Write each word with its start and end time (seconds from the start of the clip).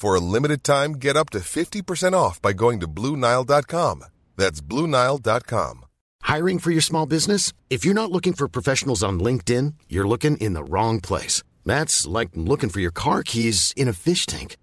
For 0.00 0.14
a 0.14 0.26
limited 0.34 0.64
time, 0.64 0.92
get 0.92 1.14
up 1.14 1.28
to 1.30 1.40
50% 1.40 2.14
off 2.14 2.40
by 2.40 2.54
going 2.54 2.80
to 2.80 2.88
BlueNile.com. 2.88 4.04
That's 4.34 4.62
BlueNile.com. 4.62 5.84
Hiring 6.22 6.58
for 6.58 6.70
your 6.70 6.80
small 6.80 7.04
business? 7.04 7.52
If 7.68 7.84
you're 7.84 8.02
not 8.02 8.10
looking 8.10 8.32
for 8.32 8.48
professionals 8.48 9.02
on 9.02 9.20
LinkedIn, 9.20 9.74
you're 9.90 10.08
looking 10.08 10.38
in 10.38 10.54
the 10.54 10.64
wrong 10.64 11.02
place. 11.02 11.42
That's 11.66 12.06
like 12.06 12.30
looking 12.34 12.70
for 12.70 12.80
your 12.80 12.90
car 12.90 13.22
keys 13.22 13.74
in 13.76 13.88
a 13.88 13.92
fish 13.92 14.24
tank. 14.24 14.56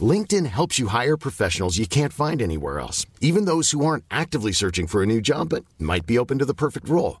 LinkedIn 0.00 0.46
helps 0.46 0.76
you 0.76 0.88
hire 0.88 1.16
professionals 1.16 1.78
you 1.78 1.86
can't 1.86 2.12
find 2.12 2.42
anywhere 2.42 2.80
else, 2.80 3.06
even 3.20 3.44
those 3.44 3.70
who 3.70 3.84
aren't 3.84 4.04
actively 4.10 4.50
searching 4.50 4.88
for 4.88 5.04
a 5.04 5.06
new 5.06 5.20
job 5.20 5.50
but 5.50 5.64
might 5.78 6.04
be 6.04 6.18
open 6.18 6.40
to 6.40 6.44
the 6.44 6.60
perfect 6.64 6.88
role. 6.88 7.20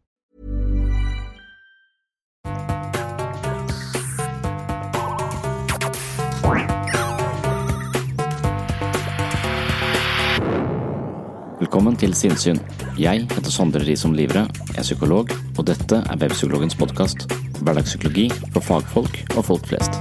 Velkommen 11.71 11.95
til 11.95 12.11
Sinnsyn. 12.11 12.57
Jeg 12.99 13.21
heter 13.31 13.47
Sondre 13.47 13.79
Risom 13.87 14.11
Livre, 14.11 14.41
er 14.75 14.83
psykolog, 14.83 15.29
og 15.55 15.63
dette 15.69 16.01
er 16.03 16.17
Webpsykologens 16.19 16.75
podkast. 16.75 17.21
Hverdagspsykologi 17.63 18.25
for 18.51 18.59
fagfolk 18.59 19.15
og 19.37 19.45
folk 19.47 19.69
flest. 19.69 19.95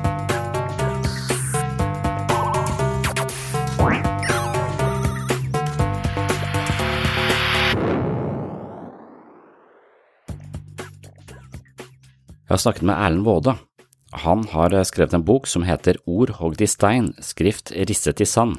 Jeg 12.42 12.50
har 12.50 12.62
snakket 12.64 12.82
med 12.82 12.96
Erlend 12.96 13.22
Waade. 13.28 13.54
Han 14.26 14.42
har 14.50 14.74
skrevet 14.82 15.14
en 15.14 15.22
bok 15.22 15.46
som 15.46 15.62
heter 15.62 16.02
Ord 16.02 16.34
hogd 16.42 16.66
i 16.66 16.66
stein, 16.66 17.12
skrift 17.22 17.70
risset 17.70 18.18
i 18.18 18.26
sand. 18.26 18.58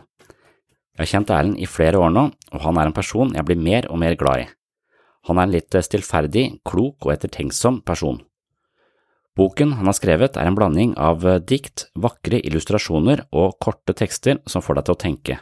Jeg 1.01 1.07
har 1.07 1.17
kjent 1.17 1.31
Erlend 1.33 1.57
i 1.57 1.65
flere 1.65 1.97
år 1.97 2.11
nå, 2.13 2.23
og 2.29 2.61
han 2.61 2.77
er 2.77 2.85
en 2.85 2.93
person 2.93 3.31
jeg 3.33 3.41
blir 3.47 3.57
mer 3.57 3.87
og 3.89 3.97
mer 3.97 4.13
glad 4.13 4.43
i. 4.43 4.49
Han 5.25 5.39
er 5.39 5.47
en 5.47 5.53
litt 5.55 5.77
stillferdig, 5.87 6.43
klok 6.61 7.07
og 7.07 7.15
ettertenksom 7.15 7.79
person. 7.81 8.19
Boken 9.33 9.73
han 9.79 9.89
har 9.89 9.97
skrevet 9.97 10.37
er 10.37 10.45
en 10.45 10.59
blanding 10.59 10.93
av 11.01 11.25
dikt, 11.49 11.87
vakre 11.97 12.37
illustrasjoner 12.45 13.23
og 13.33 13.57
korte 13.57 13.97
tekster 13.97 14.43
som 14.45 14.61
får 14.61 14.77
deg 14.77 14.85
til 14.85 14.93
å 14.93 15.01
tenke. 15.07 15.39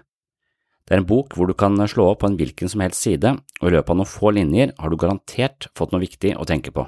Det 0.87 0.95
er 0.95 1.03
en 1.03 1.11
bok 1.11 1.35
hvor 1.35 1.51
du 1.51 1.57
kan 1.59 1.75
slå 1.91 2.07
opp 2.07 2.23
på 2.23 2.31
en 2.31 2.39
hvilken 2.39 2.71
som 2.71 2.79
helst 2.85 3.03
side, 3.03 3.35
og 3.59 3.67
i 3.67 3.75
løpet 3.75 3.91
av 3.91 3.99
noen 3.99 4.13
få 4.15 4.31
linjer 4.39 4.71
har 4.79 4.87
du 4.87 4.95
garantert 4.95 5.67
fått 5.75 5.91
noe 5.91 6.05
viktig 6.07 6.37
å 6.39 6.47
tenke 6.47 6.71
på. 6.71 6.87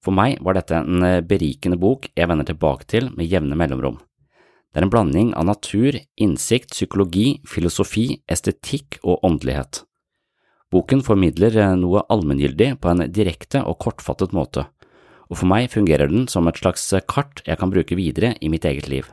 For 0.00 0.16
meg 0.16 0.40
var 0.40 0.56
dette 0.56 0.80
en 0.80 1.04
berikende 1.28 1.76
bok 1.76 2.08
jeg 2.16 2.32
vender 2.32 2.48
tilbake 2.48 2.88
til 2.88 3.12
med 3.12 3.28
jevne 3.28 3.60
mellomrom. 3.60 4.00
Det 4.68 4.82
er 4.82 4.84
en 4.84 4.92
blanding 4.92 5.30
av 5.38 5.46
natur, 5.48 5.96
innsikt, 6.20 6.74
psykologi, 6.76 7.38
filosofi, 7.48 8.20
estetikk 8.28 8.98
og 9.02 9.24
åndelighet. 9.24 9.82
Boken 10.68 11.00
formidler 11.00 11.54
noe 11.80 12.02
allmenngyldig 12.12 12.74
på 12.82 12.90
en 12.92 13.06
direkte 13.08 13.62
og 13.64 13.78
kortfattet 13.80 14.34
måte, 14.36 14.66
og 15.28 15.40
for 15.40 15.48
meg 15.48 15.70
fungerer 15.72 16.10
den 16.12 16.26
som 16.28 16.48
et 16.48 16.60
slags 16.60 16.84
kart 17.08 17.40
jeg 17.46 17.60
kan 17.60 17.72
bruke 17.72 17.96
videre 17.96 18.34
i 18.44 18.50
mitt 18.52 18.68
eget 18.68 18.90
liv. 18.92 19.08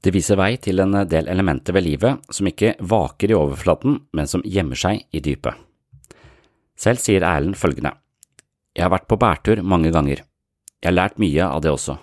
Det 0.00 0.12
viser 0.14 0.38
vei 0.40 0.54
til 0.56 0.80
en 0.80 0.96
del 1.08 1.28
elementer 1.28 1.76
ved 1.76 1.84
livet 1.84 2.32
som 2.32 2.48
ikke 2.48 2.74
vaker 2.80 3.32
i 3.32 3.36
overflaten, 3.36 3.98
men 4.16 4.28
som 4.28 4.44
gjemmer 4.44 4.76
seg 4.80 5.04
i 5.12 5.20
dypet. 5.24 5.56
Selv 6.80 7.00
sier 7.00 7.24
Erlend 7.24 7.58
følgende. 7.60 7.92
Jeg 8.76 8.86
har 8.86 8.92
vært 8.92 9.08
på 9.10 9.18
bærtur 9.20 9.60
mange 9.60 9.92
ganger. 9.92 10.22
Jeg 10.80 10.88
har 10.88 10.96
lært 10.96 11.20
mye 11.20 11.44
av 11.44 11.60
det 11.60 11.72
også. 11.72 11.98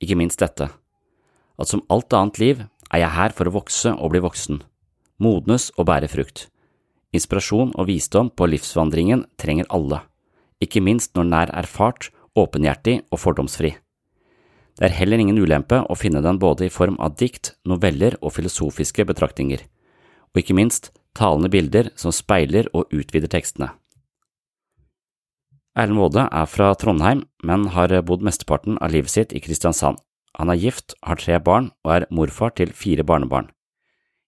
Ikke 0.00 0.16
minst 0.16 0.40
dette, 0.40 0.70
at 1.60 1.70
som 1.70 1.84
alt 1.92 2.12
annet 2.16 2.40
liv 2.40 2.62
er 2.90 3.02
jeg 3.02 3.14
her 3.16 3.34
for 3.36 3.48
å 3.48 3.54
vokse 3.54 3.92
og 3.92 4.12
bli 4.12 4.22
voksen, 4.24 4.62
modnes 5.22 5.70
og 5.76 5.86
bære 5.90 6.08
frukt. 6.10 6.48
Inspirasjon 7.14 7.74
og 7.74 7.88
visdom 7.90 8.30
på 8.30 8.48
livsvandringen 8.50 9.26
trenger 9.40 9.68
alle, 9.74 10.02
ikke 10.62 10.82
minst 10.84 11.14
når 11.14 11.26
den 11.26 11.38
er 11.40 11.54
erfart, 11.62 12.10
åpenhjertig 12.38 13.00
og 13.10 13.18
fordomsfri. 13.18 13.74
Det 14.78 14.86
er 14.86 14.96
heller 14.96 15.20
ingen 15.20 15.38
ulempe 15.38 15.82
å 15.82 15.98
finne 15.98 16.22
den 16.24 16.38
både 16.40 16.68
i 16.68 16.72
form 16.72 16.96
av 17.02 17.16
dikt, 17.20 17.56
noveller 17.68 18.16
og 18.22 18.32
filosofiske 18.36 19.04
betraktninger, 19.08 19.60
og 20.30 20.40
ikke 20.40 20.56
minst 20.56 20.92
talende 21.18 21.50
bilder 21.52 21.90
som 21.98 22.14
speiler 22.14 22.70
og 22.72 22.88
utvider 22.94 23.28
tekstene. 23.28 23.72
Erlend 25.78 26.00
Waade 26.00 26.26
er 26.26 26.46
fra 26.50 26.70
Trondheim, 26.74 27.24
men 27.46 27.68
har 27.74 27.92
bodd 28.06 28.24
mesteparten 28.26 28.78
av 28.82 28.94
livet 28.94 29.12
sitt 29.12 29.34
i 29.34 29.42
Kristiansand. 29.42 29.98
Han 30.38 30.50
er 30.52 30.60
gift, 30.60 30.94
har 31.02 31.18
tre 31.18 31.38
barn 31.42 31.70
og 31.84 31.94
er 31.94 32.06
morfar 32.10 32.54
til 32.54 32.72
fire 32.72 33.04
barnebarn. 33.06 33.50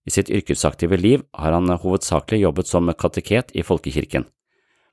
I 0.06 0.10
sitt 0.10 0.30
yrkesaktive 0.30 0.98
liv 0.98 1.22
har 1.38 1.54
han 1.54 1.70
hovedsakelig 1.70 2.42
jobbet 2.42 2.66
som 2.66 2.90
kateket 2.98 3.52
i 3.54 3.62
folkekirken, 3.62 4.24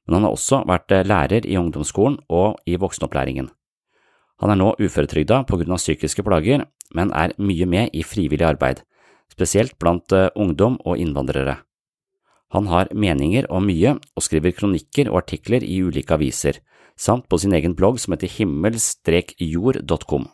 men 0.05 0.13
han 0.13 0.27
har 0.27 0.35
også 0.35 0.63
vært 0.69 0.93
lærer 1.05 1.45
i 1.45 1.57
ungdomsskolen 1.57 2.19
og 2.29 2.59
i 2.69 2.77
voksenopplæringen. 2.77 3.49
Han 4.39 4.49
er 4.53 4.59
nå 4.61 4.75
uføretrygda 4.79 5.43
på 5.49 5.57
grunn 5.59 5.75
av 5.75 5.81
psykiske 5.81 6.23
plager, 6.23 6.65
men 6.95 7.11
er 7.11 7.33
mye 7.41 7.65
med 7.65 7.89
i 7.93 8.03
frivillig 8.05 8.45
arbeid, 8.45 8.83
spesielt 9.33 9.77
blant 9.81 10.13
ungdom 10.35 10.77
og 10.85 10.97
innvandrere. 11.01 11.57
Han 12.53 12.65
har 12.69 12.89
meninger 12.93 13.45
om 13.53 13.65
mye 13.69 13.97
og 14.15 14.23
skriver 14.25 14.51
kronikker 14.57 15.09
og 15.11 15.17
artikler 15.23 15.61
i 15.65 15.81
ulike 15.85 16.13
aviser, 16.15 16.53
samt 16.97 17.29
på 17.29 17.37
sin 17.37 17.53
egen 17.53 17.75
blogg 17.77 17.99
som 18.01 18.13
heter 18.15 18.31
himmel-jord.com. 18.39 20.25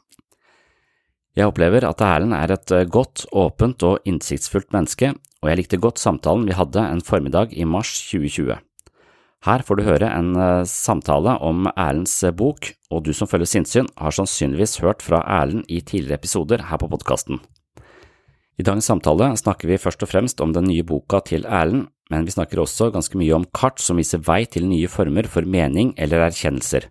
Jeg 1.36 1.50
opplever 1.50 1.84
at 1.84 2.00
Erlend 2.00 2.36
er 2.38 2.54
et 2.56 2.72
godt, 2.88 3.26
åpent 3.36 3.84
og 3.84 4.06
innsiktsfullt 4.08 4.72
menneske, 4.72 5.10
og 5.44 5.50
jeg 5.52 5.60
likte 5.60 5.82
godt 5.84 6.00
samtalen 6.00 6.46
vi 6.48 6.56
hadde 6.56 6.80
en 6.80 7.04
formiddag 7.04 7.52
i 7.52 7.68
mars 7.68 7.92
2020. 8.08 8.56
Her 9.46 9.62
får 9.62 9.78
du 9.78 9.84
høre 9.86 10.08
en 10.10 10.32
samtale 10.66 11.36
om 11.44 11.68
Erlends 11.76 12.16
bok, 12.40 12.72
og 12.90 13.04
du 13.06 13.12
som 13.14 13.30
følger 13.30 13.52
sinnssyn 13.52 13.92
har 14.00 14.16
sannsynligvis 14.16 14.80
hørt 14.82 15.04
fra 15.06 15.20
Erlend 15.42 15.68
i 15.68 15.84
tidligere 15.84 16.18
episoder 16.18 16.64
her 16.72 16.82
på 16.82 16.90
podkasten. 16.90 17.44
I 18.56 18.64
dagens 18.64 18.88
samtale 18.88 19.34
snakker 19.36 19.68
vi 19.68 19.82
først 19.82 20.08
og 20.08 20.10
fremst 20.10 20.42
om 20.42 20.56
den 20.56 20.70
nye 20.72 20.88
boka 20.88 21.20
til 21.28 21.44
Erlend, 21.46 21.90
men 22.10 22.26
vi 22.26 22.32
snakker 22.32 22.64
også 22.64 22.94
ganske 22.96 23.20
mye 23.20 23.36
om 23.36 23.46
kart 23.54 23.84
som 23.84 24.00
viser 24.00 24.24
vei 24.24 24.46
til 24.48 24.70
nye 24.70 24.88
former 24.88 25.28
for 25.28 25.44
mening 25.44 25.92
eller 26.00 26.24
erkjennelser. 26.30 26.88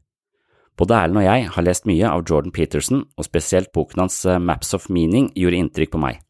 Både 0.79 0.99
Erlend 0.99 1.23
og 1.23 1.27
jeg 1.29 1.49
har 1.55 1.67
lest 1.67 1.87
mye 1.87 2.11
av 2.11 2.25
Jordan 2.27 2.55
Peterson, 2.55 3.05
og 3.15 3.27
spesielt 3.29 3.71
boken 3.73 4.07
hans 4.07 4.25
Maps 4.43 4.75
of 4.75 4.89
Meaning 4.91 5.31
gjorde 5.39 5.61
inntrykk 5.63 5.95
på 5.95 6.03
meg. 6.03 6.25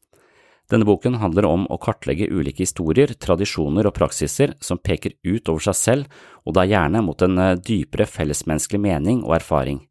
Denne 0.73 0.87
boken 0.89 1.19
handler 1.21 1.45
om 1.45 1.67
å 1.69 1.77
kartlegge 1.81 2.31
ulike 2.33 2.65
historier, 2.65 3.13
tradisjoner 3.21 3.85
og 3.89 3.97
praksiser 3.99 4.55
som 4.65 4.81
peker 4.81 5.13
ut 5.27 5.51
over 5.53 5.67
seg 5.67 5.77
selv, 5.77 6.23
og 6.49 6.57
da 6.57 6.65
gjerne 6.65 7.03
mot 7.05 7.21
en 7.25 7.41
eh, 7.41 7.57
dypere 7.61 8.09
fellesmenneskelig 8.09 8.81
mening 8.81 9.21
og 9.27 9.37
erfaring. 9.37 9.83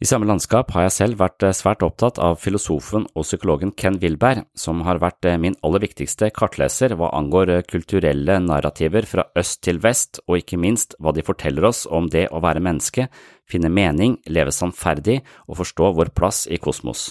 I 0.00 0.06
samme 0.08 0.24
landskap 0.24 0.70
har 0.72 0.86
jeg 0.86 0.92
selv 0.94 1.18
vært 1.20 1.44
eh, 1.44 1.52
svært 1.52 1.82
opptatt 1.84 2.16
av 2.24 2.38
filosofen 2.40 3.02
og 3.12 3.26
psykologen 3.26 3.74
Ken 3.76 3.98
Wilberg, 4.00 4.46
som 4.56 4.78
har 4.86 4.96
vært 5.02 5.26
eh, 5.28 5.36
min 5.36 5.58
aller 5.60 5.82
viktigste 5.82 6.30
kartleser 6.32 6.94
hva 6.96 7.10
angår 7.18 7.52
kulturelle 7.68 8.38
narrativer 8.40 9.04
fra 9.04 9.26
øst 9.36 9.60
til 9.66 9.82
vest, 9.84 10.22
og 10.24 10.38
ikke 10.40 10.56
minst 10.56 10.96
hva 10.96 11.12
de 11.12 11.24
forteller 11.26 11.68
oss 11.68 11.82
om 11.84 12.08
det 12.08 12.30
å 12.32 12.40
være 12.40 12.62
menneske, 12.64 13.10
finne 13.44 13.68
mening, 13.68 14.16
leve 14.24 14.56
sannferdig 14.56 15.18
og 15.44 15.60
forstå 15.60 15.92
vår 16.00 16.14
plass 16.16 16.46
i 16.48 16.56
kosmos. 16.56 17.10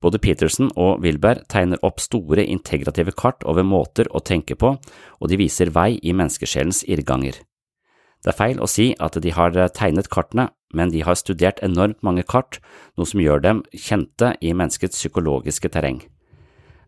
Både 0.00 0.16
Peterson 0.16 0.72
og 0.72 1.04
Wilberg 1.04 1.44
tegner 1.52 1.84
opp 1.84 2.00
store 2.00 2.48
integrative 2.48 3.12
kart 3.12 3.44
over 3.44 3.68
måter 3.68 4.08
å 4.08 4.24
tenke 4.24 4.56
på, 4.56 4.78
og 5.20 5.28
de 5.28 5.42
viser 5.44 5.76
vei 5.76 6.00
i 6.00 6.16
menneskesjelens 6.16 6.86
irrganger. 6.88 7.36
Det 8.22 8.32
er 8.32 8.38
feil 8.38 8.64
å 8.64 8.70
si 8.70 8.94
at 8.96 9.20
de 9.20 9.36
har 9.36 9.60
tegnet 9.76 10.08
kartene, 10.08 10.48
men 10.72 10.92
de 10.92 11.04
har 11.06 11.18
studert 11.18 11.62
enormt 11.64 12.00
mange 12.02 12.24
kart, 12.26 12.58
noe 12.96 13.08
som 13.08 13.22
gjør 13.22 13.44
dem 13.44 13.62
kjente 13.72 14.34
i 14.40 14.52
menneskets 14.56 14.98
psykologiske 14.98 15.72
terreng. 15.72 16.02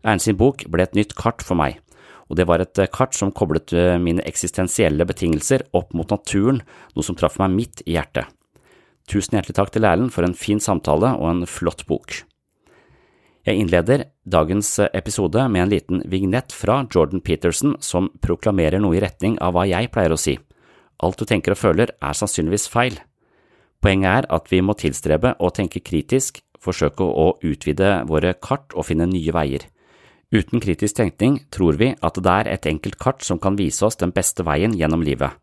Ernst 0.05 0.29
sin 0.29 0.37
bok 0.37 0.67
ble 0.69 0.85
et 0.85 0.95
nytt 0.97 1.15
kart 1.17 1.41
for 1.45 1.57
meg, 1.57 1.79
og 2.29 2.37
det 2.39 2.47
var 2.49 2.61
et 2.61 2.79
kart 2.93 3.13
som 3.17 3.33
koblet 3.33 3.73
mine 4.01 4.23
eksistensielle 4.25 5.05
betingelser 5.05 5.65
opp 5.77 5.93
mot 5.93 6.09
naturen, 6.09 6.61
noe 6.93 7.05
som 7.05 7.17
traff 7.17 7.37
meg 7.41 7.53
midt 7.53 7.85
i 7.85 7.97
hjertet. 7.97 8.29
Tusen 9.05 9.37
hjertelig 9.37 9.57
takk 9.59 9.73
til 9.73 9.85
Erlend 9.85 10.13
for 10.13 10.25
en 10.25 10.37
fin 10.37 10.61
samtale 10.61 11.11
og 11.19 11.27
en 11.29 11.43
flott 11.49 11.85
bok. 11.89 12.23
Jeg 13.45 13.61
innleder 13.61 14.07
dagens 14.25 14.71
episode 14.87 15.43
med 15.53 15.61
en 15.61 15.69
liten 15.69 15.99
vignett 16.09 16.49
fra 16.49 16.79
Jordan 16.89 17.21
Peterson 17.21 17.75
som 17.77 18.09
proklamerer 18.25 18.81
noe 18.81 18.97
i 18.97 19.03
retning 19.03 19.37
av 19.37 19.53
hva 19.53 19.67
jeg 19.69 19.91
pleier 19.93 20.15
å 20.15 20.17
si. 20.17 20.33
Alt 21.05 21.21
du 21.21 21.29
tenker 21.29 21.53
og 21.53 21.61
føler 21.61 21.93
er 21.93 22.17
sannsynligvis 22.17 22.65
feil. 22.71 22.97
Poenget 23.85 24.09
er 24.09 24.25
at 24.33 24.47
vi 24.49 24.63
må 24.65 24.73
tilstrebe 24.73 25.35
å 25.37 25.51
tenke 25.53 25.77
kritisk, 25.85 26.39
forsøke 26.57 27.05
å 27.05 27.35
utvide 27.45 27.99
våre 28.09 28.31
kart 28.41 28.73
og 28.73 28.87
finne 28.87 29.05
nye 29.05 29.29
veier. 29.29 29.67
Uten 30.33 30.57
kritisk 30.57 30.95
tenkning 30.97 31.35
tror 31.53 31.77
vi 31.77 31.91
at 31.93 32.15
det 32.17 32.31
er 32.33 32.47
et 32.49 32.63
enkelt 32.65 32.97
kart 32.97 33.21
som 33.21 33.37
kan 33.37 33.53
vise 33.59 33.85
oss 33.85 33.99
den 34.01 34.09
beste 34.15 34.41
veien 34.41 34.73
gjennom 34.73 35.03
livet. 35.05 35.37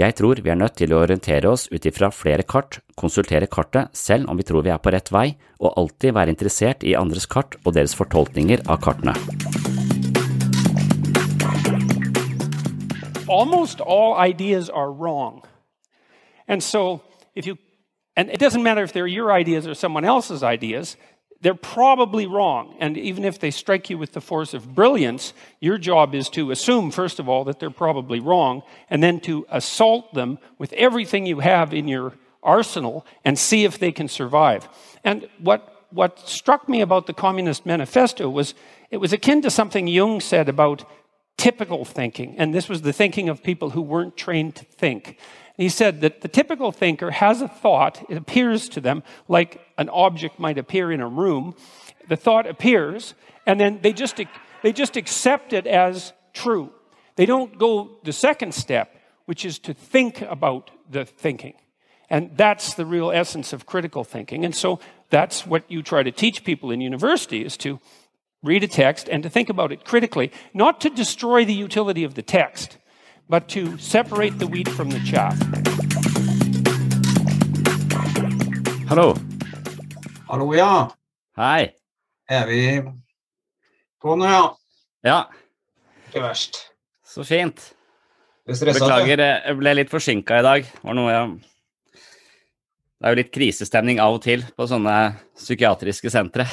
Jeg 0.00 0.16
tror 0.16 0.40
vi 0.40 0.48
er 0.48 0.56
nødt 0.56 0.78
til 0.80 0.94
å 0.94 1.02
orientere 1.04 1.50
oss 1.52 1.66
ut 1.68 1.84
ifra 1.84 2.08
flere 2.08 2.46
kart, 2.48 2.78
konsultere 2.96 3.44
kartet 3.44 3.92
selv 3.92 4.30
om 4.32 4.40
vi 4.40 4.46
tror 4.48 4.64
vi 4.64 4.72
er 4.72 4.80
på 4.80 4.88
rett 4.94 5.12
vei, 5.12 5.34
og 5.60 5.76
alltid 5.76 6.14
være 6.16 6.32
interessert 6.32 6.86
i 6.88 6.94
andres 6.96 7.28
kart 7.28 7.58
og 7.60 7.74
deres 7.76 7.92
fortolkninger 7.98 8.64
av 8.72 8.80
kartene. 8.80 9.12
Almost 13.28 13.84
all 13.84 14.16
ideas 14.16 14.70
are 14.70 14.88
wrong. 14.90 15.42
And 16.48 16.62
so, 16.62 17.02
if 17.36 17.46
you, 17.46 17.58
and 18.16 18.30
it 18.30 18.38
doesn't 18.38 18.62
matter 18.62 18.82
if 18.82 18.92
they're 18.92 19.06
your 19.06 19.32
ideas 19.32 19.66
or 19.66 19.74
someone 19.74 20.04
else's 20.04 20.42
ideas, 20.42 20.96
they're 21.40 21.54
probably 21.54 22.26
wrong. 22.26 22.76
And 22.78 22.96
even 22.96 23.24
if 23.24 23.40
they 23.40 23.50
strike 23.50 23.90
you 23.90 23.98
with 23.98 24.12
the 24.12 24.20
force 24.20 24.54
of 24.54 24.74
brilliance, 24.74 25.32
your 25.60 25.76
job 25.76 26.14
is 26.14 26.28
to 26.30 26.52
assume, 26.52 26.90
first 26.90 27.18
of 27.18 27.28
all, 27.28 27.44
that 27.44 27.58
they're 27.58 27.70
probably 27.70 28.20
wrong, 28.20 28.62
and 28.88 29.02
then 29.02 29.18
to 29.20 29.44
assault 29.50 30.14
them 30.14 30.38
with 30.58 30.72
everything 30.74 31.26
you 31.26 31.40
have 31.40 31.74
in 31.74 31.88
your 31.88 32.14
arsenal 32.42 33.04
and 33.24 33.38
see 33.38 33.64
if 33.64 33.78
they 33.78 33.92
can 33.92 34.08
survive. 34.08 34.68
And 35.04 35.28
what, 35.38 35.86
what 35.90 36.18
struck 36.20 36.68
me 36.68 36.80
about 36.80 37.06
the 37.06 37.12
Communist 37.12 37.66
Manifesto 37.66 38.30
was 38.30 38.54
it 38.90 38.98
was 38.98 39.12
akin 39.12 39.42
to 39.42 39.50
something 39.50 39.88
Jung 39.88 40.20
said 40.20 40.48
about 40.48 40.84
typical 41.36 41.84
thinking. 41.84 42.36
And 42.38 42.54
this 42.54 42.68
was 42.68 42.82
the 42.82 42.92
thinking 42.92 43.28
of 43.28 43.42
people 43.42 43.70
who 43.70 43.82
weren't 43.82 44.16
trained 44.16 44.54
to 44.56 44.64
think. 44.64 45.18
He 45.56 45.68
said 45.68 46.00
that 46.00 46.22
the 46.22 46.28
typical 46.28 46.72
thinker 46.72 47.10
has 47.10 47.42
a 47.42 47.48
thought, 47.48 48.04
it 48.08 48.16
appears 48.16 48.68
to 48.70 48.80
them 48.80 49.02
like 49.28 49.60
an 49.78 49.88
object 49.90 50.38
might 50.38 50.58
appear 50.58 50.90
in 50.90 51.00
a 51.00 51.08
room. 51.08 51.54
The 52.08 52.16
thought 52.16 52.46
appears, 52.46 53.14
and 53.46 53.60
then 53.60 53.80
they 53.82 53.92
just, 53.92 54.20
they 54.62 54.72
just 54.72 54.96
accept 54.96 55.52
it 55.52 55.66
as 55.66 56.12
true. 56.32 56.72
They 57.16 57.26
don't 57.26 57.58
go 57.58 57.98
the 58.02 58.12
second 58.12 58.54
step, 58.54 58.96
which 59.26 59.44
is 59.44 59.58
to 59.60 59.74
think 59.74 60.22
about 60.22 60.70
the 60.90 61.04
thinking. 61.04 61.54
And 62.08 62.36
that's 62.36 62.74
the 62.74 62.86
real 62.86 63.10
essence 63.10 63.52
of 63.52 63.66
critical 63.66 64.04
thinking. 64.04 64.44
And 64.44 64.54
so 64.54 64.80
that's 65.10 65.46
what 65.46 65.70
you 65.70 65.82
try 65.82 66.02
to 66.02 66.10
teach 66.10 66.44
people 66.44 66.70
in 66.70 66.80
university 66.80 67.44
is 67.44 67.56
to 67.58 67.80
read 68.42 68.64
a 68.64 68.68
text 68.68 69.08
and 69.08 69.22
to 69.22 69.30
think 69.30 69.48
about 69.48 69.72
it 69.72 69.84
critically, 69.84 70.32
not 70.52 70.80
to 70.80 70.90
destroy 70.90 71.44
the 71.44 71.54
utility 71.54 72.04
of 72.04 72.14
the 72.14 72.22
text, 72.22 72.76
but 73.28 73.48
to 73.48 73.76
separate 73.78 74.38
the 74.38 74.46
wheat 74.46 74.68
from 74.68 74.90
the 74.90 75.00
chaff. 75.00 75.36
Hallo. 78.88 79.14
Hallo, 80.28 80.52
ja. 80.54 80.88
Hei. 81.36 81.72
Er 82.30 82.46
vi 82.46 82.60
på 84.02 84.16
nå, 84.16 84.26
ja? 84.28 84.42
Ja, 85.04 85.18
Ikke 86.08 86.22
verst. 86.22 86.58
så 87.04 87.24
fint. 87.24 87.72
Er? 88.46 88.54
Beklager, 88.74 89.20
jeg 89.22 89.56
ble 89.58 89.74
litt 89.78 89.90
forsinka 89.90 90.38
i 90.40 90.44
dag. 90.44 90.64
Det 90.66 90.82
var 90.84 90.96
noe 90.98 91.10
jeg 91.12 91.32
Det 93.02 93.08
er 93.08 93.14
jo 93.14 93.18
litt 93.18 93.32
krisestemning 93.34 93.98
av 94.02 94.14
og 94.14 94.22
til 94.22 94.44
på 94.56 94.66
sånne 94.70 94.96
psykiatriske 95.38 96.10
sentre. 96.12 96.46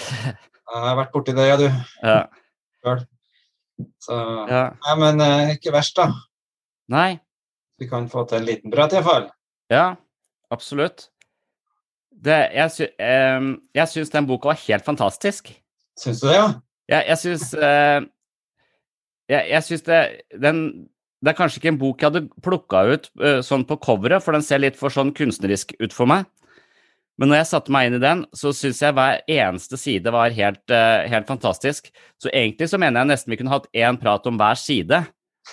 Jeg 0.70 0.84
har 0.86 0.98
vært 1.00 1.12
borti 1.16 1.34
det, 1.34 1.46
ja, 1.50 1.56
du. 1.58 1.64
Ja. 2.06 2.98
Så 4.06 4.18
ja. 4.50 4.60
Nei, 4.86 4.96
men 5.02 5.22
eh, 5.26 5.54
ikke 5.56 5.72
verst, 5.74 5.98
da. 5.98 6.12
Nei. 6.90 7.20
Vi 7.80 7.88
kan 7.88 8.10
få 8.12 8.26
til 8.28 8.42
en 8.42 8.48
liten 8.50 8.74
prat, 8.74 8.94
iallfall. 8.96 9.30
Ja, 9.72 9.94
absolutt. 10.52 11.08
Det, 12.10 12.36
jeg, 12.52 12.72
sy 12.76 12.88
eh, 13.00 13.50
jeg 13.78 13.92
syns 13.94 14.12
den 14.12 14.28
boka 14.28 14.52
var 14.52 14.60
helt 14.66 14.88
fantastisk. 14.88 15.54
Syns 16.00 16.24
du 16.24 16.28
det, 16.28 16.36
ja? 16.36 16.48
Jeg, 16.90 17.06
jeg 17.12 17.22
syns 17.22 17.52
eh, 17.54 18.00
Jeg, 19.30 19.44
jeg 19.52 19.66
syns 19.68 19.84
det 19.86 20.00
den 20.42 20.62
Det 21.22 21.30
er 21.32 21.38
kanskje 21.38 21.60
ikke 21.60 21.70
en 21.70 21.78
bok 21.80 22.02
jeg 22.02 22.10
hadde 22.10 22.42
plukka 22.42 22.82
ut 22.90 23.08
eh, 23.22 23.40
sånn 23.46 23.66
på 23.70 23.78
coveret, 23.84 24.24
for 24.26 24.36
den 24.36 24.44
ser 24.44 24.64
litt 24.64 24.80
for 24.80 24.92
sånn 24.92 25.14
kunstnerisk 25.16 25.76
ut 25.80 25.96
for 25.96 26.10
meg. 26.10 26.28
Men 27.20 27.34
når 27.34 27.42
jeg 27.42 27.50
satte 27.50 27.74
meg 27.76 27.90
inn 27.90 27.98
i 27.98 28.04
den, 28.04 28.22
så 28.32 28.54
syns 28.56 28.80
jeg 28.80 28.96
hver 28.96 29.20
eneste 29.28 29.76
side 29.80 30.12
var 30.16 30.32
helt, 30.32 30.64
eh, 30.72 31.04
helt 31.12 31.28
fantastisk. 31.28 31.92
Så 32.16 32.32
egentlig 32.32 32.70
så 32.72 32.80
mener 32.80 33.04
jeg 33.04 33.12
nesten 33.12 33.34
vi 33.34 33.40
kunne 33.42 33.52
hatt 33.52 33.68
én 33.76 34.00
prat 34.00 34.28
om 34.32 34.40
hver 34.40 34.60
side. 34.60 35.02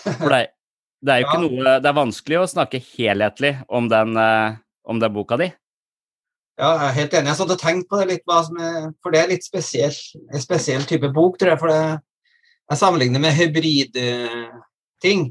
For 0.07 0.31
det, 0.31 0.45
det 1.07 1.13
er 1.15 1.23
jo 1.23 1.29
ikke 1.29 1.43
noe 1.45 1.77
Det 1.83 1.91
er 1.91 1.97
vanskelig 2.01 2.41
å 2.41 2.49
snakke 2.51 2.81
helhetlig 2.83 3.53
om 3.69 3.87
den, 3.93 4.17
eh, 4.19 4.59
om 4.87 4.99
den 5.03 5.15
boka 5.15 5.39
di. 5.41 5.53
Ja, 6.57 6.71
jeg 6.81 6.89
er 6.89 6.97
helt 6.97 7.15
enig. 7.19 7.31
Jeg 7.31 7.37
satt 7.37 7.53
og 7.53 7.61
tenkte 7.61 7.91
på 7.91 7.99
det 8.01 8.07
litt, 8.09 8.25
for 9.05 9.13
det 9.13 9.21
er 9.21 9.29
litt 9.29 9.45
spesiell, 9.45 9.97
en 10.33 10.41
spesiell 10.41 10.87
type 10.89 11.11
bok, 11.13 11.37
tror 11.39 11.53
jeg. 11.53 11.61
For 11.61 11.69
det, 11.69 11.81
jeg 12.71 12.81
sammenligner 12.81 13.21
med 13.21 13.37
hybridting. 13.37 15.27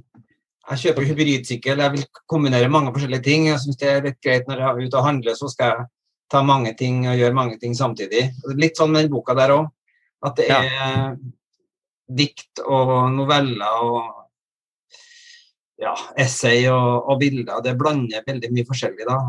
Jeg 0.66 0.82
kjøper 0.82 1.06
hybridsykkel, 1.06 1.82
jeg 1.82 1.94
vil 1.96 2.06
kombinere 2.30 2.70
mange 2.70 2.94
forskjellige 2.94 3.26
ting. 3.26 3.48
Jeg 3.50 3.62
syns 3.64 3.80
det 3.82 3.90
er 3.90 4.06
litt 4.06 4.22
greit 4.22 4.48
når 4.50 4.62
jeg 4.62 4.70
er 4.70 4.86
ute 4.86 5.00
og 5.02 5.06
handler, 5.06 5.38
så 5.38 5.50
skal 5.50 5.74
jeg 5.74 5.88
ta 6.34 6.42
mange 6.46 6.74
ting 6.78 7.04
og 7.10 7.18
gjøre 7.20 7.38
mange 7.38 7.58
ting 7.62 7.74
samtidig. 7.78 8.28
Litt 8.58 8.78
sånn 8.78 8.94
med 8.94 9.06
den 9.06 9.14
boka 9.14 9.36
der 9.38 9.54
òg. 9.58 9.68
At 10.26 10.38
det 10.38 10.48
Ja. 10.50 10.62
er 10.62 11.18
dikt 12.10 12.62
og 12.66 13.12
noveller 13.14 13.82
og 13.82 14.25
ja, 15.82 15.96
essay 16.22 16.66
og, 16.72 17.10
og 17.10 17.20
bilder. 17.20 17.60
Det 17.64 17.76
blander 17.80 18.24
veldig 18.28 18.52
mye 18.54 18.68
forskjellig 18.68 19.08
da. 19.10 19.20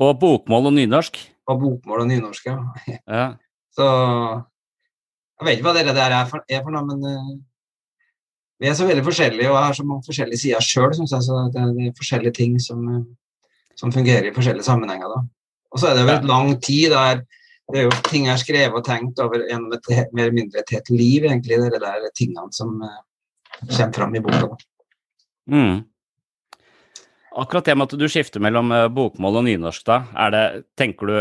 Og 0.00 0.16
bokmål 0.20 0.70
og 0.70 0.76
nynorsk. 0.78 1.20
Og 1.50 1.60
bokmål 1.60 2.04
og 2.06 2.10
nynorsk. 2.12 2.48
Ja. 2.48 2.96
Ja. 3.04 3.26
Så 3.76 3.86
jeg 5.40 5.46
vet 5.46 5.58
ikke 5.58 5.68
hva 5.68 5.76
dere 5.76 5.96
der 5.96 6.12
er 6.12 6.26
for, 6.28 6.42
er 6.50 6.64
for 6.64 6.74
noe, 6.74 6.84
men 6.88 7.04
uh, 7.06 7.36
vi 8.60 8.68
er 8.68 8.74
så 8.76 8.84
veldig 8.84 9.04
forskjellige, 9.06 9.48
og 9.48 9.54
jeg 9.56 9.64
har 9.64 9.76
så 9.78 9.84
mange 9.88 10.04
forskjellige 10.04 10.40
sider 10.42 10.64
sjøl, 10.64 10.90
syns 10.92 11.14
jeg. 11.14 11.24
Så 11.24 11.36
det 11.54 11.60
er, 11.62 11.70
det 11.76 11.86
er 11.88 11.94
forskjellige 11.96 12.34
ting 12.36 12.58
som, 12.60 12.82
eh, 12.92 13.38
som 13.80 13.94
fungerer 13.94 14.28
i 14.28 14.32
forskjellige 14.36 14.66
sammenhenger. 14.66 15.08
da. 15.08 15.20
Og 15.72 15.80
så 15.80 15.88
er 15.88 15.96
det 15.96 16.02
jo 16.02 16.10
et 16.12 16.28
lang 16.28 16.50
tid 16.60 16.92
der 16.92 17.22
det 17.70 17.78
er 17.78 17.86
jo 17.86 17.94
ting 18.10 18.26
jeg 18.26 18.34
har 18.34 18.42
skrevet 18.42 18.76
og 18.76 18.84
tenkt 18.84 19.20
over 19.22 19.44
gjennom 19.46 19.72
et 19.76 19.88
mer 20.12 20.26
eller 20.26 20.34
mindre 20.34 20.60
et 20.60 20.72
helt 20.74 20.90
liv, 20.90 21.24
egentlig, 21.24 21.56
de 21.62 21.78
der 21.78 22.08
tingene 22.18 22.50
som 22.52 22.74
uh, 22.82 22.98
kommer 23.62 23.94
fram 23.94 24.16
i 24.18 24.22
boka. 24.24 24.50
da. 24.50 24.69
Mm. 25.50 25.80
Akkurat 27.40 27.64
det 27.64 27.76
med 27.78 27.88
at 27.88 27.98
du 27.98 28.06
skifter 28.10 28.42
mellom 28.42 28.72
eh, 28.74 28.88
bokmål 28.90 29.40
og 29.40 29.46
nynorsk, 29.46 29.84
da, 29.86 30.02
er 30.26 30.34
det, 30.34 30.44
tenker 30.78 31.10
du, 31.10 31.18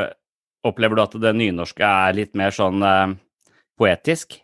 opplever 0.65 0.98
du 0.98 1.03
at 1.05 1.17
det 1.21 1.33
nynorske 1.38 1.86
er 1.86 2.15
litt 2.17 2.38
mer 2.38 2.53
sånn 2.55 2.86
eh, 2.86 3.17
poetisk? 3.79 4.39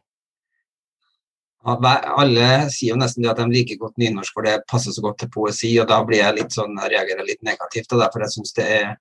Alle 1.66 2.68
sier 2.70 2.94
jo 2.94 3.00
nesten 3.02 3.26
det 3.26 3.32
at 3.32 3.40
de 3.42 3.48
liker 3.50 3.80
godt 3.82 3.98
nynorsk, 3.98 4.36
for 4.38 4.46
det 4.46 4.60
passer 4.70 4.94
så 4.94 5.02
godt 5.02 5.24
til 5.24 5.32
poesi, 5.34 5.72
og 5.82 5.90
da 5.90 5.98
blir 6.06 6.22
jeg 6.22 6.38
litt 6.38 6.54
sånn, 6.54 6.78
jeg 6.84 6.94
reagerer 6.94 7.26
litt 7.26 7.42
negativt, 7.46 7.90
og 7.96 8.04
derfor 8.04 8.26
jeg 8.28 8.52
det 8.60 8.68
er 8.76 8.94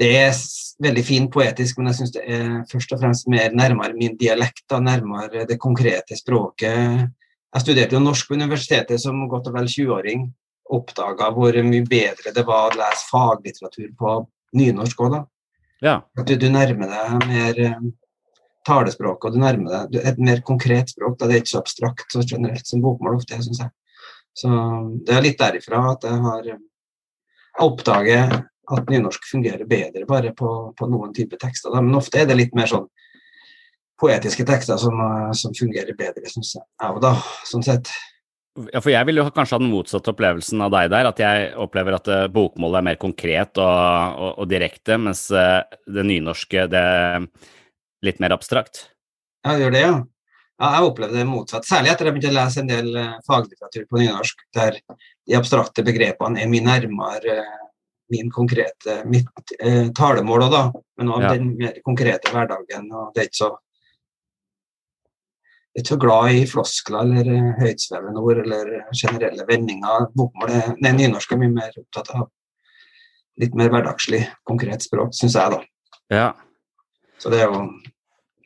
det 0.00 0.10
er 0.16 0.36
veldig 0.80 1.02
fint 1.04 1.28
poetisk, 1.32 1.76
men 1.76 1.90
jeg 1.90 1.98
syns 1.98 2.12
det 2.14 2.22
er 2.24 2.52
først 2.70 2.92
og 2.96 3.02
fremst 3.02 3.26
mer 3.28 3.52
nærmere 3.52 3.92
min 3.92 4.14
dialekt, 4.20 4.62
da, 4.72 4.78
nærmere 4.80 5.44
det 5.48 5.58
konkrete 5.60 6.16
språket. 6.16 7.10
Jeg 7.50 7.64
studerte 7.64 7.96
jo 7.96 8.02
norsk 8.02 8.28
på 8.28 8.36
universitetet 8.38 9.02
som 9.02 9.24
godt 9.30 9.48
og 9.50 9.56
vel 9.56 9.70
20-åring. 9.70 10.28
Oppdaga 10.70 11.32
hvor 11.34 11.56
mye 11.66 11.86
bedre 11.88 12.32
det 12.34 12.44
var 12.46 12.70
å 12.70 12.78
lese 12.78 13.08
faglitteratur 13.10 13.88
på 13.98 14.12
nynorsk 14.58 15.02
òg, 15.02 15.16
da. 15.16 15.22
Ja. 15.82 15.96
At 16.18 16.28
du, 16.28 16.36
du 16.38 16.46
nærmer 16.52 16.92
deg 16.92 17.26
mer 17.26 17.60
eh, 17.64 17.88
talespråk, 18.68 19.24
og 19.24 19.34
du 19.34 19.40
nærmer 19.42 19.88
deg 19.90 20.06
et 20.12 20.20
mer 20.22 20.42
konkret 20.46 20.92
språk. 20.92 21.16
Da. 21.18 21.26
Det 21.26 21.38
er 21.38 21.42
ikke 21.42 21.54
så 21.56 21.62
abstrakt 21.64 22.14
så 22.14 22.22
generelt 22.22 22.68
som 22.68 22.84
bokmål 22.84 23.18
ofte 23.18 23.34
er, 23.34 23.42
syns 23.46 23.64
jeg. 23.64 23.74
Så 24.36 24.50
det 25.06 25.16
er 25.16 25.24
litt 25.24 25.40
derifra 25.40 25.82
at 25.90 26.06
jeg 26.06 26.22
har 26.22 26.50
oppdaget 27.66 28.36
at 28.70 28.90
nynorsk 28.92 29.26
fungerer 29.26 29.66
bedre 29.66 30.06
bare 30.06 30.30
på, 30.36 30.50
på 30.78 30.90
noen 30.90 31.14
type 31.16 31.38
tekster. 31.40 31.72
Da. 31.74 31.82
Men 31.82 31.98
ofte 31.98 32.22
er 32.22 32.30
det 32.30 32.38
litt 32.38 32.54
mer 32.54 32.70
sånn 32.70 32.86
poetiske 34.00 34.46
tekster 34.48 34.78
som, 34.80 35.00
eh, 35.00 35.32
som 35.36 35.54
fungerer 35.56 35.96
bedre, 35.98 36.24
syns 36.30 36.54
jeg. 36.56 36.64
Ja, 36.82 36.92
da, 37.02 37.14
sånn 37.48 37.64
sett. 37.66 37.90
Ja, 38.72 38.80
for 38.82 38.90
jeg 38.90 39.06
vil 39.06 39.20
jo 39.20 39.28
kanskje 39.30 39.56
ha 39.56 39.62
den 39.62 39.70
motsatte 39.70 40.10
opplevelsen 40.12 40.60
av 40.64 40.72
deg 40.74 40.90
der, 40.90 41.08
at 41.12 41.20
jeg 41.22 41.52
opplever 41.60 41.96
at 41.96 42.08
eh, 42.10 42.26
bokmålet 42.32 42.80
er 42.80 42.86
mer 42.90 43.00
konkret 43.00 43.60
og, 43.62 44.20
og, 44.20 44.32
og 44.42 44.50
direkte, 44.50 44.98
mens 44.98 45.28
eh, 45.30 45.60
det 45.86 46.06
nynorske 46.08 46.66
det 46.72 46.80
er 46.80 47.28
litt 48.06 48.20
mer 48.20 48.34
abstrakt. 48.34 48.88
Ja, 49.46 49.54
gjør 49.60 49.76
det, 49.76 49.84
ja. 49.86 49.94
Ja, 50.60 50.74
jeg 50.76 50.90
opplevde 50.90 51.16
det 51.16 51.24
motsatt. 51.24 51.64
Særlig 51.64 51.94
etter 51.94 52.04
at 52.04 52.10
jeg 52.10 52.16
begynte 52.18 52.34
å 52.34 52.36
lese 52.36 52.60
en 52.60 52.68
del 52.68 52.90
faglitteratur 53.24 53.86
på 53.88 54.00
nynorsk, 54.02 54.42
der 54.52 54.76
de 54.84 55.36
abstrakte 55.38 55.84
begrepene 55.86 56.42
er 56.42 56.50
mye 56.52 56.66
nærmere 56.66 57.38
min 58.10 58.30
konkrete, 58.34 59.00
mitt 59.08 59.54
eh, 59.62 59.88
talemål 59.96 60.46
òg, 60.48 60.52
da. 60.52 60.62
Men 60.98 61.12
òg 61.14 61.22
Ja. 61.22 61.32
den 61.34 61.56
mer 61.56 61.78
konkrete 61.86 62.32
hverdagen. 62.34 62.90
og 62.92 63.14
det 63.14 63.22
er 63.22 63.28
ikke 63.28 63.44
så 63.44 63.50
er 65.76 65.84
ikke 65.84 65.92
så 65.92 66.00
glad 66.02 66.34
i 66.34 66.42
floskler 66.50 67.06
eller 67.06 67.30
eh, 67.36 67.50
høytsvevende 67.60 68.22
ord 68.24 68.42
eller 68.42 68.72
generelle 68.96 69.46
vendinger. 69.48 70.08
Bokmål 70.18 70.52
er, 70.56 70.68
nei, 70.82 70.92
nynorsk 70.98 71.32
er 71.34 71.40
mye 71.44 71.54
mer 71.54 71.76
opptatt 71.78 72.10
av 72.16 72.28
litt 73.40 73.54
mer 73.56 73.70
hverdagslig, 73.72 74.24
konkret 74.44 74.82
språk, 74.84 75.14
syns 75.16 75.38
jeg, 75.38 75.54
da. 75.54 75.60
Ja. 76.12 76.26
Så 77.22 77.30
det 77.32 77.40
er 77.40 77.52
jo 77.52 77.62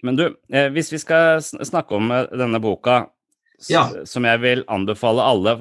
Men 0.04 0.16
du, 0.18 0.24
eh, 0.52 0.68
hvis 0.70 0.92
vi 0.92 1.00
skal 1.00 1.40
snakke 1.40 1.96
om 1.96 2.10
eh, 2.12 2.26
denne 2.30 2.60
boka, 2.60 3.06
Ja. 3.70 3.86
som 4.04 4.24
jeg 4.26 4.40
vil 4.42 4.64
anbefale 4.68 5.22
alle 5.22 5.52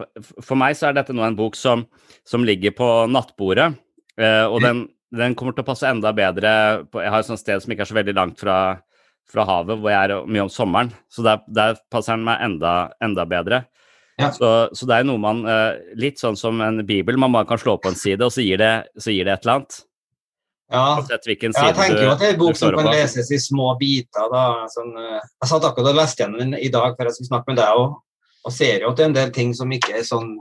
For 0.42 0.58
meg 0.58 0.74
så 0.76 0.88
er 0.90 0.94
dette 0.98 1.14
nå 1.14 1.22
en 1.24 1.36
bok 1.38 1.56
som, 1.56 1.86
som 2.26 2.44
ligger 2.44 2.74
på 2.76 2.88
nattbordet, 3.08 3.78
og 4.18 4.62
den, 4.62 4.88
den 5.14 5.36
kommer 5.36 5.54
til 5.54 5.62
å 5.62 5.68
passe 5.68 5.88
enda 5.88 6.12
bedre 6.12 6.84
på 6.92 7.00
Jeg 7.00 7.14
har 7.14 7.22
et 7.22 7.30
sånt 7.30 7.40
sted 7.40 7.62
som 7.62 7.72
ikke 7.72 7.86
er 7.86 7.92
så 7.92 7.96
veldig 7.96 8.16
langt 8.18 8.42
fra, 8.42 8.82
fra 9.30 9.46
havet, 9.48 9.80
hvor 9.82 9.94
jeg 9.94 10.10
er 10.10 10.28
mye 10.30 10.46
om 10.46 10.52
sommeren, 10.52 10.92
så 11.12 11.26
der, 11.26 11.40
der 11.48 11.80
passer 11.92 12.18
den 12.18 12.26
meg 12.28 12.44
enda, 12.46 12.74
enda 13.04 13.26
bedre. 13.30 13.64
Ja. 14.22 14.30
Så, 14.36 14.50
så 14.78 14.86
det 14.90 15.00
er 15.00 15.08
noe 15.10 15.18
man 15.18 15.40
eh, 15.50 15.80
Litt 15.98 16.20
sånn 16.22 16.36
som 16.38 16.60
en 16.62 16.84
bibel, 16.86 17.18
man 17.18 17.34
bare 17.34 17.48
kan 17.50 17.58
slå 17.58 17.80
på 17.82 17.90
en 17.90 17.98
side, 17.98 18.22
og 18.22 18.34
så 18.36 18.46
gir 18.46 18.62
det, 18.62 18.74
så 19.02 19.14
gir 19.14 19.26
det 19.26 19.34
et 19.34 19.48
eller 19.48 19.56
annet. 19.58 19.80
Ja. 20.74 20.86
Jeg 21.10 21.22
tenker 21.26 22.02
jo 22.02 22.14
at 22.14 22.22
det 22.22 22.30
er 22.30 22.36
en 22.36 22.40
bok 22.40 22.58
som 22.58 22.74
kan 22.78 22.90
leses 22.94 23.30
i 23.34 23.42
små 23.42 23.74
biter. 23.82 24.30
Da. 24.32 24.46
Sånn, 24.74 24.94
eh, 25.02 25.20
jeg 25.20 25.50
satt 25.50 25.68
akkurat 25.70 25.94
og 25.94 26.00
leste 26.00 26.24
gjennom 26.24 26.44
den 26.44 26.58
i 26.60 26.72
dag 26.74 26.98
før 26.98 27.10
jeg 27.10 27.18
skulle 27.18 27.32
snakke 27.34 27.54
med 27.54 27.62
deg 27.62 27.82
òg, 27.82 28.00
og 28.44 28.54
ser 28.54 28.84
jo 28.84 28.92
at 28.92 29.00
det 29.00 29.06
er 29.06 29.12
en 29.12 29.18
del 29.18 29.36
ting 29.36 29.54
som 29.58 29.74
ikke 29.74 29.98
er 29.98 30.08
sånn 30.08 30.34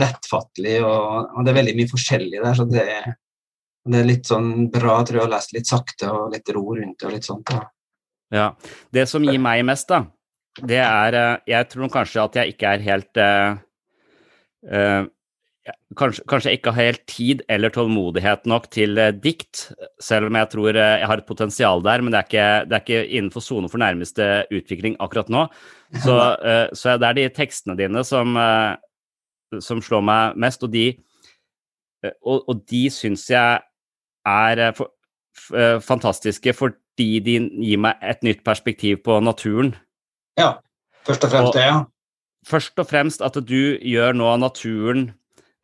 lettfattelig, 0.00 0.78
og, 0.82 1.34
og 1.36 1.44
det 1.44 1.52
er 1.52 1.60
veldig 1.60 1.76
mye 1.78 1.92
forskjellig 1.92 2.40
der. 2.42 2.56
så 2.58 2.66
det 2.70 2.86
det 3.82 3.98
er 3.98 4.06
litt 4.06 4.28
sånn 4.28 4.68
bra 4.70 5.00
tror 5.02 5.18
jeg, 5.18 5.26
å 5.26 5.32
lese 5.32 5.56
litt 5.56 5.66
sakte 5.70 6.10
og 6.14 6.34
litt 6.34 6.50
ro 6.54 6.62
rundt 6.76 7.00
det 7.00 7.08
og 7.08 7.14
litt 7.16 7.26
sånt. 7.26 7.50
Da. 7.50 7.64
Ja. 8.32 8.52
Det 8.94 9.04
som 9.10 9.24
gir 9.26 9.40
meg 9.42 9.64
mest, 9.68 9.90
da, 9.92 10.06
det 10.60 10.80
er 10.84 11.16
eh, 11.16 11.40
Jeg 11.52 11.68
tror 11.72 11.90
kanskje 11.92 12.22
at 12.22 12.38
jeg 12.40 12.54
ikke 12.54 12.70
er 12.74 12.84
helt 12.84 13.20
uh, 13.20 13.58
uh, 14.68 15.04
kanskje, 15.96 16.24
kanskje 16.28 16.50
jeg 16.50 16.60
ikke 16.60 16.74
har 16.74 16.88
helt 16.88 17.04
tid 17.08 17.42
eller 17.52 17.72
tålmodighet 17.72 18.48
nok 18.50 18.68
til 18.72 18.98
eh, 18.98 19.12
dikt, 19.14 19.68
selv 20.02 20.26
om 20.28 20.38
jeg 20.40 20.50
tror 20.52 20.78
jeg 20.80 21.08
har 21.08 21.20
et 21.22 21.28
potensial 21.28 21.84
der, 21.84 22.02
men 22.02 22.12
det 22.12 22.18
er 22.18 22.28
ikke, 22.28 22.48
det 22.68 22.76
er 22.76 22.84
ikke 22.84 23.04
innenfor 23.06 23.44
sonen 23.44 23.70
for 23.70 23.80
nærmeste 23.80 24.30
utvikling 24.50 24.96
akkurat 24.98 25.30
nå. 25.32 25.46
Så, 26.02 26.16
så 26.78 26.96
det 26.98 27.08
er 27.08 27.20
de 27.20 27.28
tekstene 27.36 27.76
dine 27.78 28.02
som, 28.08 28.34
som 29.60 29.84
slår 29.84 30.02
meg 30.08 30.40
mest, 30.42 30.66
og 30.66 30.72
de, 30.74 30.88
og, 32.24 32.42
og 32.48 32.64
de 32.66 32.82
syns 32.90 33.28
jeg 33.30 33.62
er 34.26 34.64
for, 34.74 34.90
fantastiske 35.86 36.56
fordi 36.92 37.20
de 37.24 37.38
gir 37.64 37.80
meg 37.80 37.96
et 38.02 38.22
nytt 38.22 38.44
perspektiv 38.44 39.02
på 39.04 39.20
naturen. 39.24 39.74
Ja, 40.38 40.60
først 41.06 41.24
og 41.24 41.30
fremst 41.30 41.56
det, 41.56 41.64
ja. 41.66 41.82
Først 42.46 42.78
og 42.78 42.86
fremst 42.90 43.22
at 43.22 43.34
du 43.46 43.78
gjør 43.78 44.16
nå 44.18 44.36
naturen 44.36 45.12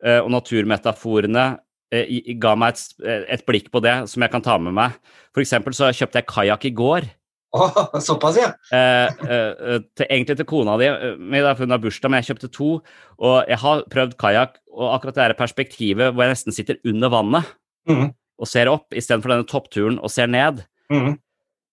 eh, 0.03 0.19
og 0.19 0.31
naturmetaforene 0.31 1.59
eh, 1.91 2.35
ga 2.39 2.55
meg 2.55 2.73
et, 2.73 2.83
eh, 3.03 3.25
et 3.35 3.45
blikk 3.45 3.69
på 3.71 3.81
det 3.83 4.07
som 4.09 4.23
jeg 4.23 4.31
kan 4.31 4.41
ta 4.45 4.57
med 4.57 4.73
meg. 4.73 4.95
For 5.35 5.43
eksempel 5.43 5.75
så 5.75 5.91
kjøpte 5.91 6.21
jeg 6.21 6.29
kajakk 6.31 6.65
i 6.65 6.75
går. 6.75 7.09
Åh, 7.51 7.99
såpass, 8.07 8.37
ja. 8.37 8.53
Eh, 8.71 9.09
eh, 9.25 9.73
eh, 9.73 9.81
til, 9.97 10.05
egentlig 10.07 10.37
til 10.37 10.47
kona 10.49 10.77
di, 10.79 10.87
da 10.87 11.53
hun 11.57 11.73
har 11.73 11.81
bursdag, 11.81 12.11
men 12.11 12.21
jeg 12.21 12.31
kjøpte 12.31 12.51
to. 12.53 12.71
Og 13.19 13.37
jeg 13.49 13.59
har 13.59 13.85
prøvd 13.91 14.17
kajakk, 14.21 14.59
og 14.71 14.95
akkurat 14.95 15.17
det 15.17 15.25
her 15.27 15.37
perspektivet 15.39 16.13
hvor 16.13 16.25
jeg 16.25 16.37
nesten 16.37 16.55
sitter 16.55 16.79
under 16.87 17.11
vannet 17.11 17.55
mm. 17.89 18.11
og 18.39 18.47
ser 18.47 18.71
opp, 18.71 18.93
istedenfor 18.93 19.33
denne 19.33 19.49
toppturen 19.49 19.99
og 19.99 20.13
ser 20.13 20.29
ned. 20.31 20.63
Mhm. 20.93 21.17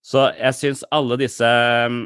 Så 0.06 0.28
jeg 0.38 0.54
syns 0.54 0.84
alle 0.94 1.16
disse 1.18 1.46
mm, 1.90 2.04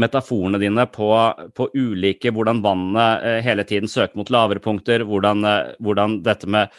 metaforene 0.00 0.60
dine 0.62 0.86
på, 0.88 1.10
på 1.52 1.68
ulike 1.74 2.32
Hvordan 2.32 2.62
vannet 2.64 3.26
eh, 3.28 3.40
hele 3.44 3.66
tiden 3.68 3.90
søker 3.90 4.16
mot 4.16 4.32
lavere 4.32 4.62
punkter, 4.62 5.04
hvordan, 5.04 5.44
eh, 5.44 5.74
hvordan 5.84 6.22
dette 6.24 6.48
med 6.48 6.72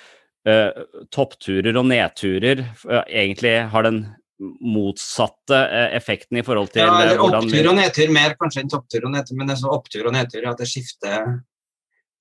uh, 0.50 0.83
toppturer 1.13 1.77
og 1.77 1.88
nedturer 1.91 2.65
uh, 2.89 3.03
egentlig 3.05 3.53
har 3.69 3.86
den 3.86 4.03
motsatte 4.43 5.55
effekten 5.95 6.41
i 6.41 6.43
forhold 6.43 6.74
til 6.74 6.83
ja 6.83 7.13
hvordan 7.13 7.45
opptur 7.45 7.69
og 7.69 7.77
nedtur, 7.77 8.10
mer 8.12 8.33
kanskje 8.36 8.63
enn 8.63 8.72
topptur 8.74 9.05
og 9.05 9.13
nedtur, 9.13 9.38
men 9.39 9.48
det 9.48 9.55
er 9.55 9.62
så 9.62 9.72
opptur 9.72 10.10
og 10.10 10.15
nedtur 10.17 10.50
at 10.50 10.60
det 10.60 10.67
skifter 10.67 11.38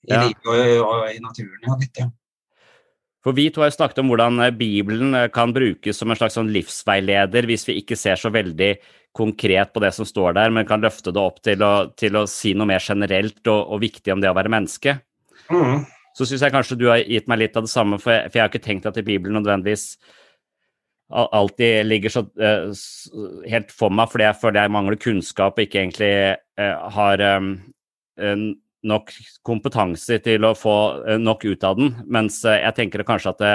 i 0.07 0.13
Ja. 0.13 0.21
livet 0.29 0.45
og, 0.45 0.85
og 0.87 1.09
i 1.09 1.19
naturen. 1.23 1.59
Ja, 1.67 1.79
litt, 1.81 1.99
ja. 1.99 2.11
For 3.23 3.37
vi 3.37 3.47
to 3.55 3.63
har 3.63 3.71
jo 3.71 3.77
snakket 3.77 4.03
om 4.03 4.11
hvordan 4.11 4.41
eh, 4.43 4.55
Bibelen 4.55 5.15
eh, 5.15 5.29
kan 5.35 5.55
brukes 5.55 5.99
som 5.99 6.11
en 6.11 6.19
slags 6.19 6.37
sånn 6.39 6.51
livsveileder 6.55 7.47
hvis 7.49 7.67
vi 7.69 7.79
ikke 7.83 7.99
ser 7.99 8.19
så 8.19 8.33
veldig 8.35 8.75
konkret 9.15 9.73
på 9.75 9.83
det 9.85 9.93
som 9.95 10.09
står 10.09 10.39
der, 10.39 10.53
men 10.55 10.67
kan 10.67 10.83
løfte 10.83 11.13
det 11.13 11.21
opp 11.21 11.43
til 11.45 11.63
å, 11.63 11.73
til 11.99 12.17
å 12.17 12.25
si 12.31 12.55
noe 12.57 12.71
mer 12.71 12.83
generelt 12.83 13.43
og, 13.45 13.75
og 13.75 13.83
viktig 13.83 14.15
om 14.15 14.23
det 14.23 14.31
å 14.31 14.37
være 14.39 14.53
menneske. 14.53 14.97
Mm. 15.53 15.85
Så 16.17 16.27
syns 16.29 16.45
jeg 16.45 16.55
kanskje 16.55 16.79
du 16.81 16.89
har 16.91 17.05
gitt 17.05 17.29
meg 17.31 17.43
litt 17.45 17.57
av 17.57 17.67
det 17.67 17.73
samme, 17.73 17.99
for 18.01 18.15
jeg, 18.15 18.31
for 18.31 18.39
jeg 18.39 18.45
har 18.45 18.53
ikke 18.53 18.65
tenkt 18.65 18.89
at 18.89 18.99
i 19.01 19.05
Bibelen 19.07 19.37
nødvendigvis 19.39 19.87
alltid 21.13 21.85
ligger 21.85 22.13
så 22.13 22.23
uh, 22.41 22.73
helt 23.53 23.73
for 23.75 23.93
meg, 23.93 24.09
fordi 24.09 24.25
jeg 24.25 24.39
føler 24.41 24.65
jeg 24.65 24.73
mangler 24.73 25.01
kunnskap 25.01 25.59
og 25.59 25.67
ikke 25.67 25.83
egentlig 25.83 26.13
uh, 26.61 26.89
har 26.97 27.25
um, 27.37 27.51
nok 28.85 29.13
kompetanse 29.47 30.17
til 30.25 30.43
å 30.45 30.55
få 30.59 30.73
eh, 31.07 31.19
nok 31.23 31.45
ut 31.47 31.65
av 31.65 31.77
den. 31.79 31.93
Mens 32.11 32.41
eh, 32.45 32.61
jeg 32.65 32.75
tenker 32.75 33.05
kanskje 33.07 33.31
at 33.31 33.39
det, 33.43 33.53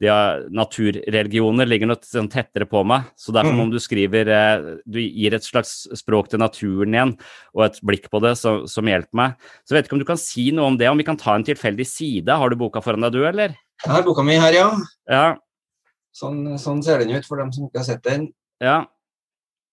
de 0.00 0.08
naturreligioner 0.56 1.68
ligger 1.68 1.90
noe 1.90 2.00
sånn 2.06 2.30
tettere 2.32 2.64
på 2.70 2.80
meg. 2.88 3.10
Så 3.20 3.32
derfor 3.36 3.52
Mm. 3.52 3.60
om 3.66 3.70
du 3.70 3.78
skriver 3.82 4.28
eh, 4.28 4.76
Du 4.86 4.98
gir 5.00 5.34
et 5.34 5.44
slags 5.44 5.86
språk 5.98 6.30
til 6.30 6.38
naturen 6.40 6.94
igjen, 6.94 7.12
og 7.54 7.64
et 7.66 7.80
blikk 7.84 8.08
på 8.10 8.20
det 8.24 8.36
som, 8.38 8.66
som 8.66 8.84
hjelper 8.88 9.12
meg. 9.16 9.34
Så 9.64 9.74
jeg 9.74 9.80
vet 9.82 9.88
ikke 9.90 9.98
om 9.98 10.02
du 10.04 10.08
kan 10.08 10.20
si 10.20 10.50
noe 10.50 10.66
om 10.72 10.76
det, 10.80 10.88
om 10.88 10.98
vi 10.98 11.04
kan 11.04 11.16
ta 11.20 11.34
en 11.34 11.44
tilfeldig 11.44 11.86
side. 11.86 12.28
Har 12.32 12.48
du 12.48 12.56
boka 12.56 12.80
foran 12.80 13.00
deg, 13.04 13.12
du, 13.12 13.24
eller? 13.26 13.56
Jeg 13.84 13.92
har 13.92 14.02
boka 14.06 14.22
mi 14.24 14.36
her, 14.40 14.52
ja. 14.52 14.70
Ja. 15.08 15.26
Sånn, 16.16 16.42
sånn 16.58 16.82
ser 16.82 16.98
den 17.04 17.12
ut 17.16 17.26
for 17.28 17.36
dem 17.38 17.52
som 17.52 17.68
ikke 17.68 17.80
har 17.84 17.86
sett 17.86 18.02
den. 18.04 18.30
Ja. 18.60 18.86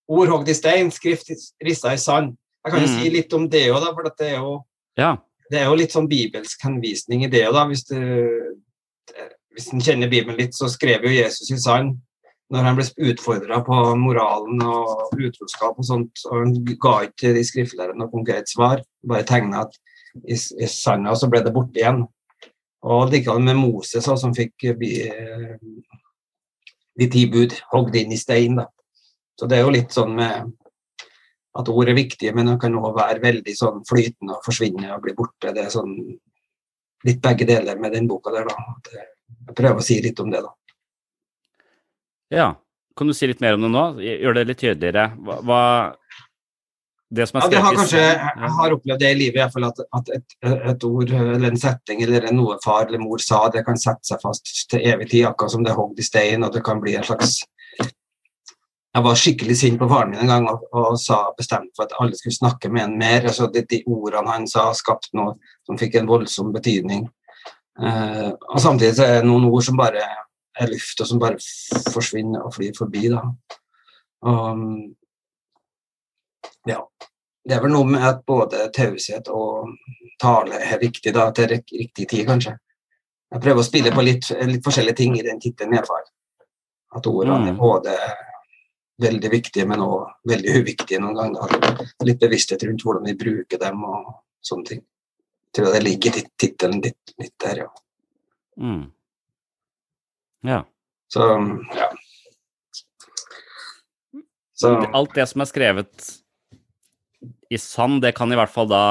Ord 0.08 0.30
hogd 0.32 0.48
i 0.52 0.56
stein, 0.56 0.92
skrift 0.94 1.32
rissa 1.64 1.92
i 1.96 2.00
sand. 2.00 2.36
Jeg 2.66 2.74
kan 2.74 2.82
jo 2.84 2.88
Mm. 2.88 2.96
si 3.02 3.10
litt 3.10 3.34
om 3.34 3.48
det 3.50 3.66
òg, 3.72 3.84
for 3.96 4.04
det 4.04 4.28
er 4.34 4.38
jo 4.42 4.66
Ja. 4.98 5.16
det 5.52 5.60
er 5.62 5.70
jo 5.70 5.78
litt 5.80 5.94
sånn 5.94 6.10
bibelsk 6.10 6.64
henvisning 6.66 7.24
i 7.24 7.30
det 7.32 7.46
òg, 7.48 7.54
da. 7.56 7.68
Hvis 7.70 7.86
du 7.88 7.98
hvis 9.58 9.72
en 9.74 9.82
kjenner 9.82 10.10
Bibelen 10.12 10.38
litt, 10.38 10.54
så 10.54 10.70
skrev 10.70 11.08
jo 11.08 11.16
Jesus 11.16 11.50
i 11.50 11.58
sand 11.58 11.96
når 12.54 12.64
han 12.64 12.78
ble 12.78 13.10
utfordra 13.10 13.58
på 13.66 13.78
moralen 14.00 14.62
og 14.64 15.16
utroskap 15.18 15.80
og 15.82 15.88
sånt. 15.88 16.22
og 16.30 16.36
Han 16.38 16.54
ga 16.80 16.94
ikke 17.08 17.34
de 17.36 17.42
skriftlærerne 17.44 18.00
noe 18.00 18.12
konkret 18.12 18.48
svar, 18.48 18.84
bare 19.04 19.26
tegna 19.28 19.66
at 19.66 19.74
i, 20.22 20.38
i 20.38 20.70
sanda 20.72 21.16
så 21.18 21.28
ble 21.32 21.42
det 21.44 21.52
borte 21.56 21.82
igjen. 21.82 22.06
Og 22.88 23.12
likevel 23.12 23.44
med 23.50 23.60
Moses 23.60 24.06
også, 24.06 24.16
som 24.22 24.36
fikk 24.38 24.70
bli, 24.80 24.94
eh, 25.10 25.58
de 27.02 27.10
ti 27.12 27.26
bud 27.34 27.58
hogd 27.74 27.98
inn 28.00 28.14
i 28.16 28.22
stein. 28.22 28.62
da. 28.62 28.70
Så 29.36 29.50
det 29.50 29.58
er 29.58 29.66
jo 29.66 29.74
litt 29.76 29.98
sånn 29.98 30.16
med 30.16 30.54
at 31.58 31.70
ord 31.74 31.90
er 31.90 31.98
viktige, 31.98 32.34
men 32.36 32.52
det 32.52 32.60
kan 32.62 32.76
òg 32.78 32.96
være 32.98 33.24
veldig 33.24 33.56
sånn 33.58 33.84
flytende 33.88 34.38
og 34.38 34.46
forsvinne 34.46 34.92
og 34.96 35.04
bli 35.06 35.16
borte. 35.18 35.54
Det 35.56 35.66
er 35.66 35.74
sånn 35.74 35.94
litt 37.08 37.22
begge 37.24 37.48
deler 37.50 37.80
med 37.82 37.94
den 37.98 38.08
boka 38.10 38.34
der, 38.34 38.48
da. 38.50 38.56
Jeg- 38.94 39.56
prøver 39.56 39.82
å 39.82 39.84
si 39.84 40.02
litt 40.02 40.20
om 40.20 40.30
det, 40.32 40.42
da. 40.42 40.54
Ja. 42.32 42.56
Kan 42.98 43.08
du 43.08 43.14
si 43.14 43.28
litt 43.28 43.42
mer 43.42 43.54
om 43.54 43.62
det 43.62 43.70
nå? 43.72 43.86
Gjør 44.02 44.34
det 44.34 44.48
litt 44.48 44.58
tydeligere. 44.58 45.12
Hva, 45.22 45.42
hva 45.46 45.62
det 47.10 47.28
som 47.30 47.38
er 47.40 47.44
Ja, 47.46 47.50
det 47.50 47.60
har 47.64 47.76
kanskje, 47.76 48.00
jeg 48.02 48.52
har 48.58 48.74
opplevd 48.76 49.00
det 49.00 49.12
i 49.12 49.18
livet, 49.18 49.36
i 49.36 49.40
hvert 49.40 49.54
fall 49.54 49.68
at, 49.70 49.80
at 49.96 50.10
et, 50.18 50.34
et 50.74 50.84
ord 50.84 51.12
eller 51.12 51.52
en 51.52 51.60
setting 51.60 52.02
eller 52.04 52.32
noe 52.36 52.58
far 52.64 52.88
eller 52.88 53.00
mor 53.00 53.22
sa, 53.24 53.46
det 53.54 53.64
kan 53.68 53.80
sette 53.80 54.04
seg 54.10 54.20
fast 54.24 54.52
til 54.72 54.84
evig 54.84 55.10
tid, 55.14 55.28
akkurat 55.30 55.54
som 55.54 55.64
det 55.64 55.72
er 55.72 55.80
hogd 55.80 56.00
i 56.00 56.08
stein, 56.08 56.44
og 56.44 56.52
det 56.52 56.66
kan 56.68 56.82
bli 56.84 56.98
en 57.00 57.08
slags 57.08 57.38
Jeg 58.96 59.04
var 59.04 59.16
skikkelig 59.20 59.58
sint 59.60 59.80
på 59.80 59.88
faren 59.92 60.10
min 60.14 60.24
en 60.24 60.32
gang 60.32 60.48
og, 60.50 60.64
og 60.74 60.96
sa 61.00 61.20
bestemt 61.38 61.70
for 61.76 61.86
at 61.86 61.94
alle 62.02 62.16
skulle 62.18 62.34
snakke 62.38 62.70
med 62.74 62.84
en 62.84 62.96
mer. 62.98 63.28
altså 63.30 63.48
De, 63.54 63.62
de 63.70 63.84
ordene 63.86 64.32
han 64.32 64.48
sa, 64.50 64.72
skapte 64.74 65.14
noe 65.18 65.36
som 65.68 65.78
fikk 65.78 66.00
en 66.00 66.08
voldsom 66.10 66.54
betydning. 66.56 67.04
Eh, 67.82 68.32
og 68.32 68.62
Samtidig 68.64 68.96
så 68.98 69.06
er 69.06 69.20
det 69.20 69.28
noen 69.30 69.46
ord 69.52 69.64
som 69.68 69.78
bare 69.78 70.02
er 70.58 70.72
luft, 70.72 71.02
og 71.04 71.08
som 71.08 71.20
bare 71.22 71.38
forsvinner 71.94 72.48
og 72.48 72.56
flyr 72.56 72.74
forbi. 72.78 73.04
da. 73.14 73.22
Og, 74.26 74.64
ja. 76.66 76.80
Det 77.48 77.56
er 77.56 77.62
vel 77.64 77.72
noe 77.72 77.88
med 77.88 78.04
at 78.04 78.24
både 78.28 78.66
taushet 78.76 79.30
og 79.32 79.70
tale 80.20 80.58
er 80.58 80.82
viktig 80.82 81.14
da, 81.16 81.30
til 81.32 81.48
riktig 81.54 82.08
tid, 82.10 82.26
kanskje. 82.28 82.58
Jeg 83.32 83.44
prøver 83.44 83.62
å 83.62 83.68
spille 83.68 83.92
på 83.94 84.04
litt, 84.04 84.32
litt 84.50 84.66
forskjellige 84.66 84.98
ting 85.04 85.16
i 85.20 85.24
den 85.24 85.40
tittelen, 85.44 85.76
iallfall. 85.78 86.04
At 86.98 87.08
ordene 87.08 87.52
er 87.52 87.54
Mm. 87.54 87.60
både 87.60 87.94
veldig 89.02 89.32
viktige, 89.32 89.66
men 89.70 89.84
òg 89.86 90.08
veldig 90.30 90.56
uviktige 90.62 91.02
noen 91.02 91.18
ganger. 91.18 91.82
Litt 92.06 92.22
bevissthet 92.22 92.66
rundt 92.66 92.86
hvordan 92.86 93.10
vi 93.10 93.18
bruker 93.20 93.62
dem 93.62 93.84
og 93.86 94.14
sånne 94.46 94.72
ting. 94.72 94.84
Jeg 95.48 95.60
tror 95.60 95.74
det 95.74 95.84
ligger 95.86 96.20
i 96.20 96.24
tittelen 96.38 96.82
litt, 96.84 97.14
litt 97.22 97.36
der, 97.44 97.64
ja. 97.66 97.70
Mm. 98.58 98.88
Ja. 100.48 100.62
Så, 101.14 101.28
ja. 101.78 101.90
Så 104.58 104.74
Alt 104.98 105.14
det 105.16 105.28
som 105.30 105.44
er 105.44 105.50
skrevet 105.50 106.10
i 107.54 107.60
sand, 107.62 108.02
det 108.04 108.16
kan 108.18 108.32
i 108.34 108.38
hvert 108.38 108.52
fall 108.52 108.68
da 108.70 108.84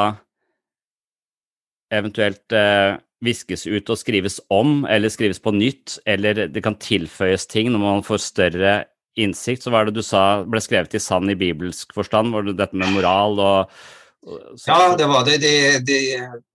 eventuelt 1.93 2.55
eh, 2.57 2.97
viskes 3.25 3.67
ut 3.67 3.91
og 3.93 3.99
skrives 4.01 4.39
om, 4.53 4.85
eller 4.89 5.13
skrives 5.13 5.41
på 5.43 5.53
nytt, 5.55 5.99
eller 6.09 6.47
det 6.51 6.63
kan 6.65 6.79
tilføyes 6.81 7.47
ting 7.51 7.71
når 7.73 7.83
man 7.83 8.07
får 8.07 8.23
større 8.25 8.75
innsikt. 9.17 9.65
Så 9.65 9.73
hva 9.73 9.83
er 9.83 9.91
det 9.91 9.99
du 9.99 10.05
sa 10.07 10.43
ble 10.45 10.61
skrevet 10.63 10.97
i 10.97 11.03
sand 11.03 11.33
i 11.33 11.39
bibelsk 11.39 11.95
forstand? 11.97 12.35
Var 12.35 12.47
det 12.49 12.57
dette 12.61 12.77
med 12.77 12.93
moral 12.95 13.41
og, 13.41 13.77
og 14.27 14.63
Ja, 14.67 14.95
det 14.99 15.09
var 15.11 15.25
det. 15.29 15.39
De, 15.45 15.55
de 15.87 16.01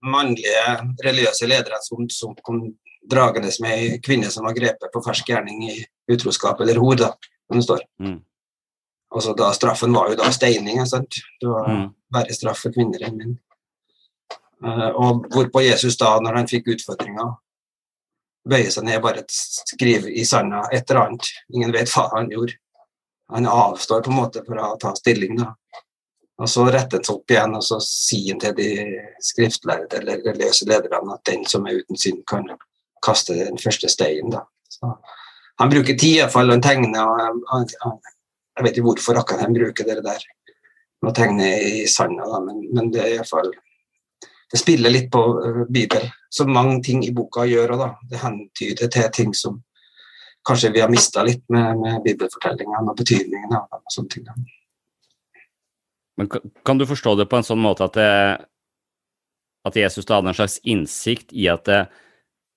mannlige 0.04 0.64
religiøse 1.04 1.48
lederne 1.50 1.80
som, 1.84 2.08
som 2.12 2.34
kom 2.46 2.64
dragende 3.10 3.50
med 3.64 3.72
ei 3.74 3.94
kvinne 4.02 4.30
som 4.30 4.46
var 4.46 4.54
grepet 4.54 4.92
på 4.94 5.02
fersk 5.02 5.32
gjerning 5.32 5.64
i 5.70 5.78
utroskap 6.12 6.60
eller 6.62 6.78
hor, 6.78 6.94
da, 7.00 7.08
som 7.48 7.58
det 7.58 7.64
står. 7.66 7.80
Mm. 8.02 8.20
Altså, 9.12 9.34
da, 9.36 9.50
straffen 9.52 9.92
var 9.92 10.12
jo 10.12 10.20
da 10.20 10.30
steining. 10.32 10.78
Sant? 10.86 11.18
Det 11.40 11.48
var 11.50 11.66
Mm. 11.68 11.88
verre 12.14 12.34
straff 12.36 12.62
for 12.62 12.72
kvinner 12.72 13.02
enn 13.04 13.16
menn. 13.18 13.38
Uh, 14.62 14.90
og 14.94 15.24
hvorpå 15.34 15.64
Jesus 15.64 15.96
da, 15.98 16.14
når 16.22 16.36
han 16.38 16.46
fikk 16.48 16.68
utfordringa, 16.76 17.24
bøyer 18.48 18.70
seg 18.74 18.86
ned, 18.86 19.00
bare 19.04 19.24
skriver 19.28 20.10
i 20.10 20.24
sanda 20.26 20.64
et 20.72 20.90
eller 20.90 21.06
annet. 21.06 21.30
Ingen 21.54 21.74
vet 21.74 21.90
hva 21.92 22.08
han 22.16 22.30
gjorde. 22.32 22.58
Han 23.32 23.48
avstår 23.48 24.02
på 24.04 24.12
en 24.12 24.18
måte 24.18 24.42
for 24.46 24.60
å 24.60 24.74
ta 24.80 24.92
stilling, 24.98 25.38
da. 25.40 25.52
Og 26.42 26.48
så 26.50 26.64
retter 26.66 26.98
han 26.98 27.06
seg 27.06 27.14
opp 27.14 27.32
igjen, 27.32 27.56
og 27.56 27.64
så 27.64 27.78
sier 27.84 28.34
han 28.34 28.42
til 28.42 28.54
de 28.58 28.68
skriftlærde 29.22 30.00
eller 30.00 30.22
religiøse 30.26 30.66
lederne 30.68 31.14
at 31.14 31.24
den 31.28 31.44
som 31.48 31.68
er 31.68 31.82
uten 31.82 32.00
synd, 32.00 32.22
kan 32.28 32.48
kaste 33.04 33.36
den 33.38 33.60
første 33.62 33.90
steinen. 33.92 34.40
Han 34.82 35.70
bruker 35.70 35.94
tid, 35.94 36.18
iallfall, 36.18 36.50
og 36.50 36.58
han 36.58 36.64
tegner. 36.64 37.04
og 37.06 37.20
han, 37.52 37.68
han, 37.84 37.98
Jeg 38.56 38.64
vet 38.66 38.78
ikke 38.78 38.88
hvorfor 38.88 39.20
akkurat 39.20 39.46
han 39.46 39.54
bruker 39.56 39.86
det 39.88 40.00
der 40.04 40.24
å 41.02 41.12
tegne 41.14 41.48
i 41.62 41.86
sanda, 41.90 42.26
men, 42.44 42.62
men 42.74 42.90
det 42.94 43.02
er 43.02 43.14
iallfall 43.16 43.50
Det 44.52 44.60
spiller 44.60 44.92
litt 44.92 45.10
på 45.12 45.20
uh, 45.40 45.62
Bibelen, 45.68 46.10
som 46.28 46.52
mange 46.52 46.82
ting 46.84 47.04
i 47.06 47.12
boka 47.14 47.46
gjør 47.48 47.76
òg. 47.78 47.84
Det 48.10 48.20
hentyder 48.20 48.90
til 48.92 49.12
ting 49.16 49.36
som 49.36 49.60
kanskje 50.46 50.72
vi 50.74 50.82
har 50.82 50.90
mista 50.92 51.22
litt 51.24 51.44
med, 51.52 51.78
med 51.80 52.02
bibelfortellingene 52.04 52.90
og 52.90 52.98
betydningen 52.98 53.54
av 53.56 53.68
dem 53.70 53.80
og 53.80 53.94
sånne 53.94 54.12
ting. 54.12 54.26
Men 56.20 56.28
kan 56.66 56.78
du 56.78 56.86
forstå 56.86 57.14
det 57.16 57.28
på 57.30 57.38
en 57.38 57.46
sånn 57.46 57.62
måte 57.62 57.86
at, 57.86 57.96
det, 57.96 58.10
at 59.68 59.78
Jesus 59.78 60.06
da 60.08 60.18
hadde 60.18 60.34
en 60.34 60.40
slags 60.42 60.58
innsikt 60.68 61.32
i 61.32 61.46
at 61.52 61.64
det, 61.70 61.84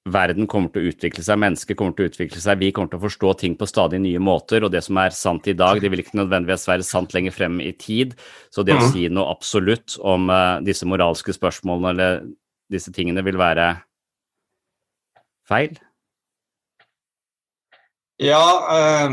verden 0.06 0.46
kommer 0.48 0.70
til 0.70 0.84
å 0.84 0.92
utvikle 0.94 1.24
seg, 1.26 1.40
mennesker 1.42 1.78
kommer 1.78 1.96
til 1.98 2.06
å 2.06 2.10
utvikle 2.12 2.42
seg, 2.42 2.60
vi 2.62 2.70
kommer 2.76 2.92
til 2.92 3.00
å 3.00 3.06
forstå 3.08 3.32
ting 3.42 3.56
på 3.58 3.68
stadig 3.70 4.00
nye 4.04 4.22
måter, 4.22 4.64
og 4.64 4.72
det 4.74 4.84
som 4.86 5.00
er 5.02 5.16
sant 5.18 5.48
i 5.50 5.56
dag, 5.58 5.80
det 5.82 5.90
vil 5.90 6.04
ikke 6.04 6.20
nødvendigvis 6.20 6.68
være 6.70 6.86
sant 6.86 7.16
lenger 7.16 7.34
frem 7.34 7.58
i 7.64 7.72
tid. 7.74 8.14
Så 8.54 8.64
det 8.64 8.76
å 8.76 8.82
Mhm. 8.84 8.92
si 8.92 9.08
noe 9.10 9.32
absolutt 9.34 9.98
om 10.02 10.30
uh, 10.30 10.60
disse 10.62 10.86
moralske 10.86 11.34
spørsmålene 11.34 11.90
eller 11.90 12.22
disse 12.70 12.92
tingene 12.94 13.24
vil 13.24 13.38
være 13.38 13.82
feil? 15.50 15.78
Ja, 18.20 18.46
eh, 18.72 19.10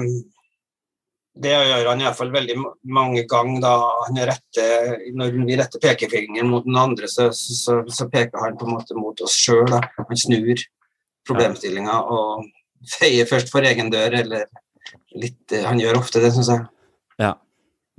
det 1.35 1.51
gjør 1.51 1.89
han 1.89 2.01
iallfall 2.01 2.31
veldig 2.31 2.57
mange 2.85 3.27
ganger. 3.27 3.61
da 3.61 3.73
han 4.07 4.15
retter, 4.15 4.99
Når 5.13 5.47
vi 5.47 5.57
retter 5.57 5.81
pekefingeren 5.81 6.49
mot 6.49 6.65
den 6.65 6.77
andre, 6.77 7.09
så, 7.09 7.33
så, 7.33 7.83
så 7.89 8.09
peker 8.11 8.39
han 8.39 8.57
på 8.57 8.67
en 8.69 8.77
måte 8.77 8.95
mot 8.95 9.19
oss 9.21 9.35
sjøl. 9.35 9.69
Han 9.73 10.17
snur 10.17 10.55
problemstillinga 11.29 11.97
og 12.13 12.47
feier 12.99 13.29
først 13.31 13.53
for 13.53 13.63
egen 13.67 13.91
dør, 13.93 14.19
eller 14.23 14.49
litt 15.15 15.53
eh, 15.55 15.65
Han 15.69 15.81
gjør 15.81 16.01
ofte 16.01 16.23
det, 16.23 16.33
syns 16.35 16.51
jeg. 16.51 16.67
Ja. 17.23 17.33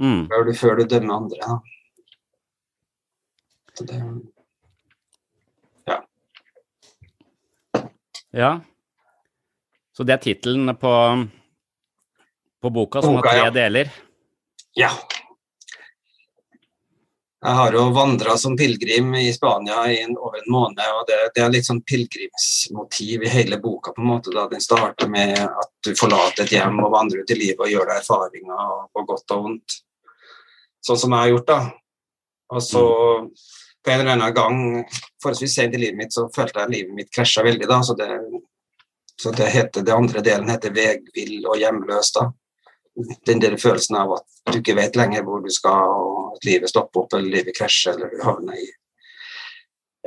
Mm. 0.01 0.27
Før 0.31 0.47
du, 0.47 0.53
før 0.57 0.79
du 0.79 0.85
dømmer 0.89 1.13
andre. 1.21 1.39
Da. 1.47 1.55
Det, 3.83 3.97
Ja. 8.33 8.61
Så 9.93 10.03
det 10.03 10.15
er 10.15 10.21
tittelen 10.23 10.73
på, 10.81 10.91
på 12.61 12.69
boka, 12.73 13.01
som 13.01 13.19
Boka, 13.19 13.29
har 13.29 13.35
tre 13.37 13.45
ja. 13.45 13.51
deler. 13.53 13.91
Ja. 14.73 14.89
Jeg 17.43 17.55
har 17.59 17.73
jo 17.75 17.81
vandra 17.91 18.37
som 18.39 18.53
pilegrim 18.55 19.15
i 19.19 19.25
Spania 19.35 19.81
i 19.91 19.97
en, 20.03 20.13
over 20.15 20.37
en 20.39 20.51
måned, 20.51 20.83
og 20.95 21.01
det, 21.09 21.17
det 21.35 21.41
er 21.43 21.49
litt 21.51 21.67
sånn 21.67 21.81
pilegrimsmotiv 21.83 23.25
i 23.27 23.31
hele 23.33 23.57
boka. 23.59 23.91
på 23.91 23.99
en 23.99 24.07
måte 24.07 24.31
da 24.31 24.45
Den 24.47 24.63
starter 24.63 25.09
med 25.11 25.41
at 25.43 25.71
du 25.83 25.91
forlater 25.99 26.45
et 26.45 26.53
hjem 26.55 26.79
og 26.79 26.93
vandrer 26.93 27.19
ut 27.23 27.33
i 27.35 27.39
livet 27.41 27.65
og 27.65 27.71
gjør 27.73 27.89
deg 27.89 27.99
erfaringer 27.99 28.69
på 28.95 29.03
godt 29.09 29.35
og 29.35 29.43
vondt. 29.47 29.75
Sånn 30.87 31.01
som 31.01 31.15
jeg 31.15 31.19
har 31.19 31.33
gjort, 31.33 31.51
da. 31.51 31.59
Og 32.55 32.63
så 32.63 32.85
på 33.83 33.91
en 33.91 33.99
eller 33.99 34.13
annen 34.13 34.37
gang, 34.37 34.61
forholdsvis 35.19 35.57
sent 35.59 35.75
i 35.75 35.81
livet 35.83 35.99
mitt, 35.99 36.15
så 36.15 36.29
følte 36.31 36.63
jeg 36.63 36.75
livet 36.77 36.95
mitt 36.95 37.11
krasja 37.11 37.43
veldig. 37.43 37.67
da, 37.67 37.81
så 37.83 37.97
det, 37.99 38.07
så 39.19 39.35
det 39.35 39.51
heter, 39.51 39.83
det 39.83 39.97
andre 39.97 40.23
delen 40.23 40.47
heter 40.53 40.71
'vegvill 40.71 41.43
og 41.43 41.59
hjemløs'. 41.59 42.13
da 42.15 42.29
den 43.25 43.41
der 43.41 43.57
følelsen 43.57 43.95
av 43.95 44.13
at 44.17 44.25
du 44.51 44.59
ikke 44.59 44.75
vet 44.77 44.95
lenger 44.95 45.23
hvor 45.25 45.41
du 45.41 45.49
skal, 45.53 45.89
og 45.89 46.22
at 46.35 46.47
livet 46.47 46.71
stopper 46.71 47.03
opp, 47.03 47.17
eller 47.17 47.39
livet 47.39 47.57
krasjer, 47.57 47.97
eller 47.97 48.13
du 48.13 48.23
havner 48.25 48.59
i 48.59 48.69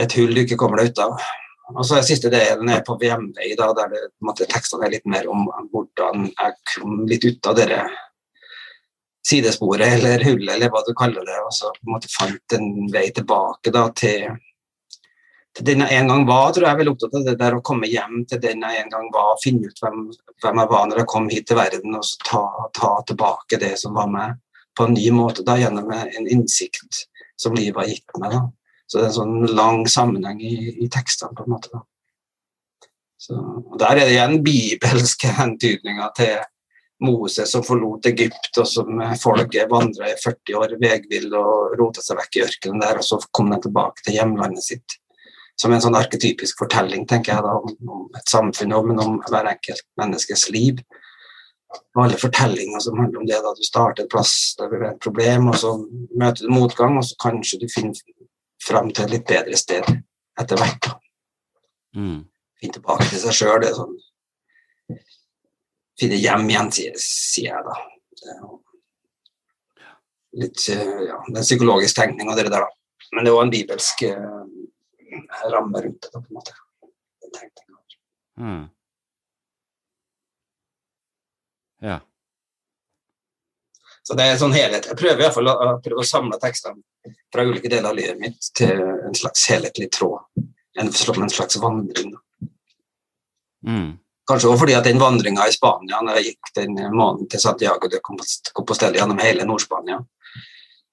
et 0.02 0.12
hull 0.18 0.34
du 0.34 0.42
ikke 0.42 0.58
kommer 0.60 0.82
deg 0.82 0.92
ut 0.92 1.04
av. 1.06 1.20
Og 1.74 1.82
så 1.86 1.98
er 1.98 2.06
siste 2.06 2.30
delen 2.30 2.68
er 2.70 2.82
på 2.86 2.94
hjemvei, 3.02 3.54
da, 3.58 3.72
der 3.74 3.88
det, 3.90 4.02
på 4.12 4.24
en 4.24 4.30
måte, 4.30 4.46
tekstene 4.50 4.86
er 4.86 4.92
litt 4.94 5.08
mer 5.10 5.26
om 5.32 5.48
hvordan 5.72 6.28
jeg 6.28 6.58
kom 6.74 7.00
litt 7.10 7.24
ut 7.26 7.48
av 7.50 7.56
det 7.58 7.80
sidesporet, 9.26 9.86
eller 9.96 10.22
hullet, 10.22 10.52
eller 10.54 10.70
hva 10.70 10.82
du 10.86 10.92
kaller 10.94 11.26
det, 11.26 11.38
og 11.42 11.54
så 11.54 11.72
på 11.74 11.88
en 11.88 11.96
måte 11.96 12.12
fant 12.12 12.54
en 12.58 12.68
vei 12.92 13.08
tilbake 13.14 13.72
da, 13.74 13.88
til, 13.98 14.28
til 15.56 15.66
den 15.66 15.82
jeg 15.82 15.98
en 15.98 16.12
gang 16.12 16.26
var, 16.28 16.52
tror 16.54 16.68
jeg 16.68 16.76
er 16.76 16.80
veldig 16.82 16.94
opptatt 16.94 17.18
av 17.18 17.26
det 17.26 17.36
der 17.40 17.56
å 17.56 17.64
komme 17.66 17.90
hjem 17.90 18.22
til 18.30 18.42
den 18.44 18.62
jeg 18.62 18.84
en 18.84 18.92
gang 18.94 19.10
var, 19.14 19.34
finne 19.42 19.66
ut 19.66 19.82
hvem, 19.82 20.04
hvem 20.44 20.62
jeg 20.62 20.72
var 20.76 20.86
når 20.86 21.02
jeg 21.02 21.10
kom 21.16 21.30
hit 21.32 21.48
til 21.50 21.58
verden, 21.58 21.98
og 21.98 22.06
så 22.06 22.22
ta, 22.30 22.44
ta 22.78 22.92
tilbake 23.10 23.58
det 23.62 23.74
som 23.82 23.98
var 23.98 24.12
meg, 24.12 24.38
på 24.76 24.86
en 24.86 24.96
ny 24.96 25.10
måte, 25.14 25.44
da, 25.46 25.56
gjennom 25.60 25.90
en 25.92 26.28
innsikt 26.28 27.06
som 27.36 27.56
livet 27.56 27.80
har 27.82 27.90
gitt 27.90 28.18
meg. 28.22 28.34
da. 28.36 28.42
Så 28.86 28.98
det 28.98 29.04
er 29.04 29.10
en 29.10 29.18
sånn 29.18 29.54
lang 29.58 29.86
sammenheng 29.90 30.40
i, 30.40 30.56
i 30.84 30.88
tekstene, 30.92 31.34
på 31.36 31.46
en 31.46 31.54
måte. 31.56 31.72
da. 31.72 31.82
Så, 33.20 33.38
og 33.38 33.78
Der 33.80 33.96
er 33.96 34.04
det 34.04 34.12
igjen 34.14 34.42
bibelske 34.44 35.32
hentydninger 35.38 36.12
til 36.18 36.36
Moses 37.02 37.50
som 37.52 37.64
forlot 37.66 38.06
Egypt, 38.08 38.52
og 38.56 38.68
som 38.70 39.02
folket 39.20 39.72
vandra 39.72 40.12
i 40.12 40.20
40 40.22 40.60
år 40.60 40.76
vegvill 40.80 41.34
og 41.36 41.74
rota 41.80 42.04
seg 42.04 42.20
vekk 42.22 42.38
i 42.38 42.46
ørkenen 42.46 42.84
der, 42.84 43.00
og 43.00 43.04
så 43.04 43.20
kom 43.36 43.50
de 43.52 43.58
tilbake 43.66 44.04
til 44.04 44.16
hjemlandet 44.20 44.64
sitt 44.64 45.00
som 45.60 45.72
en 45.72 45.82
sånn 45.82 45.96
arketypisk 45.96 46.60
fortelling 46.60 47.06
tenker 47.08 47.34
jeg 47.34 47.44
da, 47.46 47.56
om, 47.56 48.06
et 48.16 48.28
samfunn 48.28 48.74
men 48.90 49.02
om 49.02 49.18
hver 49.24 49.48
enkelt 49.54 49.84
menneskes 50.00 50.48
liv. 50.52 50.82
Alle 51.96 52.18
fortellinger 52.20 52.80
som 52.80 52.98
handler 53.00 53.20
om 53.20 53.26
det 53.26 53.38
da 53.42 53.52
du 53.56 53.62
starter 53.64 54.04
et 54.04 54.12
plass 54.12 54.54
der 54.58 54.70
det 54.70 54.78
er 54.78 54.90
et 54.92 55.02
problem, 55.02 55.48
og 55.50 55.56
så 55.60 55.72
møter 56.14 56.46
du 56.46 56.52
motgang, 56.52 56.98
og 57.00 57.04
så 57.04 57.16
kanskje 57.20 57.60
du 57.62 57.66
finner 57.72 57.96
fram 58.62 58.92
til 58.92 59.06
et 59.06 59.14
litt 59.16 59.26
bedre 59.28 59.58
sted 59.58 59.88
etter 60.40 60.60
hvert. 60.60 60.90
Mm. 61.96 62.20
Finne 62.60 62.76
tilbake 62.76 63.08
til 63.10 63.22
seg 63.24 63.38
sjøl. 63.40 63.64
Det 63.64 63.72
sånn 63.76 63.96
finne 66.00 66.20
hjem 66.20 66.48
igjen, 66.50 66.70
sier, 67.00 67.50
jeg 67.50 67.64
da. 67.66 67.76
Litt 70.36 70.66
eh, 70.72 70.94
ja, 71.08 71.18
det 71.24 71.32
er 71.32 71.40
en 71.40 71.46
psykologisk 71.46 71.96
tenkning 71.96 72.28
og 72.28 72.36
det 72.36 72.50
der, 72.50 72.66
da. 72.66 73.06
Men 73.14 73.24
det 73.24 73.30
er 73.30 73.36
jo 73.36 73.42
en 73.44 73.52
bibelsk 73.52 74.02
eh, 74.04 74.46
ramme 75.52 75.84
rundt 75.84 76.08
det, 76.08 76.12
på 76.12 76.20
en 76.20 76.36
måte. 76.36 76.56
Den 77.24 77.32
tenkningen. 77.32 78.00
Mm. 78.36 78.64
Ja. 81.86 82.00
Så 84.06 84.14
det 84.14 84.26
er 84.26 84.38
sånn 84.38 84.54
helhet. 84.54 84.86
Jeg 84.86 84.98
prøver 84.98 85.18
i 85.18 85.24
hvert 85.24 85.34
fall 85.34 85.50
å, 85.50 85.54
prøver 85.82 86.02
å 86.02 86.06
samle 86.06 86.38
tekstene 86.42 87.14
fra 87.34 87.44
ulike 87.46 87.70
deler 87.70 87.90
av 87.90 87.96
livet 87.98 88.20
mitt 88.22 88.50
til 88.54 88.78
en 88.78 89.16
slags 89.18 89.48
helhetlig 89.50 89.88
tråd. 89.94 90.20
En, 90.78 90.90
en 90.90 91.32
slags 91.32 91.58
vandring. 91.58 92.12
Mm. 93.66 93.96
Kanskje 94.26 94.50
også 94.50 94.60
fordi 94.62 94.74
at 94.78 94.86
den 94.86 95.00
vandringa 95.02 95.46
i 95.46 95.54
Spania, 95.54 96.00
når 96.02 96.18
jeg 96.18 96.32
gikk 96.32 96.52
den 96.58 96.78
måneden 96.94 97.28
til 97.30 97.42
Santiago 97.42 97.90
de 97.90 98.00
Compostela 98.02 98.98
gjennom 98.98 99.22
hele 99.22 99.46
Nord-Spania, 99.46 100.00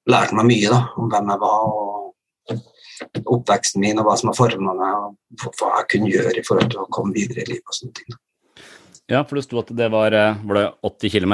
lærte 0.10 0.38
meg 0.38 0.50
mye 0.50 0.74
da, 0.74 0.82
om 0.98 1.10
hvem 1.10 1.32
jeg 1.34 1.42
var, 1.42 1.64
og 1.70 3.34
oppveksten 3.36 3.82
min, 3.82 4.02
og 4.02 4.08
hva 4.08 4.18
som 4.20 4.30
har 4.30 4.38
forma 4.38 4.76
meg, 4.78 5.08
og 5.48 5.58
hva 5.62 5.72
jeg 5.80 5.90
kunne 5.96 6.14
gjøre 6.14 6.38
i 6.40 6.46
forhold 6.46 6.74
til 6.74 6.84
å 6.84 6.92
komme 6.94 7.16
videre 7.16 7.46
i 7.46 7.50
livet. 7.54 7.66
og 7.66 7.78
sånne 7.78 7.98
ting. 8.02 8.18
Ja, 9.12 9.24
for 9.28 9.40
det 9.40 9.46
sto 9.46 9.60
at 9.60 9.72
det 9.76 9.90
var, 9.92 10.16
eh, 10.16 10.40
var 10.48 10.60
det 10.60 10.66
80 10.90 11.14
km? 11.16 11.34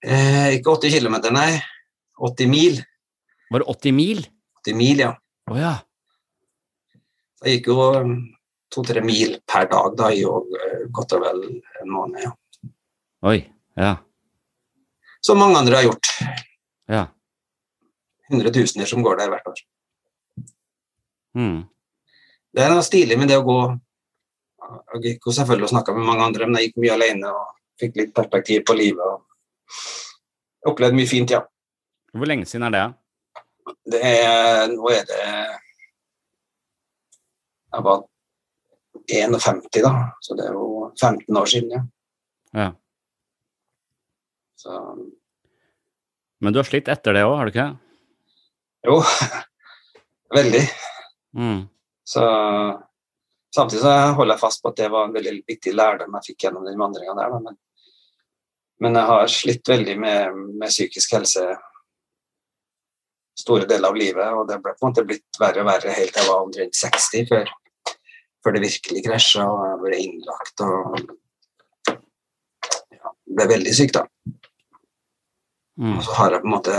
Eh, 0.00 0.56
ikke 0.56 0.76
80 0.76 0.98
km, 0.98 1.16
nei. 1.36 1.60
80 2.20 2.48
mil. 2.48 2.80
Var 3.50 3.62
det 3.62 3.66
80 3.66 3.92
mil? 3.92 4.26
80 4.64 4.76
mil, 4.76 5.02
ja. 5.06 5.14
Å 5.50 5.56
ja. 5.58 5.72
Det 7.40 7.56
gikk 7.56 7.70
jo 7.72 7.88
um, 7.96 8.14
to-tre 8.72 9.02
mil 9.04 9.38
per 9.48 9.68
dag 9.70 9.96
da, 9.96 10.10
i 10.12 10.22
eh, 10.24 10.84
godt 10.92 11.16
og 11.16 11.24
vel 11.24 11.42
en 11.48 11.90
måned. 11.90 12.22
ja. 12.28 12.32
Oi. 13.28 13.40
Ja. 13.76 13.96
Som 15.20 15.40
mange 15.40 15.58
andre 15.60 15.76
har 15.76 15.84
gjort. 15.84 16.12
Ja. 16.88 17.04
Hundretusener 18.30 18.88
som 18.88 19.04
går 19.04 19.20
der 19.20 19.32
hvert 19.32 19.50
år. 19.52 19.60
Mm. 21.36 21.58
Det 22.56 22.64
er 22.64 22.72
noe 22.72 22.84
stilig 22.84 23.18
med 23.20 23.28
det 23.30 23.38
å 23.38 23.46
gå 23.46 23.58
Jeg 24.94 25.02
gikk 25.06 25.26
jo 25.26 25.34
selvfølgelig 25.34 25.66
og 25.68 25.72
snakka 25.74 25.94
med 25.96 26.06
mange 26.06 26.26
andre, 26.28 26.46
men 26.46 26.58
jeg 26.58 26.70
gikk 26.70 26.80
mye 26.84 26.94
alene 26.96 27.32
og 27.34 27.56
fikk 27.80 27.96
litt 28.00 28.12
perspektiv 28.16 28.62
på 28.68 28.76
livet. 28.78 29.02
og 29.02 30.70
Opplevde 30.70 30.98
mye 30.98 31.08
fint, 31.08 31.32
ja. 31.32 31.40
Hvor 32.12 32.28
lenge 32.28 32.46
siden 32.48 32.66
er 32.68 32.74
det? 32.74 32.84
Det 33.92 34.00
er 34.02 34.66
Nå 34.72 34.88
er 34.90 35.04
det 35.06 35.20
Jeg 37.70 37.84
var 37.86 38.02
51, 39.10 39.60
da, 39.84 39.92
så 40.22 40.34
det 40.38 40.46
er 40.48 40.54
jo 40.54 40.90
15 40.98 41.36
år 41.38 41.50
siden, 41.50 41.70
ja. 41.74 41.82
Ja. 42.54 42.68
Så 44.58 44.74
Men 46.40 46.52
du 46.52 46.58
har 46.58 46.66
slitt 46.68 46.90
etter 46.90 47.14
det 47.14 47.24
òg, 47.26 47.36
har 47.38 47.46
du 47.48 47.52
ikke? 47.54 47.68
jo, 48.86 48.96
veldig. 50.38 50.62
Mm. 51.36 51.60
Så 52.06 52.22
samtidig 53.54 53.82
så 53.82 53.94
holder 54.18 54.34
jeg 54.34 54.42
fast 54.42 54.62
på 54.62 54.70
at 54.70 54.78
det 54.78 54.90
var 54.92 55.08
en 55.08 55.16
veldig 55.16 55.34
viktig 55.48 55.74
lærdom 55.74 56.16
jeg 56.18 56.30
fikk 56.30 56.46
gjennom 56.46 56.66
den 56.68 56.78
vandringa 56.80 57.16
der. 57.18 57.34
Men, 57.36 57.58
men 58.84 59.00
jeg 59.00 59.10
har 59.12 59.32
slitt 59.34 59.72
veldig 59.72 59.96
med, 60.00 60.40
med 60.60 60.72
psykisk 60.72 61.16
helse 61.18 61.46
store 63.40 63.66
deler 63.68 63.88
av 63.88 63.96
livet, 63.96 64.36
og 64.36 64.46
det 64.48 64.58
ble 64.60 64.74
på 64.76 64.84
en 64.84 64.92
måte 64.92 65.06
blitt 65.08 65.40
verre 65.40 65.62
og 65.62 65.70
verre 65.70 65.96
helt 65.96 66.12
til 66.12 66.22
jeg 66.22 66.28
var 66.28 66.44
omtrent 66.44 66.76
60 66.76 67.28
før, 67.30 67.52
før 68.44 68.56
det 68.56 68.64
virkelig 68.66 69.04
krasja 69.06 69.46
og 69.48 69.62
jeg 69.64 69.80
ble 69.84 70.00
innlagt 70.04 70.64
og 70.66 70.98
ja, 71.88 73.14
ble 73.38 73.48
veldig 73.54 73.76
syk, 73.76 73.94
da. 73.96 74.04
Mm. 75.80 75.96
Og 75.96 76.02
så 76.04 76.16
har 76.18 76.36
jeg 76.36 76.42
på 76.42 76.50
en 76.50 76.56
måte 76.58 76.76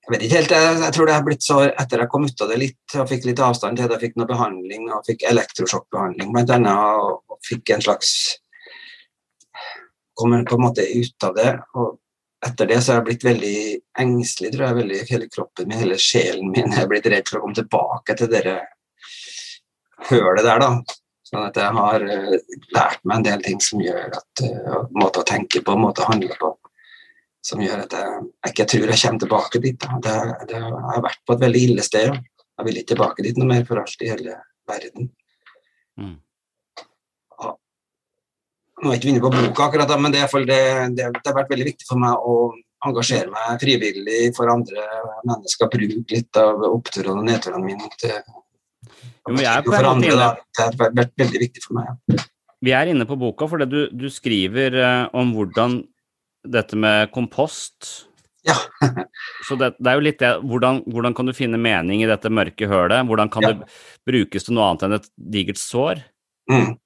Jeg 0.00 0.14
vet 0.14 0.22
ikke 0.26 0.38
helt, 0.40 0.52
jeg, 0.56 0.76
jeg 0.80 0.94
tror 0.96 1.08
det 1.08 1.14
har 1.14 1.24
blitt 1.26 1.44
så 1.44 1.56
etter 1.68 2.02
jeg 2.02 2.10
kom 2.10 2.24
ut 2.26 2.42
av 2.42 2.50
det 2.50 2.58
litt 2.58 2.94
og 2.96 3.08
fikk 3.10 3.26
litt 3.28 3.42
avstand 3.44 3.78
til 3.78 3.86
det, 3.86 3.98
jeg 3.98 4.08
fikk 4.08 4.20
noe 4.20 4.30
behandling 4.30 4.86
og 4.88 5.04
fikk 5.06 5.26
elektrosjokkbehandling 5.28 6.32
annet, 6.40 6.70
og, 6.72 7.20
og 7.30 7.40
fikk 7.46 7.76
en 7.76 7.84
slags 7.88 8.14
Kom 10.20 10.34
på 10.44 10.56
en 10.58 10.60
måte 10.60 10.84
ut 10.84 11.24
av 11.24 11.32
det. 11.32 11.52
og 11.80 11.94
etter 12.46 12.66
det 12.66 12.80
så 12.80 12.92
har 12.92 13.00
jeg 13.00 13.06
blitt 13.06 13.24
veldig 13.24 13.56
engstelig, 14.00 14.50
tror 14.52 14.66
jeg. 14.66 14.76
Veldig, 14.80 15.00
hele 15.10 15.28
kroppen 15.32 15.68
min, 15.68 15.80
hele 15.80 15.98
sjelen 16.00 16.48
min. 16.52 16.72
Jeg 16.72 16.84
er 16.84 16.90
blitt 16.90 17.08
redd 17.12 17.28
for 17.28 17.38
å 17.38 17.42
komme 17.44 17.58
tilbake 17.58 18.16
til 18.16 18.30
det 18.32 18.42
hølet 20.08 20.46
der, 20.46 20.62
da. 20.62 20.70
Sånn 21.30 21.46
at 21.46 21.60
jeg 21.60 21.76
har 21.76 22.06
eh, 22.10 22.38
lært 22.74 23.04
meg 23.04 23.20
en 23.20 23.26
del 23.28 23.44
ting 23.44 23.60
som 23.62 23.82
gjør 23.84 24.16
at 24.18 24.42
uh, 24.42 24.80
Måter 24.96 25.22
å 25.22 25.28
tenke 25.28 25.62
på, 25.62 25.76
måter 25.78 26.06
å 26.06 26.10
handle 26.10 26.38
på. 26.40 26.54
Som 27.44 27.62
gjør 27.64 27.86
at 27.86 27.94
jeg, 27.96 28.24
jeg 28.44 28.52
ikke 28.52 28.66
tror 28.68 28.90
jeg 28.92 29.00
kommer 29.02 29.24
tilbake 29.24 29.62
dit. 29.64 29.86
Det, 30.04 30.16
det, 30.50 30.58
jeg 30.60 30.88
har 30.92 31.04
vært 31.06 31.22
på 31.26 31.36
et 31.36 31.44
veldig 31.46 31.62
ille 31.70 31.84
sted. 31.86 32.10
Jeg 32.12 32.66
vil 32.66 32.80
ikke 32.80 32.92
tilbake 32.94 33.24
dit 33.24 33.38
noe 33.40 33.48
mer 33.48 33.62
for 33.68 33.80
alt 33.80 34.04
i 34.04 34.10
hele 34.10 34.34
verden. 34.68 35.08
Mm. 36.00 36.18
Ja. 37.40 37.54
Er 38.82 38.90
jeg 38.92 39.00
ikke 39.00 39.12
inne 39.14 39.22
på 39.24 39.32
boka 39.32 39.68
akkurat, 39.68 39.94
men 40.00 40.12
det, 40.12 40.26
det, 40.50 40.58
det, 40.98 41.06
det 41.16 41.30
har 41.30 41.38
vært 41.38 41.54
veldig 41.54 41.70
viktig 41.70 41.88
for 41.88 42.02
meg 42.02 42.28
å 42.28 42.34
engasjere 42.86 43.28
meg 43.32 43.60
frivillig 43.60 44.20
for 44.36 44.50
andre 44.52 44.84
mennesker. 45.28 45.70
Bruke 45.72 46.16
litt 46.16 46.40
av 46.40 46.64
oppturene 46.70 47.22
og 47.22 47.28
nedturene 47.28 47.64
mine 47.64 47.88
til 48.00 48.18
Jo, 48.18 49.34
men 49.34 49.44
jeg 49.44 49.64
for 49.66 49.88
andre. 49.88 50.12
Da. 50.16 50.28
Det 50.56 50.66
har 50.66 50.76
vært, 50.80 51.16
veldig 51.20 51.42
viktig 51.46 51.64
for 51.64 51.80
meg. 51.80 51.90
Ja. 52.12 52.28
Vi 52.60 52.72
er 52.76 52.90
inne 52.92 53.06
på 53.08 53.16
boka 53.20 53.48
fordi 53.48 53.66
du, 53.68 53.80
du 53.96 54.08
skriver 54.12 54.76
eh, 54.76 55.04
om 55.16 55.32
hvordan 55.32 55.78
dette 56.46 56.76
med 56.76 57.10
kompost 57.14 58.06
Ja. 58.46 58.54
Så 59.48 59.56
det, 59.60 59.74
det 59.78 59.90
er 59.90 59.98
jo 59.98 60.04
litt 60.04 60.20
det 60.22 60.30
hvordan, 60.40 60.82
hvordan 60.88 61.14
kan 61.16 61.28
du 61.28 61.34
finne 61.36 61.60
mening 61.60 62.00
i 62.00 62.08
dette 62.08 62.30
mørke 62.32 62.68
hølet? 62.70 63.04
Hvordan 63.08 63.28
kan 63.32 63.44
Ja. 63.44 63.52
det 63.52 63.68
brukes 64.08 64.46
til 64.46 64.56
noe 64.56 64.70
annet 64.70 64.86
enn 64.86 64.96
et 64.96 65.10
digert 65.16 65.60
sår? 65.60 66.00
Mm. 66.50 66.78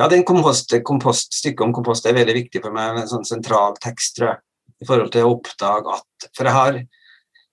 Ja, 0.00 0.08
den 0.08 0.24
kompost, 0.24 0.72
kompost, 0.84 1.34
stykket 1.36 1.66
om 1.66 1.74
kompost 1.76 2.06
er 2.08 2.16
veldig 2.16 2.34
viktig 2.34 2.62
for 2.64 2.72
meg, 2.72 2.98
en 2.98 3.10
sånn 3.10 3.26
sentral 3.28 3.76
tekst, 3.84 4.16
tror 4.16 4.30
jeg, 4.30 4.38
i 4.80 4.88
forhold 4.88 5.12
til 5.12 5.26
å 5.26 5.34
oppdage 5.36 5.96
at 5.98 6.28
For 6.36 6.48
jeg 6.48 6.56
har 6.56 6.78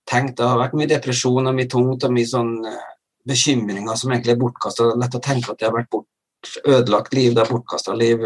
tenkt, 0.07 0.37
det 0.39 0.47
har 0.47 0.61
vært 0.61 0.77
mye 0.79 0.89
depresjon 0.89 1.49
og 1.51 1.57
mye 1.57 1.67
tungt 1.67 2.05
og 2.07 2.13
mye 2.15 2.29
sånn 2.29 2.53
eh, 2.65 2.85
bekymringer 3.27 3.99
som 3.99 4.13
egentlig 4.13 4.37
er 4.37 4.39
bortkasta. 4.39 4.93
Lett 4.95 5.17
å 5.19 5.23
tenke 5.23 5.51
at 5.51 5.59
det 5.59 5.67
har 5.67 5.75
vært 5.75 5.91
bort, 5.91 6.07
ødelagt 6.63 7.13
liv, 7.17 7.35
det 7.35 7.43
er 7.43 7.51
bortkasta 7.51 7.93
liv. 7.99 8.23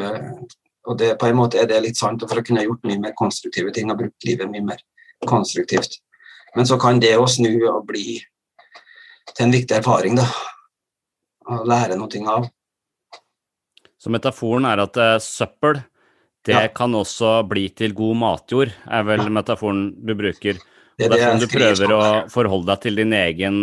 Og 0.89 0.97
det, 0.97 1.11
på 1.21 1.27
en 1.29 1.37
måte 1.37 1.59
er 1.61 1.67
det 1.69 1.81
litt 1.83 1.99
sant, 1.99 2.23
for 2.25 2.41
å 2.41 2.45
kunne 2.45 2.63
gjort 2.65 2.87
mye 2.87 3.01
mer 3.01 3.13
konstruktive 3.17 3.73
ting 3.75 3.91
og 3.93 3.99
brukt 4.01 4.25
livet 4.25 4.49
mye 4.49 4.63
mer 4.65 4.81
konstruktivt. 5.29 5.99
Men 6.55 6.65
så 6.67 6.77
kan 6.81 6.99
det 6.99 7.13
å 7.19 7.27
snu 7.29 7.51
og 7.69 7.85
bli 7.87 8.17
til 9.35 9.45
en 9.45 9.53
viktig 9.53 9.77
erfaring, 9.77 10.17
da. 10.17 10.25
Å 11.51 11.61
lære 11.67 11.97
noe 11.99 12.33
av. 12.33 12.49
Så 14.01 14.09
metaforen 14.09 14.65
er 14.65 14.81
at 14.81 14.97
uh, 14.97 15.15
søppel, 15.21 15.83
det 16.45 16.57
Ja. 16.57 16.67
kan 16.73 16.93
også 16.97 17.43
bli 17.45 17.67
til 17.69 17.93
god 17.93 18.17
matjord, 18.17 18.73
er 18.89 19.03
vel 19.05 19.27
metaforen 19.29 19.91
du 19.93 20.15
bruker. 20.17 20.57
Det 20.97 21.05
er 21.05 21.13
det 21.13 21.21
sånn 21.21 21.41
du 21.41 21.47
prøver 21.47 21.93
å 21.93 22.01
forholde 22.33 22.73
deg 22.73 22.81
til 22.81 22.97
din 22.97 23.13
egen 23.13 23.57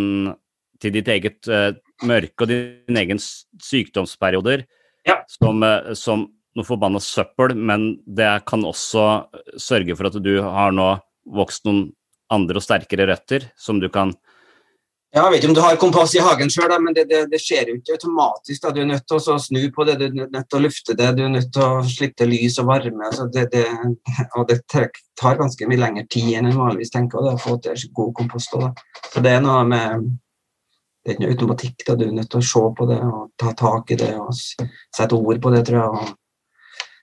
til 0.78 0.94
ditt 0.94 1.09
eget 1.11 1.48
uh, 1.50 1.72
mørke 2.07 2.46
og 2.46 2.50
din 2.52 2.98
egen 3.02 3.18
sykdomsperioder 3.18 4.62
Ja. 5.09 5.24
som, 5.26 5.62
uh, 5.62 5.92
som 5.94 6.28
noe 6.58 6.66
forbanna 6.66 7.00
søppel, 7.02 7.54
men 7.54 7.92
det 8.04 8.30
kan 8.48 8.66
også 8.66 9.06
sørge 9.60 9.96
for 9.96 10.10
at 10.10 10.18
du 10.22 10.34
har 10.42 10.74
nå 10.74 10.96
vokst 11.38 11.66
noen 11.68 11.88
andre 12.32 12.60
og 12.60 12.64
sterkere 12.64 13.08
røtter 13.08 13.50
som 13.58 13.80
du 13.80 13.88
kan 13.92 14.14
Ja, 15.08 15.22
jeg 15.22 15.32
vet 15.32 15.40
ikke 15.40 15.48
om 15.48 15.54
du 15.56 15.62
har 15.64 15.76
kompass 15.80 16.12
i 16.18 16.20
hagen 16.20 16.50
sjøl, 16.52 16.74
men 16.84 16.92
det, 16.92 17.06
det, 17.08 17.22
det 17.32 17.38
skjer 17.40 17.70
jo 17.70 17.78
ikke 17.78 17.94
automatisk. 17.94 18.60
Da. 18.60 18.72
Du 18.76 18.82
er 18.82 18.90
nødt 18.90 19.06
til 19.08 19.16
å 19.16 19.36
snu 19.40 19.62
på 19.72 19.86
det, 19.88 19.94
du 20.02 20.04
er 20.04 20.28
nødt 20.34 20.48
til 20.52 20.58
å 20.58 20.60
lufte 20.66 20.96
det, 20.98 21.06
du 21.16 21.22
er 21.24 21.30
nødt 21.32 21.48
til 21.54 21.64
å 21.64 21.80
slippe 21.88 22.28
lys 22.28 22.58
og 22.60 22.68
varme. 22.68 23.08
Så 23.16 23.24
det, 23.32 23.46
og 24.36 24.44
det 24.50 24.58
tar 24.68 25.40
ganske 25.40 25.70
mye 25.70 25.80
lengre 25.80 26.04
tid 26.12 26.34
enn 26.36 26.50
en 26.50 26.60
vanligvis 26.60 26.92
tenker 26.92 27.24
å 27.24 27.38
få 27.40 27.56
til 27.64 27.88
god 27.96 28.12
kompost. 28.20 28.52
Da. 28.52 28.68
Så 29.08 29.24
det 29.24 29.32
er 29.38 29.44
noe 29.46 29.64
med 29.70 30.10
Det 31.00 31.14
er 31.14 31.16
ikke 31.16 31.24
noe 31.24 31.34
automatikk. 31.38 31.88
Da. 31.88 31.96
Du 31.96 32.04
er 32.04 32.14
nødt 32.20 32.32
til 32.36 32.42
å 32.42 32.48
se 32.52 32.64
på 32.76 32.92
det 32.92 33.00
og 33.08 33.26
ta 33.40 33.56
tak 33.56 33.96
i 33.96 34.00
det 34.04 34.12
og 34.20 34.28
sette 34.36 35.16
ord 35.16 35.40
på 35.40 35.56
det, 35.56 35.64
tror 35.70 35.80
jeg. 35.80 36.16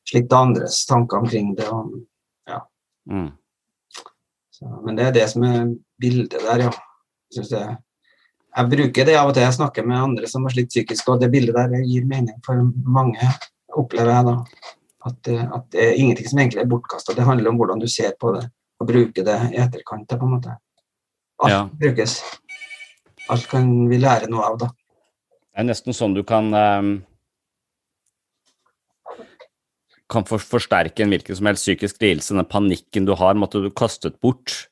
Og 0.05 0.11
Slippe 0.11 0.37
andres 0.37 0.85
tanker 0.85 1.17
omkring 1.17 1.55
det. 1.57 1.65
Og, 1.73 1.95
mm. 3.09 3.31
så, 4.53 4.69
men 4.85 4.95
det 4.99 5.07
er 5.07 5.15
det 5.15 5.29
som 5.31 5.43
er 5.43 5.63
bildet 6.01 6.37
der, 6.45 6.67
ja. 6.67 6.71
Synes 7.33 7.49
jeg, 7.51 7.77
jeg 8.55 8.69
bruker 8.71 9.05
det 9.09 9.15
av 9.17 9.31
og 9.31 9.33
til. 9.35 9.43
Jeg 9.43 9.57
snakker 9.57 9.85
med 9.87 9.97
andre 9.97 10.27
som 10.29 10.45
har 10.45 10.53
slitt 10.53 10.69
psykisk, 10.69 11.09
og 11.09 11.19
det 11.23 11.31
bildet 11.33 11.57
der 11.57 11.73
gir 11.83 12.05
mening 12.05 12.37
for 12.45 12.61
mange, 12.85 13.31
opplever 13.75 14.13
jeg 14.13 14.27
da. 14.29 14.35
At, 15.05 15.17
det- 15.25 15.49
at 15.53 15.65
det 15.73 15.81
er 15.87 15.97
ingenting 15.99 16.29
som 16.29 16.39
egentlig 16.39 16.61
er 16.61 16.69
bortkasta. 16.69 17.13
Det 17.17 17.25
handler 17.25 17.49
om 17.49 17.57
hvordan 17.57 17.81
du 17.81 17.87
ser 17.87 18.13
på 18.19 18.31
det 18.37 18.45
og 18.79 18.87
bruker 18.87 19.23
det 19.25 19.35
i 19.53 19.59
etterkant. 19.61 20.07
på 20.09 20.25
en 20.25 20.31
måte. 20.37 20.55
Alt 21.43 21.51
Ja. 21.51 21.69
brukes. 21.79 22.21
Alt 23.29 23.47
kan 23.49 23.89
vi 23.89 23.97
lære 23.97 24.29
noe 24.29 24.43
av, 24.45 24.57
da. 24.59 24.65
Det 24.67 25.59
er 25.61 25.63
nesten 25.63 25.93
sånn 25.93 26.13
du 26.13 26.23
kan 26.23 26.53
eh, 26.53 27.01
kan 30.15 30.25
for, 30.27 30.41
forsterke 30.41 31.03
en 31.03 31.11
hvilken 31.13 31.37
som 31.37 31.49
helst 31.49 31.67
psykisk 31.67 31.99
lidelse. 32.03 32.35
Den 32.37 32.47
panikken 32.49 33.07
du 33.07 33.13
har 33.19 33.37
måtte 33.37 33.61
du 33.63 33.69
kastet 33.75 34.17
bort 34.23 34.65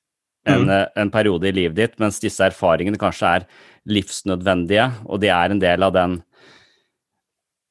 en, 0.46 0.66
Mm. 0.66 0.70
eh, 0.70 0.88
en 1.00 1.12
periode 1.12 1.48
i 1.48 1.56
livet 1.56 1.76
ditt, 1.78 2.00
mens 2.00 2.20
disse 2.20 2.44
erfaringene 2.44 3.00
kanskje 3.00 3.30
er 3.38 3.46
livsnødvendige, 3.88 4.90
og 5.08 5.22
de 5.24 5.30
er 5.32 5.52
en 5.52 5.60
del 5.62 5.84
av 5.84 5.94
den 5.96 6.18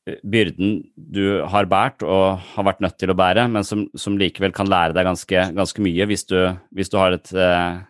eh, 0.08 0.16
byrden 0.24 0.82
du 0.96 1.42
har 1.52 1.68
båret 1.68 2.02
og 2.02 2.40
har 2.54 2.64
vært 2.64 2.80
nødt 2.80 2.96
til 2.98 3.12
å 3.12 3.16
bære, 3.18 3.44
men 3.52 3.64
som, 3.64 3.86
som 3.94 4.16
likevel 4.16 4.54
kan 4.56 4.70
lære 4.70 4.96
deg 4.96 5.04
ganske, 5.04 5.44
ganske 5.56 5.84
mye 5.84 6.06
hvis 6.08 6.24
du, 6.24 6.38
hvis 6.72 6.88
du 6.92 6.96
har 6.96 7.12
et 7.18 7.32
eh, 7.32 7.80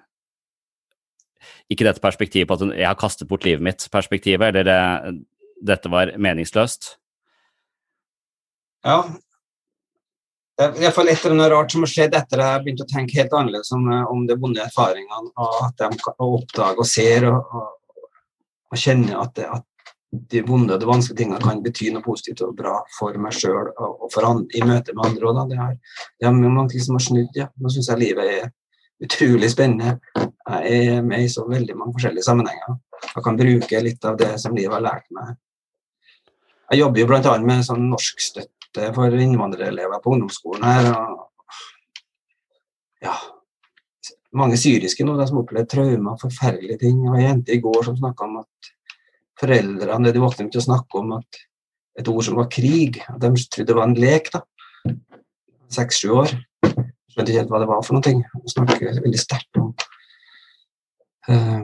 Ikke 1.70 1.86
dette 1.86 2.02
perspektivet 2.02 2.48
på 2.50 2.58
at 2.58 2.74
jeg 2.76 2.86
har 2.86 2.98
kastet 2.98 3.28
bort 3.30 3.44
livet 3.46 3.62
mitt-perspektivet, 3.64 4.50
eller 4.50 4.66
det, 4.66 5.22
dette 5.62 5.88
var 5.88 6.10
meningsløst. 6.18 6.96
Ja. 8.84 8.98
Det 10.52 10.64
er 10.64 10.74
i 10.76 10.84
hvert 10.84 10.94
fall 10.94 11.08
et 11.08 11.22
eller 11.24 11.34
annet 11.38 11.52
rart 11.54 11.72
som 11.72 11.84
har 11.84 11.90
skjedd 11.90 12.14
etter 12.16 12.40
at 12.42 12.50
jeg 12.50 12.64
begynte 12.64 12.84
å 12.84 12.90
tenke 12.90 13.18
helt 13.18 13.34
annerledes 13.36 13.72
om, 13.72 13.86
eh, 13.88 14.08
om 14.12 14.24
de 14.28 14.36
vonde 14.38 14.60
erfaringene, 14.60 15.32
og 15.40 15.60
at 15.64 15.80
de 15.80 16.12
oppdager 16.26 16.82
og 16.84 16.88
ser 16.88 17.28
og, 17.30 17.54
og, 17.56 18.08
og 18.72 18.82
kjenner 18.82 19.22
at, 19.22 19.32
det, 19.38 19.46
at 19.48 19.64
de 20.12 20.42
vonde 20.44 20.74
og 20.76 20.82
de 20.82 20.88
vanskelige 20.90 21.22
tingene 21.22 21.40
kan 21.40 21.62
bety 21.64 21.88
noe 21.94 22.04
positivt 22.04 22.44
og 22.44 22.56
bra 22.58 22.74
for 22.98 23.16
meg 23.20 23.32
sjøl 23.36 23.70
og, 23.72 24.04
og 24.04 24.12
for 24.12 24.28
an, 24.28 24.44
i 24.52 24.60
møte 24.60 24.92
med 24.92 25.06
andre. 25.08 25.30
Også. 25.30 25.46
Det, 25.48 25.60
har, 25.62 26.02
det 26.20 26.28
er 26.28 26.36
mange 26.42 26.84
som 26.84 26.98
har 26.98 27.06
snudd. 27.06 27.38
Ja. 27.38 27.48
Nå 27.56 27.72
syns 27.72 27.88
jeg 27.88 28.02
livet 28.02 28.34
er 28.36 28.50
utrolig 29.02 29.48
spennende. 29.50 29.96
Jeg 30.12 30.98
er 30.98 31.06
med 31.06 31.24
i 31.24 31.30
så 31.32 31.46
veldig 31.48 31.78
mange 31.78 31.96
forskjellige 31.96 32.28
sammenhenger. 32.28 32.76
Jeg 33.08 33.24
kan 33.24 33.40
bruke 33.40 33.80
litt 33.88 34.04
av 34.04 34.20
det 34.20 34.34
som 34.42 34.54
livet 34.56 34.76
har 34.76 34.84
lært 34.84 35.08
meg. 35.16 35.32
Jeg 36.72 36.84
jobber 36.84 37.02
jo 37.02 37.08
bl.a. 37.08 37.38
med 37.40 37.64
sånn 37.66 37.88
norskstøtte 38.72 38.94
for 38.94 39.12
innvandrerelever 39.12 40.00
på 40.02 40.12
ungdomsskolen 40.14 40.64
her. 40.64 40.92
Og, 40.92 41.28
ja, 43.02 43.14
mange 44.32 44.56
syriske 44.56 45.04
nå 45.04 45.16
de 45.18 45.26
som 45.26 45.38
opplevde 45.42 45.68
traumer, 45.68 46.16
forferdelige 46.20 46.78
ting. 46.78 47.02
Det 47.02 47.10
var 47.10 47.18
en 47.18 47.28
jente 47.28 47.52
i 47.52 47.60
går 47.60 47.84
som 47.84 47.96
snakka 47.96 48.24
om 48.24 48.38
at 48.40 48.72
foreldrene 49.40 50.12
de 50.12 50.22
våknet 50.22 50.52
til 50.52 50.60
å 50.60 50.68
snakke 50.68 50.98
om 50.98 51.12
at 51.18 51.42
et 51.98 52.08
ord 52.08 52.24
som 52.24 52.36
var 52.36 52.48
krig, 52.48 53.02
at 53.08 53.20
de 53.20 53.28
trodde 53.52 53.68
det 53.68 53.76
var 53.76 53.88
en 53.88 53.98
lek. 53.98 54.30
da. 54.32 54.40
Seks-sju 55.72 56.10
år. 56.12 56.32
Skjønte 57.12 57.28
ikke 57.28 57.42
helt 57.42 57.50
hva 57.52 57.60
det 57.60 57.68
var 57.68 57.82
for 57.84 57.98
noe. 57.98 58.22
De 58.42 58.48
snakker 58.52 59.02
veldig 59.04 59.20
sterkt 59.20 59.60
om 59.60 59.74
eh, 61.28 61.62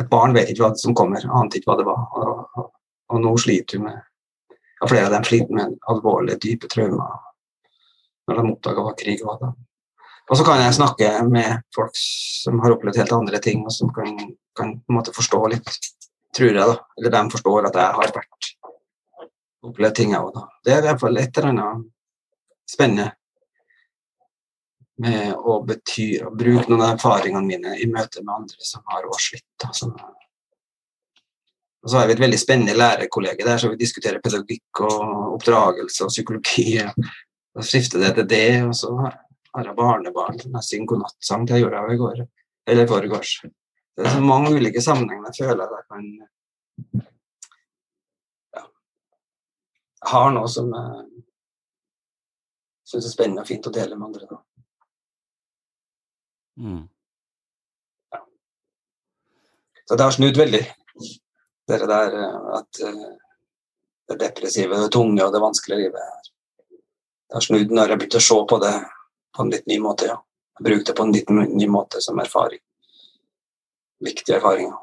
Et 0.00 0.08
barn 0.10 0.32
vet 0.34 0.48
ikke 0.50 0.64
hva 0.64 0.72
som 0.74 0.94
kommer, 0.96 1.22
ante 1.22 1.60
ikke 1.60 1.70
hva 1.70 1.76
det 1.78 1.84
var. 1.86 2.00
Og, 2.16 2.56
og, 2.56 2.72
og 3.12 3.20
nå 3.22 3.34
sliter 3.38 3.78
hun 3.78 3.90
med 3.90 4.00
ja, 4.84 4.88
Flere 4.90 5.08
av 5.08 5.14
dem 5.16 5.24
sliter 5.24 5.56
med 5.56 5.78
alvorlige, 5.88 6.40
dype 6.44 6.68
traumer 6.68 7.22
når 8.28 8.38
de 8.40 8.50
oppdaga 8.54 8.84
hva 8.84 8.92
krig 8.96 9.22
var. 9.24 9.40
da. 9.40 9.50
Og 10.30 10.38
så 10.40 10.44
kan 10.46 10.60
jeg 10.62 10.76
snakke 10.78 11.08
med 11.28 11.64
folk 11.76 11.96
som 11.96 12.60
har 12.64 12.72
opplevd 12.72 13.02
helt 13.02 13.12
andre 13.12 13.40
ting, 13.44 13.64
og 13.64 13.72
som 13.72 13.90
kan, 13.92 14.14
kan 14.56 14.78
på 14.78 14.92
en 14.92 14.96
måte 14.96 15.12
forstå 15.12 15.40
litt, 15.52 15.74
tror 16.36 16.48
jeg, 16.48 16.60
da. 16.60 16.78
Eller 16.96 17.12
de 17.12 17.22
forstår 17.34 17.68
at 17.68 17.76
jeg 17.80 17.98
har 17.98 18.14
vært 18.16 18.48
opplevd 19.64 19.98
ting, 19.98 20.14
jeg 20.14 20.24
òg, 20.24 20.32
da. 20.38 20.46
Det 20.64 20.72
er 20.72 20.80
i 20.80 20.88
hvert 20.88 21.04
fall 21.04 21.20
et 21.20 21.40
eller 21.42 21.52
annet 21.52 22.72
spennende 22.72 23.10
med 25.04 25.34
å 25.34 25.58
bety, 25.66 26.08
å 26.22 26.30
bruke 26.32 26.68
noen 26.70 26.84
av 26.86 26.92
erfaringene 26.94 27.44
mine 27.44 27.76
i 27.82 27.88
møte 27.90 28.22
med 28.22 28.34
andre 28.38 28.64
som 28.64 28.84
har 28.92 29.04
også 29.10 29.32
slitt. 29.32 29.48
Da, 29.60 29.72
som, 29.76 29.92
og 31.84 31.90
så 31.90 31.98
har 31.98 32.06
vi 32.08 32.14
et 32.16 32.20
veldig 32.22 32.38
spennende 32.40 32.74
lærerkollege 32.80 33.44
der, 33.44 33.58
så 33.60 33.68
vi 33.68 33.76
diskuterer 33.76 34.22
pedagogikk 34.24 34.80
og 34.86 35.34
oppdragelse 35.34 36.06
og 36.06 36.12
psykologi. 36.14 36.78
Og 36.80 37.60
så 37.60 37.66
skifter 37.68 38.00
det 38.00 38.14
til 38.16 38.28
det, 38.30 38.46
og 38.64 38.72
så 38.78 38.92
har 39.04 39.66
jeg 39.68 39.76
barnebarn 39.76 40.38
som 40.40 40.56
jeg 40.56 40.64
synger 40.64 40.88
godnattsang 40.94 41.44
til 41.44 41.58
jeg 41.58 41.66
gjorde 41.66 41.82
det 41.84 41.94
i 41.94 42.00
går. 42.00 42.22
Eller 42.72 42.86
i 42.86 42.88
forgårs. 42.88 43.32
Det 43.96 44.06
er 44.06 44.14
så 44.14 44.22
mange 44.24 44.54
ulike 44.56 44.80
sammenhenger 44.80 45.28
jeg 45.28 45.44
føler 45.44 45.64
at 45.66 45.74
jeg 45.76 45.84
kan 45.92 46.06
ja, 48.54 48.62
jeg 50.00 50.10
har 50.14 50.32
noe 50.38 50.48
som 50.54 50.72
jeg 50.72 51.04
syns 52.88 53.10
er 53.10 53.12
spennende 53.12 53.44
og 53.44 53.50
fint 53.50 53.68
å 53.68 53.74
dele 53.76 53.98
med 53.98 54.06
andre. 54.08 54.30
Da. 54.30 54.40
Mm. 56.64 56.82
Så 59.84 60.00
det 60.00 60.08
har 60.08 60.16
snudd 60.16 60.40
veldig. 60.40 60.62
Det 61.68 61.78
der 61.88 62.18
eh, 62.20 62.36
at 62.58 62.80
eh, 62.84 63.06
det 64.08 64.18
depressive, 64.20 64.76
det 64.82 64.92
tunge 64.92 65.24
og 65.24 65.32
det 65.32 65.40
vanskelige 65.40 65.86
livet 65.86 66.30
Det 66.68 67.38
har 67.38 67.44
snudd 67.46 67.72
når 67.72 67.94
jeg 67.94 68.00
begynte 68.02 68.20
å 68.20 68.26
se 68.28 68.38
på 68.50 68.60
det 68.62 68.74
på 69.34 69.42
en 69.42 69.50
litt 69.50 69.66
ny 69.66 69.80
måte. 69.82 70.06
ja. 70.12 70.20
Jeg 70.60 70.84
det 70.86 70.94
på 70.94 71.02
en 71.02 71.12
litt 71.12 71.30
ny 71.30 71.66
måte 71.66 72.00
som 72.04 72.18
erfaring. 72.22 72.60
Viktige 74.04 74.36
erfaringer. 74.36 74.76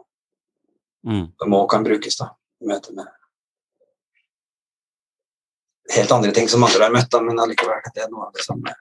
Mm. 1.08 1.32
Det 1.40 1.48
må 1.48 1.64
kan 1.68 1.84
brukes 1.84 2.18
da, 2.18 2.34
i 2.62 2.68
møte 2.68 2.94
med 2.98 3.08
helt 5.96 6.12
andre 6.12 6.32
ting 6.32 6.50
som 6.50 6.64
andre 6.64 6.84
har 6.84 6.94
møtt, 6.94 7.10
da, 7.12 7.22
men 7.22 7.40
allikevel 7.40 7.82
det 7.94 8.06
er 8.06 8.12
noe 8.12 8.28
av 8.28 8.36
det 8.36 8.46
samme 8.46 8.74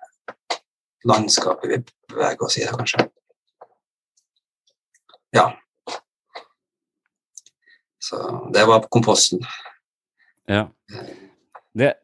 landskapet 1.08 1.70
vi 1.70 1.78
beveger 2.12 2.44
oss 2.44 2.58
i, 2.60 2.66
kanskje. 2.68 3.06
Ja. 5.34 5.46
Så 8.00 8.16
det 8.54 8.64
var 8.68 8.86
komposten. 8.92 9.42
Ja. 10.48 10.68
Det 11.76 11.94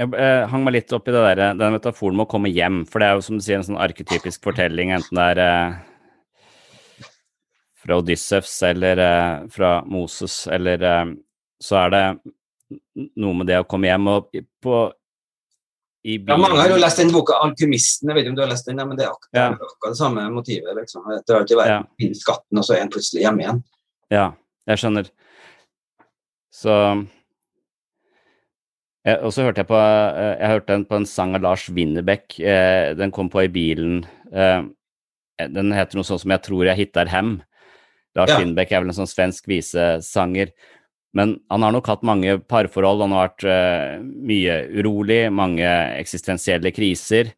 Jeg 0.00 0.14
eh, 0.16 0.46
hang 0.48 0.62
meg 0.64 0.72
litt 0.78 0.92
opp 0.96 1.08
i 1.08 1.12
det 1.12 1.20
der, 1.36 1.54
den 1.60 1.74
metaforen 1.74 2.16
med 2.16 2.24
å 2.24 2.30
komme 2.32 2.48
hjem, 2.48 2.86
for 2.88 3.02
det 3.02 3.08
er 3.10 3.18
jo 3.18 3.24
som 3.26 3.36
du 3.36 3.44
sier 3.44 3.58
en 3.58 3.66
sånn 3.66 3.76
arketypisk 3.84 4.40
fortelling, 4.46 4.94
enten 4.96 5.18
det 5.18 5.26
er 5.34 5.40
eh, 5.44 5.74
fra 7.82 7.98
Odyssevs 8.00 8.54
eller 8.70 9.02
eh, 9.04 9.34
fra 9.52 9.74
Moses, 9.84 10.46
eller 10.48 10.86
eh, 10.88 11.12
så 11.60 11.76
er 11.82 11.92
det 11.92 12.02
noe 13.20 13.36
med 13.42 13.50
det 13.52 13.60
å 13.60 13.68
komme 13.68 13.90
hjem 13.92 14.08
og 14.14 14.32
på 14.64 14.80
i 16.08 16.16
Ja, 16.16 16.38
mange 16.40 16.56
har 16.62 16.72
jo 16.72 16.80
lest 16.80 16.96
den 16.96 17.12
boka 17.12 17.36
'Alkymisten'. 17.36 18.08
Jeg 18.08 18.16
vet 18.16 18.22
ikke 18.24 18.32
om 18.32 18.36
du 18.38 18.42
har 18.46 18.48
lest 18.54 18.66
den, 18.70 18.76
men 18.80 18.96
det 18.96 19.04
er 19.04 19.10
akkurat, 19.12 19.36
Ja. 19.36 19.48
det 19.52 19.60
er 19.60 19.68
akkurat 19.68 19.92
det 19.92 19.98
samme 20.00 20.30
motivet. 20.32 20.76
Liksom. 20.80 21.02
Det 21.04 21.28
har 21.34 21.40
alltid 21.42 21.58
vært 21.60 21.68
Ja. 21.68 21.82
skatten, 22.16 22.56
og 22.58 22.64
så 22.64 22.72
er 22.76 22.80
en 22.80 22.88
plutselig 22.94 23.20
hjemme 23.26 23.42
igjen. 23.44 23.62
Ja, 24.10 24.32
jeg 24.74 24.82
skjønner. 24.84 25.10
Så 26.50 26.74
Og 29.24 29.32
så 29.32 29.46
hørte 29.46 29.62
jeg 29.62 29.68
på 29.70 29.78
eh, 29.80 30.34
Jeg 30.42 30.50
hørte 30.52 30.74
den 30.74 30.84
på 30.88 30.98
en 31.00 31.06
sang 31.08 31.34
av 31.38 31.42
Lars 31.46 31.68
Winnerbäck. 31.72 32.36
eh, 32.40 32.92
Den 32.94 33.10
kom 33.10 33.30
på 33.32 33.44
i 33.44 33.48
bilen. 33.48 34.04
eh, 34.32 34.62
Den 35.48 35.72
heter 35.72 35.96
noe 35.96 36.04
sånn 36.04 36.20
som 36.20 36.30
'Jeg 36.30 36.42
tror 36.42 36.64
jeg 36.66 36.76
hittar 36.76 37.06
hem'. 37.08 37.40
Lars 38.14 38.28
Ja. 38.28 38.38
Winnerbeck 38.38 38.72
er 38.72 38.80
vel 38.80 38.88
en 38.90 38.94
sånn 39.06 39.08
svensk 39.08 39.46
visesanger. 39.46 40.50
Men 41.14 41.40
han 41.50 41.62
har 41.62 41.72
nok 41.72 41.86
hatt 41.86 42.02
mange 42.02 42.38
parforhold. 42.46 43.00
Han 43.00 43.12
har 43.12 43.28
vært 43.30 44.02
mye 44.04 44.68
urolig, 44.68 45.32
mange 45.32 45.64
eksistensielle 45.98 46.70
kriser. 46.72 47.32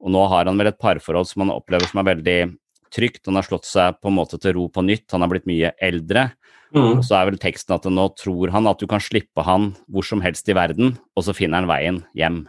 Og 0.00 0.10
nå 0.12 0.28
har 0.28 0.44
han 0.44 0.56
vel 0.56 0.68
et 0.68 0.78
parforhold 0.78 1.26
som 1.26 1.42
han 1.48 1.50
opplever 1.60 1.86
som 1.88 2.06
er 2.06 2.14
veldig 2.14 2.56
trygt. 2.92 3.26
Han 3.26 3.34
har 3.34 3.42
slått 3.42 3.64
seg 3.64 4.00
på 4.00 4.06
en 4.08 4.14
måte 4.14 4.38
til 4.40 4.54
ro 4.54 4.68
på 4.68 4.84
nytt. 4.84 5.10
Han 5.10 5.20
har 5.22 5.28
blitt 5.28 5.46
mye 5.46 5.72
eldre. 5.80 6.32
Mm. 6.74 6.98
Og 6.98 7.04
så 7.06 7.16
er 7.16 7.30
vel 7.30 7.38
teksten 7.40 7.74
at 7.78 7.86
nå 7.88 8.04
tror 8.20 8.50
han 8.52 8.66
at 8.68 8.78
du 8.82 8.86
kan 8.90 9.00
slippe 9.00 9.40
han 9.46 9.70
hvor 9.88 10.04
som 10.04 10.20
helst 10.20 10.48
i 10.52 10.56
verden, 10.58 10.98
og 11.16 11.24
så 11.24 11.32
finner 11.36 11.62
han 11.62 11.68
veien 11.70 12.02
hjem. 12.18 12.42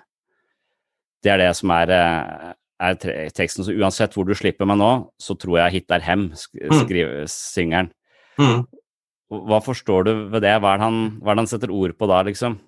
Det 1.23 1.31
er 1.33 1.39
det 1.43 1.53
som 1.55 1.71
er, 1.75 1.89
eh, 1.91 2.53
er 2.79 2.95
teksten. 3.35 3.63
Så 3.67 3.75
uansett 3.75 4.13
hvor 4.15 4.27
du 4.27 4.33
slipper 4.35 4.67
meg 4.67 4.77
nå, 4.79 4.91
så 5.19 5.35
tror 5.39 5.57
jeg 5.61 5.71
hit 5.79 5.91
er 5.91 6.03
hem, 6.03 6.29
skriver 6.35 6.71
Mm. 6.71 6.81
skriver 6.85 7.27
syngeren. 7.31 7.91
Mm. 8.39 8.65
Hva 9.29 9.59
forstår 9.61 10.05
du 10.05 10.13
ved 10.31 10.41
det? 10.41 10.55
Hva 10.59 10.73
er 10.73 10.77
det 10.79 10.87
han, 10.87 11.19
hva 11.21 11.31
er 11.31 11.35
det 11.35 11.43
han 11.43 11.47
setter 11.53 11.71
ord 11.71 11.93
på 11.99 12.07
da, 12.07 12.23
liksom? 12.23 12.59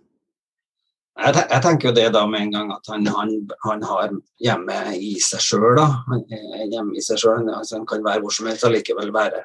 Jeg, 1.21 1.33
te- 1.35 1.47
jeg 1.51 1.61
tenker 1.63 1.89
jo 1.89 1.93
det 1.95 2.05
da 2.13 2.25
med 2.27 2.41
en 2.41 2.51
gang 2.51 2.69
at 2.71 2.87
han, 2.87 3.05
han, 3.05 3.31
han 3.65 3.81
har 3.83 4.13
hjemme 4.39 4.77
i 4.95 5.15
seg 5.19 5.41
sjøl, 5.43 5.75
da. 5.75 5.87
Han 6.07 6.23
hjemme 6.71 6.95
i 6.95 7.01
seg 7.03 7.17
sjøl. 7.19 7.43
Altså, 7.51 7.75
han 7.79 7.85
kan 7.89 8.03
være 8.05 8.21
hvor 8.23 8.31
som 8.31 8.47
helst 8.47 8.63
og 8.63 8.71
likevel 8.71 9.11
være 9.11 9.43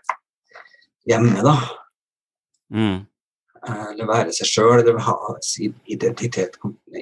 hjemme, 1.10 1.42
da. 1.42 1.56
Mm. 2.74 3.06
Eller 3.66 4.08
være 4.08 4.32
seg 4.34 4.46
sjøl, 4.50 4.80
eller 4.80 4.98
ha 5.02 5.16
sin 5.44 5.74
identitet 5.90 6.58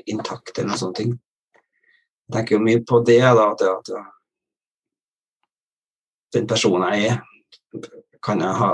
intakt, 0.06 0.58
eller 0.58 0.70
noen 0.70 0.80
sånne 0.80 0.98
ting. 1.00 1.12
Jeg 2.24 2.36
tenker 2.38 2.56
jo 2.56 2.64
mye 2.64 2.80
på 2.88 3.00
det, 3.04 3.20
da. 3.20 3.50
At, 3.52 3.60
at 3.68 3.86
den 6.34 6.46
personen 6.50 6.94
jeg 6.94 7.12
er, 7.12 7.18
kan 8.24 8.40
jeg 8.40 8.54
ha, 8.60 8.70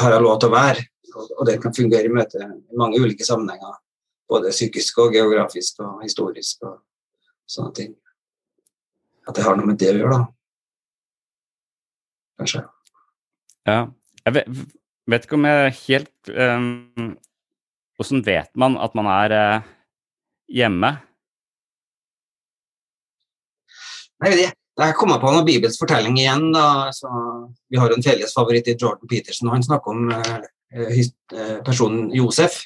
har 0.00 0.16
jeg 0.16 0.24
lov 0.24 0.40
til 0.40 0.50
å 0.50 0.56
være. 0.56 0.82
Og, 1.10 1.30
og 1.38 1.46
det 1.46 1.60
kan 1.62 1.74
fungere 1.74 2.06
i 2.06 2.12
møte 2.14 2.38
i 2.42 2.78
mange 2.78 2.98
ulike 3.00 3.26
sammenhenger. 3.26 3.78
Både 4.30 4.52
psykisk 4.54 4.98
og 5.02 5.14
geografisk 5.14 5.80
og 5.86 6.02
historisk 6.04 6.66
og 6.66 6.76
sånne 7.50 7.72
ting. 7.78 7.94
At 9.28 9.36
det 9.38 9.46
har 9.46 9.58
noe 9.58 9.70
med 9.70 9.78
det 9.78 9.92
å 9.92 9.98
gjøre, 9.98 10.18
da. 10.18 10.26
Kanskje. 12.40 12.66
Ja. 13.68 13.80
Jeg 14.20 14.36
vet, 14.36 14.46
vet 15.10 15.26
ikke 15.26 15.38
om 15.38 15.46
jeg 15.48 15.76
helt 15.84 16.32
um, 16.34 17.12
vet 18.24 18.50
man 18.56 18.78
at 18.80 18.96
man 18.96 19.10
er 19.12 19.34
uh, 19.36 19.68
hjemme? 20.50 20.94
Nei, 24.20 24.32
det, 24.36 24.48
jeg 24.80 24.96
kom 24.96 25.12
på 25.12 25.32
noen 25.32 25.46
bibelsk 25.46 25.80
fortelling 25.80 26.18
igjen. 26.20 26.50
da, 26.54 26.90
så 26.92 27.08
Vi 27.70 27.80
har 27.80 27.92
en 27.92 28.04
felles 28.04 28.34
favoritt 28.36 28.68
i 28.68 28.76
Jordan 28.76 29.08
Peterson. 29.08 29.48
og 29.48 29.56
Han 29.58 29.66
snakker 29.66 29.94
om 29.94 30.12
uh, 30.12 31.60
personen 31.66 32.10
Josef. 32.14 32.64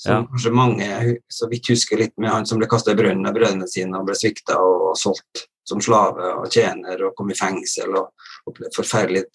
Som 0.00 0.12
Ja. 0.14 0.26
kanskje 0.32 0.50
mange 0.56 0.86
så 1.28 1.46
vidt 1.50 1.68
husker 1.68 1.98
litt 1.98 2.14
med 2.16 2.30
han 2.30 2.46
som 2.46 2.56
ble 2.56 2.66
kasta 2.66 2.94
i 2.94 2.96
brønnen 2.96 3.26
av 3.28 3.34
brødrene 3.36 3.66
sine 3.68 3.98
og 3.98 4.06
ble 4.08 4.14
svikta 4.16 4.56
og 4.56 4.96
solgt 4.96 5.42
som 5.68 5.80
slave 5.80 6.24
og 6.38 6.46
tjener 6.48 7.02
og 7.04 7.12
kom 7.18 7.28
i 7.28 7.36
fengsel 7.36 7.92
og 7.98 8.08
opplevde 8.48 8.72
forferdelig 8.78 9.26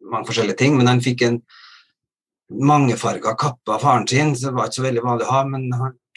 mange 0.00 0.24
forskjellige 0.30 0.56
ting. 0.56 0.78
Men 0.78 0.88
han 0.88 1.02
fikk 1.04 1.26
en 1.26 1.42
mangefarga 2.52 3.34
kappe 3.38 3.72
av 3.72 3.78
faren 3.80 4.06
sin, 4.08 4.36
så 4.36 4.48
det 4.50 4.54
var 4.54 4.68
ikke 4.68 4.80
så 4.80 4.86
veldig 4.86 5.02
vanlig 5.04 5.26
å 5.26 5.32
ha. 5.32 5.44
Men 5.48 5.68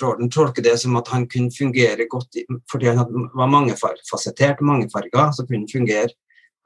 Jordan 0.02 0.30
tolker 0.30 0.64
det 0.64 0.78
som 0.80 0.96
at 1.00 1.08
han 1.08 1.28
kunne 1.28 1.52
fungere 1.52 2.08
godt 2.10 2.36
fordi 2.72 2.92
han 2.94 3.30
var 3.34 3.48
mangefasettert, 3.48 4.62
mangefarga, 4.62 5.32
så 5.34 5.46
kunne 5.48 5.64
han 5.66 5.72
fungere, 5.72 6.10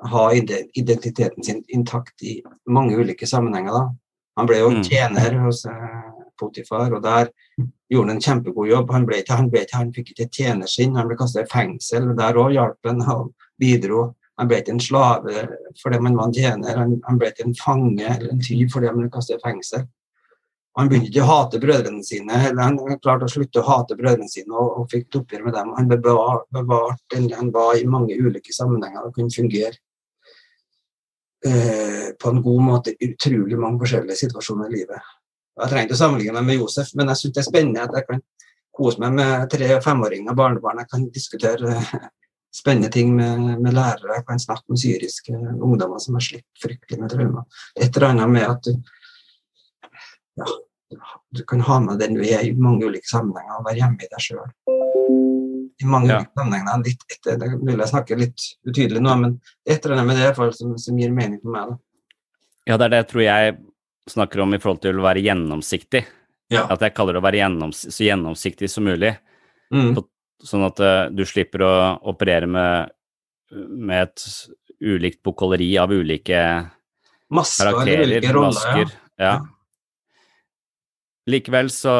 ha 0.02 0.24
identiteten 0.34 1.43
sin 1.45 1.63
intakt 1.69 2.24
i 2.26 2.39
mange 2.69 2.97
ulike 2.97 3.28
sammenhenger. 3.28 3.71
da. 3.71 3.89
Han 4.38 4.47
ble 4.47 4.58
jo 4.58 4.69
Mm. 4.71 4.84
tjener 4.84 5.38
hos 5.43 5.65
eh, 5.65 6.02
Potifar, 6.39 6.93
og 6.93 7.04
der 7.04 7.30
gjorde 7.91 8.08
han 8.08 8.15
en 8.15 8.21
kjempegod 8.21 8.69
jobb. 8.69 8.91
Han, 8.91 9.06
ble 9.06 9.21
ikke, 9.21 9.36
han, 9.36 9.50
ble 9.50 9.62
ikke, 9.62 9.78
han 9.78 9.93
fikk 9.93 10.10
ikke 10.12 10.24
et 10.24 10.32
tjenersinn, 10.32 10.95
han 10.95 11.08
ble 11.08 11.17
kasta 11.17 11.41
i 11.41 11.45
fengsel, 11.52 12.10
og 12.10 12.17
der 12.17 12.34
òg 12.34 12.52
hjalp 12.56 12.78
han 12.88 13.02
og 13.02 13.34
bidro. 13.60 14.15
Han 14.39 14.50
ble 14.50 14.62
ikke 14.62 14.76
en 14.76 14.84
slave 14.84 15.48
fordi 15.82 16.00
man 16.02 16.15
var 16.17 16.30
en 16.30 16.36
tjener, 16.36 16.78
han, 16.78 16.94
han 17.06 17.17
ble 17.20 17.32
ikke 17.32 17.46
en 17.48 17.58
fange 17.58 18.06
eller 18.06 18.32
en 18.32 18.44
tyv 18.44 18.72
fordi 18.74 18.89
han 18.89 19.02
ble 19.02 19.10
kastet 19.13 19.38
i 19.38 19.44
fengsel. 19.44 19.84
Han 20.80 20.88
begynte 20.88 21.10
ikke 21.12 21.24
å 21.26 21.28
hate 21.28 21.60
brødrene 21.60 22.04
sine, 22.08 22.38
eller 22.48 22.62
han 22.63 23.00
klarte 23.04 23.28
å 23.28 23.32
slutte 23.32 23.60
å 23.60 23.67
hate 23.67 23.98
brødrene 24.00 24.32
sine 24.32 24.56
og, 24.56 24.78
og 24.80 24.91
fikk 24.91 25.10
et 25.10 25.17
oppgjør 25.20 25.48
med 25.50 25.56
dem. 25.58 25.74
Han 25.76 25.89
ble 25.89 25.98
bevart 26.00 27.02
den 27.12 27.28
han 27.36 27.50
var 27.52 27.76
i 27.76 27.88
mange 27.89 28.15
ulike 28.15 28.56
sammenhenger 28.56 29.10
og 29.10 29.17
kunne 29.17 29.36
fungere 29.36 29.76
eh, 31.46 32.13
på 32.15 32.32
en 32.32 32.39
god 32.46 32.63
måte 32.70 32.94
i 32.96 33.12
utrolig 33.12 33.60
mange 33.60 33.84
forskjellige 33.84 34.22
situasjoner 34.24 34.72
i 34.72 34.78
livet. 34.78 35.12
Jeg 35.60 35.74
trenger 35.74 35.89
ikke 35.89 35.98
å 35.98 36.02
sammenligne 36.06 36.38
meg 36.39 36.48
med 36.48 36.62
Josef, 36.62 36.94
men 36.96 37.12
jeg 37.12 37.20
syns 37.20 37.36
det 37.36 37.44
er 37.44 37.50
spennende 37.50 37.84
at 37.84 37.98
jeg 38.00 38.08
kan 38.08 38.24
kose 38.72 39.04
meg 39.04 39.20
med 39.20 39.52
tre- 39.52 39.76
og 39.76 39.84
femåringer 39.84 40.32
og 40.32 40.39
barnebarn. 40.39 40.80
Jeg 40.86 40.91
kan 40.94 41.08
diskutere 41.12 41.76
spennende 42.52 42.90
ting 42.92 43.14
med, 43.16 43.62
med 43.64 43.74
lærere, 43.74 44.18
jeg 44.18 44.26
kan 44.28 44.40
snakke 44.44 44.68
med 44.74 44.80
syriske 44.82 45.32
ungdommer 45.36 46.02
som 46.04 46.18
har 46.18 46.26
slitt 46.26 46.48
fryktelig 46.62 47.00
med 47.00 47.14
traumer. 47.14 47.46
Et 47.80 47.96
eller 47.96 48.10
annet 48.12 48.30
med 48.34 48.44
at 48.50 48.68
du, 48.68 48.74
ja, 50.42 50.48
du 51.32 51.44
kan 51.48 51.62
ha 51.68 51.80
med 51.80 52.00
den 52.04 52.18
du 52.20 52.24
er 52.28 52.44
i 52.44 52.52
mange 52.54 52.86
ulike 52.90 53.08
sammenhenger, 53.08 53.60
og 53.60 53.68
være 53.70 53.80
hjemme 53.82 54.04
i 54.04 54.10
deg 54.12 54.26
sjøl. 54.26 54.52
I 55.82 55.88
mange 55.90 56.12
Ja. 56.12 56.20
ulike 56.20 56.36
sammenhenger. 56.38 56.84
Litt 56.86 57.06
etter, 57.16 57.38
det 57.40 57.52
vil 57.62 57.80
jeg 57.80 57.90
snakke 57.94 58.20
litt 58.20 58.48
utydelig 58.68 59.02
nå, 59.02 59.16
men 59.24 59.40
et 59.66 59.86
eller 59.86 59.96
annet 59.98 60.12
med 60.12 60.22
det 60.22 60.36
fall 60.36 60.54
som, 60.54 60.76
som 60.78 61.00
gir 61.00 61.12
mening 61.12 61.40
for 61.42 61.56
meg. 61.56 61.72
Da. 61.72 61.78
Ja, 62.68 62.78
det 62.78 62.86
er 62.86 62.90
det 62.90 63.00
jeg 63.06 63.12
tror 63.14 63.24
jeg 63.26 63.58
snakker 64.12 64.44
om 64.44 64.54
i 64.54 64.60
forhold 64.62 64.82
til 64.84 65.00
å 65.00 65.06
være 65.08 65.24
gjennomsiktig. 65.24 66.04
Ja. 66.52 66.66
At 66.68 66.82
jeg 66.84 66.94
kaller 66.94 67.16
det 67.16 67.22
å 67.22 67.26
være 67.26 67.40
gjennoms 67.40 67.86
så 67.96 68.04
gjennomsiktig 68.04 68.68
som 68.70 68.84
mulig. 68.84 69.14
Mm. 69.72 69.96
Sånn 70.41 70.65
at 70.65 70.82
eh, 70.82 71.06
du 71.13 71.23
slipper 71.27 71.63
å 71.65 71.73
operere 72.12 72.49
med, 72.49 72.91
med 73.51 74.08
et 74.08 74.27
ulikt 74.82 75.21
bukholderi 75.25 75.75
av 75.77 75.93
ulike 75.93 76.41
Masker 77.32 77.69
karakterer, 77.69 78.08
ulike 78.10 78.34
roller. 78.34 78.51
masker. 78.51 78.93
Ja. 79.21 79.36
Likevel 81.30 81.69
så, 81.71 81.93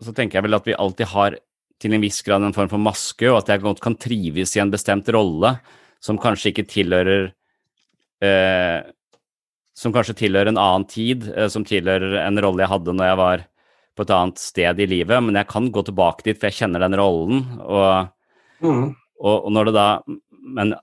så 0.00 0.14
tenker 0.16 0.38
jeg 0.38 0.46
vel 0.46 0.56
at 0.56 0.68
vi 0.68 0.78
alltid 0.78 1.10
har 1.10 1.36
til 1.80 1.96
en 1.96 2.04
viss 2.04 2.20
grad 2.24 2.44
en 2.44 2.54
form 2.54 2.70
for 2.70 2.82
maske, 2.82 3.26
og 3.30 3.40
at 3.40 3.50
jeg 3.50 3.64
godt 3.64 3.82
kan 3.82 3.96
trives 3.98 4.54
i 4.56 4.62
en 4.62 4.72
bestemt 4.72 5.08
rolle 5.12 5.54
som 6.00 6.20
kanskje 6.20 6.52
ikke 6.52 6.68
tilhører 6.70 7.30
eh, 8.24 8.80
Som 9.76 9.94
kanskje 9.96 10.16
tilhører 10.16 10.50
en 10.52 10.60
annen 10.60 10.86
tid, 10.88 11.26
eh, 11.32 11.48
som 11.52 11.64
tilhører 11.64 12.18
en 12.22 12.40
rolle 12.40 12.64
jeg 12.64 12.72
hadde 12.72 12.94
når 12.96 13.10
jeg 13.10 13.20
var 13.20 13.44
på 14.00 14.06
et 14.06 14.14
annet 14.16 14.40
sted 14.40 14.80
i 14.80 14.88
livet, 14.88 15.20
men 15.22 15.36
jeg 15.36 15.48
kan 15.52 15.68
gå 15.72 15.84
tilbake 15.86 16.24
dit, 16.26 16.38
for 16.40 16.48
jeg 16.48 16.56
kjenner 16.62 16.86
den 16.86 16.96
rollen. 17.00 17.44
og 17.60 18.08
Mm. 18.60 18.90
og, 19.20 19.36
og 19.46 19.52
når 19.52 19.64
det 19.70 19.72
da 19.74 19.86
Men 20.40 20.74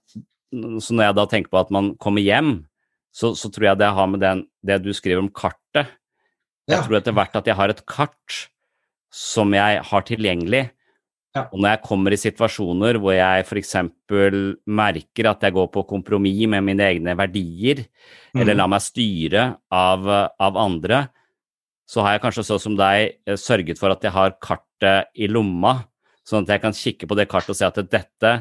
så 0.82 0.93
når 0.95 1.03
jeg 1.10 1.15
da 1.17 1.25
tenker 1.30 1.49
på 1.53 1.60
at 1.60 1.69
man 1.73 1.91
kommer 2.01 2.21
hjem, 2.25 2.65
så, 3.13 3.34
så 3.38 3.49
tror 3.53 3.67
jeg 3.67 3.77
det 3.82 3.89
har 3.93 4.08
med 4.10 4.19
den, 4.21 4.45
det 4.65 4.77
du 4.86 4.89
skriver 4.93 5.19
om 5.21 5.30
kartet 5.30 5.86
Jeg 6.67 6.77
Ja. 6.77 6.82
tror 6.82 6.97
etter 6.97 7.13
hvert 7.13 7.36
at 7.38 7.45
jeg 7.45 7.56
har 7.56 7.69
et 7.69 7.86
kart 7.86 8.38
som 9.13 9.53
jeg 9.53 9.82
har 9.84 10.01
tilgjengelig. 10.08 10.71
Ja. 11.36 11.43
Og 11.53 11.60
når 11.62 11.69
jeg 11.75 11.84
kommer 11.86 12.12
i 12.12 12.19
situasjoner 12.19 12.97
hvor 12.99 13.13
jeg 13.13 13.45
f.eks. 13.45 13.75
merker 14.67 15.30
at 15.30 15.41
jeg 15.45 15.53
går 15.53 15.67
på 15.71 15.86
kompromiss 15.88 16.47
med 16.49 16.63
mine 16.65 16.84
egne 16.84 17.15
verdier, 17.17 17.86
eller 18.36 18.53
Mm. 18.53 18.58
lar 18.58 18.67
meg 18.73 18.82
styre 18.82 19.43
av, 19.71 20.08
av 20.39 20.58
andre, 20.58 21.10
så 21.88 22.04
har 22.04 22.15
jeg 22.15 22.23
kanskje 22.26 22.45
så 22.50 22.58
som 22.62 22.76
deg 22.78 23.17
eh, 23.28 23.38
sørget 23.39 23.80
for 23.80 23.93
at 23.93 24.04
jeg 24.04 24.13
har 24.15 24.36
kartet 24.43 25.13
i 25.15 25.30
lomma, 25.32 25.80
sånn 26.28 26.43
at 26.45 26.56
jeg 26.56 26.63
kan 26.65 26.76
kikke 26.76 27.08
på 27.10 27.17
det 27.17 27.28
kartet 27.32 27.54
og 27.56 27.60
se 27.60 27.69
at 27.69 27.80
dette, 27.91 28.34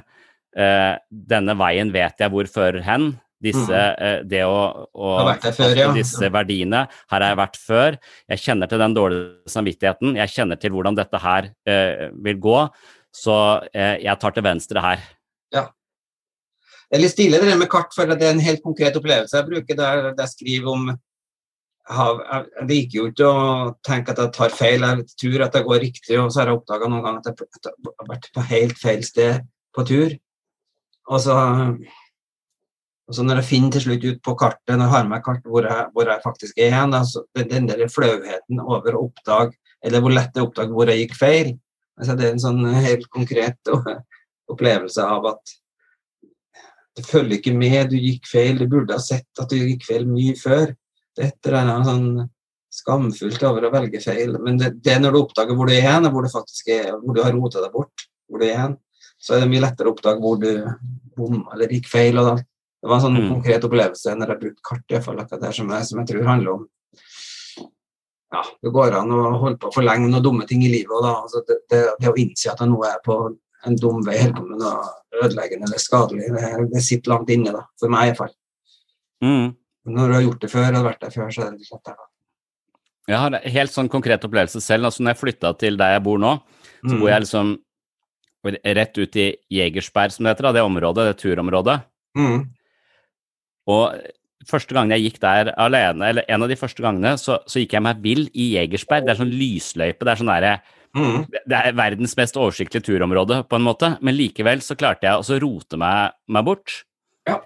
eh, 0.58 0.94
denne 1.10 1.54
veien 1.58 1.92
vet 1.94 2.24
jeg 2.24 2.34
hvor 2.34 2.50
fører 2.50 2.82
hen. 2.86 3.14
Disse, 3.46 3.78
eh, 4.00 4.22
det 4.24 4.42
å, 4.48 4.88
å 4.96 5.10
før, 5.44 5.74
ja. 5.76 5.90
disse 5.94 6.30
verdiene. 6.32 6.86
Her 7.12 7.20
har 7.20 7.34
jeg 7.34 7.40
vært 7.42 7.58
før. 7.60 7.98
Jeg 8.32 8.42
kjenner 8.42 8.70
til 8.70 8.80
den 8.80 8.96
dårlige 8.96 9.52
samvittigheten. 9.52 10.16
Jeg 10.16 10.32
kjenner 10.32 10.58
til 10.58 10.72
hvordan 10.74 10.96
dette 10.96 11.20
her 11.20 11.50
eh, 11.68 12.08
vil 12.26 12.40
gå. 12.42 12.56
Så 13.14 13.36
eh, 13.76 14.00
jeg 14.02 14.22
tar 14.22 14.34
til 14.34 14.46
venstre 14.48 14.82
her. 14.82 15.04
Det 16.86 16.98
er 16.98 17.02
litt 17.02 17.14
stilig 17.16 17.40
det 17.42 17.56
med 17.58 17.70
kart, 17.70 17.90
for 17.94 18.06
det 18.06 18.22
er 18.22 18.36
en 18.36 18.42
helt 18.42 18.62
konkret 18.62 18.94
opplevelse 18.98 19.34
jeg 19.34 19.46
bruker 19.48 19.78
der 19.78 20.12
jeg 20.12 20.30
skriver 20.30 20.68
om 20.70 20.90
jeg, 21.86 22.66
liker 22.68 22.98
jo 22.98 23.08
ikke 23.10 23.28
å 23.30 23.42
tenke 23.86 24.12
at 24.12 24.22
jeg 24.22 24.32
tar 24.34 24.54
feil, 24.54 24.86
jeg 24.86 25.18
tror 25.20 25.44
at 25.46 25.58
jeg 25.58 25.66
går 25.68 25.82
riktig, 25.84 26.16
og 26.20 26.32
så 26.32 26.42
har 26.42 26.50
jeg 26.50 26.60
oppdaga 26.60 26.88
noen 26.90 27.04
ganger 27.04 27.20
at 27.20 27.28
jeg, 27.30 27.74
har 27.86 28.08
vært 28.08 28.30
på 28.34 28.46
helt 28.50 28.80
feil 28.80 29.04
sted 29.06 29.46
på 29.76 29.84
tur. 29.86 30.16
Og 31.06 31.20
så, 31.22 31.36
og 33.06 33.14
så 33.14 33.26
når 33.26 33.40
jeg 33.40 33.48
finner 33.50 33.76
til 33.76 33.84
slutt 33.84 34.06
ut 34.08 34.24
på 34.26 34.34
kartet, 34.38 34.74
når 34.74 34.88
jeg 34.88 34.94
har 34.96 35.06
med 35.12 35.22
kart 35.26 35.46
hvor 35.46 35.68
jeg, 35.68 35.84
hvor 35.94 36.10
jeg 36.10 36.24
faktisk 36.24 36.58
er 36.58 36.74
hen, 36.74 36.96
den, 36.96 37.52
den 37.52 37.70
der 37.70 37.86
flauheten 37.92 38.64
over 38.64 38.96
å 38.96 39.04
oppdage, 39.06 39.54
eller 39.86 40.02
hvor 40.02 40.16
lett 40.16 40.32
det 40.34 40.42
er 40.42 40.46
å 40.46 40.50
oppdage 40.50 40.74
hvor 40.74 40.90
jeg 40.90 41.04
gikk 41.04 41.14
feil, 41.20 41.52
altså 42.00 42.16
det 42.18 42.26
er 42.26 42.34
en 42.34 42.42
sånn 42.42 42.66
helt 42.82 43.06
konkret 43.14 43.70
opplevelse 44.52 45.06
av 45.06 45.30
at 45.30 45.54
det 46.96 47.04
følger 47.04 47.36
ikke 47.36 47.52
med, 47.52 47.92
du 47.92 48.00
gikk 48.00 48.26
feil, 48.30 48.58
du 48.58 48.66
burde 48.72 48.96
ha 48.96 49.02
sett 49.02 49.28
at 49.38 49.50
du 49.52 49.58
gikk 49.60 49.84
feil 49.84 50.06
mye 50.08 50.32
før. 50.40 50.72
Det 51.16 51.24
er 51.24 51.30
et 51.32 51.48
eller 51.48 51.70
annet 51.72 51.88
sånn 51.88 52.08
skamfullt 52.76 53.44
over 53.48 53.64
å 53.66 53.72
velge 53.72 54.02
feil. 54.04 54.34
Men 54.42 54.58
det, 54.60 54.74
det 54.84 54.96
er 54.96 55.00
når 55.00 55.14
du 55.14 55.20
oppdager 55.22 55.56
hvor 55.56 55.70
du 55.70 55.72
er 55.76 55.86
hen, 55.86 56.08
og 56.08 56.12
hvor 56.16 56.26
du 56.26 56.32
faktisk 56.32 56.68
er, 56.74 56.90
hvor 57.00 57.16
du 57.16 57.22
har 57.24 57.32
rota 57.32 57.62
deg 57.64 57.72
bort, 57.72 58.06
hvor 58.28 58.42
du 58.42 58.46
er 58.48 58.60
hen, 58.60 58.76
så 59.16 59.36
er 59.36 59.44
det 59.44 59.50
mye 59.54 59.64
lettere 59.64 59.88
å 59.88 59.94
oppdage 59.96 60.20
hvor 60.20 60.36
du 60.42 60.50
bom 61.16 61.38
eller 61.54 61.72
gikk 61.72 61.88
feil. 61.88 62.20
og 62.20 62.28
da. 62.28 62.36
Det 62.36 62.90
var 62.90 62.98
en 63.00 63.06
sånn 63.06 63.16
Mm. 63.16 63.30
konkret 63.32 63.64
opplevelse 63.64 64.12
når 64.14 64.34
jeg 64.34 64.40
brukte 64.42 64.66
kart, 64.68 64.84
i 64.90 64.94
hvert 64.94 65.06
fall 65.06 65.20
akkurat 65.22 65.46
der, 65.46 65.52
som 65.56 65.70
jeg, 65.72 65.86
som 65.88 65.98
jeg 66.02 66.08
tror 66.10 66.28
handler 66.28 66.52
om 66.52 66.66
ja, 68.32 68.42
det 68.62 68.72
går 68.74 68.94
an 68.98 69.12
å 69.14 69.22
holde 69.40 69.58
på 69.62 69.70
for 69.72 69.86
lenge 69.86 70.04
med 70.04 70.12
noen 70.12 70.24
dumme 70.24 70.46
ting 70.46 70.62
i 70.66 70.68
livet. 70.68 70.94
Da, 71.02 71.12
altså 71.22 71.42
det, 71.46 71.60
det, 71.70 71.82
det 72.02 72.10
å 72.10 72.16
innse 72.20 72.50
at 72.52 72.60
jeg 72.60 72.68
nå 72.68 72.80
er 72.84 72.98
på 73.04 73.16
en 73.66 73.76
dum 73.80 74.02
vei, 74.04 74.18
holder 74.20 74.34
på 74.36 74.46
med 74.48 74.60
noe 74.60 75.22
ødeleggende 75.22 75.68
eller 75.70 75.82
skadelig, 75.82 76.26
det, 76.34 76.50
det 76.74 76.82
sitter 76.84 77.14
langt 77.14 77.30
inne, 77.32 77.54
da, 77.54 77.62
for 77.80 77.92
meg 77.92 78.02
i 78.02 78.10
hvert 78.10 78.20
fall. 78.20 78.34
Mm. 79.24 79.46
Når 79.86 80.08
du 80.10 80.14
har 80.16 80.22
gjort 80.26 80.40
det 80.42 80.50
før 80.50 80.76
og 80.80 80.84
vært 80.88 81.00
der 81.00 81.10
før, 81.14 81.30
så 81.32 81.42
er 81.46 81.50
det 81.54 81.60
litt 81.62 81.72
lettere. 81.72 82.06
Jeg 83.06 83.18
har 83.22 83.34
en 83.36 83.50
helt 83.54 83.70
sånn 83.70 83.88
konkret 83.88 84.24
opplevelse 84.26 84.60
selv. 84.60 84.84
altså 84.88 85.02
Når 85.04 85.14
jeg 85.14 85.20
flytta 85.22 85.52
til 85.58 85.76
der 85.78 85.92
jeg 85.94 86.02
bor 86.02 86.18
nå, 86.18 86.32
så 86.82 86.92
Mm. 86.94 87.00
bor 87.00 87.08
jeg 87.08 87.20
liksom 87.22 87.58
rett 88.76 88.98
ut 88.98 89.16
i 89.16 89.36
Jegersberg, 89.50 90.12
som 90.12 90.24
det 90.24 90.36
heter, 90.36 90.52
det 90.52 90.62
området, 90.62 91.06
det 91.06 91.16
turområdet. 91.22 91.82
Mm. 92.16 92.48
Og 93.66 93.94
første 94.46 94.74
gangen 94.74 94.90
jeg 94.94 95.10
gikk 95.12 95.20
der 95.20 95.50
alene, 95.58 96.02
eller 96.12 96.24
en 96.28 96.42
av 96.42 96.48
de 96.48 96.56
første 96.58 96.82
gangene, 96.82 97.16
så, 97.18 97.40
så 97.46 97.58
gikk 97.62 97.72
jeg 97.72 97.82
meg 97.82 98.02
vill 98.04 98.26
i 98.34 98.52
Jegersberg. 98.54 99.06
Det 99.06 99.14
er 99.14 99.20
sånn 99.24 99.34
lysløype. 99.34 100.04
Det 100.04 100.12
er 100.14 100.20
sånn 100.22 100.32
derre 100.34 100.56
Mm. 100.96 101.26
det 101.28 101.52
er 101.52 101.72
verdens 101.76 102.14
mest 102.16 102.36
oversiktlige 102.40 102.86
turområde, 102.86 103.42
på 103.50 103.56
en 103.58 103.62
måte, 103.66 103.98
men 104.00 104.14
likevel 104.16 104.62
så 104.64 104.74
klarte 104.78 105.02
jeg 105.02 105.12
å 105.20 105.40
rote 105.42 105.76
meg, 105.76 106.12
meg 106.26 106.44
bort. 106.46 106.84
Ja. 107.26 107.40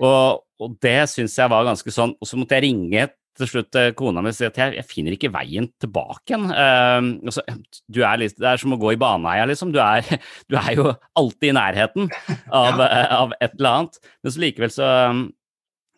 Og, 0.00 0.44
og 0.66 0.78
det 0.84 0.98
syns 1.12 1.34
jeg 1.38 1.50
var 1.52 1.66
ganske 1.66 1.92
sånn 1.94 2.14
Og 2.20 2.28
så 2.28 2.38
måtte 2.40 2.56
jeg 2.58 2.64
ringe 2.68 3.08
til 3.38 3.48
slutt 3.48 3.76
kona 3.96 4.20
mi 4.20 4.28
og 4.28 4.36
si 4.36 4.44
at 4.44 4.58
jeg, 4.60 4.74
jeg 4.76 4.84
finner 4.84 5.14
ikke 5.16 5.30
veien 5.32 5.64
tilbake 5.80 6.34
igjen. 6.34 6.50
Uh, 6.52 7.06
altså, 7.30 7.40
du 7.88 8.02
er 8.04 8.18
litt, 8.20 8.34
det 8.36 8.50
er 8.50 8.60
som 8.60 8.74
å 8.76 8.78
gå 8.82 8.90
i 8.92 8.98
baneheia, 9.00 9.46
liksom. 9.48 9.70
Du 9.72 9.78
er, 9.80 10.04
du 10.52 10.58
er 10.60 10.74
jo 10.76 10.90
alltid 11.16 11.48
i 11.48 11.54
nærheten 11.56 12.10
av, 12.62 12.82
av 12.82 13.32
et 13.40 13.54
eller 13.56 13.70
annet. 13.70 13.96
Men 14.20 14.34
så 14.36 14.42
likevel 14.44 14.74
så 14.74 14.90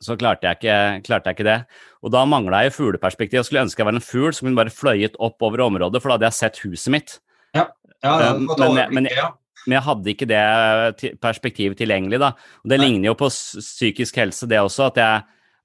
så 0.04 0.16
klarte 0.20 0.46
jeg, 0.46 0.58
ikke, 0.60 0.78
klarte 1.06 1.30
jeg 1.30 1.38
ikke 1.38 1.46
det. 1.48 1.58
Og 2.04 2.12
da 2.12 2.24
mangla 2.28 2.64
jeg 2.66 2.74
fugleperspektiv. 2.76 3.38
Jeg 3.40 3.48
skulle 3.48 3.62
ønske 3.64 3.80
jeg 3.80 3.88
var 3.88 3.96
en 3.96 4.04
fugl 4.04 4.34
som 4.36 4.46
kunne 4.48 4.58
bare 4.58 4.74
fløyet 4.74 5.14
opp 5.22 5.42
over 5.46 5.62
området, 5.64 6.02
for 6.02 6.10
da 6.12 6.18
hadde 6.18 6.28
jeg 6.28 6.38
sett 6.38 6.60
huset 6.66 6.92
mitt. 6.92 7.14
Ja, 7.56 7.68
ja, 8.04 8.12
det 8.20 8.28
fått 8.50 8.60
men- 8.60 8.76
det, 8.78 8.86
men- 8.98 9.08
ja. 9.10 9.30
Men 9.66 9.78
jeg 9.78 9.86
hadde 9.88 10.12
ikke 10.12 10.28
det 10.30 11.14
perspektivet 11.22 11.78
tilgjengelig. 11.80 12.20
da. 12.20 12.32
Og 12.64 12.68
Det 12.70 12.78
Nei. 12.78 12.88
ligner 12.88 13.12
jo 13.12 13.14
på 13.14 13.30
psykisk 13.30 14.16
helse, 14.16 14.48
det 14.48 14.60
også. 14.60 14.86
at 14.92 14.96
jeg 14.96 15.22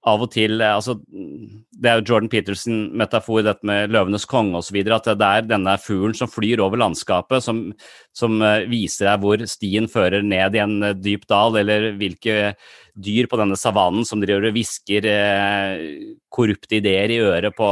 av 0.08 0.22
og 0.24 0.30
til 0.32 0.62
altså, 0.64 0.95
Det 1.04 1.89
er 1.89 2.00
jo 2.00 2.06
Jordan 2.08 2.30
Peterson-metafor, 2.32 3.43
dette 3.43 3.68
med 3.68 3.91
'Løvenes 3.91 4.26
konge' 4.28 4.60
osv. 4.60 4.80
At 4.91 5.10
det 5.12 5.28
er 5.28 5.47
denne 5.47 5.76
fuglen 5.80 6.16
som 6.16 6.28
flyr 6.32 6.60
over 6.64 6.78
landskapet, 6.78 7.43
som, 7.43 7.74
som, 8.14 8.41
eh, 8.41 8.68
viser 8.68 9.08
deg 9.10 9.20
hvor 9.24 9.45
stien 9.47 9.88
fører 9.88 10.24
ned 10.24 10.56
i 10.56 10.64
en 10.64 10.84
eh, 10.84 10.93
dyp 10.93 11.28
dal, 11.28 11.56
eller 11.56 11.91
hvilke 12.00 12.56
dyr 13.00 13.28
på 13.32 13.38
denne 13.39 13.58
savannen 13.60 14.06
som 14.08 14.22
driver 14.22 14.50
og 14.50 14.56
hvisker 14.56 15.06
eh, 15.10 15.84
korrupte 16.32 16.80
ideer 16.80 17.14
i 17.14 17.20
øret 17.24 17.56
på 17.58 17.68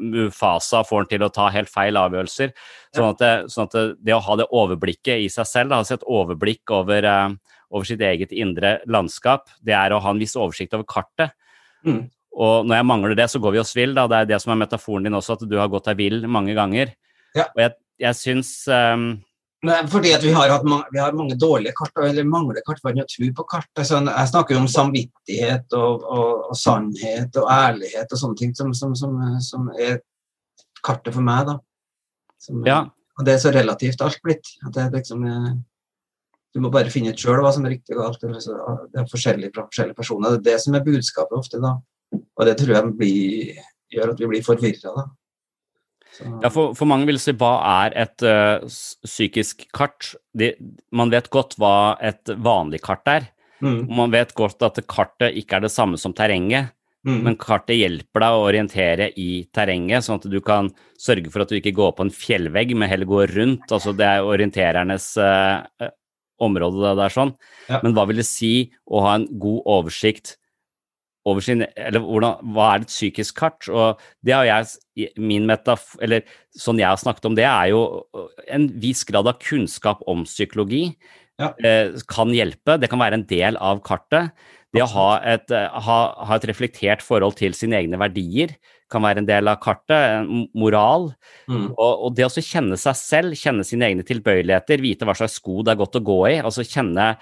Mufasa, 0.00 0.82
får 0.86 1.04
han 1.04 1.10
til 1.10 1.26
å 1.26 1.32
ta 1.34 1.48
helt 1.54 1.70
feil 1.72 1.98
avgjørelser. 2.00 2.54
Sånn 2.96 3.10
at, 3.10 3.20
det, 3.22 3.32
sånn 3.52 3.68
at 3.68 3.76
det, 3.76 3.84
det, 4.08 4.16
å 4.16 4.22
ha 4.24 4.38
det 4.40 4.48
overblikket 4.48 5.24
i 5.24 5.28
seg 5.32 5.48
selv, 5.48 5.76
altså 5.76 5.98
et 5.98 6.08
overblikk 6.08 6.72
over, 6.74 7.08
eh, 7.08 7.58
over 7.72 7.88
sitt 7.88 8.02
eget 8.04 8.34
indre 8.34 8.78
landskap, 8.90 9.52
det 9.64 9.76
er 9.78 9.94
å 9.94 10.00
ha 10.02 10.14
en 10.14 10.22
viss 10.22 10.36
oversikt 10.38 10.76
over 10.78 10.88
kartet. 10.88 11.36
Mm. 11.86 12.06
Og 12.32 12.68
når 12.68 12.80
jeg 12.80 12.88
mangler 12.88 13.16
det, 13.18 13.28
så 13.28 13.40
går 13.42 13.56
vi 13.56 13.60
oss 13.60 13.74
vill. 13.76 13.92
Da. 13.96 14.06
Det 14.08 14.22
er 14.22 14.30
det 14.30 14.40
som 14.42 14.54
er 14.54 14.62
metaforen 14.64 15.04
din 15.04 15.18
også, 15.18 15.36
at 15.36 15.48
du 15.48 15.58
har 15.60 15.70
gått 15.72 15.90
deg 15.90 16.00
vill 16.00 16.22
mange 16.32 16.56
ganger. 16.56 16.94
Ja. 17.36 17.50
Og 17.52 17.60
jeg, 17.60 17.76
jeg 18.00 18.18
syns 18.18 18.52
um, 18.72 19.10
fordi 19.62 20.10
at 20.10 20.24
vi 20.26 20.32
har, 20.34 20.50
hatt 20.50 20.64
vi 20.90 20.98
har 20.98 21.12
mange 21.14 21.36
dårlige 21.38 21.74
kart, 21.78 21.92
eller 22.02 22.26
mangler 22.26 22.64
kartverden 22.66 23.04
og 23.04 23.10
tro 23.10 23.28
på 23.36 23.44
kart. 23.46 23.68
Altså, 23.78 24.00
jeg 24.08 24.30
snakker 24.32 24.56
jo 24.56 24.62
om 24.64 24.70
samvittighet 24.70 25.76
og, 25.78 26.02
og, 26.02 26.48
og, 26.48 26.56
sannhet 26.58 27.38
og 27.38 27.46
ærlighet 27.46 28.10
og 28.10 28.18
sånne 28.18 28.40
ting 28.40 28.56
som, 28.58 28.72
som, 28.74 28.96
som, 28.98 29.20
som 29.44 29.68
er 29.78 30.00
kartet 30.82 31.14
for 31.14 31.22
meg. 31.22 31.46
da. 31.46 31.58
Ja. 32.66 32.80
Og 33.18 33.28
det 33.28 33.36
er 33.36 33.44
så 33.44 33.54
relativt 33.54 34.02
alt 34.02 34.18
blitt. 34.24 34.50
at 34.66 34.74
det 34.74 34.90
liksom 34.96 35.22
Du 36.52 36.60
må 36.60 36.68
bare 36.68 36.90
finne 36.90 37.14
ut 37.14 37.20
sjøl 37.20 37.40
hva 37.40 37.52
som 37.54 37.64
er 37.64 37.76
riktig 37.76 37.94
og 37.96 38.02
galt. 38.02 38.20
Det 38.20 38.98
er 39.00 39.08
forskjellig 39.08 39.54
fra 39.54 39.68
forskjellige 39.70 39.96
personer. 39.96 40.34
Det 40.34 40.40
er 40.40 40.48
det 40.50 40.60
som 40.60 40.74
er 40.74 40.84
budskapet 40.84 41.38
ofte. 41.38 41.62
da. 41.62 41.76
Og 42.12 42.46
det 42.46 42.58
tror 42.58 42.74
jeg 42.74 42.94
blir, 42.98 43.60
gjør 43.94 44.12
at 44.12 44.20
vi 44.20 44.28
blir 44.34 44.44
forvirra. 44.44 45.06
Ja, 46.20 46.50
for, 46.52 46.74
for, 46.76 46.88
mange 46.88 47.08
vil 47.08 47.20
si 47.20 47.34
hva 47.40 47.54
er 47.84 47.94
et 48.04 48.24
uh, 48.26 48.64
psykisk 49.06 49.64
kart? 49.74 50.12
De, 50.36 50.52
man 50.92 51.12
vet 51.12 51.30
godt 51.32 51.56
hva 51.60 51.96
et 52.04 52.34
vanlig 52.44 52.82
kart 52.84 53.08
er. 53.08 53.30
Mm. 53.62 53.86
Man 53.94 54.12
vet 54.12 54.34
godt 54.36 54.62
at 54.66 54.80
kartet 54.90 55.38
ikke 55.38 55.58
er 55.58 55.66
det 55.66 55.72
samme 55.72 56.00
som 56.00 56.14
terrenget. 56.16 56.74
Mm. 57.06 57.18
Men 57.26 57.38
kartet 57.40 57.80
hjelper 57.80 58.22
deg 58.22 58.34
å 58.36 58.44
orientere 58.46 59.08
i 59.18 59.30
terrenget, 59.54 60.04
sånn 60.06 60.20
at 60.20 60.28
du 60.30 60.38
kan 60.44 60.68
sørge 61.00 61.32
for 61.34 61.42
at 61.42 61.50
du 61.50 61.58
ikke 61.58 61.74
går 61.74 61.96
på 61.98 62.06
en 62.06 62.14
fjellvegg, 62.14 62.76
men 62.78 62.90
heller 62.90 63.08
går 63.10 63.34
rundt. 63.34 63.66
Altså 63.74 63.94
det 63.96 64.06
er 64.06 64.28
orienterernes 64.28 65.08
uh, 65.18 65.90
område 66.42 66.84
det 66.84 66.94
der 67.00 67.14
sånn. 67.14 67.34
Ja. 67.70 67.80
Men 67.82 67.96
hva 67.96 68.06
vil 68.10 68.22
det 68.22 68.28
si 68.28 68.70
å 68.86 69.02
ha 69.06 69.16
en 69.18 69.26
god 69.42 69.66
oversikt 69.78 70.36
over 71.28 71.44
sin 71.44 71.64
Eller 71.76 72.02
hvordan, 72.02 72.52
hva 72.54 72.68
er 72.72 72.84
et 72.84 72.92
psykisk 72.92 73.38
kart? 73.38 73.68
Og 73.70 74.00
det 74.24 74.34
har 74.36 74.48
jeg 74.48 75.12
min 75.20 75.46
metaf... 75.48 75.94
Eller 76.02 76.26
sånn 76.58 76.80
jeg 76.82 76.90
har 76.90 77.00
snakket 77.00 77.28
om 77.30 77.36
det, 77.38 77.46
er 77.48 77.72
jo 77.72 77.82
en 78.52 78.68
viss 78.82 79.04
grad 79.08 79.30
av 79.30 79.38
kunnskap 79.42 80.02
om 80.10 80.26
psykologi. 80.28 80.88
Ja. 81.40 81.52
Eh, 81.64 81.94
kan 82.10 82.32
hjelpe. 82.34 82.76
Det 82.80 82.90
kan 82.92 83.00
være 83.02 83.20
en 83.20 83.28
del 83.30 83.58
av 83.60 83.80
kartet. 83.86 84.34
Det 84.72 84.82
å 84.84 84.90
ha 84.94 85.08
et, 85.34 85.50
eh, 85.52 85.82
ha, 85.86 85.98
ha 86.26 86.36
et, 86.38 86.46
reflektert 86.48 87.04
forhold 87.04 87.36
til 87.40 87.56
sine 87.56 87.76
egne 87.80 88.00
verdier 88.00 88.54
kan 88.92 89.04
være 89.04 89.22
en 89.22 89.28
del 89.28 89.48
av 89.48 89.60
kartet. 89.62 90.28
Moral. 90.58 91.10
Mm. 91.48 91.70
Og, 91.72 91.92
og, 91.92 92.10
det 92.16 92.28
å 92.28 92.32
kjenne 92.32 92.78
seg 92.80 92.98
selv, 92.98 93.38
kjenne 93.38 93.64
sine 93.68 93.88
egne 93.88 94.06
tilbøyeligheter, 94.08 94.84
vite 94.84 95.08
hva 95.08 95.16
slags 95.16 95.38
sko 95.40 95.60
det 95.64 95.74
er 95.74 95.80
godt 95.80 96.00
å 96.00 96.04
gå 96.04 96.20
i. 96.32 96.36
altså 96.42 96.64
kjenne 96.66 97.14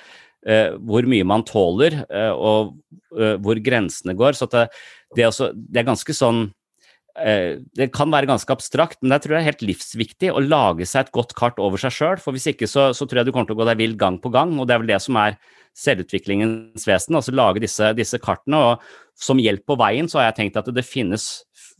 uh, 0.48 0.78
hvor 0.86 1.08
mye 1.10 1.26
man 1.26 1.44
tåler, 1.48 2.02
eh, 2.08 2.32
og 2.32 2.74
uh, 3.16 3.36
hvor 3.42 3.60
grensene 3.64 4.16
går. 4.18 4.38
Så 4.38 4.48
det, 4.52 4.68
det, 5.16 5.24
er 5.24 5.30
også, 5.30 5.52
det, 5.54 5.82
er 5.82 5.92
ganske 5.92 6.16
sånn 6.16 6.48
Det 7.76 7.88
kan 7.92 8.08
være 8.08 8.28
ganske 8.30 8.54
abstrakt, 8.54 9.00
men 9.02 9.12
jeg 9.12 9.24
tror 9.24 9.34
det 9.34 9.40
er 9.40 9.48
helt 9.50 9.64
livsviktig 9.66 10.28
å 10.32 10.40
lage 10.40 10.86
seg 10.86 11.08
et 11.08 11.12
godt 11.12 11.34
kart 11.36 11.58
over 11.60 11.80
seg 11.82 11.92
sjøl. 11.92 12.20
For 12.22 12.32
hvis 12.32 12.46
ikke 12.52 12.68
så, 12.70 12.92
så, 12.96 13.04
tror 13.04 13.20
jeg 13.20 13.28
du 13.28 13.32
kommer 13.34 13.50
til 13.50 13.58
å 13.58 13.60
gå 13.60 13.66
deg 13.68 13.80
vill 13.82 13.96
gang 13.98 14.16
på 14.22 14.30
gang, 14.32 14.54
og 14.56 14.68
det 14.68 14.76
er 14.76 14.84
vel 14.84 14.92
det 14.92 15.00
som 15.04 15.18
er 15.20 15.36
selvutviklingens 15.76 16.86
vesen. 16.88 17.18
Altså 17.18 17.34
lage 17.34 17.60
disse, 17.66 17.90
disse 17.98 18.20
kartene. 18.22 18.62
Og 18.62 19.20
som 19.20 19.42
hjelp 19.42 19.66
på 19.68 19.76
veien 19.82 20.08
så 20.08 20.20
har 20.20 20.30
jeg 20.30 20.38
tenkt 20.38 20.60
at 20.62 20.70
det 20.72 20.86
finnes 20.86 21.26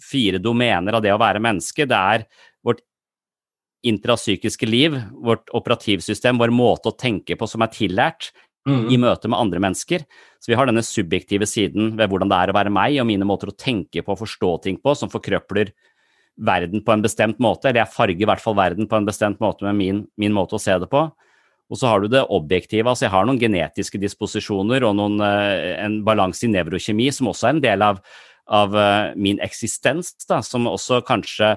fire 0.03 0.43
domener 0.43 0.99
av 0.99 1.05
det 1.05 1.15
å 1.15 1.21
være 1.23 1.43
menneske. 1.43 1.87
Det 1.89 1.97
er 2.15 2.27
vårt 2.67 2.83
intrapsykiske 3.87 4.69
liv, 4.69 4.97
vårt 5.25 5.49
operativsystem, 5.57 6.39
vår 6.41 6.53
måte 6.53 6.91
å 6.91 6.97
tenke 6.97 7.37
på 7.39 7.49
som 7.49 7.65
er 7.65 7.73
tillært, 7.73 8.31
mm. 8.69 8.89
i 8.93 8.99
møte 9.01 9.31
med 9.31 9.41
andre 9.41 9.63
mennesker. 9.63 10.05
Så 10.41 10.53
vi 10.53 10.59
har 10.59 10.69
denne 10.69 10.85
subjektive 10.87 11.49
siden 11.49 11.95
ved 11.99 12.11
hvordan 12.11 12.31
det 12.33 12.41
er 12.41 12.53
å 12.53 12.57
være 12.57 12.73
meg, 12.75 12.99
og 13.01 13.09
mine 13.09 13.29
måter 13.29 13.53
å 13.53 13.57
tenke 13.57 14.05
på 14.05 14.15
og 14.15 14.23
forstå 14.23 14.53
ting 14.67 14.81
på, 14.83 14.95
som 14.99 15.13
forkrøpler 15.13 15.73
verden 16.41 16.85
på 16.85 16.95
en 16.95 17.03
bestemt 17.05 17.41
måte, 17.43 17.69
eller 17.69 17.85
jeg 17.85 17.95
farger 17.95 18.25
i 18.25 18.29
hvert 18.29 18.43
fall 18.43 18.57
verden 18.57 18.89
på 18.89 18.97
en 18.97 19.09
bestemt 19.09 19.43
måte 19.43 19.67
med 19.67 19.77
min, 19.77 20.05
min 20.21 20.35
måte 20.37 20.57
å 20.57 20.63
se 20.63 20.77
det 20.81 20.89
på. 20.91 21.09
Og 21.71 21.79
så 21.79 21.87
har 21.87 22.03
du 22.03 22.09
det 22.11 22.25
objektive, 22.35 22.89
altså 22.91 23.07
jeg 23.07 23.15
har 23.15 23.29
noen 23.29 23.39
genetiske 23.39 24.01
disposisjoner 24.03 24.83
og 24.89 24.97
noen, 24.99 25.21
eh, 25.23 25.77
en 25.85 26.01
balanse 26.07 26.47
i 26.47 26.51
nevrokjemi 26.51 27.11
som 27.15 27.31
også 27.31 27.47
er 27.47 27.55
en 27.55 27.63
del 27.63 27.85
av, 27.87 28.01
av 28.51 28.75
eh, 28.75 29.13
min 29.15 29.39
eksistens, 29.45 30.17
da, 30.27 30.41
som 30.43 30.67
også 30.67 31.05
kanskje 31.07 31.55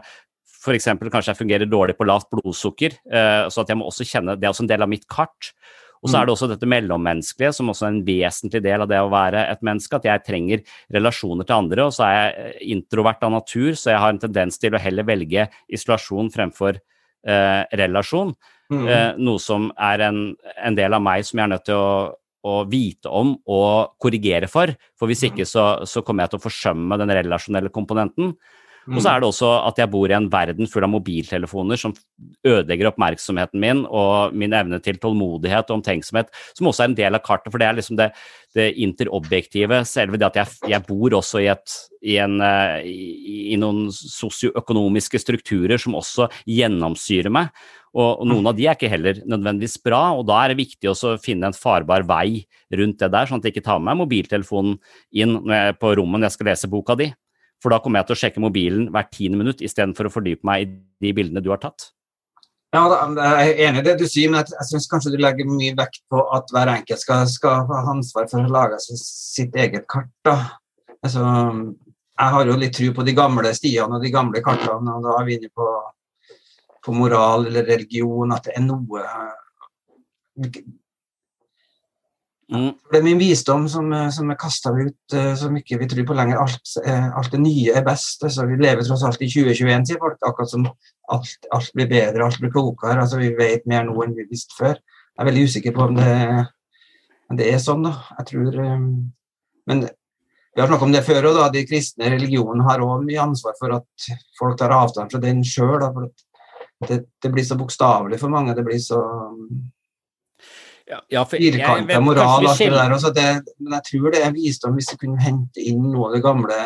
f.eks. 0.63 0.85
kanskje 1.01 1.33
jeg 1.33 1.39
fungerer 1.41 1.67
dårlig 1.67 1.97
på 1.97 2.05
lavt 2.07 2.29
blodsukker, 2.31 2.93
eh, 3.11 3.47
så 3.51 3.63
at 3.63 3.71
jeg 3.71 3.79
må 3.79 3.89
også 3.89 4.05
kjenne 4.07 4.37
Det 4.37 4.47
er 4.47 4.53
også 4.53 4.63
en 4.63 4.71
del 4.71 4.85
av 4.85 4.91
mitt 4.91 5.07
kart. 5.11 5.51
Og 6.03 6.11
så 6.11 6.19
er 6.19 6.27
det 6.27 6.33
også 6.33 6.49
dette 6.51 6.67
mellommenneskelige, 6.67 7.53
som 7.55 7.71
også 7.71 7.87
er 7.87 7.93
en 7.93 8.01
vesentlig 8.05 8.59
del 8.65 8.83
av 8.83 8.89
det 8.91 8.99
å 8.99 9.11
være 9.11 9.45
et 9.53 9.61
menneske. 9.63 9.99
At 9.99 10.07
jeg 10.09 10.23
trenger 10.27 10.63
relasjoner 10.91 11.47
til 11.47 11.55
andre. 11.55 11.85
Og 11.87 11.95
så 11.95 12.07
er 12.07 12.17
jeg 12.17 12.73
introvert 12.75 13.23
av 13.23 13.31
natur, 13.37 13.69
så 13.79 13.93
jeg 13.93 14.01
har 14.03 14.11
en 14.11 14.19
tendens 14.19 14.59
til 14.59 14.75
å 14.75 14.81
heller 14.83 15.07
velge 15.07 15.47
isolasjon 15.71 16.31
fremfor 16.33 16.75
eh, 16.79 17.61
relasjon. 17.79 18.33
Mm. 18.73 18.83
Eh, 18.83 19.07
noe 19.23 19.39
som 19.43 19.69
er 19.79 20.03
en, 20.09 20.19
en, 20.57 20.75
del 20.75 20.97
av 20.97 21.03
meg 21.03 21.23
som 21.27 21.39
jeg 21.39 21.47
er 21.47 21.53
nødt 21.53 21.67
til 21.69 21.79
å, 21.79 21.93
å 22.43 22.57
vite 22.67 23.11
om 23.11 23.35
og 23.47 23.95
korrigere 24.01 24.51
for. 24.51 24.75
For 24.99 25.11
hvis 25.11 25.23
ikke 25.29 25.47
så, 25.47 25.85
så 25.87 26.03
kommer 26.03 26.25
jeg 26.25 26.33
til 26.33 26.41
å 26.41 26.47
forsømme 26.49 26.99
den 26.99 27.15
relasjonelle 27.21 27.71
komponenten. 27.73 28.35
Og 28.91 28.99
så 28.99 29.13
er 29.13 29.21
det 29.21 29.29
også 29.29 29.49
at 29.69 29.77
jeg 29.79 29.91
bor 29.93 30.11
i 30.11 30.15
en 30.17 30.27
verden 30.31 30.67
full 30.67 30.83
av 30.83 30.91
mobiltelefoner 30.91 31.79
som 31.79 31.93
ødelegger 32.43 32.89
oppmerksomheten 32.89 33.61
min 33.63 33.83
og 33.87 34.35
min 34.35 34.55
evne 34.55 34.79
til 34.83 34.99
tålmodighet 34.99 35.69
og 35.69 35.79
omtenksomhet, 35.79 36.33
som 36.57 36.67
også 36.67 36.83
er 36.83 36.91
en 36.91 36.97
del 36.97 37.15
av 37.15 37.23
kartet. 37.23 37.51
For 37.53 37.63
det 37.63 37.69
er 37.69 37.77
liksom 37.77 37.99
det, 37.99 38.09
det 38.57 38.73
interobjektive, 38.83 39.83
selve 39.87 40.19
det 40.19 40.27
at 40.27 40.41
jeg, 40.41 40.59
jeg 40.75 40.87
bor 40.89 41.15
også 41.19 41.45
i, 41.45 41.47
et, 41.53 41.77
i, 42.03 42.17
en, 42.23 42.35
eh, 42.43 42.89
i, 42.89 43.39
i 43.55 43.61
noen 43.61 43.87
sosioøkonomiske 43.93 45.23
strukturer 45.23 45.79
som 45.79 45.95
også 45.99 46.27
gjennomsyrer 46.49 47.31
meg. 47.33 47.55
Og, 47.93 48.07
og, 48.09 48.23
noen 48.25 48.47
av 48.49 48.57
de 48.57 48.65
er 48.65 48.75
ikke 48.75 48.89
heller 48.89 49.19
nødvendigvis 49.21 49.77
bra, 49.85 50.07
og 50.17 50.25
da 50.25 50.39
er 50.41 50.51
det 50.51 50.63
viktig 50.63 50.89
å 50.89 51.15
finne 51.21 51.51
en 51.51 51.55
farbar 51.55 52.03
vei 52.09 52.41
rundt 52.73 52.99
det 52.99 53.11
der, 53.13 53.29
sånn 53.29 53.39
at 53.39 53.45
jeg 53.45 53.55
ikke 53.55 53.67
tar 53.69 53.79
med 53.79 53.93
meg 53.93 54.01
mobiltelefonen 54.01 54.79
inn 55.13 55.37
på 55.77 55.91
rommet 55.99 56.17
når 56.17 56.31
jeg 56.31 56.35
skal 56.39 56.49
lese 56.49 56.71
boka 56.73 56.97
di. 56.97 57.13
For 57.63 57.71
da 57.71 57.79
kommer 57.79 58.01
jeg 58.01 58.09
til 58.09 58.17
å 58.17 58.21
sjekke 58.21 58.43
mobilen 58.43 58.87
hvert 58.91 59.11
tiende 59.15 59.39
minutt 59.39 59.61
istedenfor 59.63 60.09
å 60.09 60.13
fordype 60.13 60.43
meg 60.47 60.65
i 60.65 60.71
de 61.05 61.13
bildene 61.15 61.43
du 61.43 61.47
har 61.53 61.61
tatt. 61.63 61.93
Ja, 62.73 62.81
Jeg 62.89 63.53
er 63.53 63.59
enig 63.67 63.83
i 63.83 63.85
det 63.85 63.93
du 64.01 64.07
sier, 64.09 64.31
men 64.33 64.41
jeg, 64.41 64.65
syns 64.65 64.89
kanskje 64.89 65.13
du 65.13 65.19
legger 65.21 65.45
mye 65.45 65.75
vekt 65.77 66.01
på 66.09 66.23
at 66.33 66.49
hver 66.51 66.71
enkelt 66.73 66.99
skal, 66.99 67.27
skal 67.29 67.67
ha 67.69 67.83
ansvar 67.93 68.25
for 68.31 68.41
å 68.41 68.51
lage 68.51 68.79
sitt 68.81 69.55
eget 69.55 69.85
kart. 69.87 70.09
da. 70.25 70.57
Altså, 71.05 71.21
jeg 71.21 72.33
har 72.35 72.49
jo 72.49 72.57
litt 72.57 72.75
tro 72.75 72.89
på 72.97 73.05
de 73.05 73.13
gamle 73.17 73.53
stiene 73.53 73.97
og 73.97 74.03
de 74.03 74.11
gamle 74.13 74.41
kartene, 74.43 74.97
og 74.97 75.05
da 75.05 75.19
er 75.19 75.27
vi 75.27 75.37
inne 75.37 75.51
på, 75.53 75.69
på 76.83 76.97
moral 76.97 77.47
eller 77.47 77.67
religion, 77.69 78.33
at 78.33 78.49
det 78.49 78.57
er 78.57 78.65
noe 78.65 79.05
Mm. 82.53 82.73
Det 82.91 82.99
er 82.99 83.05
min 83.05 83.17
visdom 83.17 83.63
som, 83.69 83.87
eh, 83.93 84.09
som 84.13 84.29
er 84.29 84.37
kasta 84.37 84.69
ut, 84.69 84.97
så 85.09 85.35
som 85.37 85.55
ikke 85.57 85.79
vi 85.81 85.87
tror 85.89 86.05
på 86.05 86.17
lenger. 86.17 86.37
Alt, 86.37 86.75
uh, 86.85 87.17
alt 87.17 87.31
det 87.33 87.39
nye 87.41 87.73
er 87.73 87.85
best. 87.85 88.23
Altså, 88.23 88.45
vi 88.45 88.59
lever 88.61 88.85
tross 88.85 89.03
alt 89.07 89.21
i 89.21 89.29
2021, 89.31 89.87
sier 89.89 90.01
folk. 90.01 90.19
Akkurat 90.21 90.51
som 90.51 90.67
alt, 90.67 91.47
alt, 91.51 91.71
blir 91.73 91.89
bedre, 91.89 92.25
alt 92.25 92.37
blir 92.39 92.53
klokere. 92.53 92.99
Altså, 93.01 93.17
vi 93.17 93.31
vet 93.39 93.65
mer 93.65 93.87
nå 93.87 93.97
enn 94.05 94.13
vi 94.13 94.27
visste 94.29 94.53
før. 94.59 94.77
Jeg 94.77 95.23
er 95.23 95.29
veldig 95.31 95.47
usikker 95.49 95.73
på 95.73 95.87
om 95.87 95.97
det, 95.97 96.13
om 97.29 97.41
det 97.41 97.49
er 97.49 97.59
sånn, 97.63 97.87
da. 97.87 97.95
Jeg 98.19 98.29
tror 98.29 98.61
um, 98.61 98.87
Men 99.65 99.85
vi 100.53 100.61
har 100.61 100.67
snakket 100.67 100.85
om 100.85 100.93
det 100.93 101.05
før 101.07 101.25
òg, 101.31 101.39
de 101.53 101.65
kristne 101.65 102.09
religionene 102.13 102.65
har 102.67 102.81
òg 102.85 103.05
mye 103.07 103.21
ansvar 103.23 103.55
for 103.57 103.73
at 103.79 104.09
folk 104.37 104.59
tar 104.59 104.75
avstand 104.75 105.09
fra 105.09 105.21
den 105.23 105.41
sjøl. 105.41 105.81
Det, 106.83 106.99
det, 107.23 107.31
blir 107.31 107.45
så 107.47 107.57
bokstavelig 107.57 108.19
for 108.21 108.29
mange. 108.29 108.53
Det 108.53 108.65
blir 108.67 108.77
så 108.77 108.99
ja, 110.89 110.99
ja, 111.09 111.25
firkanta 111.25 111.99
moral. 112.03 112.47
Det 112.57 112.69
der, 112.71 112.93
også, 112.93 113.11
det, 113.15 113.27
men 113.59 113.75
jeg 113.77 113.83
tror 113.91 114.11
det 114.11 114.23
er 114.25 114.33
visdom 114.35 114.75
hvis 114.77 114.91
vi 114.93 114.97
kunne 115.05 115.21
hente 115.23 115.63
inn 115.63 115.83
noe 115.91 116.09
av 116.09 116.17
det 116.17 116.23
gamle 116.25 116.57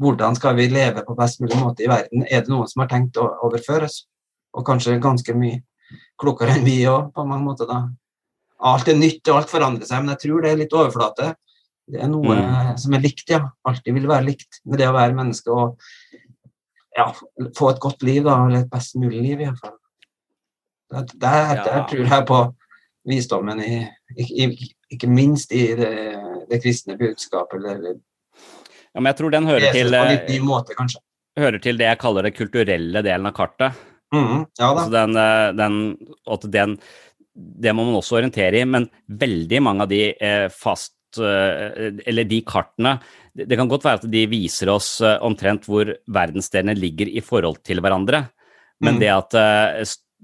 Hvordan 0.00 0.34
skal 0.34 0.56
vi 0.58 0.64
leve 0.66 1.04
på 1.06 1.14
best 1.14 1.38
mulig 1.38 1.54
måte 1.60 1.84
i 1.84 1.86
verden? 1.86 2.24
Er 2.26 2.40
det 2.42 2.50
noen 2.50 2.66
som 2.66 2.80
har 2.82 2.88
tenkt 2.90 3.14
over 3.22 3.60
før? 3.62 3.84
Og 4.58 4.64
kanskje 4.66 4.96
ganske 4.98 5.34
mye. 5.38 5.60
klokere 6.18 6.56
enn 6.56 6.64
vi 6.66 6.80
òg, 6.90 7.12
på 7.14 7.22
mange 7.26 7.44
måter. 7.46 7.68
da. 7.70 7.76
Alt 8.58 8.88
er 8.90 8.96
nytt, 8.98 9.22
og 9.28 9.36
alt 9.38 9.50
forandrer 9.52 9.86
seg, 9.86 10.02
men 10.02 10.14
jeg 10.14 10.22
tror 10.24 10.42
det 10.42 10.50
er 10.50 10.58
litt 10.64 10.74
overflate. 10.74 11.34
Det 11.86 12.00
er 12.02 12.08
noe 12.10 12.34
Mm. 12.34 12.76
som 12.78 12.94
er 12.94 13.04
likt, 13.04 13.28
ja. 13.30 13.40
Alltid 13.64 13.94
vil 13.94 14.08
være 14.08 14.24
likt 14.24 14.60
med 14.64 14.78
det 14.78 14.88
å 14.88 14.96
være 14.96 15.14
menneske 15.14 15.50
og 15.52 15.78
ja, 16.96 17.12
få 17.54 17.70
et 17.70 17.80
godt 17.80 18.02
liv, 18.02 18.24
da, 18.24 18.46
eller 18.46 18.64
et 18.64 18.70
best 18.70 18.96
mulig 18.96 19.22
liv, 19.22 19.40
iallfall. 19.46 19.76
Der, 20.90 21.06
der, 21.14 21.54
der 21.64 21.86
tror 21.90 22.06
jeg 22.06 22.26
på 22.26 22.40
visdommen, 23.08 23.60
i, 23.64 23.82
ikke, 24.16 24.68
ikke 24.96 25.10
minst 25.10 25.52
i 25.54 25.66
det, 25.78 25.94
det 26.50 26.60
kristne 26.64 26.98
budskapet, 27.00 27.62
eller 27.62 27.96
Ja, 28.94 29.00
men 29.00 29.10
jeg 29.10 29.18
tror 29.18 29.32
den 29.34 29.48
hører 29.48 29.74
til, 29.74 29.94
eh, 29.98 30.36
måte, 30.46 30.76
hører 31.34 31.58
til 31.62 31.80
det 31.80 31.88
jeg 31.88 31.98
kaller 31.98 32.28
det 32.28 32.36
kulturelle 32.36 33.00
delen 33.02 33.26
av 33.26 33.34
kartet. 33.34 33.80
Mm, 34.14 34.44
ja 34.54 34.68
da. 34.68 34.68
Altså 34.68 34.92
den, 34.94 35.16
eh, 35.18 35.48
den, 35.58 35.78
at 36.30 36.46
den, 36.54 36.76
det 37.34 37.74
må 37.74 37.88
man 37.88 37.98
også 37.98 38.20
orientere 38.20 38.60
i, 38.60 38.68
men 38.70 38.86
veldig 39.10 39.62
mange 39.66 39.86
av 39.86 39.90
de 39.90 40.04
eh, 40.14 40.48
fast 40.54 40.92
Eller 41.14 42.26
de 42.26 42.40
kartene 42.42 42.96
det, 43.38 43.54
kan 43.54 43.68
godt 43.70 43.84
være 43.86 44.00
at 44.00 44.06
de 44.10 44.22
viser 44.26 44.66
oss 44.72 44.96
omtrent 45.22 45.68
hvor 45.70 45.92
verdensdelene 46.10 46.74
ligger 46.74 47.06
i 47.06 47.22
forhold 47.22 47.60
til 47.62 47.78
hverandre, 47.78 48.24
men 48.82 48.96
Mm. 48.96 48.98
det 48.98 49.10
at 49.14 49.36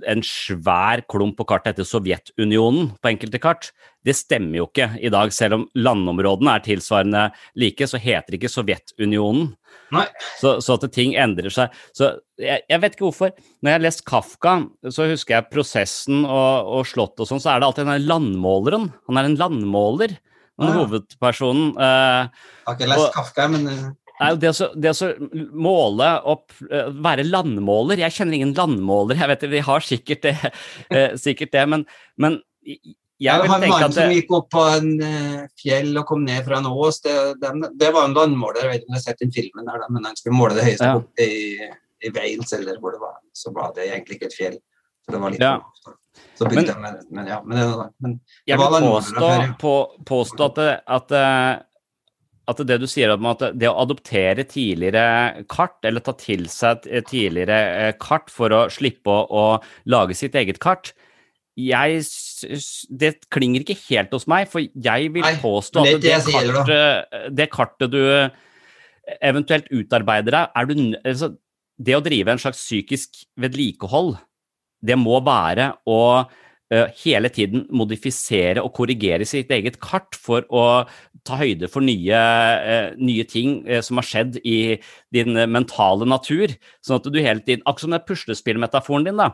en 0.08 0.22
svær 0.26 1.02
klump 1.10 1.36
på 1.38 1.46
kartet 1.48 1.74
heter 1.76 1.86
Sovjetunionen 1.88 2.92
på 3.00 3.10
enkelte 3.12 3.40
kart, 3.42 3.70
det 4.06 4.14
stemmer 4.16 4.62
jo 4.62 4.66
ikke 4.70 4.86
i 5.04 5.10
dag. 5.12 5.32
Selv 5.36 5.58
om 5.58 5.64
landområdene 5.76 6.54
er 6.56 6.62
tilsvarende 6.64 7.24
like, 7.60 7.84
så 7.90 8.00
heter 8.00 8.32
det 8.32 8.38
ikke 8.40 8.52
Sovjetunionen. 8.52 9.50
Nei. 9.92 10.06
Så, 10.40 10.54
så 10.64 10.78
at 10.78 10.86
ting 10.94 11.12
endrer 11.20 11.50
seg. 11.52 11.74
Så 11.96 12.12
jeg, 12.40 12.62
jeg 12.70 12.80
vet 12.80 12.96
ikke 12.96 13.08
hvorfor. 13.08 13.34
Når 13.60 13.70
jeg 13.72 13.76
har 13.78 13.84
lest 13.84 14.04
Kafka, 14.08 14.54
så 14.88 15.08
husker 15.10 15.36
jeg 15.36 15.50
prosessen 15.52 16.24
og, 16.24 16.70
og 16.80 16.88
slottet 16.88 17.26
og 17.26 17.30
sånn, 17.32 17.42
så 17.42 17.52
er 17.54 17.60
det 17.60 17.68
alltid 17.68 17.84
den 17.88 17.94
der 17.98 18.08
landmåleren. 18.08 18.88
Han 19.10 19.20
er 19.20 19.28
en 19.30 19.38
landmåler, 19.40 20.16
den 20.16 20.68
Ah, 20.68 20.74
ja. 20.74 20.80
hovedpersonen. 20.82 21.70
Eh, 21.80 22.28
Jeg 22.28 22.66
har 22.68 22.74
ikke 22.76 22.88
lest 22.90 23.04
og- 23.06 23.14
Kafka, 23.14 23.46
men 23.48 23.62
eh, 23.68 23.84
Nei, 24.20 24.34
det 24.36 24.50
å 24.50 24.54
så- 24.56 24.70
det 24.76 24.90
å 24.90 24.96
så 24.98 25.08
måle 25.56 26.08
opp 26.28 26.52
eh, 26.70 26.90
Være 26.92 27.24
landmåler 27.24 27.98
Jeg 28.04 28.12
kjenner 28.12 28.34
ingen 28.36 28.54
landmåler. 28.54 29.16
Jeg 29.16 29.28
vet 29.32 29.40
det, 29.46 29.50
vi 29.50 29.62
har 29.64 29.80
sikkert 29.80 30.22
det, 30.22 30.34
eh, 30.90 31.14
sikkert 31.16 31.52
det 31.56 31.66
men, 31.68 31.86
men 32.20 32.40
jeg 33.20 33.36
vil 33.42 33.50
tenke 33.60 33.84
at 33.84 33.92
som 33.96 34.12
gikk 34.14 34.30
opp 34.32 34.46
på 34.52 34.62
en 34.78 34.90
eh, 35.04 35.42
fjell 35.60 35.90
og 36.00 36.06
kom 36.08 36.22
ned 36.24 36.44
fra 36.46 36.56
en 36.60 36.68
ås, 36.70 37.02
det, 37.04 37.16
det, 37.42 37.50
det 37.80 37.90
var 37.92 38.06
en 38.08 38.14
landmåler. 38.16 38.62
Jeg 38.64 38.70
vet 38.70 38.80
ikke 38.80 38.88
om 38.88 38.94
du 38.94 38.98
har 38.98 39.04
sett 39.04 39.20
den 39.20 39.32
filmen 39.34 39.68
der, 39.68 39.82
men 39.92 40.06
han 40.08 40.16
skulle 40.16 40.38
måle 40.38 40.56
det 40.56 40.64
høyeste 40.70 40.88
Ja. 40.88 41.02
i, 41.20 41.68
i 42.08 42.12
Wales, 42.16 42.52
eller 42.56 42.78
hvor 42.80 42.94
det 42.96 43.00
var. 43.02 43.18
Så 43.36 43.52
var 43.52 43.74
det 43.76 43.90
egentlig 43.90 44.16
ikke 44.16 44.30
et 44.30 44.36
fjell. 44.38 44.56
For 45.04 45.12
det 45.16 45.20
var 45.20 45.34
litt 45.36 45.44
Ja. 45.44 45.58
Så 46.36 46.48
begynte 46.48 46.72
Så 46.72 46.80
Men- 46.80 46.80
jeg 46.80 46.80
med 46.80 47.12
men 47.12 47.26
ja, 47.28 47.42
men 47.44 47.58
det, 47.58 47.90
men 48.00 48.20
jeg 48.48 48.56
det 48.56 48.58
var 48.64 48.70
vil 48.80 48.88
påstå, 48.88 49.20
før, 49.20 49.44
ja. 49.44 49.52
på, 49.60 49.74
påstå 50.08 50.44
at, 50.48 50.58
at, 50.96 51.12
at 52.50 52.62
det 52.66 52.80
du 52.82 52.86
sier 52.90 53.12
om 53.14 53.28
at 53.30 53.44
det 53.56 53.68
å 53.70 53.78
adoptere 53.82 54.44
tidligere 54.48 55.44
kart, 55.50 55.78
eller 55.86 56.04
ta 56.04 56.14
til 56.18 56.46
seg 56.50 56.86
tidligere 57.08 57.60
eh, 57.86 57.92
kart 58.00 58.32
for 58.32 58.52
å 58.54 58.64
slippe 58.72 59.12
å, 59.12 59.22
å 59.30 59.92
lage 59.92 60.16
sitt 60.18 60.36
eget 60.38 60.60
kart, 60.62 60.92
jeg, 61.60 62.02
det 63.00 63.10
klinger 63.32 63.64
ikke 63.64 63.78
helt 63.88 64.14
hos 64.14 64.26
meg, 64.30 64.48
for 64.48 64.62
jeg 64.62 65.10
vil 65.12 65.24
Nei, 65.24 65.34
påstå 65.42 65.82
at 65.82 66.04
det 66.04 66.14
det, 66.24 66.76
er 66.78 67.30
det 67.36 67.48
kartet, 67.52 67.92
du 67.92 69.18
eventuelt 69.20 69.68
utarbeider 69.74 70.36
deg, 70.36 70.70
du 70.70 70.98
altså, 71.02 71.34
Det 71.80 71.96
å 71.96 72.02
drive 72.04 72.28
en 72.32 72.40
slags 72.40 72.60
psykisk 72.60 73.22
vedlikehold, 73.40 74.18
det 74.84 74.96
må 75.00 75.16
være 75.24 75.72
å 75.88 76.00
eh, 76.20 76.49
hele 76.70 77.28
tiden 77.34 77.64
modifisere 77.74 78.62
og 78.62 78.72
korrigere 78.76 79.26
sitt 79.26 79.50
eget 79.50 79.80
kart 79.82 80.14
for 80.14 80.42
å 80.54 80.86
ta 81.26 81.36
høyde 81.40 81.68
for 81.68 81.82
nye, 81.82 82.14
eh, 82.14 82.92
nye 82.96 83.24
ting 83.28 83.64
eh, 83.68 83.80
som 83.82 83.98
har 83.98 84.06
skjedd 84.06 84.38
i 84.46 84.78
din 85.12 85.36
eh, 85.36 85.46
mentale 85.50 86.06
natur. 86.06 86.54
Sånn 86.86 87.00
at 87.02 87.10
du 87.12 87.18
hele 87.20 87.40
tiden 87.42 87.62
Akkurat 87.66 87.80
som 87.80 87.90
den 87.96 88.06
puslespillmetaforen 88.06 89.04
din, 89.04 89.16
da. 89.18 89.32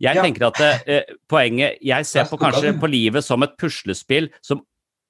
Jeg 0.00 0.16
Ja. 0.16 0.22
tenker 0.24 0.46
at 0.48 0.60
eh, 0.88 1.02
poenget 1.28 1.76
Jeg 1.84 2.06
ser 2.06 2.24
på 2.24 2.38
kanskje 2.40 2.72
på 2.80 2.88
livet 2.90 3.22
som 3.24 3.42
et 3.42 3.56
puslespill 3.60 4.30
som 4.42 4.62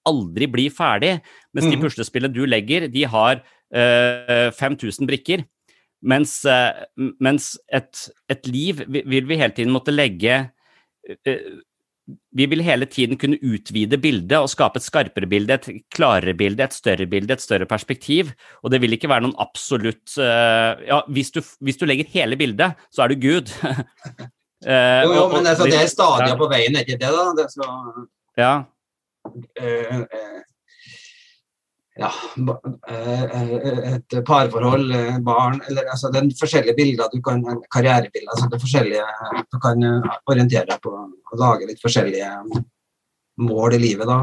aldri 0.06 0.46
blir 0.50 0.70
ferdig, 0.74 1.20
mens 1.54 1.66
de 1.70 1.76
Mhm. 1.76 1.82
puslespillene 1.86 2.32
du 2.34 2.46
legger, 2.46 2.88
de 2.90 3.04
har 3.04 3.42
eh, 3.72 4.50
5000 4.50 5.06
brikker. 5.06 5.44
Mens, 6.02 6.44
eh, 6.44 6.72
mens 7.20 7.56
et, 7.72 8.08
et 8.28 8.46
liv 8.48 8.82
vil 8.88 9.26
vi 9.28 9.36
hele 9.36 9.52
tiden 9.54 9.70
måtte 9.72 9.92
legge 9.94 10.32
eh, 10.32 10.48
Vi 12.34 12.46
vil 12.50 12.62
hele 12.66 12.86
tiden 12.90 13.18
kunne 13.20 13.36
utvide 13.46 13.94
bildet 14.02 14.34
og 14.40 14.48
skape 14.50 14.80
et 14.80 14.86
skarpere 14.86 15.28
bilde, 15.30 15.54
et 15.60 15.68
klarere 15.94 16.34
bilde, 16.34 16.64
et 16.66 16.74
større 16.74 17.06
bilde, 17.06 17.36
et 17.36 17.42
større 17.44 17.66
perspektiv. 17.70 18.32
Og 18.64 18.72
det 18.72 18.80
vil 18.82 18.96
ikke 18.96 19.08
være 19.12 19.22
noen 19.28 19.36
absolutt 19.38 20.16
eh, 20.18 20.82
Ja, 20.88 20.98
hvis 21.06 21.30
du, 21.36 21.38
hvis 21.62 21.78
du 21.78 21.86
legger 21.86 22.10
hele 22.10 22.36
bildet, 22.40 22.74
så 22.90 23.04
er 23.04 23.14
du 23.14 23.20
Gud. 23.28 23.52
Eh, 24.60 25.02
Jo, 25.06 25.12
jo, 25.16 25.20
men 25.32 25.46
altså, 25.48 25.64
det 25.64 25.72
er 25.72 25.86
hvis- 25.86 25.94
stadier 25.94 26.34
på 26.36 26.44
veien, 26.50 26.74
er 26.76 26.82
ikke 26.84 26.98
det? 27.00 27.08
da? 27.08 27.22
Det 27.38 27.46
så, 27.48 27.68
Ja. 28.36 28.50
eh, 29.56 30.02
eh, 30.02 30.42
ja, 32.00 32.10
eh, 32.88 33.24
eh, 33.24 33.94
et 33.94 34.16
parforhold, 34.26 34.92
eh, 34.96 35.18
barn 35.24 35.60
eller 35.68 35.90
altså, 35.92 36.10
Det 36.12 36.22
er 36.22 36.30
forskjellige 36.38 36.76
bilder 36.78 37.10
du 37.12 37.20
kan 37.24 37.42
karrierebilder. 37.70 38.30
Altså, 38.32 38.48
det 38.48 38.56
er 38.56 38.64
forskjellige, 38.64 39.06
du 39.52 39.58
kan 39.60 39.84
orientere 40.32 40.66
deg 40.70 40.80
på 40.84 40.94
å 40.96 41.40
lage 41.40 41.68
litt 41.68 41.82
forskjellige 41.82 42.30
mål 43.40 43.76
i 43.76 43.82
livet 43.82 44.08
da, 44.08 44.20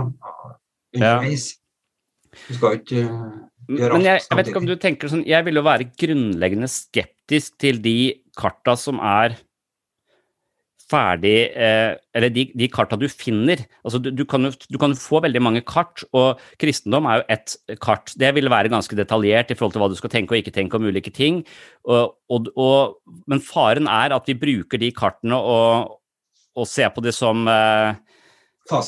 underveis. 0.96 1.52
Du 2.48 2.54
skal 2.58 2.74
jo 2.74 2.82
ikke 2.82 3.04
gjøre 3.04 3.48
gjøre 3.78 3.98
Men 3.98 4.06
jeg, 4.08 4.24
jeg 4.24 4.40
vet 4.40 4.50
ikke 4.52 4.62
om 4.62 4.68
du 4.68 4.76
tenker 4.80 5.10
sånn 5.12 5.24
Jeg 5.28 5.46
vil 5.48 5.58
jo 5.58 5.64
være 5.66 5.88
grunnleggende 6.00 6.68
skeptisk 6.70 7.56
til 7.60 7.80
de 7.84 7.98
karta 8.38 8.76
som 8.80 9.02
er 9.04 9.36
ferdig 10.92 11.36
eh, 11.52 11.96
Eller 12.16 12.32
de, 12.34 12.46
de 12.58 12.70
karta 12.72 12.98
du 13.00 13.08
finner. 13.12 13.64
Altså 13.84 14.00
du, 14.02 14.10
du, 14.16 14.24
kan 14.30 14.50
du 14.50 14.78
kan 14.82 14.96
få 14.98 15.22
veldig 15.26 15.42
mange 15.44 15.62
kart, 15.68 16.04
og 16.16 16.42
kristendom 16.62 17.10
er 17.10 17.22
jo 17.22 17.28
ett 17.38 17.56
kart. 17.84 18.14
Det 18.18 18.34
vil 18.38 18.50
være 18.52 18.72
ganske 18.74 18.98
detaljert 18.98 19.52
i 19.52 19.58
forhold 19.58 19.76
til 19.76 19.84
hva 19.84 19.92
du 19.92 19.98
skal 20.00 20.14
tenke 20.14 20.36
og 20.36 20.42
ikke 20.42 20.56
tenke 20.56 20.80
om 20.80 20.88
ulike 20.88 21.14
ting. 21.14 21.44
Og, 21.88 22.18
og, 22.32 22.52
og, 22.56 22.98
men 23.28 23.44
faren 23.44 23.90
er 23.92 24.16
at 24.16 24.28
vi 24.30 24.38
bruker 24.40 24.82
de 24.82 24.92
kartene 24.96 25.38
og, 25.38 25.98
og 26.58 26.70
ser 26.70 26.92
på 26.96 27.04
det 27.06 27.14
som 27.16 27.46
eh, 27.52 27.96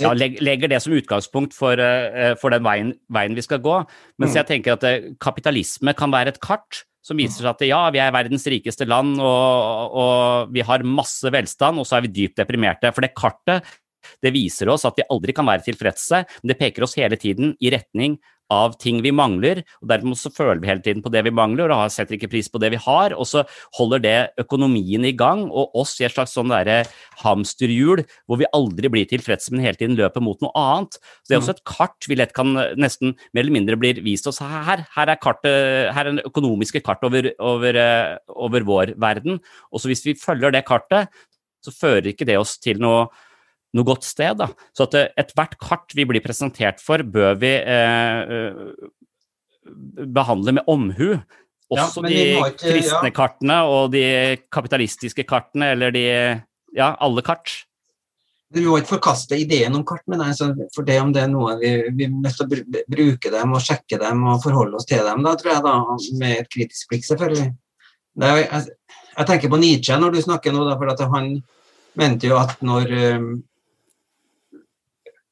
ja, 0.02 0.14
legger 0.16 0.72
det 0.72 0.82
som 0.84 0.96
utgangspunkt 0.96 1.56
for, 1.56 1.80
eh, 1.80 2.36
for 2.42 2.56
den 2.56 2.66
veien, 2.66 2.94
veien 3.12 3.36
vi 3.38 3.46
skal 3.46 3.62
gå. 3.64 3.82
Mens 4.20 4.34
Mm. 4.34 4.38
jeg 4.40 4.48
tenker 4.48 4.74
at 4.74 4.84
eh, 4.84 5.12
kapitalisme 5.22 5.94
kan 5.94 6.12
være 6.12 6.36
et 6.36 6.42
kart 6.44 6.86
som 7.10 7.20
viser 7.20 7.44
seg 7.44 7.52
at 7.52 7.68
ja, 7.68 7.82
vi 7.94 8.02
er 8.04 8.16
verdens 8.16 8.46
rikeste 8.52 8.88
land, 8.90 9.18
og, 9.18 10.00
og 10.00 10.56
vi 10.56 10.64
har 10.66 10.86
masse 10.88 11.30
velstand, 11.34 11.82
og 11.82 11.88
så 11.90 11.98
er 11.98 12.06
vi 12.06 12.16
dypt 12.22 12.40
deprimerte. 12.42 12.94
For 12.96 13.06
det 13.06 13.16
kartet 13.18 13.66
det 14.24 14.32
viser 14.34 14.70
oss 14.72 14.86
at 14.88 14.98
vi 14.98 15.08
aldri 15.12 15.36
kan 15.36 15.48
være 15.48 15.66
tilfredse, 15.66 16.24
men 16.42 16.54
det 16.54 16.60
peker 16.60 16.86
oss 16.86 16.98
hele 17.00 17.18
tiden 17.20 17.56
i 17.60 17.72
retning 17.74 18.18
av 18.54 18.76
ting 18.82 19.00
vi 19.06 19.12
mangler, 19.16 19.62
og 19.82 19.92
dermed 19.92 20.18
så 20.18 20.32
føler 20.34 20.62
vi 20.62 20.70
hele 20.72 20.84
tiden 20.86 21.04
på 21.06 21.12
det 21.14 21.22
vi 21.28 21.34
mangler, 21.36 21.72
og 21.74 21.92
setter 21.94 22.18
ikke 22.18 22.32
pris 22.32 22.50
på 22.52 22.62
det 22.62 22.72
vi 22.74 22.82
har, 22.82 23.14
og 23.14 23.28
så 23.30 23.44
holder 23.78 24.04
det 24.04 24.16
økonomien 24.42 25.06
i 25.06 25.14
gang, 25.18 25.46
og 25.50 25.76
oss 25.78 25.96
i 26.02 26.08
et 26.08 26.16
slags 26.16 26.34
sånn 26.38 26.52
derre 26.54 26.82
hamsterhjul, 27.22 28.04
hvor 28.26 28.42
vi 28.42 28.50
aldri 28.58 28.92
blir 28.92 29.10
tilfredse, 29.10 29.54
men 29.54 29.64
hele 29.66 29.80
tiden 29.80 29.98
løper 30.00 30.24
mot 30.26 30.42
noe 30.44 30.54
annet. 30.58 31.00
Så 31.22 31.30
det 31.30 31.38
er 31.38 31.44
også 31.44 31.58
et 31.58 31.66
kart 31.70 32.10
vi 32.10 32.20
lett 32.20 32.36
kan 32.38 32.56
eh, 32.58 32.76
nesten 32.80 33.16
mer 33.32 33.46
eller 33.46 33.58
mindre 33.60 33.80
blir 33.80 34.02
vist 34.06 34.30
oss 34.30 34.42
her. 34.42 34.86
Her 34.96 35.14
er, 35.14 35.22
kartet, 35.22 35.94
her 35.94 36.04
er 36.06 36.14
den 36.14 36.26
økonomiske 36.26 36.84
kart 36.86 37.04
over, 37.06 37.32
over, 37.38 37.80
eh, 37.80 38.18
over 38.34 38.68
vår 38.68 38.96
verden, 39.00 39.42
og 39.70 39.82
så 39.82 39.92
hvis 39.92 40.06
vi 40.08 40.18
følger 40.20 40.56
det 40.56 40.66
kartet, 40.68 41.10
så 41.66 41.74
fører 41.76 42.14
ikke 42.14 42.28
det 42.28 42.38
oss 42.40 42.56
til 42.62 42.80
noe 42.82 43.10
noe 43.76 43.88
godt 43.88 44.08
sted. 44.08 44.40
Da. 44.40 44.50
Så 44.76 44.88
at 44.88 44.98
eh, 44.98 45.12
ethvert 45.20 45.58
kart 45.62 45.96
vi 45.98 46.08
blir 46.10 46.24
presentert 46.24 46.82
for, 46.84 47.04
bør 47.04 47.38
vi 47.42 47.54
eh, 47.60 48.34
eh, 48.36 48.90
behandle 50.10 50.58
med 50.60 50.70
omhu. 50.72 51.16
Også 51.70 52.02
ja, 52.02 52.10
de 52.10 52.22
ikke- 52.34 52.54
kristne 52.64 53.12
ja. 53.12 53.16
kartene 53.16 53.58
og 53.70 53.92
de 53.94 54.04
kapitalistiske 54.52 55.28
kartene, 55.30 55.74
eller 55.76 55.96
de 55.96 56.06
Ja, 56.70 56.96
alle 57.02 57.24
kart. 57.26 57.50
Vi 58.54 58.62
må 58.62 58.76
ikke 58.78 58.96
forkaste 59.00 59.38
ideen 59.42 59.74
om 59.74 59.82
kart, 59.86 60.04
men 60.06 60.22
altså, 60.22 60.52
for 60.74 60.86
det 60.86 61.00
om 61.02 61.10
det 61.14 61.24
er 61.24 61.32
noe 61.32 61.56
vi, 61.58 61.72
vi 61.98 62.08
nødt 62.10 62.38
til 62.38 62.46
å 62.46 62.84
bruke 62.90 63.32
dem 63.34 63.56
og 63.58 63.64
sjekke 63.66 63.98
dem 63.98 64.22
og 64.30 64.44
forholde 64.44 64.78
oss 64.78 64.86
til 64.90 65.02
dem, 65.06 65.24
da 65.26 65.34
tror 65.34 65.52
jeg 65.56 65.64
da, 65.66 65.74
med 66.22 66.36
et 66.36 66.50
kritisk 66.54 66.90
blikk, 66.90 67.06
selvfølgelig. 67.06 67.48
Det 68.22 68.32
jeg, 68.38 68.64
jeg 69.18 69.30
tenker 69.30 69.50
på 69.50 69.60
Nietzsche 69.62 69.98
når 69.98 70.14
du 70.14 70.22
snakker 70.22 70.54
nå, 70.54 70.66
da, 70.66 70.78
for 70.78 70.94
at 70.94 71.04
han 71.14 71.32
mente 72.00 72.30
jo 72.30 72.38
at 72.38 72.58
når 72.66 72.94
um, 73.18 73.30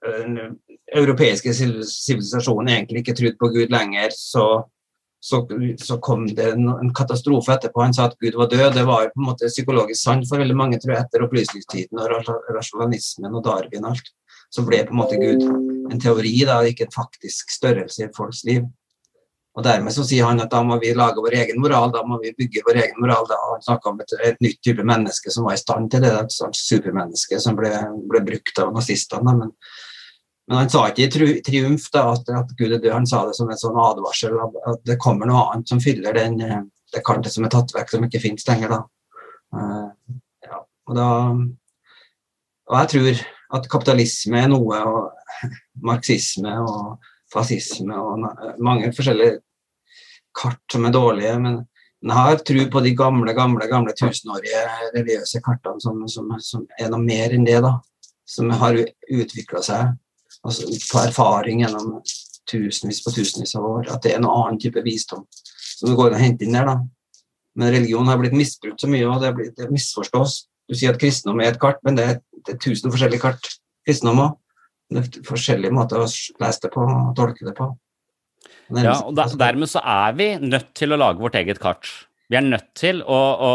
den 0.05 0.57
europeiske 0.93 1.53
sivilisasjonen 1.53 2.69
egentlig 2.73 3.01
ikke 3.03 3.15
trodde 3.17 3.39
på 3.39 3.49
Gud 3.55 3.73
lenger, 3.73 4.13
så 4.13 4.47
så, 5.19 5.47
så 5.77 5.97
kom 5.97 6.27
det 6.27 6.51
en, 6.51 6.93
katastrofe 6.95 7.51
etterpå. 7.53 7.81
Han 7.81 7.93
sa 7.93 8.05
at 8.07 8.17
Gud 8.21 8.37
var 8.37 8.49
død. 8.51 8.73
Det 8.73 8.83
var 8.87 9.09
på 9.11 9.21
en 9.21 9.29
måte 9.31 9.49
psykologisk 9.49 10.01
sant 10.03 10.27
for 10.29 10.39
veldig 10.41 10.55
mange, 10.55 10.79
tror 10.79 10.93
jeg, 10.93 11.05
etter 11.05 11.25
opplysningstiden 11.25 12.01
og 12.01 12.29
rasjonalismen 12.55 13.35
og 13.35 13.43
Darwin 13.47 13.85
og 13.85 13.95
alt. 13.95 14.11
Så 14.53 14.63
ble 14.63 14.83
på 14.87 14.93
en 14.95 15.01
måte 15.01 15.19
Gud 15.19 15.43
en 15.91 16.03
teori, 16.03 16.35
da, 16.47 16.61
ikke 16.63 16.87
en 16.87 16.93
faktisk 16.95 17.51
størrelse 17.51 18.05
i 18.05 18.11
folks 18.15 18.43
liv. 18.47 18.69
Og 19.57 19.65
Dermed 19.65 19.89
så 19.89 20.05
sier 20.05 20.27
han 20.29 20.39
at 20.43 20.51
da 20.53 20.61
må 20.61 20.77
vi 20.79 20.93
lage 20.93 21.17
vår 21.23 21.33
egen 21.39 21.57
moral, 21.63 21.89
da 21.89 22.03
må 22.05 22.19
vi 22.21 22.35
bygge 22.37 22.61
vår 22.67 22.77
egen 22.83 22.99
moral. 23.01 23.25
Da. 23.25 23.39
Han 23.55 23.63
snakka 23.65 23.89
om 23.89 24.03
et, 24.03 24.13
et, 24.21 24.37
nytt 24.45 24.61
type 24.61 24.85
menneske 24.85 25.33
som 25.33 25.47
var 25.49 25.57
i 25.57 25.61
stand 25.63 25.89
til 25.91 26.05
det, 26.05 26.13
et 26.13 26.35
sånt 26.35 26.59
supermenneske 26.59 27.39
som 27.41 27.57
ble, 27.57 27.73
ble 28.11 28.21
brukt 28.27 28.61
av 28.61 28.69
nazistene. 28.75 29.33
Men, 29.41 29.55
men, 30.47 30.57
han 30.61 30.69
sa 30.71 30.85
ikke 30.87 31.07
i 31.07 31.39
triumf 31.43 31.89
da, 31.91 32.05
at, 32.13 32.29
at, 32.31 32.51
Gud 32.55 32.71
er 32.71 32.79
død, 32.79 32.93
han 32.93 33.07
sa 33.09 33.25
det 33.27 33.35
som 33.35 33.49
en 33.51 33.59
sånn 33.59 33.79
advarsel. 33.83 34.37
At 34.71 34.83
det 34.87 34.99
kommer 35.03 35.27
noe 35.27 35.43
annet 35.51 35.73
som 35.73 35.81
fyller 35.83 36.15
den, 36.15 36.39
det 36.93 37.03
kartet 37.07 37.35
som 37.35 37.43
er 37.43 37.51
tatt 37.51 37.73
vekk, 37.75 37.91
som 37.91 38.05
ikke 38.07 38.21
finnes 38.23 38.47
lenger. 38.47 38.77
Uh, 39.51 39.91
ja, 40.47 40.61
og, 40.63 40.93
da, 40.95 41.09
og 42.71 42.79
jeg 42.79 42.91
tror 42.93 43.25
at 43.57 43.69
kapitalisme 43.71 44.39
er 44.39 44.49
noe, 44.51 44.79
og 44.87 45.51
marxisme 45.83 46.55
og 46.63 47.11
fascisme 47.33 47.99
og 47.99 48.23
mange 48.63 48.93
forskjellige 48.95 49.41
kart 50.37 50.63
som 50.71 50.87
er 50.87 50.95
dårlige. 50.95 51.35
Men, 51.43 51.61
men 51.99 52.13
jeg 52.15 52.23
har 52.29 52.41
tro 52.47 52.65
på 52.71 52.87
de 52.87 52.95
gamle, 52.95 53.35
gamle, 53.35 53.67
gamle 53.67 53.99
tusenårige 53.99 54.63
religiøse 54.95 55.43
kartene 55.43 55.83
som, 55.83 56.03
som, 56.11 56.33
som, 56.39 56.67
er 56.79 56.91
noe 56.93 57.03
mer 57.03 57.35
enn 57.35 57.47
det. 57.47 57.59
da, 57.65 57.77
Som 58.27 58.51
har 58.63 58.79
utvikla 58.79 59.63
seg 59.65 59.95
altså, 60.47 60.67
på 60.91 61.03
erfaring 61.03 61.63
gjennom 61.63 61.97
tusenvis 62.47 63.03
på 63.03 63.13
tusenvis 63.15 63.55
av 63.59 63.67
år. 63.67 63.89
At 63.93 64.03
det 64.05 64.13
er 64.13 64.21
en 64.21 64.29
annen 64.29 64.59
type 64.61 64.81
visdom 64.85 65.25
som 65.77 65.91
det 65.91 65.97
går 65.99 66.13
an 66.13 66.19
å 66.19 66.23
hente 66.23 66.47
inn 66.47 66.57
der. 66.57 66.69
da. 66.71 66.77
Men 67.57 67.73
religion 67.73 68.09
har 68.09 68.19
blitt 68.21 68.35
misbrukt 68.37 68.81
så 68.81 68.89
mye, 68.89 69.05
og 69.09 69.21
det, 69.23 69.33
blir, 69.37 69.53
det 69.57 69.69
misforstås. 69.73 70.43
Du 70.67 70.75
sier 70.75 70.93
at 70.93 71.01
kristendom 71.01 71.41
er 71.41 71.53
et 71.53 71.61
kart, 71.61 71.79
men 71.85 71.97
det 71.97 72.05
er, 72.05 72.19
det 72.45 72.55
er 72.55 72.61
tusen 72.63 72.93
forskjellige 72.93 73.23
kart. 73.23 73.49
Kristendom 73.87 74.23
òg. 74.25 74.35
Det 74.87 75.01
er 75.03 75.25
forskjellige 75.27 75.75
måter 75.75 75.99
å 75.99 76.07
lese 76.07 76.63
det 76.63 76.71
på 76.71 76.83
og 76.85 77.15
tolke 77.17 77.43
det 77.47 77.53
på. 77.57 77.71
Ja, 78.75 78.97
og 78.99 79.15
der, 79.15 79.31
Dermed 79.39 79.71
så 79.71 79.81
er 79.83 80.15
vi 80.15 80.27
nødt 80.43 80.73
til 80.75 80.93
å 80.93 80.99
lage 80.99 81.23
vårt 81.23 81.35
eget 81.39 81.59
kart. 81.63 81.87
Vi 82.27 82.35
er 82.35 82.43
nødt 82.43 82.73
til 82.75 82.99
å, 83.03 83.17
å 83.17 83.51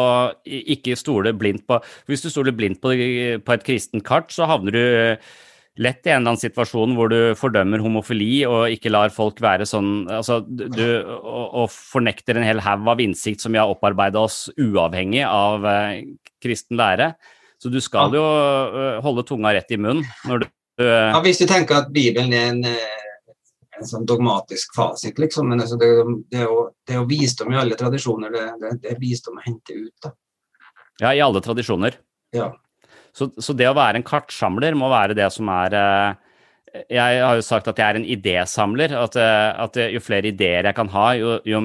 ikke 0.48 0.96
stole 0.96 1.34
blindt 1.36 1.66
på 1.68 1.76
Hvis 2.08 2.24
du 2.24 2.30
stoler 2.32 2.54
blindt 2.56 2.80
på, 2.80 2.94
på, 2.96 3.54
et 3.54 3.66
kristent 3.66 4.04
kart, 4.06 4.32
så 4.32 4.48
havner 4.48 4.76
du 4.76 4.84
lett 5.80 6.04
i 6.04 6.10
en 6.12 6.20
eller 6.20 6.34
annen 6.34 6.42
situasjon 6.42 6.96
hvor 6.98 7.08
du 7.08 7.32
fordømmer 7.38 7.80
homofili 7.80 8.42
og 8.44 8.74
ikke 8.74 8.92
lar 8.92 9.12
folk 9.14 9.38
være 9.40 9.64
sånn 9.68 10.04
altså, 10.12 10.42
du, 10.44 10.84
og, 11.00 11.46
og 11.62 11.70
fornekter 11.72 12.36
en 12.36 12.44
hel 12.44 12.60
haug 12.60 12.90
av 12.92 13.00
innsikt 13.00 13.40
som 13.40 13.54
vi 13.54 13.60
har 13.62 13.72
opparbeida 13.72 14.20
oss 14.20 14.50
uavhengig 14.60 15.22
av 15.24 15.64
eh, 15.68 16.02
kristen 16.44 16.76
lære. 16.80 17.14
Så 17.62 17.70
du 17.70 17.78
skal 17.80 18.10
jo 18.16 18.22
uh, 18.22 18.98
holde 19.04 19.22
tunga 19.22 19.52
rett 19.54 19.70
i 19.70 19.78
munnen 19.78 20.02
når 20.26 20.42
du 20.42 20.46
uh, 20.82 21.12
ja, 21.14 21.20
Hvis 21.22 21.38
du 21.38 21.46
tenker 21.46 21.78
at 21.78 21.92
Bibelen 21.94 22.34
er 22.34 22.50
en 22.50 22.66
uh 22.66 22.98
en 23.82 23.88
sånn 23.88 24.06
dogmatisk 24.08 24.74
fasit, 24.76 25.18
liksom. 25.20 25.50
Men 25.52 25.62
altså, 25.64 25.78
det, 25.80 25.90
det, 26.30 26.42
er 26.42 26.48
jo, 26.48 26.66
det, 26.86 26.94
er 26.94 27.00
jo, 27.00 27.08
visdom 27.10 27.54
i 27.54 27.60
alle 27.60 27.78
tradisjoner. 27.78 28.32
Det, 28.34 28.44
det, 28.60 28.72
det, 28.84 28.94
er 28.94 29.00
visdom 29.02 29.38
å 29.38 29.44
hente 29.44 29.76
ut, 29.76 29.94
da. 30.04 30.12
Ja, 31.02 31.12
i 31.12 31.22
alle 31.24 31.42
tradisjoner. 31.44 31.98
Ja. 32.36 32.52
Så, 33.12 33.28
så, 33.36 33.52
det 33.56 33.68
å 33.68 33.76
være 33.76 34.00
en 34.00 34.06
kartsamler 34.06 34.76
må 34.78 34.88
være 34.92 35.16
det 35.16 35.28
som 35.34 35.50
er 35.52 35.74
eh, 35.76 36.78
Jeg 36.96 37.18
har 37.20 37.36
jo 37.36 37.44
sagt 37.44 37.68
at 37.68 37.80
jeg 37.80 37.84
er 37.84 37.98
en 38.00 38.08
idésamler. 38.08 38.94
At, 38.96 39.18
eh, 39.20 39.50
at 39.66 39.76
jo 39.92 40.00
flere 40.04 40.32
ideer 40.32 40.70
jeg 40.70 40.78
kan 40.78 40.90
ha, 40.94 41.06
jo, 41.20 41.36
jo 41.44 41.60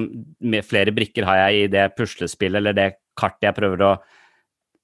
flere 0.68 0.94
brikker 0.94 1.28
har 1.28 1.46
jeg 1.46 1.64
i 1.64 1.72
det 1.72 1.88
puslespillet 1.96 2.60
eller 2.60 2.76
det 2.76 2.90
kartet 3.18 3.48
jeg 3.48 3.56
prøver 3.56 3.86
å 3.86 3.96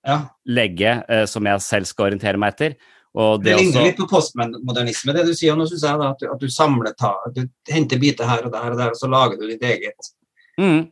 ja. 0.04 0.18
legge, 0.56 0.98
eh, 1.08 1.24
som 1.30 1.46
jeg 1.48 1.64
selv 1.64 1.88
skal 1.90 2.10
orientere 2.10 2.40
meg 2.40 2.56
etter. 2.56 2.78
det, 3.14 3.36
det 3.44 3.58
ligner 3.60 3.78
også... 3.78 3.84
litt 3.86 4.00
på 4.00 4.08
postmodernisme, 4.10 5.14
det 5.16 5.26
du 5.28 5.34
sier. 5.36 5.56
Nå 5.56 5.68
syns 5.68 5.84
jeg 5.84 6.00
da, 6.00 6.10
at, 6.16 6.24
du, 6.24 6.32
at 6.32 6.40
du 6.40 6.50
samler 6.52 6.96
ta, 6.98 7.14
du 7.36 7.44
henter 7.70 8.00
biter 8.00 8.28
her 8.28 8.48
og 8.48 8.56
der 8.56 8.72
og 8.72 8.80
der, 8.80 8.96
og 8.96 9.00
så 9.00 9.10
lager 9.12 9.40
du 9.40 9.46
ditt 9.52 9.64
eget. 9.64 10.12
Mm. 10.60 10.88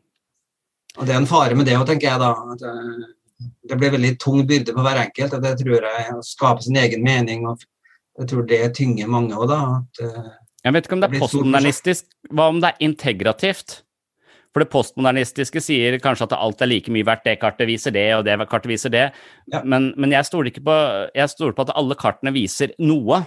Og 0.99 1.09
Det 1.09 1.14
er 1.14 1.23
en 1.23 1.29
fare 1.29 1.57
med 1.57 1.64
det 1.68 1.81
òg, 1.81 1.89
tenker 1.89 2.12
jeg 2.12 2.20
da. 2.20 2.33
at 2.53 2.64
Det 3.68 3.78
blir 3.78 3.95
veldig 3.95 4.12
tung 4.20 4.43
byrde 4.49 4.74
på 4.74 4.84
hver 4.84 5.01
enkelt. 5.07 5.36
og 5.36 5.43
Det 5.45 5.55
tror 5.61 5.86
jeg 5.88 6.16
å 6.16 6.24
skape 6.26 6.64
sin 6.64 6.76
egen 6.76 7.05
mening. 7.05 7.47
og 7.47 7.62
Jeg 8.18 8.28
tror 8.28 8.47
det 8.47 8.74
tynger 8.76 9.09
mange 9.09 9.36
òg, 9.36 9.49
da. 9.49 9.61
At, 9.80 10.03
eh, 10.05 10.30
jeg 10.64 10.76
vet 10.76 10.86
ikke 10.86 10.99
om 10.99 11.03
det 11.03 11.11
er 11.11 11.22
postmodernistisk. 11.22 12.05
Hva 12.30 12.49
om 12.53 12.61
det 12.62 12.70
er 12.70 12.84
integrativt? 12.86 13.82
For 14.53 14.61
det 14.61 14.68
postmodernistiske 14.72 15.62
sier 15.64 15.97
kanskje 16.03 16.26
at 16.28 16.34
alt 16.36 16.61
er 16.61 16.68
like 16.68 16.93
mye 16.93 17.07
verdt, 17.09 17.24
det 17.24 17.38
kartet 17.40 17.70
viser 17.70 17.95
det, 17.95 18.05
og 18.18 18.26
det 18.26 18.36
kartet 18.51 18.68
viser 18.68 18.93
det. 18.93 19.07
Ja. 19.53 19.62
Men, 19.64 19.95
men, 19.97 20.12
jeg 20.12 20.28
stoler 20.28 20.51
ikke 20.51 20.66
på, 20.66 20.76
jeg 21.16 21.32
stoler 21.32 21.57
på 21.57 21.64
at 21.64 21.72
alle 21.80 21.97
kartene 21.99 22.34
viser 22.36 22.74
noe. 22.84 23.24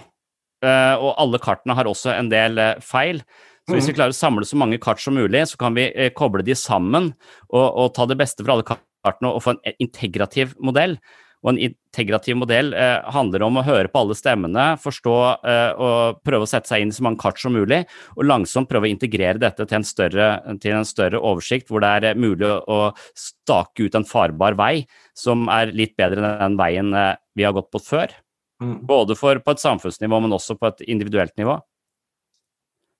Uh, 0.64 0.96
og 1.02 1.10
alle 1.20 1.38
kartene 1.42 1.74
har 1.76 1.86
også 1.90 2.14
en 2.14 2.30
del 2.32 2.56
uh, 2.62 2.78
feil. 2.80 3.20
Så 3.66 3.74
hvis 3.74 3.88
vi 3.88 3.92
mhm. 3.92 3.98
klarer 3.98 4.14
å 4.14 4.16
samle 4.16 4.46
så 4.46 4.56
mange 4.56 4.78
kart 4.78 5.02
som 5.02 5.16
mulig, 5.18 5.42
så 5.50 5.58
kan 5.58 5.74
vi 5.74 5.88
koble 6.14 6.44
de 6.46 6.54
sammen 6.54 7.10
og, 7.50 7.66
og, 7.66 7.88
ta 7.96 8.06
det 8.06 8.16
beste 8.20 8.46
fra 8.46 8.54
alle 8.54 8.66
kartene 8.66 8.86
og 9.06 9.42
få 9.44 9.56
en 9.56 9.78
integrativ 9.78 10.56
modell. 10.62 10.98
Og 11.44 11.52
en 11.52 11.60
integrativ 11.62 12.38
modell 12.40 12.72
eh, 12.74 12.96
handler 13.14 13.44
om 13.46 13.60
å 13.60 13.64
høre 13.66 13.90
på 13.92 14.00
alle 14.02 14.16
stemmene, 14.18 14.64
forstå 14.82 15.16
eh, 15.46 15.78
og 15.78 16.18
prøve 16.26 16.46
å 16.46 16.50
sette 16.50 16.72
seg 16.72 16.82
inn 16.82 16.90
i 16.90 16.96
så 16.96 17.04
mange 17.06 17.20
kart 17.22 17.38
som 17.38 17.54
mulig, 17.54 17.84
og 18.16 18.26
langsomt 18.26 18.70
prøve 18.70 18.88
å 18.88 18.90
integrere 18.90 19.38
dette 19.38 19.62
til 19.62 19.78
en 19.78 19.86
større, 19.86 20.30
til 20.62 20.74
en 20.74 20.88
større 20.88 21.20
oversikt, 21.20 21.70
hvor 21.70 21.84
det 21.84 21.92
er 21.98 22.08
eh, 22.10 22.18
mulig 22.18 22.48
å, 22.48 22.58
å 22.66 23.20
stake 23.20 23.86
ut 23.86 24.00
en 24.00 24.08
farbar 24.08 24.58
vei 24.58 24.86
som 25.14 25.46
er 25.52 25.70
litt 25.76 25.94
bedre 26.00 26.24
enn 26.24 26.42
den 26.42 26.58
veien 26.58 26.90
eh, 26.96 27.14
vi 27.38 27.46
har 27.46 27.54
gått 27.54 27.70
på 27.70 27.84
før. 27.84 28.16
Mm. 28.62 28.80
Både 28.88 29.14
for, 29.14 29.38
på 29.44 29.54
et 29.54 29.62
samfunnsnivå, 29.62 30.18
men 30.24 30.34
også 30.34 30.56
på 30.58 30.72
et 30.72 30.86
individuelt 30.88 31.36
nivå. 31.38 31.60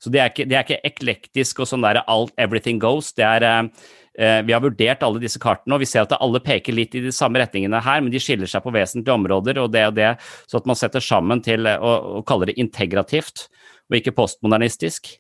Så 0.02 0.12
det 0.12 0.20
er 0.20 0.30
ikke, 0.30 0.44
det 0.44 0.57
er 0.57 0.66
ikke 0.66 0.84
eklektisk 0.84 1.62
og 1.64 1.70
sånn 1.70 1.84
der 1.84 2.02
alt, 2.04 2.34
everything 2.40 2.80
goes. 2.82 3.14
Det 3.16 3.24
er 3.24 3.46
eh, 3.48 3.88
Vi 4.16 4.54
har 4.54 4.62
vurdert 4.64 5.02
alle 5.04 5.20
disse 5.20 5.40
kartene, 5.42 5.76
og 5.76 5.82
vi 5.82 5.88
ser 5.90 6.06
at 6.06 6.14
alle 6.16 6.40
peker 6.40 6.72
litt 6.72 6.94
i 6.96 7.02
de 7.04 7.12
samme 7.12 7.42
retningene 7.42 7.82
her, 7.84 8.00
men 8.00 8.08
de 8.14 8.20
skiller 8.22 8.48
seg 8.48 8.64
på 8.64 8.72
vesentlige 8.72 9.12
områder, 9.12 9.60
og 9.60 9.74
det 9.74 9.82
og 9.90 9.96
det, 9.98 10.14
så 10.48 10.56
at 10.56 10.68
man 10.70 10.78
setter 10.80 11.04
sammen 11.04 11.42
til 11.44 11.68
å, 11.68 11.92
å 12.16 12.22
kalle 12.24 12.48
det 12.48 12.56
integrativt, 12.62 13.44
og 13.90 13.98
ikke 13.98 14.16
postmodernistisk. 14.16 15.12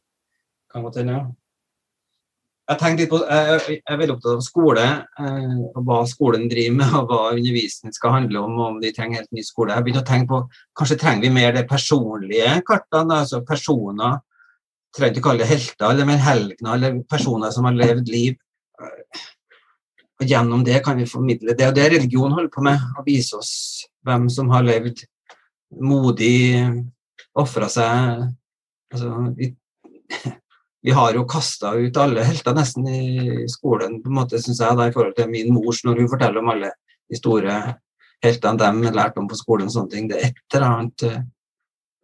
Kan 0.72 0.86
godt 0.86 1.02
hende, 1.02 1.18
ja. 1.18 1.26
Jeg 2.66 2.80
tenkte 2.80 3.04
litt 3.04 3.10
på, 3.12 3.18
jeg 3.22 3.76
er 3.86 3.98
veldig 4.00 4.14
opptatt 4.16 4.32
av 4.32 4.40
skole, 4.42 4.84
eh, 5.22 5.58
og 5.70 5.84
hva 5.86 6.00
skolen 6.10 6.48
driver 6.50 6.78
med, 6.80 6.94
og 6.98 7.12
hva 7.12 7.20
undervisningen 7.36 7.94
skal 7.94 8.16
handle 8.16 8.40
om, 8.42 8.56
og 8.58 8.64
om 8.72 8.80
de 8.82 8.90
trenger 8.96 9.20
helt 9.20 9.36
ny 9.36 9.44
skole. 9.46 9.76
Jeg 9.76 9.86
begynte 9.86 10.02
å 10.02 10.08
tenke 10.08 10.30
på, 10.32 10.40
Kanskje 10.80 10.96
trenger 10.98 11.22
vi 11.28 11.30
mer 11.36 11.54
det 11.54 11.62
personlige 11.70 12.56
kartene, 12.66 13.20
altså 13.22 13.44
personer 13.46 14.18
trenger 14.96 15.14
ikke 15.14 15.24
kalle 15.28 15.44
det 15.44 15.50
helter, 15.52 15.86
eller 15.92 16.08
men 16.08 16.24
helgener 16.24 16.74
eller 16.74 16.98
personer 17.06 17.54
som 17.54 17.68
har 17.68 17.78
levd 17.78 18.10
liv. 18.10 18.34
Og 20.16 20.24
gjennom 20.24 20.64
det 20.64 20.80
kan 20.84 20.96
vi 20.96 21.08
formidle 21.08 21.54
det. 21.56 21.68
Og 21.68 21.76
det 21.76 21.90
religion 21.92 22.32
holder 22.32 22.50
på 22.52 22.64
med, 22.64 22.80
å 22.96 23.04
vise 23.06 23.36
oss 23.36 23.52
hvem 24.06 24.30
som 24.32 24.48
har 24.52 24.64
levd 24.64 25.04
modig, 25.82 26.64
ofra 27.36 27.68
seg 27.68 28.22
altså, 28.94 29.10
vi, 29.36 29.50
vi, 30.86 30.94
har 30.96 31.18
jo 31.18 31.26
kasta 31.28 31.74
ut 31.76 31.98
alle 32.00 32.24
helter 32.24 32.56
nesten 32.56 32.86
i 32.88 33.46
skolen, 33.50 33.98
på 34.00 34.08
en 34.08 34.18
måte, 34.22 34.40
synes 34.40 34.62
jeg, 34.62 34.78
da, 34.78 34.86
i 34.88 34.94
forhold 34.94 35.16
til 35.18 35.28
min 35.32 35.52
mors, 35.52 35.82
når 35.84 36.00
hun 36.00 36.12
forteller 36.14 36.40
om 36.40 36.52
alle 36.54 36.72
de 37.10 37.18
store 37.18 37.58
heltene 38.24 38.70
de 38.86 38.94
lærte 38.94 39.20
om 39.20 39.28
på 39.28 39.36
skolen. 39.36 39.68
og 39.68 39.74
sånne 39.74 39.92
ting. 39.92 40.08
Det 40.08 40.20
er 40.20 40.30
et 40.30 40.56
eller 40.56 40.70
annet 40.70 41.08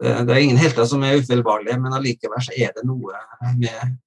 Eh, 0.03 0.25
det 0.27 0.35
er 0.35 0.43
ingen 0.43 0.59
helter 0.59 0.87
som 0.89 1.03
er 1.07 1.21
ufeilbarlige, 1.21 1.79
men 1.81 1.95
allikevel 1.95 2.49
er 2.57 2.73
det 2.77 2.85
noe 2.89 3.21
med 3.59 3.99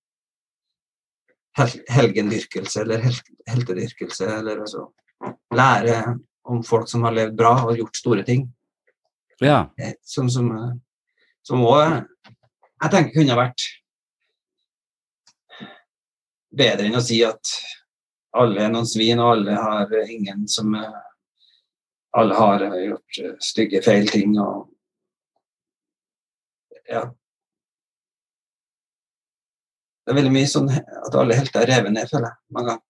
helgendyrkelse 1.90 2.82
eller 2.82 3.04
heltedyrkelse, 3.48 4.28
eller 4.40 4.64
altså 4.66 4.90
lære 5.56 6.18
om 6.46 6.64
folk 6.64 6.90
som 6.90 7.06
har 7.08 7.16
levd 7.16 7.38
bra 7.38 7.54
og 7.66 7.78
gjort 7.80 7.98
store 7.98 8.26
ting. 8.28 8.50
Ja. 9.42 9.66
Eh, 9.80 9.96
som, 10.04 10.30
som, 10.30 10.52
som 11.44 11.64
også 11.66 12.04
jeg 12.84 12.92
tenker 12.92 13.16
kunne 13.16 13.38
vært 13.40 13.64
bedre 16.56 16.88
enn 16.88 17.00
å 17.00 17.04
si 17.04 17.22
at 17.26 17.56
alle 18.36 18.66
er 18.66 18.72
noen 18.72 18.88
svin, 18.88 19.22
og 19.24 19.32
alle 19.38 19.56
har 19.56 19.94
ingen 20.04 20.48
som 20.48 20.76
Alle 22.16 22.36
har 22.40 22.62
gjort 22.80 23.18
stygge 23.44 23.82
feil 23.84 24.06
ting. 24.08 24.38
og 24.40 24.70
ja. 26.88 27.02
Det 30.06 30.14
er 30.14 30.20
veldig 30.20 30.34
mye 30.36 30.50
sånn 30.50 30.68
at 30.70 31.16
alle 31.18 31.38
helter 31.38 31.64
er 31.64 31.72
revet 31.74 31.94
ned, 31.96 32.10
føler 32.12 32.30
jeg. 32.30 32.38
mange 32.54 32.70
ganger. 32.70 32.84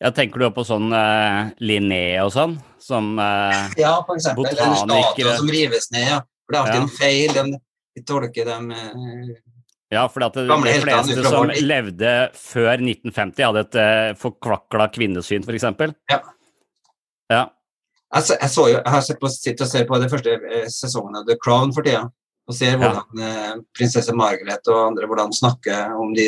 Ja, 0.00 0.10
Tenker 0.16 0.40
du 0.40 0.46
på 0.56 0.62
sånn 0.64 0.88
uh, 0.96 1.50
Linné 1.60 2.04
og 2.22 2.30
sånn? 2.32 2.56
Som 2.80 3.18
uh, 3.20 3.66
Ja, 3.76 3.98
for 4.06 4.16
eksempel. 4.16 4.48
Eller 4.48 4.78
statuer 4.80 5.36
som 5.36 5.50
rives 5.52 5.90
ned. 5.92 6.06
ja. 6.08 6.20
For 6.48 6.54
det 6.54 6.58
er 6.58 6.62
alltid 6.64 6.78
ja. 6.78 6.86
en 6.86 6.94
feil. 6.94 7.34
De, 7.36 7.60
de 7.98 8.04
tolker 8.08 8.48
dem 8.48 8.72
uh, 8.72 9.34
Ja, 9.92 10.06
for 10.08 10.24
det, 10.24 10.46
de 10.48 10.76
fleste 10.80 11.26
som 11.26 11.52
levde 11.52 12.14
før 12.38 12.72
1950, 12.78 13.44
hadde 13.44 13.66
et 13.66 13.80
uh, 13.82 14.16
forkvakla 14.22 14.88
kvinnesyn, 14.94 15.44
f.eks. 15.44 15.68
Ja. 16.08 16.22
Ja. 17.30 17.44
Jeg, 18.10 18.24
så, 18.24 18.38
jeg, 18.40 18.50
så 18.50 18.66
jo, 18.70 18.78
jeg 18.80 18.94
har 18.94 19.04
sett 19.06 19.20
på, 19.20 19.28
sitter 19.30 19.68
og 19.68 19.70
ser 19.70 19.84
på 19.86 20.00
den 20.00 20.10
første 20.10 20.64
sesongen 20.72 21.20
av 21.20 21.28
The 21.28 21.36
Crown 21.44 21.76
for 21.76 21.84
tida. 21.86 22.08
Og 22.50 22.56
ser 22.56 22.78
hvordan 22.80 23.22
ja. 23.22 23.54
prinsesse 23.76 24.14
Margaret 24.16 24.66
og 24.72 24.88
andre 24.88 25.06
hvordan 25.06 25.34
snakker 25.34 25.94
om 25.94 26.10
de, 26.16 26.26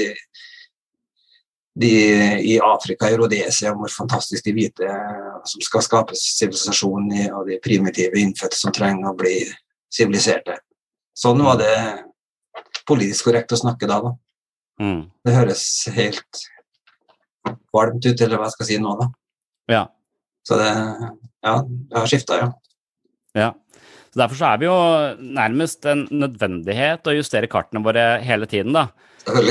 de 1.83 1.93
i 2.47 2.59
Afrika, 2.63 3.11
i 3.11 3.19
Rhodesia, 3.19 3.73
om 3.73 3.83
hvor 3.83 3.91
fantastisk 3.91 4.47
de 4.47 4.55
hvite 4.55 4.87
eh, 4.87 5.33
som 5.51 5.65
skal 5.67 5.83
skape 5.83 6.19
sivilisasjon 6.19 7.11
og 7.33 7.51
de 7.51 7.59
primitive 7.65 8.23
innfødte 8.23 8.61
som 8.61 8.75
trenger 8.75 9.11
å 9.11 9.17
bli 9.19 9.41
siviliserte. 9.93 10.61
Sånn 11.19 11.43
var 11.45 11.59
det 11.61 11.75
politisk 12.89 13.29
korrekt 13.29 13.53
å 13.53 13.61
snakke 13.61 13.89
da. 13.91 13.99
da. 14.07 14.15
Mm. 14.83 15.03
Det 15.27 15.35
høres 15.35 15.65
helt 15.97 16.45
varmt 17.75 18.05
ut, 18.05 18.21
eller 18.21 18.39
hva 18.39 18.47
jeg 18.47 18.57
skal 18.57 18.69
si 18.69 18.79
nå, 18.81 18.95
da. 19.01 19.11
ja. 19.75 19.83
Så 20.47 20.57
det, 20.59 20.71
ja, 21.47 21.53
det 21.63 21.99
har 21.99 22.09
skifta, 22.11 22.39
ja. 22.41 22.49
Ja. 23.39 23.51
Så 24.13 24.21
Derfor 24.21 24.37
så 24.37 24.49
er 24.53 24.59
vi 24.61 24.67
jo 24.69 24.75
nærmest 25.41 25.87
en 25.89 26.03
nødvendighet 26.13 27.07
å 27.09 27.15
justere 27.17 27.49
kartene 27.49 27.81
våre 27.85 28.21
hele 28.21 28.45
tiden, 28.51 28.75
da. 28.77 28.89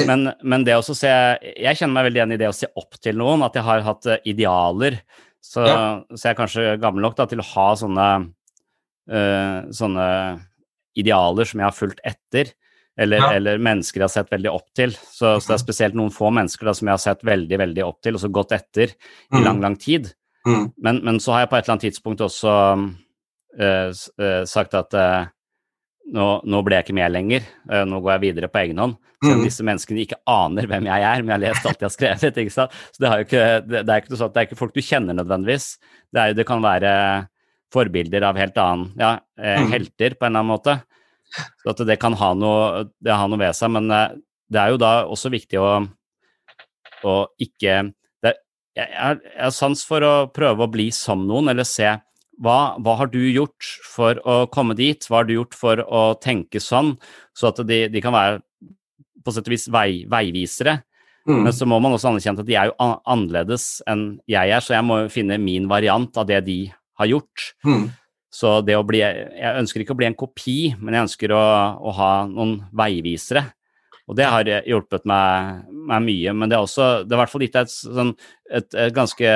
Men, 0.05 0.33
men 0.43 0.65
det 0.67 0.75
å 0.75 0.83
se 0.83 1.07
Jeg 1.07 1.77
kjenner 1.79 1.93
meg 1.95 2.09
veldig 2.09 2.19
igjen 2.19 2.33
i 2.35 2.37
det 2.41 2.49
å 2.51 2.53
se 2.53 2.67
opp 2.75 2.97
til 3.01 3.15
noen, 3.17 3.41
at 3.47 3.55
jeg 3.57 3.63
har 3.63 3.81
hatt 3.87 4.05
eh, 4.11 4.19
idealer. 4.27 4.99
Så, 5.41 5.63
Ja. 5.65 5.77
så 6.13 6.27
jeg 6.27 6.35
er 6.35 6.39
kanskje 6.41 6.65
gammel 6.81 7.01
nok 7.01 7.15
da, 7.17 7.25
til 7.31 7.39
å 7.41 7.47
ha 7.55 7.67
sånne, 7.79 8.07
uh, 9.11 9.61
sånne 9.73 10.07
idealer 10.99 11.47
som 11.47 11.61
jeg 11.61 11.65
har 11.69 11.77
fulgt 11.77 12.01
etter. 12.05 12.51
Eller, 12.99 13.17
Ja. 13.23 13.31
eller 13.39 13.57
mennesker 13.57 14.01
jeg 14.01 14.09
har 14.09 14.13
sett 14.13 14.29
veldig 14.29 14.51
opp 14.51 14.67
til. 14.75 14.91
Så, 14.91 15.39
så 15.39 15.47
det 15.47 15.55
er 15.55 15.63
spesielt 15.63 15.95
noen 15.97 16.11
få 16.13 16.29
mennesker 16.35 16.67
da, 16.67 16.73
som 16.77 16.87
jeg 16.91 16.93
har 16.99 17.05
sett 17.05 17.23
veldig 17.25 17.57
veldig 17.63 17.85
opp 17.87 18.01
til, 18.03 18.13
og 18.13 18.21
så 18.21 18.29
gått 18.29 18.51
etter 18.51 18.91
i 18.91 19.37
Mm. 19.39 19.43
lang, 19.47 19.61
lang 19.61 19.75
tid. 19.79 20.11
Mm. 20.45 20.73
Men, 20.77 20.99
men 21.03 21.19
så 21.23 21.31
har 21.33 21.39
jeg 21.45 21.49
på 21.49 21.57
et 21.57 21.63
eller 21.65 21.73
annet 21.79 21.87
tidspunkt 21.87 22.21
også 22.27 22.53
sagt 24.47 24.73
at 24.79 24.93
eh, 24.95 25.25
nå, 26.11 26.27
nå 26.49 26.61
ble 26.65 26.77
jeg 26.79 26.85
ikke 26.87 26.95
med 26.97 27.11
lenger, 27.13 27.43
eh, 27.71 27.83
nå 27.87 27.99
går 28.01 28.13
jeg 28.15 28.23
videre 28.25 28.49
på 28.51 28.61
egen 28.63 28.79
hånd. 28.81 28.95
Selv 29.21 29.35
om 29.35 29.41
Mm. 29.41 29.45
disse 29.45 29.63
menneskene 29.67 30.01
ikke 30.01 30.17
aner 30.25 30.65
hvem 30.65 30.87
jeg 30.89 31.03
er, 31.05 31.21
men 31.21 31.29
jeg 31.29 31.35
har 31.35 31.43
lest 31.43 31.65
alt 31.69 31.79
de 31.79 31.85
har 31.85 31.93
skrevet. 31.93 32.37
ikke 32.41 32.53
sant? 32.55 32.71
Så 32.95 33.03
det, 33.03 33.11
ikke, 33.27 33.43
det, 33.67 33.83
det 33.85 33.93
er 33.93 34.01
ikke 34.01 34.17
det 34.17 34.39
er 34.41 34.47
ikke 34.47 34.57
folk 34.57 34.73
du 34.73 34.81
kjenner 34.81 35.13
nødvendigvis. 35.19 35.67
Det, 36.11 36.19
er, 36.23 36.33
det 36.33 36.45
kan 36.49 36.63
være 36.63 36.93
forbilder 37.71 38.25
av 38.27 38.39
helt 38.41 38.57
annen 38.57 38.89
Ja, 38.99 39.11
eh, 39.39 39.61
Mm. 39.61 39.69
helter 39.75 40.15
på 40.17 40.25
en 40.25 40.31
eller 40.33 40.41
annen 40.41 40.51
måte. 40.55 40.77
Så 41.61 41.69
at 41.71 41.85
det 41.87 41.99
kan 42.01 42.13
ha 42.19 42.33
noe, 42.35 42.87
det 42.99 43.13
har 43.13 43.29
noe 43.31 43.39
ved 43.39 43.53
seg, 43.55 43.69
men 43.71 43.91
eh, 43.93 44.17
det 44.51 44.59
er 44.59 44.73
jo 44.73 44.81
da 44.81 44.89
også 45.05 45.29
viktig 45.31 45.59
å, 45.61 45.69
å 47.07 47.13
ikke 47.39 47.77
jeg, 47.77 48.35
jeg 48.75 48.87
jeg 48.89 49.37
har 49.37 49.53
sans 49.55 49.85
for 49.87 50.03
å 50.03 50.13
prøve 50.33 50.65
å 50.65 50.71
bli 50.71 50.89
som 50.91 51.23
noen, 51.29 51.47
eller 51.53 51.63
se 51.67 51.87
hva, 52.41 52.75
hva 52.81 52.95
har 52.99 53.11
du 53.13 53.21
gjort 53.21 53.67
for 53.85 54.17
å 54.25 54.43
komme 54.53 54.75
dit? 54.77 55.05
Hva 55.07 55.21
har 55.21 55.29
du 55.29 55.35
gjort 55.35 55.57
for 55.57 55.81
å 55.85 56.03
tenke 56.21 56.61
sånn? 56.63 56.95
Så 57.37 57.51
at 57.51 57.61
de, 57.67 57.83
de 57.93 58.03
kan 58.03 58.15
være 58.15 58.41
på 59.21 59.33
sett 59.33 59.45
og 59.45 59.53
vis 59.53 59.67
vei, 59.71 60.03
veivisere. 60.09 60.79
Mm. 61.29 61.43
Men 61.45 61.53
så 61.53 61.67
må 61.69 61.77
man 61.83 61.93
også 61.93 62.09
anerkjenne 62.09 62.41
at 62.41 62.49
de 62.49 62.57
er 62.57 62.71
jo 62.71 62.77
annerledes 62.81 63.65
enn 63.89 64.05
jeg 64.29 64.53
er, 64.55 64.63
så 64.65 64.73
jeg 64.73 64.87
må 64.87 65.03
finne 65.13 65.37
min 65.41 65.67
variant 65.69 66.17
av 66.17 66.25
det 66.29 66.41
de 66.47 66.59
har 66.97 67.11
gjort. 67.11 67.51
Mm. 67.67 67.91
Så 68.31 68.61
det 68.63 68.77
å 68.79 68.85
bli 68.87 69.01
Jeg 69.03 69.57
ønsker 69.59 69.83
ikke 69.83 69.93
å 69.93 69.99
bli 69.99 70.07
en 70.07 70.17
kopi, 70.17 70.59
men 70.79 70.95
jeg 70.95 71.09
ønsker 71.09 71.33
å, 71.35 71.43
å 71.77 71.93
ha 71.97 72.11
noen 72.31 72.61
veivisere. 72.73 73.49
Og 74.11 74.17
det 74.19 74.27
har 74.27 74.49
hjulpet 74.67 75.05
meg, 75.07 75.61
meg 75.71 76.03
mye. 76.03 76.33
Men 76.35 76.51
det 76.51 76.57
er 76.57 76.65
også 76.65 76.87
Det 77.05 77.13
er 77.13 77.15
i 77.15 77.21
hvert 77.21 77.31
fall 77.31 77.45
gitt 77.45 77.55
deg 77.55 77.69
et, 77.69 77.75
sånn, 77.79 78.11
et, 78.51 78.67
et 78.75 78.93
ganske 78.95 79.31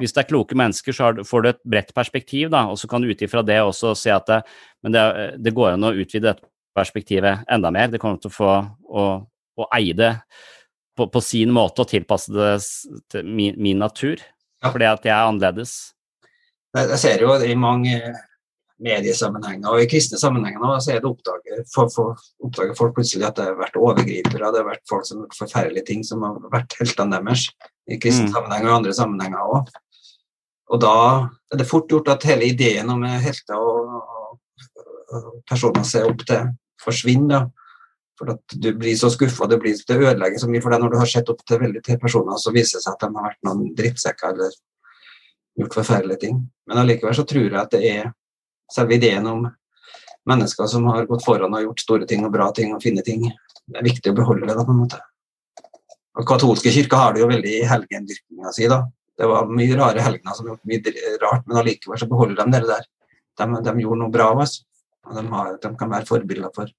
Hvis 0.00 0.16
det 0.16 0.24
er 0.24 0.28
kloke 0.32 0.58
mennesker, 0.58 0.96
så 0.96 1.06
har 1.06 1.22
får 1.28 1.44
du 1.44 1.48
et 1.52 1.62
bredt 1.62 1.94
perspektiv, 1.94 2.50
da, 2.50 2.64
og 2.72 2.80
så 2.80 2.90
kan 2.90 3.04
du 3.04 3.12
ut 3.12 3.22
ifra 3.22 3.44
det 3.46 3.60
også 3.62 3.94
se 3.94 4.10
at 4.10 4.26
det, 4.26 4.42
men 4.82 4.96
det, 4.96 5.06
det 5.38 5.54
går 5.54 5.76
an 5.76 5.86
å 5.86 5.94
utvide 5.94 6.32
dette 6.32 6.50
perspektivet 6.76 7.46
enda 7.48 7.70
mer. 7.72 7.88
Det 7.88 8.02
kommer 8.02 8.18
til 8.20 8.32
å 8.32 8.36
få 8.36 8.52
å, 8.52 9.04
å 9.62 9.68
eie 9.78 9.94
det 9.96 10.12
på, 10.98 11.06
på 11.12 11.22
sin 11.24 11.52
måte 11.54 11.84
og 11.84 11.90
tilpasse 11.90 12.34
det 12.34 12.56
til 13.12 13.28
min, 13.28 13.56
min 13.62 13.80
natur. 13.80 14.20
Ja. 14.62 14.72
Fordi 14.72 14.88
at 14.90 15.06
jeg 15.06 15.14
er 15.14 15.30
annerledes. 15.30 15.76
Jeg 16.76 16.98
ser 17.00 17.22
jo 17.22 17.32
i 17.40 17.54
mange 17.56 18.00
mediesammenhenger 18.82 19.72
og 19.72 19.80
i 19.80 19.88
kristne 19.88 20.18
sammenhenger 20.20 20.60
nå, 20.60 20.74
så 20.84 20.92
er 20.92 21.00
det 21.00 21.08
oppdager, 21.08 21.62
for, 21.72 21.88
for, 21.94 22.26
oppdager 22.46 22.76
folk 22.78 22.94
plutselig 22.96 23.26
at 23.28 23.36
det 23.38 23.44
har 23.48 23.58
vært 23.58 23.76
overgripere, 23.80 24.52
det 24.54 24.62
har 24.62 24.68
vært 24.70 24.86
folk 24.88 25.04
som 25.06 25.18
har 25.20 25.26
gjort 25.26 25.40
forferdelige 25.42 25.86
ting 25.90 26.04
som 26.06 26.22
har 26.26 26.38
vært 26.52 26.76
heltene 26.80 27.18
deres 27.20 27.48
i 27.90 27.98
kristne 28.02 28.28
Mm. 28.28 28.32
sammenhenger 28.34 28.70
og 28.70 28.76
andre 28.80 28.94
sammenhenger 28.94 29.38
òg. 29.56 29.68
Og 30.70 30.80
da 30.82 30.94
er 31.52 31.56
det 31.60 31.66
fort 31.68 31.88
gjort 31.88 32.08
at 32.08 32.24
hele 32.26 32.48
ideen 32.50 32.90
om 32.90 33.02
helter 33.02 33.54
og, 33.60 34.38
personer 35.48 35.80
å 35.84 35.86
se 35.86 36.00
opp 36.02 36.24
til 36.26 36.48
forsvinner. 36.82 37.50
For 38.18 38.30
at 38.32 38.54
du 38.58 38.72
blir 38.74 38.96
så 38.96 39.10
skuffa, 39.12 39.46
det, 39.48 39.58
blir- 39.60 39.76
det 39.86 39.96
ødelegger 40.00 40.40
så 40.40 40.48
mye 40.48 40.62
for 40.64 40.70
deg 40.72 40.80
når 40.82 40.90
du 40.90 40.98
har 40.98 41.06
sett 41.06 41.28
opp 41.28 41.44
til 41.46 41.58
veldig 41.60 41.82
til 41.84 41.98
personer, 42.00 42.38
så 42.40 42.50
viser 42.54 42.78
det 42.78 42.82
seg 42.86 42.94
at 42.96 43.00
de 43.04 43.10
har 43.14 43.28
vært 43.28 43.42
noen 43.44 43.74
drittsekker 43.76 44.32
eller 44.32 44.50
gjort 45.60 45.74
forferdelige 45.76 46.20
ting. 46.24 46.40
Men 46.66 46.78
allikevel 46.82 47.14
så 47.14 47.26
tror 47.28 47.44
jeg 47.50 47.60
at 47.60 47.70
det 47.76 47.82
er 47.90 48.12
selve 48.72 48.96
ideen 48.96 49.26
om 49.30 49.44
mennesker 50.26 50.68
som 50.70 50.86
har 50.90 51.06
gått 51.08 51.24
foran 51.24 51.54
og 51.54 51.68
gjort 51.68 51.82
store 51.84 52.08
ting 52.08 52.24
og 52.26 52.32
bra 52.34 52.50
ting 52.54 52.74
og 52.74 52.82
fine 52.82 53.04
ting. 53.06 53.28
Det 53.66 53.80
er 53.80 53.86
viktig 53.86 54.12
å 54.12 54.16
beholde 54.16 54.48
det, 54.48 54.58
på 54.58 54.74
en 54.74 54.82
måte. 54.82 55.00
Og 56.16 56.26
katolske 56.28 56.72
kirker 56.72 57.00
har 57.00 57.14
det 57.14 57.22
jo 57.22 57.30
veldig 57.30 57.52
i 57.58 57.66
helgendyrkinga 57.68 58.52
si, 58.56 58.68
da. 58.72 58.84
Det 59.16 59.28
var 59.28 59.48
mye 59.48 59.76
rare 59.78 60.04
helgener 60.04 60.36
som 60.36 60.48
gjorde 60.48 60.68
mye 60.68 61.16
rart, 61.22 61.44
men 61.46 61.60
allikevel 61.60 62.00
så 62.00 62.08
beholder 62.08 62.42
de 62.42 62.56
det 62.56 62.68
der. 62.68 62.88
De, 63.36 63.46
de 63.64 63.74
gjorde 63.82 64.00
noe 64.00 64.12
bra, 64.12 64.30
av 64.32 64.42
oss, 64.44 64.58
Og 65.06 65.16
de, 65.16 65.24
har, 65.32 65.56
de 65.62 65.70
kan 65.78 65.90
være 65.92 66.08
forbilder 66.08 66.52
for 66.56 66.70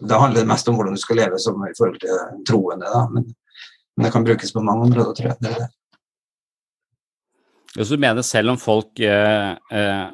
Da 0.00 0.18
handler 0.22 0.44
det 0.44 0.50
mest 0.50 0.68
om 0.68 0.76
hvordan 0.78 0.94
du 0.94 1.00
skal 1.00 1.18
leve 1.20 1.38
som 1.42 1.62
i 1.66 1.74
forhold 1.76 1.98
til 2.02 2.44
troende, 2.48 2.86
da. 2.86 3.06
Men, 3.12 3.30
men 3.96 4.06
det 4.06 4.12
kan 4.14 4.26
brukes 4.26 4.52
på 4.52 4.62
mange 4.62 4.86
områder, 4.90 5.14
tror 5.16 5.32
jeg. 5.32 5.38
Det 5.40 5.52
er 5.52 5.64
det. 5.64 5.70
Hvis 7.76 7.92
du 7.92 7.98
mener 8.00 8.24
selv 8.24 8.54
om 8.54 8.58
folk 8.60 9.00
eh, 9.04 9.50
eh, 9.52 10.06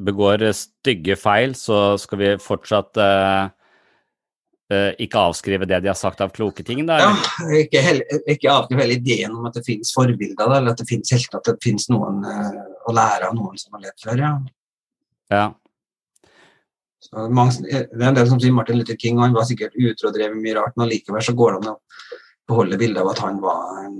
begår 0.00 0.44
stygge 0.56 1.16
feil, 1.20 1.56
så 1.58 1.96
skal 2.00 2.20
vi 2.20 2.30
fortsatt 2.40 2.98
uh, 3.00 3.48
uh, 4.72 4.90
ikke 5.02 5.20
avskrive 5.28 5.68
det 5.68 5.82
de 5.84 5.90
har 5.90 5.98
sagt 5.98 6.22
av 6.24 6.32
kloke 6.34 6.64
ting, 6.66 6.84
da? 6.88 6.98
Ja, 7.02 7.14
ikke, 7.60 7.82
heller, 7.84 8.20
ikke 8.30 8.52
avskrive 8.52 8.84
hele 8.84 8.98
ideen 9.00 9.36
om 9.36 9.48
at 9.48 9.58
det 9.58 9.64
finnes 9.66 9.92
forbilder, 9.94 10.46
da, 10.46 10.58
eller 10.58 10.74
at 10.74 10.82
det 10.82 10.88
finnes 10.90 11.12
helt 11.14 11.38
at 11.38 11.50
det 11.50 11.58
finnes 11.64 11.88
noen 11.92 12.22
uh, 12.24 12.62
å 12.88 12.96
lære 12.96 13.30
av 13.30 13.36
noen 13.38 13.58
som 13.60 13.76
har 13.76 13.86
levd 13.86 14.06
før. 14.06 14.24
Ja. 14.24 14.32
Ja. 15.32 15.46
Så 17.02 17.28
mange, 17.34 17.58
det 17.66 17.86
er 17.98 18.10
en 18.10 18.16
del 18.16 18.28
som 18.30 18.40
sier 18.40 18.54
Martin 18.54 18.78
Luther 18.78 18.98
King, 18.98 19.18
og 19.18 19.26
han 19.26 19.36
var 19.36 19.48
sikkert 19.48 19.76
utro 19.76 20.10
og 20.10 20.16
drev 20.16 20.36
mye 20.38 20.56
rart, 20.58 20.76
men 20.76 20.86
allikevel 20.86 21.24
så 21.24 21.34
går 21.36 21.56
det 21.56 21.62
an 21.62 21.74
å 21.74 21.80
beholde 22.50 22.78
bildet 22.80 23.02
av 23.02 23.10
at 23.12 23.22
han 23.24 23.40
var 23.42 23.82
en 23.82 23.98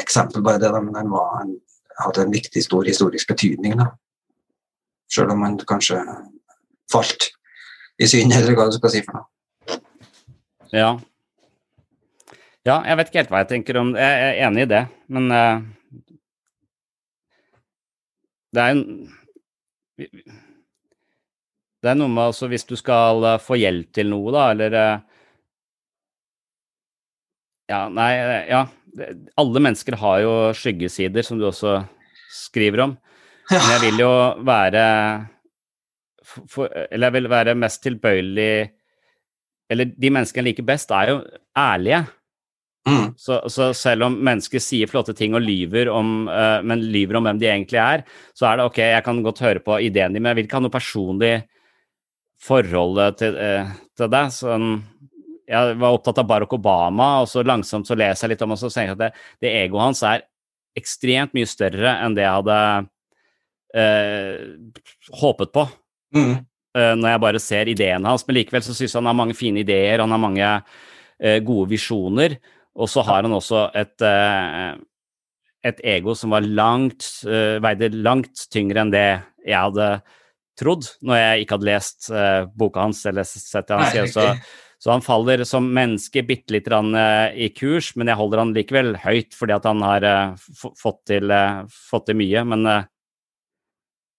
eksempel 0.00 0.42
bare 0.42 0.58
det, 0.62 0.70
da, 0.72 0.80
men 0.82 0.96
han 0.98 1.10
var, 1.12 1.28
han 1.38 1.52
hadde 2.00 2.24
en 2.24 2.32
viktig, 2.34 2.62
stor 2.64 2.86
historisk 2.88 3.28
betydning. 3.30 3.76
da. 3.78 3.92
Selv 5.12 5.34
om 5.34 5.42
man 5.44 5.58
kanskje 5.68 6.00
falt 6.92 7.30
i 8.00 8.08
synd, 8.10 8.34
eller 8.34 8.56
hva 8.56 8.68
du 8.70 8.76
skal 8.78 8.92
si 8.92 9.02
for 9.06 9.20
noe. 9.20 9.80
ja. 10.74 10.94
Ja, 12.64 12.78
jeg 12.88 12.96
vet 12.96 13.10
ikke 13.10 13.20
helt 13.20 13.32
hva 13.32 13.42
jeg 13.42 13.50
tenker 13.50 13.76
om 13.76 13.90
Jeg 13.92 14.20
er 14.24 14.38
enig 14.46 14.62
i 14.64 14.68
det, 14.70 14.78
men 15.12 15.26
uh, 15.28 15.60
Det 18.56 18.62
er 18.62 18.70
en 18.72 18.84
Det 21.84 21.90
er 21.92 21.98
noe 22.00 22.08
med 22.08 22.30
altså 22.30 22.48
hvis 22.48 22.64
du 22.64 22.72
skal 22.80 23.20
eh, 23.28 23.42
få 23.44 23.58
hjelp 23.60 23.90
til 23.92 24.08
noe, 24.08 24.32
da, 24.32 24.46
eller 24.54 24.76
eh, 24.80 25.02
Ja, 27.68 27.82
nei, 27.92 28.08
ja. 28.48 28.62
Alle 29.36 29.60
mennesker 29.60 29.98
har 30.00 30.22
jo 30.24 30.32
skyggesider, 30.56 31.24
som 31.26 31.36
du 31.36 31.44
også 31.50 31.82
skriver 32.32 32.86
om. 32.86 32.94
Men 33.50 33.70
jeg 33.74 33.82
vil 33.82 34.02
jo 34.04 34.10
være 34.46 34.84
for, 36.24 36.68
Eller 36.90 37.10
jeg 37.10 37.16
vil 37.18 37.30
være 37.32 37.56
mest 37.58 37.82
tilbøyelig 37.84 38.52
Eller 39.70 39.90
de 39.90 40.12
menneskene 40.12 40.42
jeg 40.44 40.50
liker 40.52 40.66
best, 40.68 40.92
er 40.92 41.10
jo 41.10 41.18
ærlige. 41.58 42.04
Mm. 42.84 43.14
Så, 43.16 43.38
så 43.48 43.70
selv 43.76 44.04
om 44.06 44.16
mennesker 44.28 44.60
sier 44.60 44.90
flotte 44.90 45.14
ting 45.16 45.32
og 45.36 45.40
lyver 45.40 45.88
om, 45.88 46.26
uh, 46.28 46.60
men 46.60 46.82
lyver 46.92 47.16
om 47.16 47.24
hvem 47.24 47.40
de 47.40 47.48
egentlig 47.48 47.80
er, 47.80 48.02
så 48.36 48.50
er 48.50 48.60
det 48.60 48.66
ok, 48.68 48.80
jeg 48.82 49.04
kan 49.06 49.22
godt 49.24 49.40
høre 49.40 49.62
på 49.64 49.78
ideen 49.86 50.12
din, 50.12 50.20
men 50.20 50.34
jeg 50.34 50.38
vil 50.40 50.48
ikke 50.48 50.58
ha 50.58 50.64
noe 50.66 50.74
personlig 50.74 51.32
forhold 52.44 53.00
til, 53.16 53.38
uh, 53.40 53.72
til 53.96 54.12
deg. 54.12 54.34
Sånn, 54.36 54.68
jeg 55.48 55.78
var 55.80 55.96
opptatt 55.96 56.20
av 56.20 56.28
Barack 56.28 56.58
Obama, 56.58 57.08
og 57.22 57.30
så 57.32 57.44
langsomt 57.46 57.88
så 57.88 57.96
leser 57.96 58.26
jeg 58.26 58.34
litt 58.34 58.44
om 58.44 58.52
og 58.52 58.60
så 58.60 58.68
tenker 58.68 58.92
jeg 58.92 58.98
at 58.98 59.04
det, 59.06 59.26
det 59.46 59.56
egoet 59.62 59.86
hans 59.88 60.04
er 60.04 60.28
ekstremt 60.76 61.32
mye 61.36 61.48
større 61.48 61.96
enn 62.04 62.18
det 62.18 62.26
jeg 62.26 62.36
hadde 62.42 62.60
håpet 63.74 65.50
på. 65.54 65.64
Mm. 66.14 66.34
uh, 66.78 66.94
når 66.98 67.08
jeg 67.10 67.22
bare 67.24 67.42
ser 67.42 67.70
ideene 67.70 68.10
hans, 68.10 68.26
men 68.26 68.38
likevel 68.38 68.64
så 68.64 68.74
syns 68.74 68.92
jeg 68.92 69.00
han 69.00 69.10
har 69.10 69.18
mange 69.18 69.36
fine 69.38 69.62
ideer, 69.64 70.02
han 70.02 70.14
har 70.14 70.22
mange 70.22 70.50
uh, 70.50 71.38
gode 71.46 71.70
visjoner, 71.74 72.36
og 72.74 72.90
så 72.90 73.04
har 73.06 73.22
han 73.22 73.34
også 73.34 73.68
et, 73.78 74.02
et 75.62 75.82
ego 75.94 76.16
som 76.18 76.32
var 76.34 76.42
langt, 76.42 77.06
veide 77.22 77.92
langt 77.94 78.48
tyngre 78.50 78.82
enn 78.82 78.90
det 78.90 79.04
jeg 79.46 79.54
hadde 79.54 79.86
trodd 80.58 80.88
når 81.06 81.20
jeg 81.20 81.44
ikke 81.44 81.54
hadde 81.54 81.68
lest 81.68 82.08
boka 82.58 82.82
hans 82.82 83.04
eller 83.06 83.22
sett 83.30 83.70
det 83.70 83.78
han 83.78 83.92
sier. 83.94 84.10
Så, 84.10 84.26
så 84.82 84.90
han 84.90 85.06
faller 85.06 85.44
som 85.46 85.70
menneske 85.70 86.24
bitte 86.26 86.56
litt 86.56 86.66
i 86.66 87.48
kurs, 87.54 87.92
men 87.94 88.10
jeg 88.10 88.18
holder 88.18 88.42
han 88.42 88.56
likevel 88.58 88.90
høyt 89.04 89.38
fordi 89.38 89.54
at 89.54 89.70
han 89.70 89.86
har 89.86 90.08
fått 90.58 91.04
til, 91.12 91.30
fått 91.70 92.10
til 92.10 92.18
mye. 92.18 92.42
Men 92.50 92.66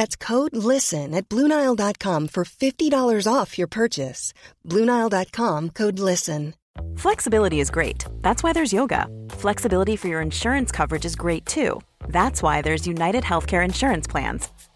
That's 0.00 0.16
code 0.16 0.56
LISTEN 0.56 1.12
at 1.12 1.28
Bluenile.com 1.28 2.28
for 2.28 2.44
$50 2.44 3.26
off 3.30 3.58
your 3.58 3.66
purchase. 3.66 4.32
Bluenile.com 4.66 5.70
code 5.70 5.98
LISTEN. 5.98 6.54
Flexibility 6.96 7.60
is 7.60 7.70
great. 7.70 8.06
That's 8.22 8.42
why 8.42 8.54
there's 8.54 8.72
yoga. 8.72 9.08
Flexibility 9.28 9.96
for 9.96 10.08
your 10.08 10.22
insurance 10.22 10.72
coverage 10.72 11.04
is 11.04 11.16
great 11.16 11.44
too. 11.44 11.82
That's 12.08 12.42
why 12.42 12.62
there's 12.62 12.86
United 12.86 13.24
Healthcare 13.24 13.62
Insurance 13.62 14.06
Plans. 14.06 14.48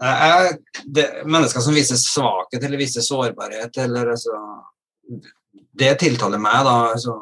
Er 0.00 0.54
det 0.84 1.06
mennesker 1.28 1.60
som 1.60 1.76
viser 1.76 1.98
svakhet 2.00 2.62
eller 2.64 2.80
viser 2.80 3.04
sårbarhet, 3.04 3.76
eller 3.84 4.14
altså 4.14 4.38
Det 5.76 5.90
tiltaler 6.00 6.40
meg, 6.40 6.64
da. 6.64 6.74
Altså, 6.94 7.14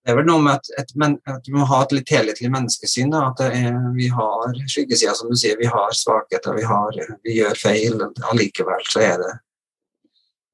det 0.00 0.12
er 0.12 0.16
vel 0.16 0.28
noe 0.28 0.42
med 0.42 0.56
at, 0.56 0.70
et, 0.80 0.92
at 1.28 1.48
vi 1.48 1.54
må 1.54 1.66
ha 1.68 1.82
et 1.84 1.92
litt 1.94 2.12
helhetlig 2.14 2.48
menneskesyn. 2.52 3.10
Da, 3.12 3.26
at 3.30 3.42
er, 3.46 3.76
vi 3.96 4.08
har 4.14 4.56
skyggesida, 4.64 5.12
som 5.14 5.30
du 5.30 5.36
sier. 5.38 5.58
Vi 5.60 5.68
har 5.70 5.92
svakheter, 5.96 6.56
vi, 6.56 6.64
vi 7.26 7.36
gjør 7.40 7.58
feil. 7.60 8.00
Allikevel 8.32 8.86
så 8.88 9.04
er 9.04 9.20
det 9.20 9.32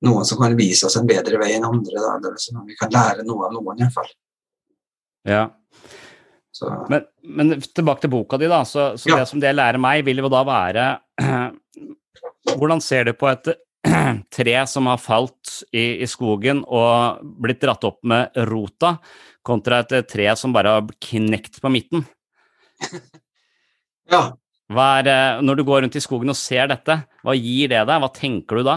noen 0.07 0.27
som 0.29 0.41
kan 0.41 0.57
vise 0.59 0.89
oss 0.89 0.99
en 0.99 1.09
bedre 1.09 1.39
vei 1.41 1.53
enn 1.57 1.69
andre. 1.69 1.95
Da, 1.95 2.17
eller, 2.19 2.65
vi 2.67 2.79
kan 2.81 2.93
lære 2.95 3.27
noe 3.29 3.49
av 3.49 3.55
noen, 3.57 3.85
iallfall. 3.85 4.11
Ja. 5.27 5.47
Men, 6.91 7.05
men, 7.23 7.55
tilbake 7.61 8.05
til 8.05 8.13
boka 8.13 8.39
di, 8.41 8.49
da. 8.51 8.63
Så, 8.69 8.89
så 9.01 9.11
ja. 9.11 9.21
det 9.21 9.31
som 9.31 9.43
det 9.43 9.55
lærer 9.55 9.81
meg, 9.83 10.05
vil 10.07 10.23
jo 10.25 10.33
da 10.33 10.43
være 10.47 10.89
Hvordan 12.57 12.81
ser 12.83 13.09
du 13.09 13.13
på 13.19 13.29
et 13.29 13.49
tre 14.37 14.57
som 14.71 14.89
har 14.91 15.01
falt 15.03 15.61
i, 15.73 16.03
i, 16.03 16.07
skogen 16.11 16.63
og 16.63 17.23
blitt 17.43 17.61
dratt 17.63 17.85
opp 17.87 17.99
med 18.07 18.39
rota, 18.49 18.97
kontra 19.47 19.83
et 19.83 20.09
tre 20.11 20.29
som 20.39 20.55
bare 20.55 20.77
har 20.79 20.99
knekt 21.11 21.61
på 21.63 21.73
midten? 21.73 22.07
Ja. 24.07 24.37
Er, 24.71 25.41
når 25.43 25.59
du 25.59 25.63
går 25.67 25.81
rundt 25.83 25.97
i 25.99 26.03
skogen 26.03 26.31
og 26.31 26.37
ser 26.39 26.69
dette, 26.71 26.95
hva 27.27 27.33
gir 27.35 27.73
det 27.73 27.81
deg? 27.89 27.99
Hva 28.03 28.11
tenker 28.15 28.61
du 28.61 28.69
da? 28.69 28.77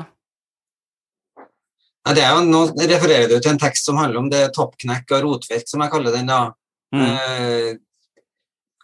Ja, 2.07 2.31
jo, 2.33 2.41
nå 2.47 2.61
refererer 2.73 3.27
du 3.29 3.35
til 3.37 3.51
en 3.51 3.61
tekst 3.61 3.85
som 3.85 3.99
handler 3.99 4.21
om 4.23 4.29
det 4.31 4.47
toppknekk 4.55 5.11
og 5.17 5.25
rotfelt, 5.25 5.69
som 5.69 5.83
jeg 5.83 5.93
kaller 5.93 6.15
den. 6.15 6.31
da. 6.31 6.39
Mm. 6.95 7.05
Eh, 7.05 7.69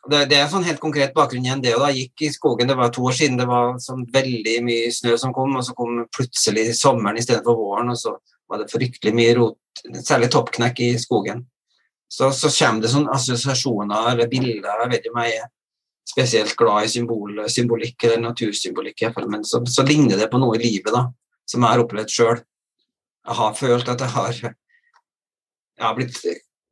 det, 0.06 0.20
det, 0.30 0.38
er 0.38 0.50
sånn 0.52 0.66
helt 0.68 0.82
konkret 0.82 1.16
bakgrunn 1.16 1.46
igjen. 1.48 1.64
det, 1.64 1.74
og 1.78 1.86
da 1.86 1.90
gikk 1.94 2.28
i 2.28 2.32
skogen, 2.34 2.70
det 2.70 2.78
var 2.78 2.92
to 2.94 3.08
år 3.10 3.16
siden, 3.18 3.40
det 3.42 3.48
var 3.50 3.80
sånn 3.82 4.06
veldig 4.14 4.56
mye 4.68 4.94
snø 4.94 5.16
som 5.18 5.34
kom, 5.34 5.56
og 5.58 5.66
så 5.66 5.74
kom 5.78 6.04
plutselig 6.14 6.68
sommeren 6.78 7.18
istedenfor 7.18 7.58
våren, 7.58 7.90
og 7.94 7.98
så 8.00 8.14
var 8.52 8.62
det 8.62 8.70
fryktelig 8.70 9.16
mye 9.18 9.34
rot, 9.40 9.58
særlig 10.06 10.30
toppknekk 10.34 10.82
i 10.86 10.92
skogen. 11.02 11.46
Så, 12.12 12.30
så 12.38 12.52
kommer 12.54 12.86
det 12.86 12.94
sånne 12.94 13.14
assosiasjoner 13.16 14.12
eller 14.12 14.30
bilder. 14.30 14.84
Jeg 14.84 14.92
vet 14.92 15.08
ikke 15.08 15.16
om 15.16 15.24
jeg 15.26 15.40
er 15.40 15.48
spesielt 16.06 16.56
glad 16.60 16.86
i 16.86 16.92
symbol, 16.94 17.40
symbolikk 17.50 18.06
eller 18.06 18.22
natursymbolikk, 18.28 19.08
men 19.26 19.42
så, 19.44 19.64
så, 19.66 19.84
ligner 19.84 20.22
det 20.22 20.30
på 20.30 20.40
noe 20.42 20.60
i 20.60 20.62
livet 20.62 20.94
da, 20.94 21.08
som 21.50 21.66
jeg 21.66 21.74
har 21.74 21.82
opplevd 21.82 22.14
sjøl. 22.14 22.44
Jeg 23.26 23.40
har 23.40 23.58
følt 23.58 23.90
at 23.90 24.04
jeg 24.06 24.14
har, 24.14 24.42
jeg 24.46 25.86
har 25.88 25.98
blitt 25.98 26.22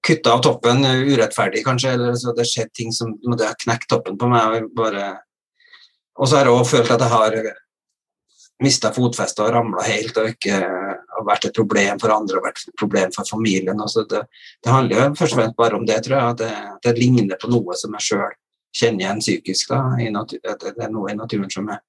kutta 0.04 0.34
av 0.36 0.42
toppen 0.44 0.84
urettferdig, 0.86 1.64
kanskje. 1.66 1.94
eller 1.96 2.16
så 2.20 2.34
Det 2.36 2.46
skjedde 2.48 2.76
ting 2.76 2.92
som 2.92 3.14
måtte 3.28 3.48
ha 3.48 3.56
knekt 3.66 3.90
toppen 3.90 4.18
på 4.20 4.30
meg. 4.32 4.68
Og 6.20 6.28
så 6.28 6.38
har 6.38 6.50
jeg 6.50 6.56
òg 6.56 6.68
følt 6.68 6.92
at 6.92 7.02
jeg 7.02 7.14
har 7.14 7.38
mista 8.64 8.92
fotfestet 8.94 9.42
og 9.44 9.54
ramla 9.56 9.84
helt 9.88 10.18
og 10.20 10.30
ikke 10.30 10.60
har 10.60 11.26
vært 11.28 11.48
et 11.50 11.58
problem 11.58 12.00
for 12.02 12.14
andre 12.14 12.40
og 12.40 12.46
vært 12.46 12.64
et 12.68 12.78
problem 12.80 13.12
for 13.16 13.28
familien. 13.30 13.82
så 13.88 14.06
det, 14.10 14.24
det, 14.64 14.72
handler 14.72 15.00
jo 15.00 15.16
først 15.20 15.36
og 15.36 15.40
fremst 15.40 15.58
bare 15.58 15.80
om 15.80 15.86
det, 15.90 16.00
tror 16.06 16.18
jeg. 16.18 16.30
At 16.36 16.44
det, 16.44 16.54
det 16.86 16.98
ligner 17.00 17.40
på 17.42 17.52
noe 17.52 17.78
som 17.80 17.96
jeg 17.98 18.08
sjøl 18.10 18.36
kjenner 18.74 19.06
igjen 19.06 19.24
psykisk. 19.24 19.74
da, 19.74 20.22
at 20.54 20.68
Det 20.68 20.86
er 20.86 20.94
noe 20.94 21.12
i 21.12 21.18
naturen 21.18 21.52
som 21.52 21.70
er 21.70 21.82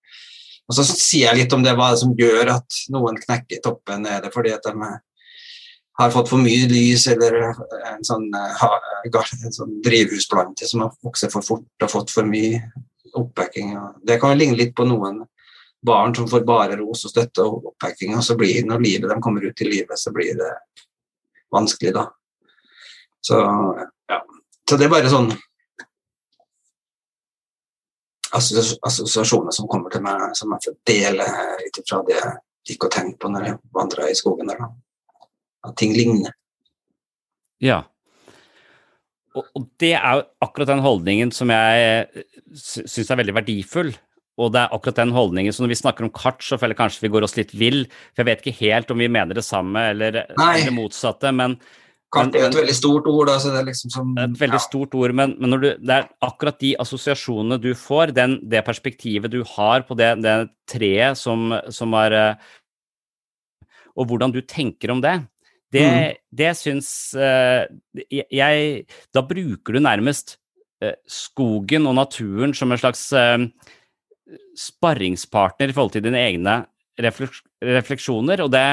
Og 0.69 0.77
så 0.79 0.85
sier 0.89 1.29
jeg 1.29 1.43
litt 1.43 1.53
om 1.53 1.65
det, 1.65 1.75
hva 1.77 1.91
det 1.93 2.01
som 2.01 2.15
gjør 2.17 2.55
at 2.55 2.79
noen 2.93 3.19
knekker 3.21 3.61
toppen. 3.65 4.07
Er 4.09 4.23
det 4.25 4.33
fordi 4.33 4.55
at 4.55 4.65
de 4.65 4.93
har 5.97 6.11
fått 6.11 6.29
for 6.29 6.43
mye 6.43 6.67
lys, 6.71 7.07
eller 7.13 7.37
en 7.45 8.03
sånn, 8.07 8.27
eh, 8.35 8.65
en 9.07 9.55
sånn 9.55 9.77
drivhusplante 9.85 10.67
som 10.67 10.83
har 10.83 10.93
vokst 11.07 11.31
for 11.31 11.47
fort 11.47 11.87
og 11.87 11.93
fått 11.93 12.11
for 12.11 12.27
mye 12.27 12.59
oppbacking. 13.15 13.77
Det 14.03 14.19
kan 14.21 14.39
ligne 14.39 14.59
litt 14.59 14.75
på 14.75 14.87
noen 14.89 15.23
barn 15.85 16.15
som 16.15 16.27
får 16.29 16.45
bare 16.49 16.79
ros 16.81 17.05
og 17.07 17.13
støtte 17.13 17.47
og 17.47 17.71
oppbacking, 17.71 18.17
og 18.17 18.25
så 18.27 18.35
blir 18.37 18.67
når 18.67 18.83
livet 18.83 19.11
de 19.13 19.21
kommer 19.23 19.45
ut 19.45 19.63
i 19.63 19.71
livet, 19.71 19.99
så 19.99 20.11
blir 20.13 20.35
det 20.35 20.53
vanskelig, 21.55 21.95
da. 21.95 22.09
Så, 23.21 23.39
ja. 24.11 24.21
så 24.69 24.77
det 24.77 24.89
er 24.89 24.93
bare 24.93 25.13
sånn 25.13 25.31
assosiasjoner 28.35 29.55
som 29.55 29.69
kommer 29.71 29.95
til 29.95 30.03
meg, 30.03 30.33
som 30.35 30.51
jeg 30.57 30.67
får 30.67 30.81
dele 30.91 31.29
ut 31.63 31.79
ifra 31.79 32.03
det 32.09 32.19
jeg 32.19 32.35
gikk 32.73 32.89
og 32.89 32.97
tenkte 32.97 33.21
på 33.23 33.31
når 33.31 33.47
jeg 33.47 33.61
vandra 33.77 34.09
i 34.11 34.17
skogen 34.19 34.51
der. 34.51 34.59
da 34.59 34.73
at 35.65 35.77
ting 35.81 35.95
ligner. 35.97 36.35
Ja. 37.63 37.83
Og, 39.35 39.47
og 39.57 39.69
det 39.83 39.95
er 39.99 40.19
jo 40.19 40.27
akkurat 40.47 40.71
den 40.71 40.83
holdningen 40.85 41.33
som 41.35 41.51
jeg 41.51 42.25
syns 42.55 43.11
er 43.11 43.21
veldig 43.23 43.37
verdifull. 43.41 43.95
Og 44.35 44.51
det 44.51 44.65
er 44.65 44.75
akkurat 44.75 44.99
den 44.99 45.15
holdningen, 45.15 45.55
så 45.55 45.63
når 45.63 45.71
vi 45.71 45.79
snakker 45.79 46.07
om 46.07 46.11
kart, 46.11 46.43
så 46.43 46.59
føler 46.59 46.75
jeg 46.75 46.81
kanskje 46.81 47.05
vi 47.05 47.13
går 47.15 47.27
oss 47.27 47.37
litt 47.39 47.53
vill. 47.55 47.85
For 48.13 48.25
jeg 48.25 48.31
vet 48.31 48.43
ikke 48.43 48.61
helt 48.65 48.91
om 48.91 48.99
vi 48.99 49.11
mener 49.11 49.39
det 49.39 49.47
samme 49.47 49.91
eller, 49.93 50.25
eller 50.27 50.65
det 50.67 50.75
motsatte. 50.75 51.31
Men 51.35 51.55
Kart 52.15 52.37
er 52.37 52.45
jo 52.45 52.49
et 52.53 52.59
veldig 52.61 52.75
stort 52.77 53.07
ord. 53.11 53.29
Da, 53.31 53.37
så 53.43 53.51
det 53.51 53.61
er 53.61 53.69
liksom 53.69 53.93
som, 53.95 54.11
et 54.23 54.37
veldig 54.39 54.61
ja. 54.61 54.65
stort 54.67 54.95
ord, 54.99 55.15
men, 55.19 55.35
men 55.43 55.57
du, 55.59 55.69
det 55.75 55.97
er 55.97 56.09
akkurat 56.25 56.59
de 56.63 56.75
assosiasjonene 56.83 57.59
du 57.63 57.73
får, 57.79 58.15
den, 58.17 58.37
det 58.51 58.63
perspektivet 58.67 59.33
du 59.33 59.41
har 59.57 59.87
på 59.89 59.97
det, 59.99 60.13
det 60.23 60.37
treet 60.71 61.19
som, 61.19 61.51
som 61.75 61.97
er 61.99 62.19
eh, 62.19 62.51
Og 63.95 64.11
hvordan 64.11 64.35
du 64.35 64.41
tenker 64.43 64.91
om 64.95 65.03
det, 65.03 65.21
det, 65.75 65.85
Mm. 65.85 66.23
det 66.39 66.51
syns 66.61 66.89
eh, 67.19 67.65
jeg 68.31 68.87
Da 69.15 69.23
bruker 69.27 69.75
du 69.75 69.81
nærmest 69.83 70.37
eh, 70.85 70.95
skogen 71.11 71.89
og 71.91 71.97
naturen 71.99 72.55
som 72.55 72.71
en 72.73 72.79
slags 72.81 73.09
eh, 73.13 73.49
sparringspartner 74.59 75.71
i 75.71 75.77
forhold 75.77 75.95
til 75.97 76.05
dine 76.07 76.21
egne 76.23 76.59
refleksjoner, 77.01 78.45
og 78.45 78.53
det 78.55 78.67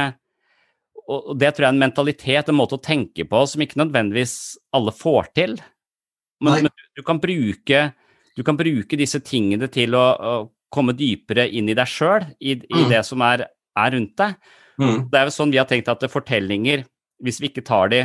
og 1.11 1.33
det 1.41 1.49
tror 1.51 1.65
jeg 1.65 1.71
er 1.71 1.73
en 1.73 1.81
mentalitet, 1.81 2.49
en 2.49 2.55
måte 2.55 2.77
å 2.77 2.83
tenke 2.83 3.25
på, 3.27 3.39
som 3.49 3.59
ikke 3.65 3.79
nødvendigvis 3.81 4.35
alle 4.77 4.93
får 4.95 5.25
til. 5.35 5.55
Men, 6.39 6.67
men 6.67 6.71
du, 6.95 7.01
kan 7.03 7.19
bruke, 7.19 7.81
du 8.37 8.43
kan 8.47 8.55
bruke 8.55 8.99
disse 8.99 9.19
tingene 9.25 9.67
til 9.73 9.97
å, 9.97 10.03
å 10.15 10.35
komme 10.71 10.93
dypere 10.95 11.49
inn 11.51 11.67
i 11.73 11.75
deg 11.75 11.89
sjøl, 11.89 12.29
i, 12.39 12.53
i 12.55 12.83
Mm. 12.85 12.89
det 12.93 13.01
som 13.09 13.25
er, 13.27 13.43
er 13.75 13.91
rundt 13.97 14.13
deg. 14.21 14.37
Mm. 14.81 14.97
Det 15.11 15.19
er 15.19 15.29
jo 15.29 15.35
sånn 15.37 15.53
vi 15.53 15.59
har 15.61 15.69
tenkt 15.69 15.91
at 15.93 16.03
fortellinger, 16.09 16.83
hvis 17.21 17.39
vi 17.43 17.51
ikke 17.51 17.63
tar 17.67 17.91
de 17.93 18.01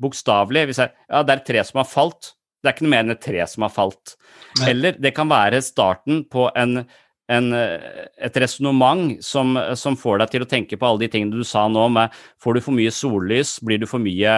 bokstavelig 0.00 0.68
hvis 0.70 0.78
jeg, 0.84 0.92
Ja, 1.10 1.22
det 1.26 1.34
er 1.34 1.44
tre 1.44 1.64
som 1.66 1.82
har 1.82 1.88
falt. 1.90 2.34
Det 2.62 2.68
er 2.70 2.76
ikke 2.76 2.86
noe 2.86 2.92
mer 2.94 3.04
enn 3.06 3.14
et 3.14 3.22
tre 3.24 3.44
som 3.48 3.64
har 3.66 3.72
falt. 3.72 4.16
Nei. 4.60 4.70
Eller 4.72 4.98
det 5.00 5.14
kan 5.16 5.28
være 5.32 5.62
starten 5.64 6.22
på 6.30 6.46
en, 6.56 6.84
en, 7.32 7.46
et 7.56 8.36
resonnement 8.42 9.14
som, 9.24 9.54
som 9.74 9.96
får 9.96 10.20
deg 10.22 10.34
til 10.34 10.44
å 10.44 10.48
tenke 10.50 10.76
på 10.80 10.86
alle 10.88 11.04
de 11.06 11.08
tingene 11.12 11.40
du 11.40 11.44
sa 11.48 11.66
nå 11.72 11.86
med 11.92 12.12
Får 12.44 12.54
du 12.58 12.60
for 12.64 12.76
mye 12.76 12.92
sollys, 12.92 13.58
blir 13.64 13.80
du 13.80 13.88
for 13.88 14.02
mye 14.02 14.34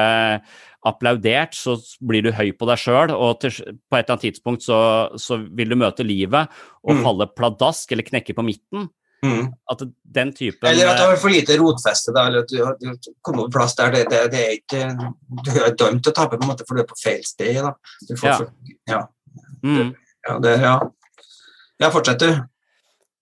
applaudert, 0.87 1.55
så 1.55 1.77
blir 2.03 2.25
du 2.27 2.33
høy 2.35 2.51
på 2.59 2.67
deg 2.67 2.81
sjøl, 2.83 3.13
og 3.15 3.39
til, 3.43 3.55
på 3.55 3.99
et 3.99 4.03
eller 4.03 4.17
annet 4.17 4.25
tidspunkt 4.27 4.65
så, 4.67 4.79
så 5.21 5.39
vil 5.55 5.71
du 5.71 5.77
møte 5.79 6.07
livet 6.07 6.51
og 6.83 6.97
Mm. 6.97 7.05
falle 7.07 7.29
pladask 7.39 7.93
eller 7.95 8.03
knekke 8.07 8.35
på 8.35 8.43
midten. 8.47 8.89
Mm. 9.23 9.53
At 9.71 9.83
den 10.17 10.33
typen 10.35 10.67
Eller 10.67 10.89
at 10.91 10.97
du 10.99 11.05
har 11.07 11.17
for 11.23 11.31
lite 11.31 11.55
rotfeste. 11.61 12.11
Da, 12.15 12.25
eller 12.27 12.43
at 12.43 12.49
du, 12.51 12.57
har- 12.65 12.75
du 12.83 13.13
kommer 13.23 13.45
på 13.47 13.53
plass 13.61 13.77
der 13.79 13.93
det, 13.95 14.01
det, 14.11 14.23
det 14.33 14.41
er 14.43 14.55
ikke 14.57 14.81
Du 15.47 15.51
er 15.63 15.77
dømt 15.79 16.03
til 16.03 16.11
å 16.11 16.17
tape, 16.17 16.37
på 16.41 16.43
en 16.43 16.51
måte, 16.51 16.67
for 16.67 16.75
du 16.75 16.83
er 16.83 16.89
på 16.91 16.99
feil 16.99 17.23
sted. 17.27 17.61
Da. 17.63 17.75
Du 18.09 18.17
får, 18.17 18.27
Ja. 18.29 18.37
for, 18.41 18.73
ja. 18.91 19.03
mm. 19.63 19.93
Ja, 20.27 20.39
det, 20.43 20.57
ja. 20.63 20.75
ja, 21.83 21.91
fortsett 21.95 22.19
du. 22.23 22.33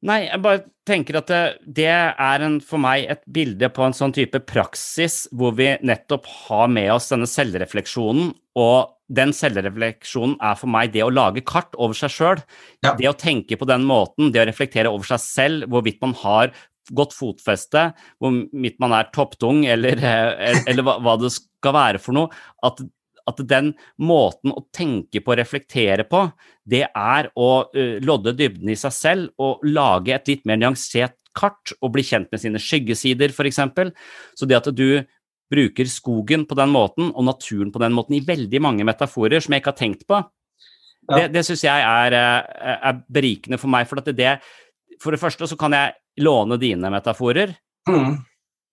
Nei, 0.09 0.23
jeg 0.31 0.41
bare 0.41 0.63
tenker 0.89 1.19
at 1.21 1.29
det, 1.29 1.43
det 1.77 1.85
er 1.93 2.45
en, 2.47 2.57
for 2.65 2.81
meg 2.81 3.05
et 3.13 3.21
bilde 3.29 3.69
på 3.69 3.85
en 3.85 3.93
sånn 3.97 4.15
type 4.17 4.41
praksis 4.49 5.27
hvor 5.37 5.53
vi 5.59 5.75
nettopp 5.85 6.25
har 6.49 6.71
med 6.73 6.89
oss 6.95 7.11
denne 7.13 7.29
selvrefleksjonen, 7.29 8.33
og 8.57 8.95
den 9.11 9.33
selvrefleksjonen 9.35 10.37
er 10.45 10.59
for 10.59 10.71
meg 10.71 10.93
det 10.95 11.03
å 11.05 11.11
lage 11.13 11.43
kart 11.47 11.75
over 11.77 11.97
seg 11.99 12.13
sjøl. 12.15 12.43
Ja. 12.85 12.95
Det 12.99 13.09
å 13.11 13.17
tenke 13.19 13.59
på 13.59 13.69
den 13.69 13.85
måten, 13.89 14.31
det 14.31 14.45
å 14.45 14.49
reflektere 14.49 14.93
over 14.93 15.09
seg 15.11 15.23
selv, 15.25 15.67
hvorvidt 15.73 16.01
man 16.05 16.15
har 16.23 16.55
godt 16.95 17.15
fotfeste, 17.15 17.91
hvorvidt 18.23 18.79
man 18.83 18.95
er 18.97 19.11
topptung, 19.15 19.65
eller, 19.69 19.99
eh, 19.99 20.63
eller 20.71 20.87
hva, 20.87 20.99
hva 21.03 21.19
det 21.21 21.33
skal 21.35 21.77
være 21.77 22.03
for 22.03 22.17
noe. 22.17 22.41
At, 22.67 22.83
at 23.31 23.43
den 23.51 23.75
måten 23.99 24.55
å 24.55 24.65
tenke 24.75 25.23
på 25.23 25.35
og 25.35 25.41
reflektere 25.43 26.07
på, 26.09 26.25
det 26.71 26.87
er 26.89 27.31
å 27.35 27.51
uh, 27.67 27.97
lodde 28.07 28.35
dybden 28.39 28.71
i 28.71 28.79
seg 28.79 28.95
selv 28.95 29.43
og 29.43 29.65
lage 29.67 30.15
et 30.15 30.31
litt 30.31 30.47
mer 30.49 30.61
nyansert 30.61 31.17
kart 31.37 31.75
og 31.79 31.93
bli 31.95 32.05
kjent 32.07 32.31
med 32.33 32.43
sine 32.43 32.61
skyggesider, 32.63 33.31
f.eks. 33.31 33.61
Så 34.39 34.49
det 34.51 34.59
at 34.59 34.71
du 34.75 35.03
bruker 35.51 35.89
skogen 35.91 36.45
på 36.47 36.55
den 36.59 36.71
måten 36.71 37.11
og 37.15 37.25
naturen 37.27 37.73
på 37.75 37.81
den 37.83 37.93
måten 37.97 38.15
i 38.17 38.21
veldig 38.25 38.61
mange 38.63 38.85
metaforer 38.87 39.43
som 39.43 39.53
jeg 39.55 39.63
ikke 39.63 39.73
har 39.73 39.81
tenkt 39.81 40.07
på, 40.07 40.21
Ja. 41.11 41.17
det, 41.17 41.33
det 41.33 41.43
syns 41.47 41.65
jeg 41.65 41.83
er, 41.83 42.13
eh, 42.15 42.77
er 42.91 43.01
berikende 43.11 43.59
for 43.59 43.69
meg. 43.73 43.89
For, 43.89 43.99
at 43.99 44.05
det, 44.15 44.41
for 45.03 45.11
det 45.11 45.19
første 45.21 45.49
så 45.49 45.57
kan 45.59 45.73
jeg 45.73 45.95
låne 46.23 46.59
dine 46.61 46.91
metaforer, 46.93 47.57
Mm. 47.89 48.19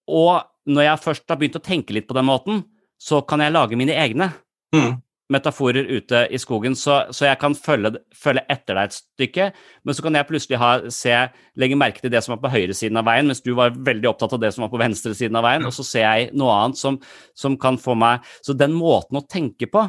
og 0.10 0.44
når 0.68 0.84
jeg 0.84 1.00
først 1.00 1.24
har 1.30 1.38
begynt 1.38 1.56
å 1.56 1.64
tenke 1.64 1.94
litt 1.96 2.08
på 2.08 2.14
den 2.14 2.26
måten, 2.28 2.64
så 3.00 3.26
kan 3.26 3.40
jeg 3.40 3.54
lage 3.54 3.76
mine 3.78 3.96
egne 3.96 4.34
Mm. 4.76 5.02
Metaforer 5.34 5.90
ute 5.92 6.24
i 6.32 6.40
skogen, 6.40 6.76
så, 6.80 7.02
så 7.12 7.28
jeg 7.28 7.40
kan 7.42 7.56
følge, 7.58 7.98
følge 8.16 8.46
etter 8.48 8.78
deg 8.78 8.88
et 8.88 8.96
stykke, 8.96 9.48
men 9.84 9.98
så 9.98 10.06
kan 10.06 10.16
jeg 10.16 10.28
plutselig 10.30 10.60
ha, 10.62 10.72
se, 10.94 11.18
legge 11.60 11.80
merke 11.80 12.04
til 12.04 12.14
det 12.14 12.22
som 12.24 12.36
var 12.36 12.42
på 12.46 12.54
høyresiden 12.54 13.00
av 13.00 13.08
veien, 13.10 13.28
mens 13.28 13.44
du 13.44 13.52
var 13.58 13.76
veldig 13.76 14.12
opptatt 14.14 14.38
av 14.38 14.42
det 14.44 14.54
som 14.56 14.64
var 14.64 14.72
på 14.72 14.80
venstresiden 14.82 15.40
av 15.40 15.44
veien, 15.48 15.68
og 15.68 15.76
så 15.76 15.86
ser 15.88 16.06
jeg 16.06 16.32
noe 16.40 16.56
annet 16.56 16.80
som, 16.80 17.00
som 17.36 17.60
kan 17.60 17.80
få 17.82 17.98
meg 18.00 18.24
Så 18.46 18.56
den 18.56 18.76
måten 18.78 19.20
å 19.20 19.26
tenke 19.28 19.68
på, 19.72 19.84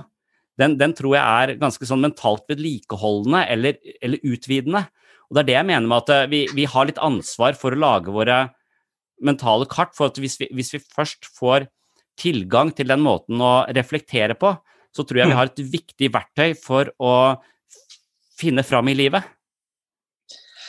den, 0.58 0.74
den 0.80 0.94
tror 0.98 1.14
jeg 1.14 1.22
er 1.22 1.58
ganske 1.60 1.86
sånn 1.86 2.02
mentalt 2.02 2.48
vedlikeholdende 2.50 3.44
eller, 3.52 3.76
eller 4.02 4.24
utvidende. 4.26 4.88
Og 5.28 5.36
det 5.36 5.42
er 5.42 5.48
det 5.50 5.58
jeg 5.58 5.68
mener 5.70 5.86
med 5.86 6.00
at 6.02 6.14
eh, 6.14 6.30
vi, 6.32 6.40
vi 6.56 6.66
har 6.66 6.88
litt 6.88 6.98
ansvar 6.98 7.54
for 7.58 7.74
å 7.74 7.78
lage 7.78 8.14
våre 8.14 8.40
mentale 9.22 9.68
kart, 9.70 9.94
for 9.94 10.10
at 10.10 10.18
hvis 10.18 10.38
vi, 10.40 10.48
hvis 10.54 10.72
vi 10.74 10.82
først 10.82 11.28
får 11.38 11.68
tilgang 12.18 12.72
til 12.74 12.90
den 12.90 13.02
måten 13.04 13.38
å 13.42 13.68
reflektere 13.74 14.34
på, 14.38 14.56
så 14.98 15.06
tror 15.06 15.22
jeg 15.22 15.30
vi 15.30 15.38
har 15.38 15.50
et 15.50 15.64
viktig 15.72 16.10
verktøy 16.14 16.54
for 16.58 16.90
å 16.98 17.14
finne 18.38 18.64
fram 18.66 18.90
i 18.90 18.96
livet. 18.98 19.34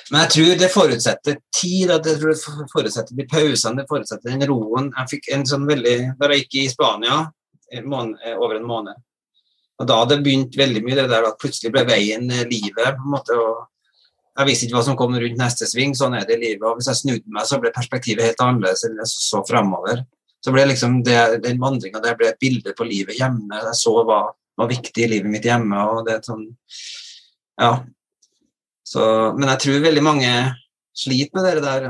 Men 0.09 0.23
jeg 0.25 0.34
tror 0.34 0.55
det 0.57 0.71
forutsetter 0.73 1.36
tid, 1.53 1.91
at 1.93 2.05
jeg 2.05 2.17
tror 2.17 2.34
det 2.34 2.69
forutsetter 2.71 3.17
de 3.17 3.25
pausene, 3.30 3.82
det 3.82 3.89
forutsetter 3.89 4.32
den 4.32 4.47
roen. 4.49 4.89
Jeg 4.95 5.11
fikk 5.11 5.30
en 5.36 5.45
sånn 5.45 5.67
veldig 5.69 5.97
Da 6.17 6.32
jeg 6.32 6.45
gikk 6.45 6.57
i 6.63 6.71
Spania 6.71 7.19
en 7.77 7.86
måned, 7.89 8.17
over 8.41 8.57
en 8.57 8.65
måned, 8.65 8.97
og 9.80 9.88
da 9.88 9.99
hadde 10.01 10.17
det 10.17 10.25
begynt 10.25 10.57
veldig 10.59 10.82
mye 10.84 10.95
det 10.97 11.09
der 11.11 11.27
at 11.30 11.38
plutselig 11.39 11.71
ble 11.71 11.86
veien 11.88 12.25
eh, 12.34 12.47
livet, 12.49 12.95
på 12.97 13.05
en 13.05 13.13
måte. 13.13 13.36
og 13.38 14.39
Jeg 14.39 14.49
visste 14.49 14.67
ikke 14.67 14.80
hva 14.80 14.86
som 14.89 14.97
kom 14.99 15.13
rundt 15.15 15.39
neste 15.39 15.67
sving, 15.69 15.93
sånn 15.95 16.17
er 16.17 16.25
det 16.27 16.39
i 16.39 16.41
livet. 16.41 16.65
og 16.67 16.80
Hvis 16.80 16.89
jeg 16.91 17.01
snudde 17.03 17.36
meg, 17.36 17.47
så 17.47 17.61
ble 17.61 17.71
perspektivet 17.75 18.27
helt 18.27 18.43
annerledes 18.43 18.84
enn 18.88 18.99
jeg 18.99 19.11
så 19.13 19.43
framover. 19.47 20.03
Så 20.39 20.53
ble 20.55 20.65
liksom 20.69 21.01
det, 21.03 21.17
den 21.43 21.59
vandringa 21.59 21.99
der 22.03 22.15
ble 22.19 22.29
et 22.31 22.39
bilde 22.39 22.73
på 22.75 22.87
livet 22.87 23.17
hjemme. 23.19 23.59
Jeg 23.59 23.75
så 23.75 23.95
hva 24.07 24.21
var 24.59 24.69
viktig 24.69 25.03
i 25.03 25.09
livet 25.13 25.31
mitt 25.31 25.47
hjemme. 25.47 25.79
og 25.91 26.05
det 26.07 26.17
er 26.17 26.25
sånn, 26.25 26.45
ja. 27.59 27.71
Så, 28.87 29.01
men 29.37 29.51
jeg 29.53 29.61
tror 29.63 29.83
veldig 29.83 30.03
mange 30.03 30.31
sliter 30.97 31.35
med 31.37 31.49
det 31.49 31.63
der. 31.65 31.89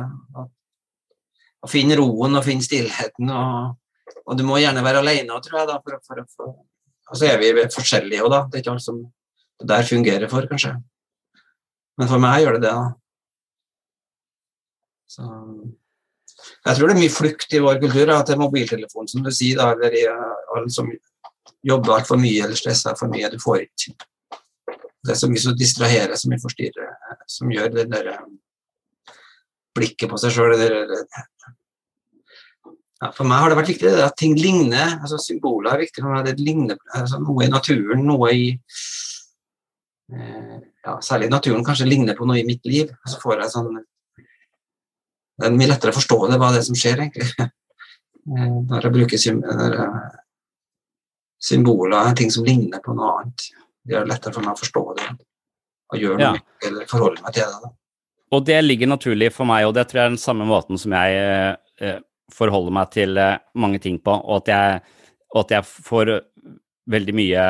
Å, 1.60 1.68
finne 1.70 1.98
roen 2.00 2.40
og 2.40 2.46
finne 2.46 2.66
stillheten. 2.66 3.30
Og, 3.30 4.18
og 4.26 4.40
du 4.40 4.46
må 4.48 4.60
gjerne 4.62 4.84
være 4.86 5.04
alene, 5.04 5.40
tror 5.46 5.62
jeg. 5.62 5.70
da, 5.70 5.80
for, 5.86 6.02
for, 6.06 6.24
for, 6.36 6.54
Og 7.10 7.20
så 7.20 7.30
er 7.30 7.42
vi 7.42 7.54
forskjellige 7.74 8.26
òg, 8.26 8.32
da. 8.34 8.44
Det 8.48 8.60
er 8.60 8.66
ikke 8.66 8.76
alt 8.76 8.86
som 8.86 9.04
det 9.60 9.68
der 9.70 9.88
fungerer 9.88 10.32
for, 10.32 10.48
kanskje. 10.50 10.76
Men 12.00 12.08
for 12.08 12.22
meg 12.24 12.44
gjør 12.44 12.58
det 12.58 12.64
det. 12.68 12.74
da. 12.76 12.88
Så 15.10 15.26
jeg 16.66 16.76
tror 16.76 16.90
det 16.90 16.96
er 16.96 17.00
mye 17.02 17.14
flukt 17.14 17.54
i 17.56 17.62
vår 17.64 17.80
kultur. 17.82 18.12
At 18.14 18.28
det 18.30 18.36
er 18.36 18.42
mobiltelefon, 18.42 19.08
som 19.10 19.24
du 19.26 19.32
sier, 19.34 19.60
da, 19.60 19.72
eller 19.74 19.96
uh, 20.12 20.58
alle 20.58 20.74
som 20.74 20.90
jobber 21.66 21.98
altfor 21.98 22.20
mye 22.20 22.44
eller 22.46 22.60
stresser 22.60 22.96
for 23.00 23.12
mye. 23.12 23.32
Du 23.32 23.40
får 23.42 23.66
ikke 23.66 23.96
Det 25.00 25.14
er 25.14 25.20
så 25.20 25.30
mye 25.32 25.42
som 25.42 25.56
distraherer, 25.56 26.16
så 26.20 26.28
mye 26.30 26.42
forstyrrer, 26.44 26.88
eh, 26.92 27.20
som 27.32 27.52
gjør 27.52 27.70
det 27.72 27.86
der 27.88 28.08
eh, 28.12 28.26
blikket 29.76 30.12
på 30.12 30.18
seg 30.20 30.34
sjøl 30.36 30.52
ja, 33.00 33.12
For 33.16 33.24
meg 33.24 33.40
har 33.40 33.50
det 33.50 33.60
vært 33.62 33.72
viktig 33.72 33.94
at 34.04 34.18
ting 34.20 34.36
ligner. 34.36 34.98
altså 35.00 35.18
Symboler 35.24 35.72
er 35.72 35.86
viktig. 35.86 36.04
Det 36.26 36.36
ligner 36.40 36.78
altså, 36.94 37.22
Noe 37.24 37.46
i 37.46 37.52
naturen, 37.52 38.04
noe 38.06 38.34
i 38.36 38.50
eh, 40.12 40.58
ja, 40.84 40.98
Særlig 41.00 41.32
naturen 41.32 41.64
kanskje 41.64 41.88
ligner 41.88 42.20
på 42.20 42.28
noe 42.28 42.42
i 42.42 42.48
mitt 42.48 42.66
liv. 42.68 42.92
Så 43.08 43.24
får 43.24 43.40
jeg 43.40 43.56
sånn 43.56 43.72
Det 45.40 45.48
er 45.48 45.56
mye 45.56 45.70
lettere 45.72 45.94
å 45.94 45.98
forstå 45.98 46.18
det, 46.30 46.38
hva 46.42 46.52
det 46.52 46.60
er 46.62 46.68
som 46.68 46.78
skjer, 46.78 47.06
egentlig. 47.06 47.30
Eh, 47.40 48.50
Når 48.70 48.84
jeg 48.86 48.94
bruker 48.94 49.22
symboler, 51.40 52.14
ting 52.20 52.32
som 52.32 52.46
ligner 52.46 52.82
på 52.84 52.94
noe 52.98 53.14
annet. 53.16 53.46
Det 53.86 53.96
gjør 53.96 54.06
det 54.06 54.12
lettere 54.12 54.36
for 54.36 54.46
meg 54.46 54.58
å 54.58 54.60
forstå 54.60 54.84
det 55.00 55.10
og 55.90 55.98
gjøre 55.98 56.20
noe 56.20 56.38
ja. 56.38 56.68
eller 56.68 56.90
forholde 56.90 57.24
meg 57.24 57.34
til 57.34 57.48
det. 57.48 57.62
Da. 57.64 57.72
Og 58.38 58.44
det 58.46 58.58
ligger 58.62 58.92
naturlig 58.92 59.32
for 59.34 59.50
meg, 59.50 59.66
og 59.66 59.74
det 59.74 59.88
tror 59.90 60.02
jeg 60.02 60.06
er 60.06 60.14
den 60.14 60.22
samme 60.22 60.46
måten 60.46 60.78
som 60.78 60.94
jeg 60.94 61.16
eh, 61.82 62.02
forholder 62.36 62.76
meg 62.76 62.92
til 62.94 63.18
eh, 63.18 63.40
mange 63.58 63.80
ting 63.82 63.98
på, 64.04 64.14
og 64.14 64.44
at 64.44 64.52
jeg, 64.54 65.00
og 65.34 65.40
at 65.46 65.56
jeg 65.56 65.70
får 65.88 66.12
veldig 66.94 67.16
mye 67.18 67.46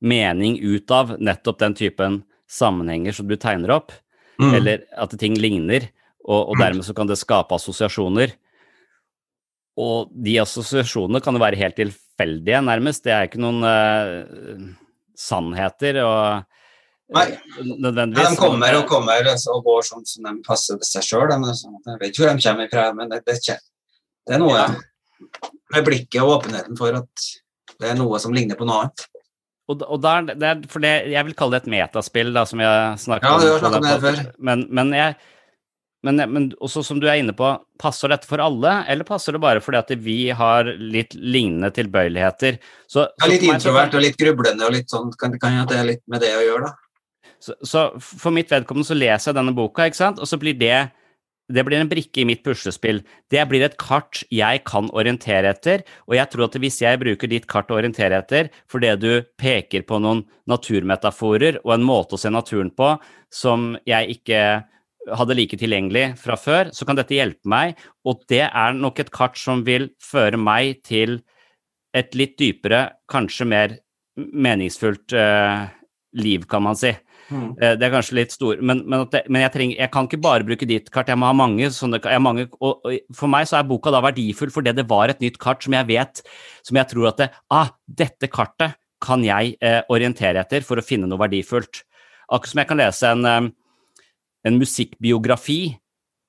mening 0.00 0.56
ut 0.62 0.94
av 0.96 1.12
nettopp 1.20 1.60
den 1.60 1.76
typen 1.76 2.22
sammenhenger 2.48 3.18
som 3.18 3.28
du 3.28 3.36
tegner 3.36 3.74
opp, 3.76 3.92
Mm. 4.40 4.54
eller 4.56 4.80
at 4.96 5.12
ting 5.20 5.34
ligner, 5.36 5.84
og, 6.24 6.52
og 6.52 6.58
dermed 6.60 6.86
så 6.86 6.94
kan 6.96 7.08
det 7.10 7.18
skape 7.20 7.54
assosiasjoner. 7.56 8.34
Og 9.82 10.10
de 10.12 10.36
assosiasjonene 10.42 11.22
kan 11.24 11.34
jo 11.36 11.40
være 11.42 11.58
helt 11.62 11.78
tilfeldige, 11.78 12.60
nærmest. 12.66 13.04
Det 13.06 13.12
er 13.14 13.28
ikke 13.28 13.40
noen 13.40 13.62
uh, 13.64 14.66
sannheter 15.18 15.98
og 16.04 16.42
Nei. 17.12 17.24
eh, 17.32 17.70
nødvendigvis. 17.80 18.26
Nei, 18.26 18.34
de 18.34 18.40
kommer 18.40 18.76
og 18.78 18.86
kommer 18.90 19.30
altså, 19.32 19.56
og 19.56 19.64
går 19.66 19.86
sånn 19.88 20.04
som 20.08 20.28
de 20.28 20.34
passer 20.46 20.80
seg 20.86 21.06
sjøl. 21.08 21.32
Jeg 21.32 21.98
vet 22.00 22.10
ikke 22.10 22.24
hvor 22.26 22.36
de 22.36 22.44
kommer 22.46 22.70
fra, 22.72 22.84
men 22.96 23.12
det, 23.12 23.22
det, 23.28 23.38
det 24.28 24.36
er 24.36 24.42
noe 24.44 24.58
Ja. 24.60 24.68
med 25.72 25.86
blikket 25.88 26.20
og 26.22 26.36
åpenheten 26.38 26.76
for 26.78 27.00
at 27.02 27.26
Det 27.80 27.88
er 27.90 27.96
noe 27.98 28.18
som 28.22 28.34
ligner 28.36 28.54
på 28.58 28.66
noe 28.68 28.84
annet. 28.84 29.06
Og, 29.70 29.80
og 29.88 29.98
der, 30.02 30.26
det 30.36 30.46
er, 30.46 30.58
for 30.70 30.82
det, 30.84 30.90
jeg 31.10 31.24
vil 31.26 31.34
kalle 31.38 31.56
det 31.56 31.62
et 31.64 31.70
metaspill, 31.72 32.32
da, 32.34 32.42
som 32.46 32.60
jeg 32.60 32.98
snakket 33.00 33.26
Ja, 33.26 33.32
om. 33.34 33.40
du 33.40 33.46
har 33.48 33.62
snakket 33.62 33.78
om 33.78 33.86
det 33.86 34.00
før. 34.04 34.18
Men, 34.38 34.64
men, 34.74 34.92
jeg, 34.94 35.16
men, 36.02 36.22
men 36.34 36.46
også 36.58 36.82
som 36.86 37.00
du 37.02 37.06
er 37.06 37.20
inne 37.20 37.34
på, 37.36 37.48
passer 37.80 38.10
dette 38.10 38.26
for 38.26 38.42
alle, 38.42 38.80
eller 38.90 39.06
passer 39.06 39.36
det 39.36 39.42
bare 39.42 39.62
fordi 39.62 39.78
at 39.78 39.92
vi 40.02 40.16
har 40.34 40.70
litt 40.78 41.14
lignende 41.14 41.70
tilbøyeligheter? 41.74 42.58
Så, 42.90 43.06
Ja, 43.22 43.28
litt 43.30 43.44
meg 43.46 43.60
introvert 43.60 43.94
og 43.94 44.02
litt 44.02 44.18
grublende 44.18 44.66
og 44.66 44.74
litt 44.74 44.90
sånn. 44.90 45.12
Kan, 45.18 45.38
kan 45.42 45.54
jo 45.56 45.66
at 45.66 45.70
det 45.70 45.78
er 45.78 45.90
litt 45.92 46.02
med 46.10 46.24
det 46.24 46.32
å 46.38 46.42
gjøre, 46.42 46.72
da. 46.72 46.78
Så, 47.42 47.54
så 47.66 47.84
for 47.98 48.34
mitt 48.34 48.50
vedkommende 48.50 48.86
så 48.86 48.98
leser 48.98 49.30
jeg 49.30 49.38
denne 49.38 49.54
boka, 49.54 49.86
ikke 49.86 49.98
sant, 49.98 50.20
og 50.22 50.30
så 50.30 50.38
blir 50.38 50.58
det 50.58 50.76
det 51.52 51.64
blir 51.66 51.82
en 51.82 51.90
brikke 51.90 52.22
i 52.22 52.26
mitt 52.26 52.42
puslespill. 52.46 53.02
Det 53.30 53.42
blir 53.50 53.64
et 53.66 53.74
kart 53.80 54.22
jeg 54.32 54.62
kan 54.68 54.88
orientere 54.94 55.50
etter, 55.52 55.82
og 56.06 56.16
jeg 56.16 56.30
tror 56.32 56.46
at 56.46 56.58
hvis 56.62 56.78
jeg 56.84 57.00
bruker 57.02 57.30
ditt 57.30 57.48
kart 57.50 57.70
å 57.72 57.78
orientere 57.80 58.22
etter 58.22 58.48
fordi 58.70 58.92
du 59.00 59.10
peker 59.40 59.84
på 59.88 59.98
noen 60.02 60.22
naturmetaforer 60.48 61.60
og 61.64 61.74
en 61.74 61.86
måte 61.86 62.16
å 62.16 62.22
se 62.22 62.32
naturen 62.32 62.70
på 62.72 62.94
som 63.32 63.72
jeg 63.88 64.18
ikke 64.18 64.42
hadde 65.10 65.36
like 65.36 65.58
tilgjengelig 65.58 66.12
fra 66.20 66.36
før, 66.38 66.70
så 66.74 66.86
kan 66.86 66.98
dette 66.98 67.16
hjelpe 67.16 67.48
meg, 67.50 67.78
og 68.06 68.22
det 68.30 68.44
er 68.46 68.76
nok 68.78 69.02
et 69.02 69.12
kart 69.14 69.38
som 69.40 69.64
vil 69.66 69.90
føre 70.02 70.38
meg 70.38 70.82
til 70.86 71.20
et 71.96 72.14
litt 72.16 72.36
dypere, 72.40 72.86
kanskje 73.10 73.46
mer 73.48 73.78
meningsfullt 74.16 75.14
eh, 75.16 75.64
liv, 76.22 76.46
kan 76.48 76.64
man 76.64 76.78
si. 76.78 76.92
Mm. 77.32 77.48
Eh, 77.56 77.74
Det 77.80 77.86
er 77.86 77.94
kanskje 77.94 78.18
litt 78.18 78.34
stor, 78.34 78.60
men, 78.60 78.82
men, 78.86 79.06
det, 79.12 79.24
men 79.28 79.44
jeg, 79.44 79.52
trenger, 79.54 79.78
jeg 79.80 79.92
kan 79.92 80.08
ikke 80.08 80.22
bare 80.24 80.46
bruke 80.46 80.68
ditt 80.68 80.90
kart, 80.92 81.10
jeg 81.10 81.20
må 81.20 81.28
ha 81.30 81.36
mange 81.36 81.70
sånne 81.74 82.00
mange, 82.22 82.48
og, 82.60 82.84
og 82.84 83.16
For 83.16 83.30
meg 83.32 83.48
så 83.48 83.60
er 83.60 83.68
boka 83.68 83.92
da 83.94 84.02
verdifull 84.04 84.52
fordi 84.52 84.74
det 84.76 84.88
var 84.90 85.12
et 85.12 85.22
nytt 85.24 85.40
kart 85.42 85.64
som 85.64 85.76
jeg 85.76 85.88
vet, 85.90 86.22
som 86.66 86.78
jeg 86.80 86.90
tror 86.92 87.10
at 87.12 87.22
det, 87.22 87.30
ah, 87.52 87.72
dette 87.86 88.30
kartet 88.32 88.78
kan 89.02 89.24
jeg 89.26 89.56
eh, 89.64 89.80
orientere 89.92 90.44
etter 90.44 90.64
for 90.66 90.78
å 90.78 90.86
finne 90.86 91.08
noe 91.10 91.20
verdifullt. 91.20 91.82
Akkurat 92.32 92.52
som 92.52 92.62
jeg 92.62 92.70
kan 92.70 92.80
lese 92.80 93.12
en, 93.16 93.26
eh, 93.26 93.50
en 94.46 94.58
musikkbiografi 94.60 95.76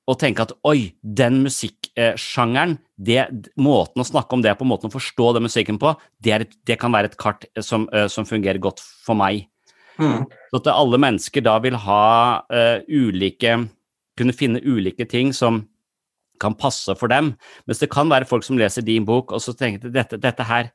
og 0.09 0.20
tenke 0.20 0.43
at 0.43 0.51
oi, 0.68 0.93
den 1.01 1.39
musikksjangeren, 1.45 2.76
det, 2.99 3.22
måten 3.55 4.03
å 4.03 4.07
snakke 4.07 4.36
om 4.36 4.43
det 4.43 4.53
på, 4.59 4.68
måten 4.68 4.91
å 4.91 4.93
forstå 4.93 5.30
den 5.38 5.45
musikken 5.47 5.80
på, 5.80 5.93
det, 6.24 6.34
et, 6.36 6.55
det 6.68 6.78
kan 6.82 6.91
være 6.93 7.11
et 7.11 7.20
kart 7.20 7.47
eh, 7.53 7.64
som, 7.64 7.88
eh, 7.95 8.09
som 8.11 8.28
fungerer 8.28 8.59
godt 8.64 8.84
for 8.84 9.18
meg. 9.20 9.47
Mm. 10.01 10.26
Så 10.51 10.59
at 10.59 10.72
alle 10.74 10.99
mennesker 10.99 11.45
da 11.45 11.53
vil 11.61 11.76
ha 11.78 12.05
uh, 12.49 12.80
ulike 12.89 13.59
Kunne 14.18 14.34
finne 14.34 14.61
ulike 14.61 15.05
ting 15.09 15.32
som 15.34 15.59
kan 16.41 16.53
passe 16.57 16.93
for 16.99 17.09
dem. 17.09 17.32
Mens 17.66 17.80
det 17.82 17.89
kan 17.89 18.11
være 18.11 18.28
folk 18.30 18.45
som 18.45 18.59
leser 18.59 18.86
din 18.86 19.07
bok, 19.07 19.32
og 19.34 19.41
så 19.41 19.55
tenker 19.57 19.89
at 19.89 19.95
dette, 19.95 20.20
dette 20.22 20.45
her 20.45 20.70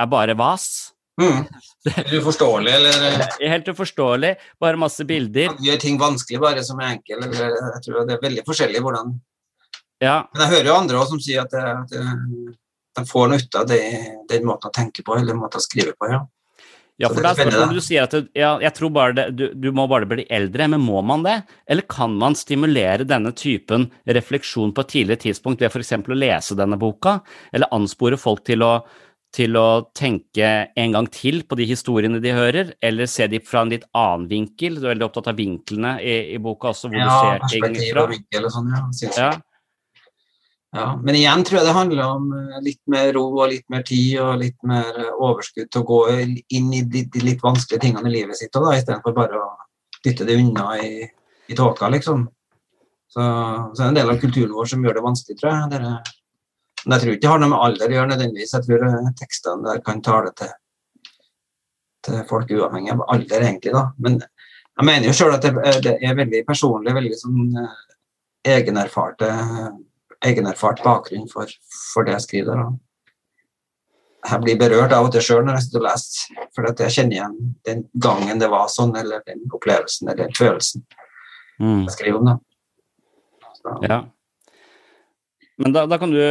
er 0.00 0.08
bare 0.08 0.36
vas. 0.38 0.94
Mm. 1.18 1.46
Uforståelig, 2.12 2.74
eller 2.74 3.48
Helt 3.50 3.68
uforståelig. 3.68 4.34
Bare 4.60 4.78
masse 4.78 5.04
bilder. 5.04 5.56
gjør 5.58 5.82
ting 5.82 5.98
vanskelig 5.98 6.40
bare 6.42 6.62
som 6.64 6.78
er 6.82 6.94
enkel. 6.94 7.24
Eller, 7.26 7.58
jeg 7.74 7.84
tror 7.86 8.06
det 8.06 8.16
er 8.16 8.22
veldig 8.22 8.46
forskjellig 8.46 8.82
hvordan 8.84 9.18
Ja, 9.98 10.28
Men 10.32 10.44
jeg 10.44 10.52
hører 10.54 10.70
jo 10.70 10.78
andre 10.78 10.98
også 11.00 11.16
som 11.16 11.22
sier 11.22 11.42
at, 11.42 11.50
det, 11.50 11.62
at 11.98 12.58
de 12.98 13.06
får 13.06 13.30
noe 13.30 13.42
ut 13.42 13.56
av 13.58 13.70
det, 13.70 13.84
den 14.30 14.44
måten 14.46 14.70
å 14.70 14.74
tenke 14.74 15.02
på, 15.06 15.16
eller 15.18 15.38
måten 15.38 15.58
å 15.58 15.64
skrive 15.64 15.94
på. 15.98 16.10
ja. 16.12 16.20
ja 17.02 17.10
for 17.10 17.22
er 17.22 17.30
er 17.32 17.40
spørsmålet 17.40 17.74
du 17.74 17.82
sier 17.82 18.06
at 18.06 18.14
ja, 18.38 18.52
jeg 18.62 18.74
tror 18.78 18.94
bare 18.94 19.16
det, 19.18 19.26
du, 19.34 19.44
du 19.58 19.68
må 19.74 19.88
bare 19.90 20.06
bli 20.06 20.26
eldre, 20.30 20.70
men 20.70 20.86
må 20.86 21.02
man 21.02 21.26
det? 21.26 21.40
Eller 21.66 21.86
kan 21.90 22.14
man 22.14 22.38
stimulere 22.38 23.06
denne 23.06 23.34
typen 23.34 23.88
refleksjon 24.06 24.70
på 24.74 24.86
et 24.86 24.94
tidligere 24.94 25.24
tidspunkt 25.26 25.66
ved 25.66 25.74
f.eks. 25.74 25.98
å 25.98 26.22
lese 26.22 26.58
denne 26.58 26.78
boka, 26.78 27.18
eller 27.50 27.74
anspore 27.74 28.18
folk 28.20 28.46
til 28.46 28.62
å, 28.66 28.72
til 29.34 29.58
å 29.60 29.90
tenke 29.96 30.48
en 30.78 30.94
gang 30.94 31.08
til 31.12 31.42
på 31.44 31.58
de 31.58 31.66
historiene 31.68 32.20
de 32.24 32.32
hører, 32.32 32.72
eller 32.82 33.10
se 33.10 33.26
de 33.28 33.40
fra 33.44 33.62
en 33.64 33.72
litt 33.74 33.84
annen 33.96 34.28
vinkel? 34.30 34.78
Du 34.78 34.86
er 34.86 34.94
veldig 34.94 35.08
opptatt 35.08 35.28
av 35.32 35.36
vinklene 35.38 35.98
i, 36.00 36.16
i 36.34 36.40
boka 36.42 36.72
også, 36.72 36.88
hvor 36.88 37.02
Ja, 37.02 37.36
du 37.42 37.48
ser 37.52 37.68
ting 37.68 37.76
fra. 37.92 38.06
og 38.06 38.14
vinkel 38.14 38.48
og 38.48 38.54
sånn, 38.54 38.72
ja. 38.72 39.12
Ja. 39.18 39.30
Ja, 40.76 40.88
men 41.00 41.16
igjen 41.16 41.40
tror 41.48 41.62
jeg 41.62 41.64
det 41.64 41.76
handler 41.78 42.02
om 42.04 42.26
eh, 42.36 42.58
litt 42.60 42.82
mer 42.92 43.06
ro 43.16 43.22
og 43.30 43.46
litt 43.48 43.64
mer 43.72 43.84
tid 43.88 44.18
og 44.20 44.34
litt 44.42 44.58
mer 44.68 44.90
eh, 45.00 45.14
overskudd 45.16 45.70
til 45.72 45.80
å 45.80 45.86
gå 45.88 46.00
inn 46.52 46.74
i 46.76 46.82
de, 46.84 47.06
de 47.08 47.22
litt 47.24 47.40
vanskelige 47.44 47.86
tingene 47.86 48.10
i 48.10 48.18
livet 48.18 48.36
sitt, 48.36 48.52
òg, 48.60 48.74
istedenfor 48.76 49.16
bare 49.16 49.40
å 49.40 49.46
dytte 50.04 50.26
det 50.28 50.36
unna 50.36 50.74
i, 50.84 51.06
i 51.48 51.56
tåka, 51.56 51.88
liksom. 51.94 52.26
Så, 53.08 53.24
så 53.24 53.80
er 53.80 53.80
det 53.80 53.88
en 53.88 53.96
del 54.02 54.12
av 54.12 54.20
kulturen 54.20 54.52
vår 54.52 54.68
som 54.68 54.84
gjør 54.84 54.98
det 54.98 55.06
vanskelig, 55.06 55.38
tror 55.40 55.50
jeg. 55.54 55.70
Dere, 55.72 55.94
men 56.86 56.94
jeg 56.94 57.02
tror 57.02 57.12
ikke 57.14 57.22
det 57.24 57.30
har 57.32 57.42
noe 57.42 57.52
med 57.52 57.64
alder 57.66 57.90
å 57.92 57.96
gjøre 57.98 58.10
nødvendigvis. 58.12 58.54
Jeg 58.56 58.66
tror 58.66 58.86
eh, 58.88 59.10
tekstene 59.18 59.66
der 59.68 59.82
kan 59.84 60.02
tale 60.04 60.32
til, 60.38 60.50
til 62.06 62.24
folk 62.30 62.50
uavhengig 62.54 62.92
av 62.94 63.04
alder, 63.14 63.44
egentlig. 63.48 63.72
da. 63.74 63.84
Men 63.98 64.20
jeg 64.22 64.86
mener 64.86 65.08
jo 65.10 65.14
sjøl 65.18 65.34
at 65.34 65.42
det, 65.42 65.54
det 65.84 65.94
er 66.06 66.18
veldig 66.18 66.42
personlig, 66.46 66.94
veldig 66.94 67.18
sånn 67.18 67.56
eh, 67.64 67.78
egenerfarte 68.56 69.32
egenerfart 70.24 70.80
bakgrunn 70.82 71.28
for, 71.30 71.46
for 71.92 72.06
det 72.06 72.16
jeg 72.16 72.24
skriver. 72.24 72.58
Da. 72.58 72.70
Jeg 74.32 74.42
blir 74.42 74.56
berørt 74.58 74.90
av 74.96 75.06
og 75.06 75.12
til 75.14 75.22
sjøl 75.22 75.44
når 75.46 75.58
jeg 75.60 75.66
sitter 75.68 75.78
og 75.78 75.86
leser, 75.86 76.46
for 76.56 76.66
at 76.70 76.80
jeg 76.82 76.94
kjenner 76.96 77.14
igjen 77.18 77.36
den 77.68 77.84
gangen 78.02 78.40
det 78.42 78.48
var 78.50 78.66
sånn, 78.72 78.96
eller 78.98 79.22
den 79.28 79.44
opplevelsen 79.54 80.08
eller 80.10 80.24
den 80.26 80.34
følelsen 80.38 80.86
Mm. 81.58 81.80
jeg 81.88 81.90
skriver 81.96 82.18
om. 82.20 82.26
Da. 82.28 82.34
Så, 83.58 83.72
Ja. 83.82 83.96
Men 85.58 85.74
da, 85.74 85.84
da, 85.90 85.98
kan 85.98 86.12
du, 86.14 86.22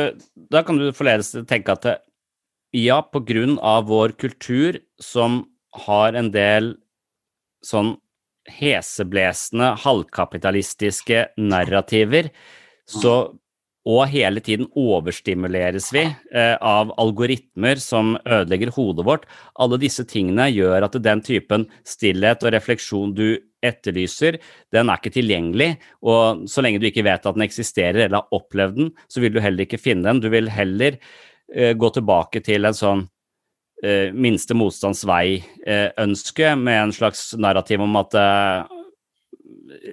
da 0.51 0.63
kan 0.63 0.79
du 0.79 0.89
forledes 0.95 1.33
til 1.33 1.43
å 1.43 1.47
tenke 1.47 1.75
at 1.75 1.85
det, 1.85 1.95
ja, 2.77 3.01
på 3.03 3.21
grunn 3.27 3.57
av 3.63 3.87
vår 3.89 4.15
kultur 4.19 4.79
som 5.01 5.41
har 5.87 6.17
en 6.17 6.31
del 6.33 6.75
sånn 7.65 7.95
heseblesende, 8.47 9.73
halvkapitalistiske 9.83 11.25
narrativer, 11.41 12.31
så 12.87 13.17
og 13.87 14.09
hele 14.11 14.41
tiden 14.43 14.67
overstimuleres 14.75 15.93
vi 15.95 16.03
eh, 16.03 16.55
av 16.59 16.89
algoritmer 16.99 17.79
som 17.79 18.17
ødelegger 18.25 18.73
hodet 18.75 19.05
vårt. 19.07 19.27
Alle 19.55 19.79
disse 19.79 20.03
tingene 20.07 20.49
gjør 20.51 20.89
at 20.89 20.97
den 21.03 21.23
typen 21.23 21.67
stillhet 21.87 22.43
og 22.43 22.51
refleksjon 22.57 23.15
du 23.15 23.37
etterlyser, 23.69 24.39
den 24.73 24.89
er 24.89 25.01
ikke 25.01 25.13
tilgjengelig. 25.17 25.69
Og 26.07 26.47
så 26.49 26.63
lenge 26.63 26.81
du 26.81 26.87
ikke 26.89 27.05
vet 27.07 27.25
at 27.25 27.37
den 27.37 27.45
eksisterer 27.45 28.05
eller 28.05 28.21
har 28.21 28.39
opplevd 28.39 28.79
den, 28.79 28.89
så 29.11 29.23
vil 29.23 29.35
du 29.35 29.41
heller 29.43 29.67
ikke 29.67 29.81
finne 29.81 30.07
den. 30.09 30.23
Du 30.23 30.29
vil 30.33 30.49
heller 30.51 30.97
uh, 30.97 31.73
gå 31.77 31.91
tilbake 31.95 32.43
til 32.45 32.67
en 32.67 32.77
sånn 32.77 33.05
uh, 33.07 34.07
minste 34.15 34.57
motstands 34.57 35.05
vei-ønske 35.07 36.55
med 36.59 36.81
en 36.85 36.95
slags 36.95 37.29
narrativ 37.37 37.83
om 37.83 37.99
at 37.99 38.17
eh, 38.17 38.76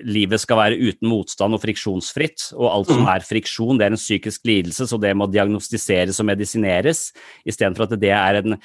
livet 0.05 0.41
skal 0.43 0.59
være 0.59 0.79
uten 0.79 1.09
motstand 1.11 1.57
og 1.57 1.63
friksjonsfritt, 1.63 2.51
og 2.57 2.69
alt 2.71 2.93
som 2.93 3.09
er 3.11 3.25
friksjon, 3.27 3.79
det 3.81 3.87
er 3.87 3.95
en 3.95 4.01
psykisk 4.01 4.45
lidelse, 4.49 4.87
så 4.91 4.99
det 5.01 5.15
må 5.17 5.29
diagnostiseres 5.31 6.21
og 6.23 6.29
medisineres, 6.31 7.07
istedenfor 7.49 7.89
at 7.89 7.97
det 8.03 8.13
er 8.15 8.41
en, 8.41 8.57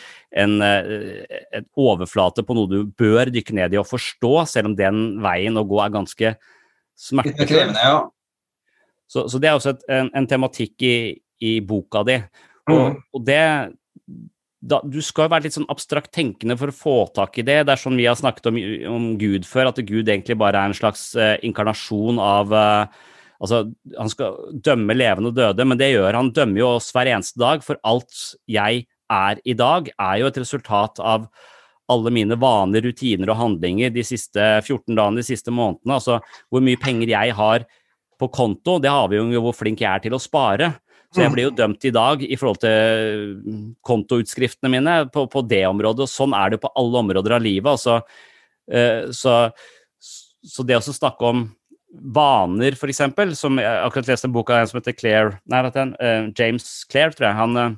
en, 0.44 0.56
eh, 0.66 1.40
en 1.60 1.68
overflate 1.80 2.46
på 2.46 2.58
noe 2.58 2.70
du 2.72 2.80
bør 3.00 3.32
dykke 3.34 3.58
ned 3.58 3.76
i 3.76 3.82
og 3.82 3.90
forstå, 3.90 4.34
selv 4.52 4.72
om 4.72 4.78
den 4.80 5.20
veien 5.24 5.60
å 5.60 5.66
gå 5.68 5.82
er 5.84 5.96
ganske 5.98 6.36
smertefull. 7.00 7.76
ja. 7.76 8.00
Så, 9.10 9.26
så 9.32 9.40
det 9.42 9.50
er 9.50 9.58
også 9.58 9.74
et, 9.74 9.88
en, 9.90 10.12
en 10.14 10.28
tematikk 10.30 10.84
i, 10.86 10.98
i 11.42 11.58
boka 11.66 12.06
di. 12.06 12.20
Og, 12.70 12.78
Mm. 12.80 12.98
og 13.18 13.22
det 13.26 13.44
da, 14.60 14.82
Du 14.84 15.00
skal 15.06 15.28
jo 15.28 15.34
være 15.34 15.48
litt 15.48 15.56
sånn 15.56 15.70
abstrakt 15.72 16.12
tenkende 16.16 16.58
for 16.60 16.72
å 16.72 16.76
få 16.76 16.96
tak 17.16 17.38
i 17.40 17.46
det. 17.48 17.62
Det 17.68 17.76
er 17.76 17.80
sånn 17.80 18.00
vi 18.00 18.08
har 18.10 18.18
snakket 18.20 18.52
om, 18.52 18.58
om 18.92 19.06
Gud 19.22 19.48
før, 19.48 19.72
at 19.72 19.80
Gud 19.88 20.10
egentlig 20.10 20.38
bare 20.40 20.60
er 20.60 20.72
en 20.72 20.78
slags 20.78 21.14
eh, 21.16 21.38
inkarnasjon 21.48 22.20
av 22.24 22.56
eh, 22.56 23.06
Altså, 23.40 23.70
han 23.96 24.10
skal 24.12 24.58
dømme 24.60 24.92
levende 24.98 25.30
og 25.32 25.38
døde, 25.38 25.64
men 25.64 25.80
det 25.80 25.94
gjør 25.94 26.18
han. 26.18 26.32
dømmer 26.36 26.60
jo 26.60 26.72
oss 26.74 26.90
hver 26.92 27.08
eneste 27.08 27.40
dag, 27.40 27.62
for 27.64 27.80
alt 27.88 28.12
jeg 28.52 28.82
er 29.10 29.40
i 29.48 29.56
dag, 29.56 29.88
er 29.96 30.18
jo 30.20 30.28
et 30.28 30.40
resultat 30.42 31.00
av 31.00 31.30
alle 31.90 32.12
mine 32.14 32.36
vaner, 32.36 32.84
rutiner 32.84 33.32
og 33.32 33.40
handlinger 33.40 33.94
de 33.96 34.04
siste 34.04 34.44
14 34.60 34.92
dagene, 34.92 35.22
de 35.22 35.26
siste 35.26 35.54
månedene. 35.56 35.96
Altså 35.96 36.20
hvor 36.52 36.66
mye 36.66 36.82
penger 36.82 37.14
jeg 37.16 37.38
har 37.40 37.66
på 38.20 38.30
konto, 38.36 38.78
det 38.84 38.92
avgjør 38.92 39.34
jo 39.34 39.46
hvor 39.48 39.56
flink 39.56 39.82
jeg 39.86 39.90
er 39.94 40.04
til 40.04 40.18
å 40.18 40.22
spare. 40.22 40.74
Så 41.10 41.24
jeg 41.24 41.34
blir 41.34 41.48
jo 41.48 41.56
dømt 41.58 41.86
i 41.90 41.92
dag 41.94 42.22
i 42.22 42.38
forhold 42.38 42.60
til 42.62 43.38
kontoutskriftene 43.86 44.70
mine 44.70 44.98
på, 45.10 45.24
på 45.32 45.42
det 45.50 45.64
området, 45.66 46.06
og 46.06 46.12
sånn 46.12 46.36
er 46.38 46.54
det 46.54 46.60
på 46.62 46.70
alle 46.78 47.02
områder 47.02 47.34
av 47.40 47.42
livet. 47.42 47.70
Altså, 47.72 47.96
eh, 48.70 49.10
så, 49.16 49.40
så 50.46 50.66
det 50.70 50.78
å 50.78 50.84
snakke 50.86 51.32
om 51.32 51.48
vaner, 51.90 52.78
eksempel, 52.92 53.34
som 53.38 53.58
jeg 53.58 53.82
akkurat 53.88 54.12
leste 54.12 54.30
en 54.30 54.36
bok 54.36 54.52
av 54.54 54.62
en 54.62 54.70
som 54.70 54.78
heter 54.78 54.94
Claire, 54.98 55.40
nei, 55.50 55.64
vet 55.66 55.80
eh, 55.98 56.30
James 56.38 56.68
Claire, 56.92 57.16
tror 57.18 57.30
jeg, 57.32 57.40
han, 57.40 57.58
eh, 57.58 57.74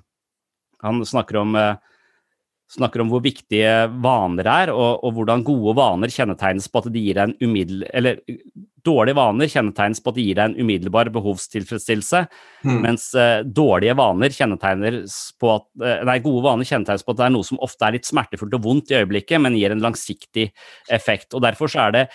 han 0.84 1.00
snakker 1.08 1.40
om 1.40 1.56
eh, 1.56 1.91
snakker 2.72 3.04
om 3.04 3.12
hvor 3.12 3.24
viktige 3.24 3.72
vaner 4.04 4.48
er, 4.48 4.72
og, 4.74 5.04
og, 5.04 5.16
hvordan 5.18 5.46
gode 5.48 5.76
vaner 5.80 6.12
kjennetegnes 6.14 6.70
på 6.72 6.82
at 6.82 6.92
de 6.94 7.06
gir 7.06 7.20
deg 7.20 7.32
en 7.32 7.50
umiddel... 7.50 7.88
Eller 7.94 8.22
dårlige 8.82 9.14
vaner 9.14 9.50
kjennetegnes 9.52 10.00
på 10.02 10.10
at 10.10 10.18
de 10.18 10.24
gir 10.26 10.38
deg 10.40 10.50
en 10.50 10.66
umiddelbar 10.66 11.12
behovstilfredsstillelse, 11.14 12.24
mm. 12.66 12.80
mens 12.82 13.12
uh, 13.14 13.44
dårlige 13.46 13.94
vaner 14.00 14.34
kjennetegnes 14.34 15.18
på 15.38 15.52
at 15.54 15.68
uh, 15.84 16.02
Nei, 16.10 16.18
gode 16.26 16.42
vaner 16.48 16.66
kjennetegnes 16.66 17.06
på 17.06 17.14
at 17.14 17.20
det 17.20 17.28
er 17.28 17.36
noe 17.36 17.46
som 17.46 17.62
ofte 17.62 17.86
er 17.86 18.00
litt 18.00 18.10
smertefullt 18.10 18.58
og 18.58 18.66
vondt 18.66 18.94
i 18.94 18.98
øyeblikket, 18.98 19.38
men 19.44 19.60
gir 19.60 19.76
en 19.76 19.86
langsiktig 19.86 20.48
effekt. 20.90 21.36
Og 21.38 21.46
Derfor 21.46 21.70
så 21.70 21.86
er 21.86 21.98
det 22.00 22.06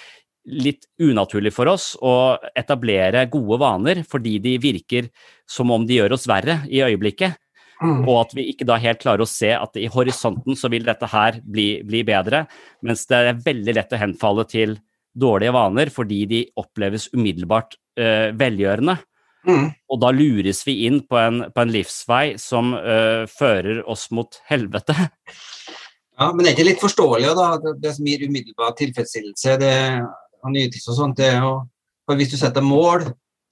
litt 0.47 0.87
unaturlig 1.03 1.51
for 1.55 1.71
oss 1.71 1.93
å 2.03 2.37
etablere 2.59 3.25
gode 3.31 3.59
vaner 3.63 4.03
fordi 4.07 4.37
de 4.43 4.55
virker 4.63 5.09
som 5.51 5.71
om 5.75 5.87
de 5.87 5.99
gjør 5.99 6.15
oss 6.17 6.27
verre 6.31 6.61
i 6.71 6.83
øyeblikket. 6.87 7.39
Mm. 7.83 8.07
Og 8.09 8.23
at 8.23 8.33
vi 8.37 8.47
ikke 8.53 8.67
da 8.69 8.79
helt 8.81 9.03
klarer 9.03 9.25
å 9.25 9.29
se 9.29 9.51
at 9.53 9.77
i 9.77 9.89
horisonten 9.93 10.57
så 10.57 10.71
vil 10.73 10.87
dette 10.87 11.09
her 11.13 11.41
bli, 11.45 11.83
bli 11.85 12.03
bedre. 12.09 12.47
Mens 12.87 13.05
det 13.11 13.19
er 13.19 13.43
veldig 13.45 13.77
lett 13.77 13.93
å 13.93 14.01
henfalle 14.01 14.47
til 14.49 14.79
dårlige 15.17 15.55
vaner 15.57 15.93
fordi 15.93 16.23
de 16.31 16.41
oppleves 16.61 17.11
umiddelbart 17.15 17.77
uh, 18.01 18.33
velgjørende. 18.37 18.97
Mm. 19.47 19.69
Og 19.93 20.01
da 20.03 20.11
lures 20.11 20.63
vi 20.67 20.81
inn 20.89 21.03
på 21.07 21.19
en, 21.21 21.45
på 21.55 21.63
en 21.63 21.73
livsvei 21.73 22.25
som 22.41 22.73
uh, 22.75 23.29
fører 23.31 23.85
oss 23.87 24.09
mot 24.17 24.41
helvete. 24.51 24.97
Ja, 26.17 26.33
Men 26.33 26.43
det 26.43 26.51
er 26.51 26.57
ikke 26.57 26.71
litt 26.71 26.83
forståelig 26.83 27.35
da, 27.37 27.51
det 27.77 27.93
som 27.99 28.09
gir 28.09 28.25
umiddelbar 28.25 28.73
tilfredsstillelse 28.79 29.59
det, 29.61 29.77
og 30.43 30.55
nytelse 30.55 30.93
og 30.95 30.99
sånt, 30.99 31.21
det 31.21 31.35
er 31.35 31.43
jo 31.45 31.57
for 32.07 32.15
Hvis 32.15 32.31
du 32.31 32.37
setter 32.39 32.63
mål 32.63 33.03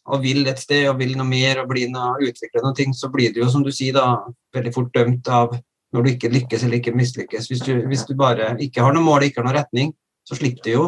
og 0.05 0.25
vil 0.25 0.45
et 0.51 0.61
sted 0.61 0.89
og 0.91 0.99
vil 1.01 1.15
noe 1.17 1.29
mer 1.29 1.63
og 1.63 1.71
bli 1.71 1.87
noe, 1.93 2.19
utvikle 2.29 2.63
noe, 2.65 2.77
ting, 2.77 2.93
så 2.97 3.09
blir 3.13 3.33
det 3.33 3.41
jo, 3.41 3.49
som 3.53 3.65
du 3.65 3.71
sier, 3.73 3.97
da, 3.97 4.19
veldig 4.55 4.73
fort 4.75 4.93
dømt 4.95 5.31
av 5.33 5.55
når 5.95 6.05
du 6.05 6.11
ikke 6.11 6.33
lykkes 6.33 6.67
eller 6.67 6.81
ikke 6.81 6.97
mislykkes. 6.97 7.49
Hvis 7.49 7.63
du, 7.65 7.73
hvis 7.89 8.05
du 8.09 8.13
bare 8.19 8.53
ikke 8.61 8.85
har 8.85 8.95
noe 8.95 9.07
mål, 9.07 9.29
ikke 9.29 9.41
har 9.41 9.49
noen 9.49 9.59
retning, 9.61 9.95
så 10.27 10.37
slipper 10.37 10.67
du 10.67 10.73
jo 10.73 10.85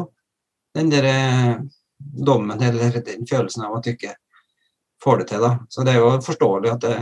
den 0.76 0.90
der 0.92 1.08
eh, 1.08 1.54
dommen 1.96 2.60
eller 2.60 2.98
den 3.04 3.24
følelsen 3.28 3.64
av 3.64 3.78
at 3.78 3.86
du 3.86 3.94
ikke 3.94 4.16
får 5.02 5.22
det 5.22 5.28
til. 5.30 5.46
da. 5.46 5.52
Så 5.68 5.86
det 5.86 5.94
er 5.94 6.02
jo 6.02 6.12
forståelig 6.26 6.72
at 6.74 6.84
det, 6.84 6.96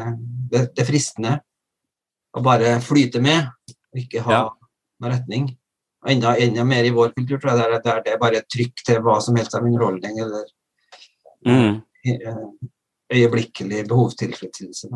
det, 0.53 0.63
det 0.77 0.85
er 0.85 0.91
fristende 0.91 1.35
å 2.35 2.43
bare 2.45 2.77
flyte 2.83 3.23
med, 3.23 3.51
og 3.95 4.03
ikke 4.05 4.23
ha 4.27 4.37
ja. 4.37 4.45
noen 5.03 5.15
retning. 5.17 5.49
Og 6.05 6.13
enda, 6.13 6.35
enda 6.37 6.67
mer 6.69 6.87
i 6.87 6.93
vår 6.95 7.15
kultur 7.17 7.41
tror 7.41 7.55
jeg 7.55 7.81
det 7.81 7.91
er, 7.91 8.05
det 8.05 8.15
er 8.15 8.21
bare 8.21 8.45
trykk 8.45 8.85
til 8.85 9.03
hva 9.03 9.17
som 9.25 9.39
helst 9.39 9.55
av 9.57 9.65
underholdning 9.65 10.21
eller 10.21 10.45
mm. 11.49 11.79
Eh, 12.05 12.37
øyeblikkelig 13.15 13.85
behovstilfredsstillelse. 13.89 14.89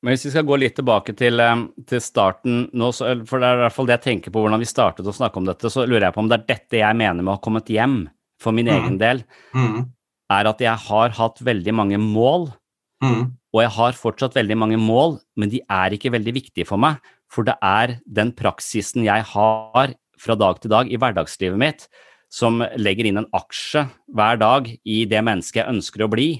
Men 0.00 0.14
hvis 0.14 0.26
vi 0.26 0.32
skal 0.32 0.46
gå 0.48 0.56
litt 0.60 0.76
tilbake 0.76 1.12
til, 1.16 1.40
eh, 1.40 1.64
til, 1.86 2.00
starten 2.00 2.70
nå, 2.72 2.90
for 3.28 3.40
det 3.40 3.48
er 3.48 3.58
i 3.58 3.62
hvert 3.64 3.76
fall 3.76 3.88
det 3.88 3.98
jeg 3.98 4.06
tenker 4.06 4.32
på 4.32 4.40
hvordan 4.40 4.60
vi 4.60 4.68
startet 4.68 5.08
å 5.08 5.16
snakke 5.16 5.40
om 5.40 5.48
dette, 5.48 5.70
så 5.72 5.84
lurer 5.86 6.08
jeg 6.08 6.16
på 6.16 6.24
om 6.24 6.28
det 6.28 6.40
er 6.40 6.48
dette 6.54 6.80
jeg 6.80 6.96
mener 6.96 7.22
med 7.22 7.32
å 7.32 7.36
ha 7.36 7.44
kommet 7.44 7.68
hjem 7.68 8.08
for 8.40 8.56
min 8.56 8.68
mm. 8.68 8.74
egen 8.76 8.98
del. 9.00 9.24
Mm. 9.52 9.90
Er 10.32 10.48
at 10.48 10.60
jeg 10.60 10.76
har 10.88 11.16
hatt 11.16 11.40
veldig 11.44 11.74
mange 11.74 11.98
mål, 12.00 12.50
mm. 13.04 13.24
og 13.52 13.62
jeg 13.64 13.72
har 13.76 13.92
fortsatt 13.98 14.36
veldig 14.38 14.56
mange 14.56 14.80
mål, 14.80 15.18
men 15.36 15.52
de 15.52 15.60
er 15.68 15.96
ikke 15.96 16.12
veldig 16.12 16.36
viktige 16.36 16.68
for 16.68 16.80
meg. 16.80 17.00
For 17.30 17.46
det 17.46 17.56
er 17.62 17.98
den 18.06 18.32
praksisen 18.32 19.04
jeg 19.04 19.26
har 19.34 19.94
fra 20.20 20.36
dag 20.36 20.60
til 20.60 20.72
dag 20.72 20.88
i 20.90 20.98
hverdagslivet 21.00 21.60
mitt, 21.60 21.88
som 22.30 22.62
legger 22.78 23.08
inn 23.10 23.18
en 23.20 23.28
aksje 23.34 23.84
hver 24.14 24.38
dag 24.40 24.68
i 24.70 25.02
det 25.10 25.20
mennesket 25.26 25.64
jeg 25.64 25.72
ønsker 25.74 26.06
å 26.06 26.10
bli. 26.12 26.30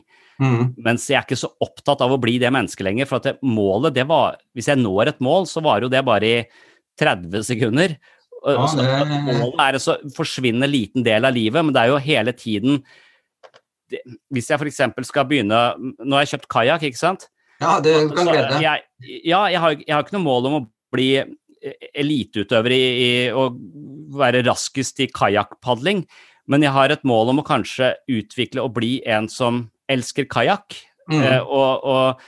Mm. 0.40 0.70
Mens 0.80 1.04
jeg 1.10 1.18
er 1.18 1.26
ikke 1.26 1.36
så 1.36 1.50
opptatt 1.60 2.00
av 2.04 2.14
å 2.14 2.20
bli 2.20 2.38
det 2.40 2.52
mennesket 2.54 2.86
lenger. 2.86 3.08
For 3.10 3.22
det, 3.24 3.36
målet, 3.44 3.92
det 3.98 4.06
var 4.08 4.38
Hvis 4.56 4.70
jeg 4.70 4.80
når 4.80 5.12
et 5.12 5.20
mål, 5.20 5.44
så 5.50 5.60
varer 5.64 5.84
jo 5.84 5.92
det 5.92 6.00
bare 6.06 6.30
i 6.30 6.38
30 7.00 7.44
sekunder. 7.44 7.98
Ja, 8.40 8.64
det... 8.78 8.86
Målet 9.26 9.60
er 9.66 9.76
en 9.76 9.84
så 9.84 9.98
forsvinnende 10.16 10.70
liten 10.70 11.04
del 11.04 11.28
av 11.28 11.36
livet, 11.36 11.60
men 11.60 11.74
det 11.76 11.82
er 11.82 11.92
jo 11.92 12.00
hele 12.00 12.32
tiden 12.32 12.80
det, 13.90 14.00
Hvis 14.32 14.48
jeg 14.48 14.62
f.eks. 14.62 14.80
skal 15.10 15.26
begynne 15.28 15.58
Nå 15.76 16.14
har 16.14 16.24
jeg 16.24 16.36
kjøpt 16.36 16.48
kajakk, 16.54 16.86
ikke 16.88 17.02
sant? 17.02 17.28
Ja, 17.60 17.76
det 17.84 17.92
kan 18.14 18.24
glede. 18.24 18.54
deg. 18.54 18.86
ja, 19.28 19.42
jeg 19.52 19.60
har, 19.60 19.74
jeg 19.76 19.92
har 19.92 20.06
ikke 20.06 20.16
noe 20.16 20.24
mål 20.24 20.46
om 20.48 20.54
å 20.56 20.66
bli 20.94 21.10
eliteutøver 21.60 22.74
i, 22.74 22.82
i 22.82 23.10
å 23.32 23.50
være 24.16 24.44
raskest 24.46 25.02
i 25.04 25.10
kajakkpadling, 25.12 26.04
men 26.50 26.64
jeg 26.64 26.74
har 26.74 26.92
et 26.92 27.04
mål 27.06 27.34
om 27.34 27.42
å 27.42 27.46
kanskje 27.46 27.92
utvikle 28.10 28.64
og 28.64 28.74
bli 28.78 28.98
en 29.08 29.28
som 29.30 29.66
elsker 29.90 30.26
kajakk. 30.30 30.78
Mm. 31.10 31.20
Eh, 31.20 31.42
og, 31.44 31.84
og, 31.86 32.24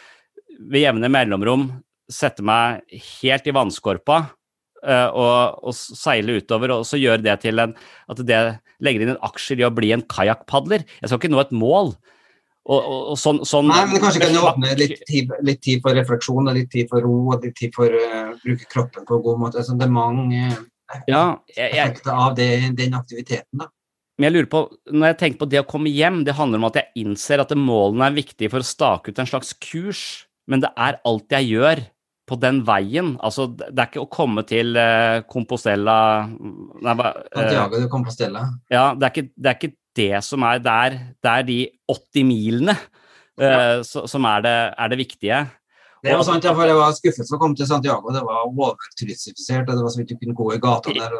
ved 0.72 0.84
jevne 0.84 1.08
mellomrom 1.10 1.66
sette 2.12 2.44
meg 2.44 2.84
helt 3.22 3.46
i 3.48 3.54
vannskorpa 3.56 4.18
eh, 4.84 5.08
og, 5.08 5.62
og, 5.64 5.74
seile 5.74 6.36
utover, 6.38 6.74
og 6.76 6.86
så 6.86 7.00
gjøre 7.00 7.24
det 7.24 7.38
til 7.42 7.62
en 7.62 7.72
At 8.12 8.20
det 8.28 8.40
legger 8.84 9.04
inn 9.04 9.14
en 9.14 9.24
aksjer 9.26 9.62
i 9.62 9.66
å 9.66 9.72
bli 9.74 9.92
en 9.94 10.04
kajakkpadler. 10.06 10.84
Jeg 11.00 11.10
skal 11.10 11.18
ikke 11.18 11.32
nå 11.32 11.40
et 11.42 11.54
mål, 11.56 11.94
og, 12.62 12.78
og, 12.78 12.98
og 13.12 13.18
sånn, 13.18 13.40
sånn, 13.48 13.70
Nei, 13.72 13.82
men 13.90 14.02
kanskje 14.02 14.22
kan 14.22 14.36
du 14.36 14.42
åpne 14.46 14.74
litt 14.78 15.00
tid, 15.08 15.32
litt 15.42 15.62
tid, 15.64 15.80
for 15.82 15.98
refleksjon, 15.98 16.50
litt 16.54 16.70
tid 16.70 16.90
for 16.92 17.02
ro 17.02 17.16
og 17.34 17.42
litt 17.42 17.56
tid 17.58 17.72
for 17.74 17.90
å 17.90 18.02
uh, 18.12 18.34
bruke 18.44 18.68
kroppen 18.70 19.06
på 19.08 19.18
en 19.18 19.24
god 19.24 19.40
måte. 19.40 19.64
Så 19.66 19.74
det 19.78 19.88
er 19.88 19.94
mange 19.94 20.42
uh, 20.54 20.60
ja, 21.10 21.24
jeg, 21.50 21.72
effekter 21.72 22.12
av 22.14 22.36
det, 22.38 22.50
den 22.78 22.94
aktiviteten. 22.98 23.64
da. 23.64 23.66
Men 24.14 24.28
jeg 24.28 24.36
lurer 24.36 24.50
på, 24.52 24.60
når 24.92 25.10
jeg 25.10 25.18
tenker 25.24 25.40
på 25.40 25.48
det 25.50 25.62
å 25.62 25.66
komme 25.66 25.90
hjem, 25.90 26.20
det 26.28 26.36
handler 26.38 26.60
om 26.60 26.68
at 26.68 26.78
jeg 26.78 27.02
innser 27.02 27.42
at 27.42 27.56
målene 27.58 28.06
er 28.06 28.20
viktige 28.20 28.52
for 28.52 28.62
å 28.62 28.68
stake 28.68 29.10
ut 29.10 29.18
en 29.18 29.30
slags 29.30 29.50
kurs, 29.58 30.04
men 30.46 30.62
det 30.62 30.70
er 30.78 31.00
alt 31.08 31.34
jeg 31.34 31.48
gjør 31.56 31.82
på 32.30 32.38
den 32.38 32.62
veien. 32.68 33.16
Altså, 33.26 33.48
det 33.58 33.74
er 33.74 33.88
ikke 33.90 34.04
å 34.04 34.10
komme 34.12 34.46
til 34.46 34.76
uh, 34.78 35.24
Compostela 35.26 35.96
nei, 36.30 36.94
Santiago 37.34 37.80
de 37.82 37.90
Compostela. 37.90 38.46
Ja, 38.70 38.92
det 38.94 39.08
er 39.08 39.16
ikke, 39.16 39.30
det 39.34 39.50
er 39.50 39.58
ikke 39.58 39.74
det 39.96 40.22
som 40.24 40.44
er 40.48 40.60
der, 40.62 40.98
det 41.22 41.32
er 41.32 41.48
de 41.48 41.58
80 41.90 42.28
milene 42.28 42.76
uh, 43.40 43.82
som 43.84 44.28
er 44.28 44.44
det, 44.44 44.54
er 44.78 44.92
det, 44.92 44.98
viktige. 45.00 45.40
Det 46.02 46.16
var 46.18 46.26
sant, 46.26 46.46
for 46.50 46.66
Jeg 46.66 46.76
var 46.78 46.94
skuffet 46.96 47.28
å 47.30 47.38
komme 47.38 47.58
til 47.58 47.68
Santiago. 47.68 48.10
Det 48.10 48.22
var 48.26 48.46
overturistifisert. 48.48 49.68
Det 49.68 49.78
var 49.78 49.92
så 49.94 50.00
vidt 50.00 50.14
du 50.14 50.16
kunne 50.18 50.34
gå 50.34 50.46
i 50.56 50.60
gata 50.62 50.94
der. 50.96 51.12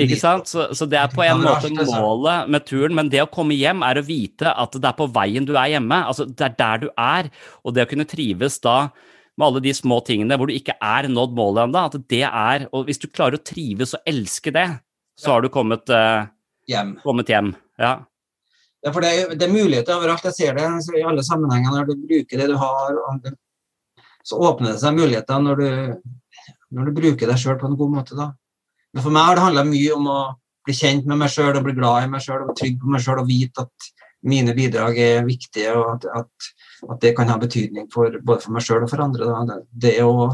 ikke 0.00 0.16
sant? 0.20 0.48
Så, 0.48 0.70
så, 0.72 0.88
det 0.88 0.96
er 0.96 1.10
på 1.12 1.26
en 1.26 1.42
måte 1.44 1.72
målet 1.90 2.48
med 2.48 2.64
turen. 2.64 2.96
Men 2.96 3.10
det 3.12 3.20
å 3.20 3.28
komme 3.28 3.56
hjem 3.58 3.84
er 3.84 4.00
å 4.00 4.06
vite 4.06 4.48
at 4.48 4.78
det 4.78 4.88
er 4.88 4.96
på 4.96 5.10
veien 5.12 5.44
du 5.44 5.52
er 5.58 5.74
hjemme. 5.74 5.98
altså 6.08 6.24
Det 6.30 6.46
er 6.46 6.56
der 6.56 6.86
du 6.86 6.88
er. 6.96 7.28
Og 7.64 7.76
det 7.76 7.84
å 7.84 7.90
kunne 7.90 8.08
trives 8.08 8.56
da 8.64 8.78
med 9.34 9.48
alle 9.48 9.60
de 9.64 9.74
små 9.76 9.98
tingene 10.06 10.38
hvor 10.38 10.48
du 10.48 10.54
ikke 10.56 10.76
er 10.78 11.10
nådd 11.10 11.34
målet 11.36 11.66
ennå, 11.66 11.84
at 11.90 12.08
det 12.08 12.22
er 12.24 12.68
Og 12.70 12.86
hvis 12.88 13.02
du 13.02 13.08
klarer 13.10 13.36
å 13.36 13.44
trives 13.44 13.92
og 13.98 14.08
elske 14.08 14.54
det, 14.54 14.68
så 15.20 15.34
har 15.34 15.44
du 15.44 15.50
kommet, 15.52 15.90
uh, 15.90 16.26
hjem. 16.70 16.96
kommet 17.04 17.28
hjem. 17.30 17.52
Ja. 17.80 17.94
ja 18.84 18.92
for 18.94 19.04
det 19.04 19.38
det 19.38 19.48
er, 19.48 19.52
muligheter 19.52 19.96
overalt. 19.96 20.26
Jeg 20.30 20.38
ser 20.38 20.58
det 20.58 20.68
i 20.98 21.06
alle 21.06 21.24
sammenhenger 21.26 21.74
når 21.74 21.90
du 21.90 22.06
bruker 22.06 22.40
det 22.40 22.50
du 22.52 22.56
har. 22.60 23.00
så 24.24 24.38
åpner 24.40 24.72
det 24.72 24.80
seg 24.80 24.96
muligheter 24.96 25.42
når 25.42 25.60
du, 25.60 25.68
når 26.72 26.88
du 26.88 26.96
bruker 27.00 27.28
deg 27.28 27.40
sjøl 27.40 27.58
på 27.60 27.68
en 27.68 27.76
god 27.76 27.92
måte. 27.98 28.16
Da. 28.16 28.30
Men 28.94 29.04
for 29.04 29.14
meg 29.14 29.28
har 29.28 29.36
det 29.36 29.44
handla 29.44 29.66
mye 29.68 29.96
om 29.96 30.08
å 30.08 30.20
bli 30.64 30.74
kjent 30.76 31.08
med 31.10 31.20
meg 31.20 31.32
sjøl 31.32 31.58
og 31.58 31.66
bli 31.66 31.74
glad 31.76 32.06
i 32.06 32.10
meg 32.12 32.24
sjøl 32.24 32.46
og 32.46 32.56
trygg 32.56 32.78
på 32.80 32.92
meg 32.94 33.02
sjøl 33.04 33.20
og 33.20 33.28
vite 33.28 33.66
at 33.66 33.90
mine 34.24 34.54
bidrag 34.56 34.96
er 34.98 35.26
viktige 35.26 35.74
og 35.76 35.90
at, 35.98 36.06
at, 36.22 36.46
at 36.88 37.02
det 37.02 37.12
kan 37.16 37.28
ha 37.28 37.36
betydning 37.40 37.90
for, 37.92 38.16
både 38.24 38.46
for 38.46 38.56
meg 38.56 38.64
sjøl 38.64 38.86
og 38.86 38.92
for 38.92 39.04
andre. 39.04 39.28
Da. 39.28 39.58
Det, 39.68 39.92
er 39.98 40.06
jo, 40.06 40.30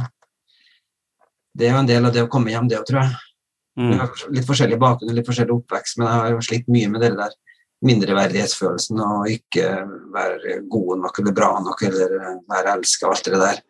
det 1.58 1.66
er 1.66 1.74
jo 1.74 1.80
en 1.82 1.90
del 1.90 2.06
av 2.06 2.14
det 2.14 2.22
å 2.22 2.30
komme 2.30 2.54
hjem, 2.54 2.70
det 2.70 2.78
òg, 2.78 2.86
tror 2.86 3.02
jeg. 3.02 3.18
Mm. 3.80 4.00
Litt 4.36 4.48
forskjellig 4.48 4.76
bakgrunn, 4.80 5.14
litt 5.16 5.28
forskjellig 5.28 5.54
oppvekst, 5.54 5.96
men 5.98 6.08
jeg 6.08 6.20
har 6.20 6.34
jo 6.34 6.40
slitt 6.44 6.66
mye 6.72 6.90
med 6.92 7.04
det 7.04 7.14
der 7.16 7.36
mindreverdighetsfølelsen 7.86 9.00
og 9.00 9.30
ikke 9.32 9.68
være 10.12 10.58
god 10.68 10.98
nok 11.00 11.20
eller 11.22 11.36
bra 11.36 11.50
nok 11.64 11.84
eller 11.88 12.16
være 12.50 12.74
elska 12.76 13.08
og 13.08 13.14
alt 13.14 13.30
det 13.30 13.40
der. 13.40 13.62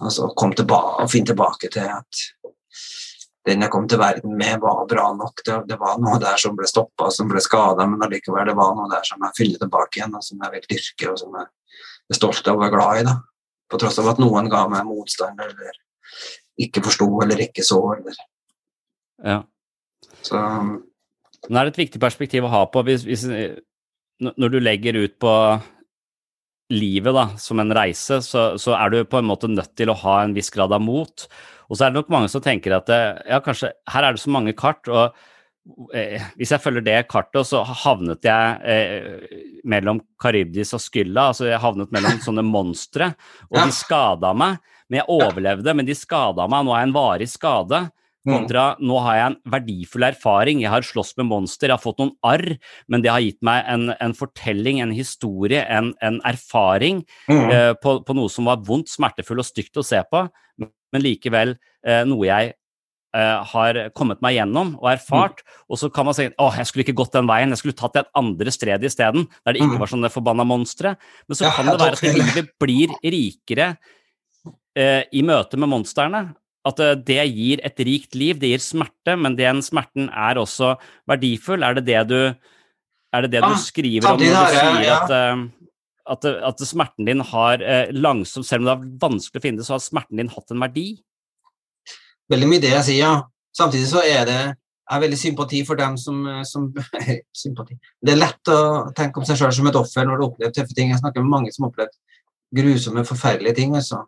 Altså 0.00 0.30
kom 0.32 0.54
tilbake 0.56 1.04
og 1.04 1.12
finne 1.12 1.28
tilbake 1.28 1.68
til 1.72 1.90
at 1.92 2.22
den 3.48 3.64
jeg 3.64 3.72
kom 3.72 3.86
til 3.88 4.00
verden 4.00 4.36
med, 4.36 4.60
var 4.60 4.86
bra 4.88 5.06
nok. 5.16 5.42
Det, 5.44 5.58
det 5.68 5.78
var 5.80 6.00
noe 6.00 6.18
der 6.20 6.40
som 6.40 6.56
ble 6.56 6.68
stoppa, 6.68 7.08
som 7.12 7.28
ble 7.28 7.40
skada, 7.44 7.86
men 7.88 8.02
allikevel 8.04 8.48
det 8.48 8.56
var 8.56 8.74
noe 8.76 8.88
der 8.92 9.04
som 9.06 9.20
jeg 9.24 9.36
fyller 9.38 9.62
tilbake 9.62 10.00
igjen, 10.00 10.16
og 10.16 10.24
som 10.24 10.40
jeg 10.44 10.54
vil 10.54 10.66
dyrke, 10.74 11.12
og 11.12 11.20
som 11.20 11.38
jeg 11.38 11.48
er 12.12 12.18
stolt 12.18 12.50
av 12.52 12.60
og 12.60 12.66
er 12.66 12.74
glad 12.74 13.00
i. 13.00 13.06
da. 13.08 13.16
På 13.70 13.80
tross 13.80 14.00
av 14.02 14.10
at 14.12 14.20
noen 14.20 14.48
ga 14.52 14.64
meg 14.68 14.88
motstand 14.88 15.40
eller 15.40 15.80
ikke 16.60 16.82
forsto 16.84 17.08
eller 17.24 17.40
ikke 17.46 17.64
så. 17.64 17.80
eller 17.96 18.16
ja. 19.24 19.42
Så 20.24 20.38
Nå 21.48 21.56
er 21.56 21.66
det 21.66 21.74
et 21.74 21.84
viktig 21.86 22.00
perspektiv 22.02 22.44
å 22.44 22.52
ha 22.52 22.64
på 22.68 22.82
hvis, 22.84 23.06
hvis, 23.08 23.24
Når 24.20 24.52
du 24.52 24.58
legger 24.60 24.98
ut 25.00 25.16
på 25.20 25.34
livet 26.70 27.16
da, 27.16 27.24
som 27.40 27.58
en 27.58 27.72
reise, 27.74 28.20
så, 28.22 28.44
så, 28.60 28.76
er 28.76 28.92
du 28.92 29.00
på 29.08 29.18
en 29.18 29.26
måte 29.26 29.50
nødt 29.50 29.72
til 29.78 29.90
å 29.90 29.98
ha 30.04 30.20
en 30.22 30.36
viss 30.36 30.52
grad 30.54 30.70
av 30.76 30.82
mot. 30.84 31.24
Og 31.66 31.74
så 31.74 31.86
er 31.86 31.90
det 31.90 31.98
nok 31.98 32.12
mange 32.12 32.30
som 32.30 32.42
tenker 32.44 32.76
at 32.76 32.90
ja, 32.90 33.40
kanskje 33.42 33.72
her 33.90 34.06
er 34.06 34.14
det 34.14 34.22
så 34.22 34.30
mange 34.30 34.54
kart, 34.58 34.86
og 34.86 35.16
eh, 35.96 36.22
hvis 36.38 36.52
jeg 36.54 36.62
følger 36.62 36.84
det 36.86 36.98
kartet, 37.10 37.42
så 37.48 37.62
havnet 37.64 38.26
jeg 38.26 38.60
eh, 38.70 39.34
mellom 39.70 40.02
Karibdis 40.20 40.74
og 40.78 40.82
Skylla. 40.84 41.30
altså 41.30 41.48
Jeg 41.50 41.62
havnet 41.62 41.90
mellom 41.94 42.20
sånne 42.26 42.46
monstre, 42.46 43.12
og 43.50 43.60
de 43.64 43.74
skada 43.74 44.34
meg. 44.36 44.60
Men 44.90 45.02
jeg 45.02 45.10
overlevde, 45.14 45.74
men 45.78 45.86
de 45.86 45.94
skada 45.94 46.46
meg. 46.50 46.66
Nå 46.66 46.74
er 46.74 46.82
jeg 46.84 46.90
en 46.90 46.96
varig 46.96 47.30
skade. 47.30 47.84
Mm. 48.26 48.34
Kontra 48.34 48.64
nå 48.84 48.98
har 49.00 49.14
jeg 49.16 49.26
en 49.30 49.36
verdifull 49.54 50.04
erfaring. 50.04 50.60
Jeg 50.60 50.68
har 50.68 50.82
slåss 50.84 51.14
med 51.16 51.26
monster, 51.30 51.68
jeg 51.70 51.78
har 51.78 51.80
fått 51.80 51.98
noen 52.02 52.12
arr, 52.22 52.58
men 52.86 53.00
det 53.00 53.08
har 53.10 53.20
gitt 53.24 53.38
meg 53.40 53.64
en, 53.66 53.86
en 53.96 54.12
fortelling, 54.12 54.80
en 54.84 54.92
historie, 54.92 55.62
en, 55.64 55.94
en 56.04 56.20
erfaring 56.28 57.04
Mm. 57.30 57.50
eh, 57.50 57.72
på, 57.80 58.00
på 58.04 58.14
noe 58.18 58.28
som 58.28 58.44
var 58.44 58.60
vondt, 58.66 58.88
smertefull 58.92 59.38
og 59.40 59.46
stygt 59.48 59.76
å 59.80 59.84
se 59.86 60.02
på, 60.10 60.26
men 60.60 61.02
likevel 61.02 61.54
eh, 61.86 62.02
noe 62.04 62.26
jeg 62.26 62.50
eh, 63.14 63.38
har 63.54 63.78
kommet 63.96 64.20
meg 64.20 64.36
gjennom 64.36 64.74
og 64.82 64.90
erfart. 64.92 65.40
Og 65.70 65.78
så 65.80 65.88
kan 65.90 66.04
man 66.06 66.14
si 66.18 66.26
at 66.28 66.58
jeg 66.60 66.66
skulle 66.68 66.84
ikke 66.84 66.98
gått 67.00 67.14
den 67.16 67.26
veien, 67.30 67.48
jeg 67.54 67.62
skulle 67.62 67.78
tatt 67.78 67.96
et 68.02 68.10
andre 68.20 68.52
sted 68.52 68.84
isteden, 68.84 69.28
der 69.46 69.54
det 69.56 69.62
ikke 69.62 69.78
Mm. 69.78 69.80
var 69.80 69.92
sånne 69.94 70.10
forbanna 70.12 70.44
monstre. 70.44 70.92
Men 71.28 71.36
så 71.40 71.48
Ja, 71.48 71.54
kan 71.56 71.66
det 71.72 71.80
være 71.80 71.96
at 71.96 72.36
vi 72.36 72.44
blir 72.60 72.94
rikere 73.00 73.70
eh, 74.76 75.02
i 75.12 75.22
møte 75.26 75.56
med 75.56 75.68
monstrene. 75.72 76.34
At 76.68 76.80
eh, 76.82 76.96
det 76.96 77.22
gir 77.32 77.62
et 77.64 77.82
rikt 77.88 78.16
liv, 78.18 78.40
det 78.40 78.52
gir 78.52 78.64
smerte, 78.64 79.16
men 79.16 79.38
den 79.38 79.62
smerten 79.64 80.10
er 80.12 80.40
også 80.40 80.74
verdifull. 81.08 81.64
Er 81.64 81.78
det 81.78 81.86
det 81.88 82.02
du, 82.10 82.18
er 83.14 83.26
det 83.26 83.32
det 83.36 83.42
du 83.44 83.52
Ah, 83.52 83.60
skriver 83.60 84.10
om 84.12 84.20
når 84.20 84.26
du 84.26 84.58
sier 84.58 84.92
at, 84.96 85.14
eh, 85.16 85.44
at, 86.14 86.30
at 86.52 86.64
smerten 86.68 87.08
din 87.08 87.24
har 87.32 87.64
eh, 87.64 87.92
langsomt, 87.96 88.48
selv 88.48 88.64
om 88.64 88.68
det 88.68 88.76
er 88.76 89.04
vanskelig 89.06 89.40
å 89.40 89.46
finne 89.46 89.62
det, 89.62 89.68
så 89.68 89.78
har 89.78 89.84
smerten 89.84 90.20
din 90.20 90.32
hatt 90.32 90.52
en 90.52 90.66
verdi? 90.66 90.88
Veldig 92.30 92.50
mye 92.50 92.62
det 92.62 92.74
jeg 92.76 92.88
sier, 92.90 93.04
ja. 93.06 93.14
Samtidig 93.56 93.88
så 93.90 94.04
er 94.06 94.26
det 94.28 94.40
har 94.90 95.02
veldig 95.04 95.18
sympati 95.18 95.60
for 95.66 95.78
dem 95.78 95.96
som, 95.98 96.22
som 96.46 96.68
sympati. 97.42 97.76
Det 98.02 98.14
er 98.14 98.18
lett 98.18 98.50
å 98.50 98.90
tenke 98.96 99.20
om 99.20 99.26
seg 99.26 99.38
sjøl 99.38 99.52
som 99.54 99.68
et 99.70 99.78
offer 99.78 100.06
når 100.06 100.18
du 100.18 100.24
opplever 100.26 100.54
tøffe 100.54 100.74
ting. 100.74 100.90
Jeg 100.90 100.98
snakker 100.98 101.22
med 101.22 101.30
mange 101.30 101.52
som 101.54 101.66
har 101.66 101.72
opplevd 101.72 101.94
grusomme, 102.58 103.04
forferdelige 103.06 103.58
ting, 103.60 103.76
altså. 103.78 104.02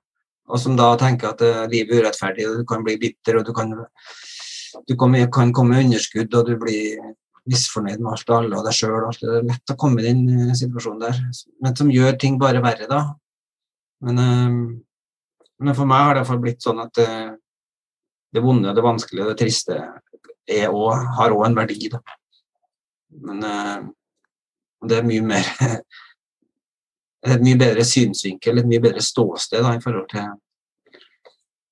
Og 0.51 0.61
som 0.61 0.77
da 0.79 0.91
tenker 1.01 1.33
at 1.33 1.43
uh, 1.45 1.65
livet 1.71 1.97
er 1.97 2.07
urettferdig, 2.07 2.47
og 2.49 2.61
du 2.61 2.69
kan 2.69 2.85
bli 2.87 2.99
bitter, 3.01 3.39
og 3.39 3.47
du 3.47 3.53
kan, 3.57 3.73
du 4.89 4.95
kan, 4.99 5.19
kan 5.33 5.53
komme 5.55 5.77
med 5.77 5.87
underskudd, 5.87 6.35
og 6.35 6.49
du 6.49 6.57
blir 6.61 7.13
misfornøyd 7.51 8.03
med 8.03 8.13
alt 8.13 8.31
og 8.31 8.37
alle 8.39 8.59
og 8.59 8.67
deg 8.67 8.77
sjøl. 8.77 9.09
Det 9.19 9.31
er 9.39 9.49
lett 9.49 9.75
å 9.75 9.79
komme 9.79 10.03
i 10.03 10.09
den 10.09 10.25
uh, 10.27 10.55
situasjonen 10.59 11.05
der, 11.05 11.21
men 11.63 11.79
som 11.79 11.93
gjør 11.93 12.19
ting 12.21 12.41
bare 12.43 12.63
verre, 12.65 12.89
da. 12.91 13.05
Men, 14.03 14.19
uh, 14.19 15.39
men 15.63 15.79
for 15.79 15.89
meg 15.89 16.07
har 16.09 16.17
det 16.17 16.25
iallfall 16.25 16.43
blitt 16.43 16.65
sånn 16.65 16.83
at 16.83 16.99
det 16.99 18.41
vonde, 18.43 18.73
det 18.75 18.83
vanskelige, 18.83 19.23
og 19.23 19.31
det 19.31 19.39
triste 19.39 19.77
også, 20.51 20.95
har 21.21 21.35
òg 21.37 21.45
en 21.47 21.55
verdi. 21.55 21.87
Da. 21.93 22.01
Men 23.29 23.45
det 24.91 24.97
er 24.97 25.07
mye 25.07 25.23
mer 25.23 25.47
Et 27.23 27.43
mye 27.45 27.59
bedre 27.59 27.85
synsvinkel, 27.87 28.59
et 28.59 28.67
mye 28.67 28.83
bedre 28.83 29.03
ståsted 29.05 29.63
da, 29.63 29.77
i 29.77 29.83
forhold 29.83 30.09
til 30.11 30.25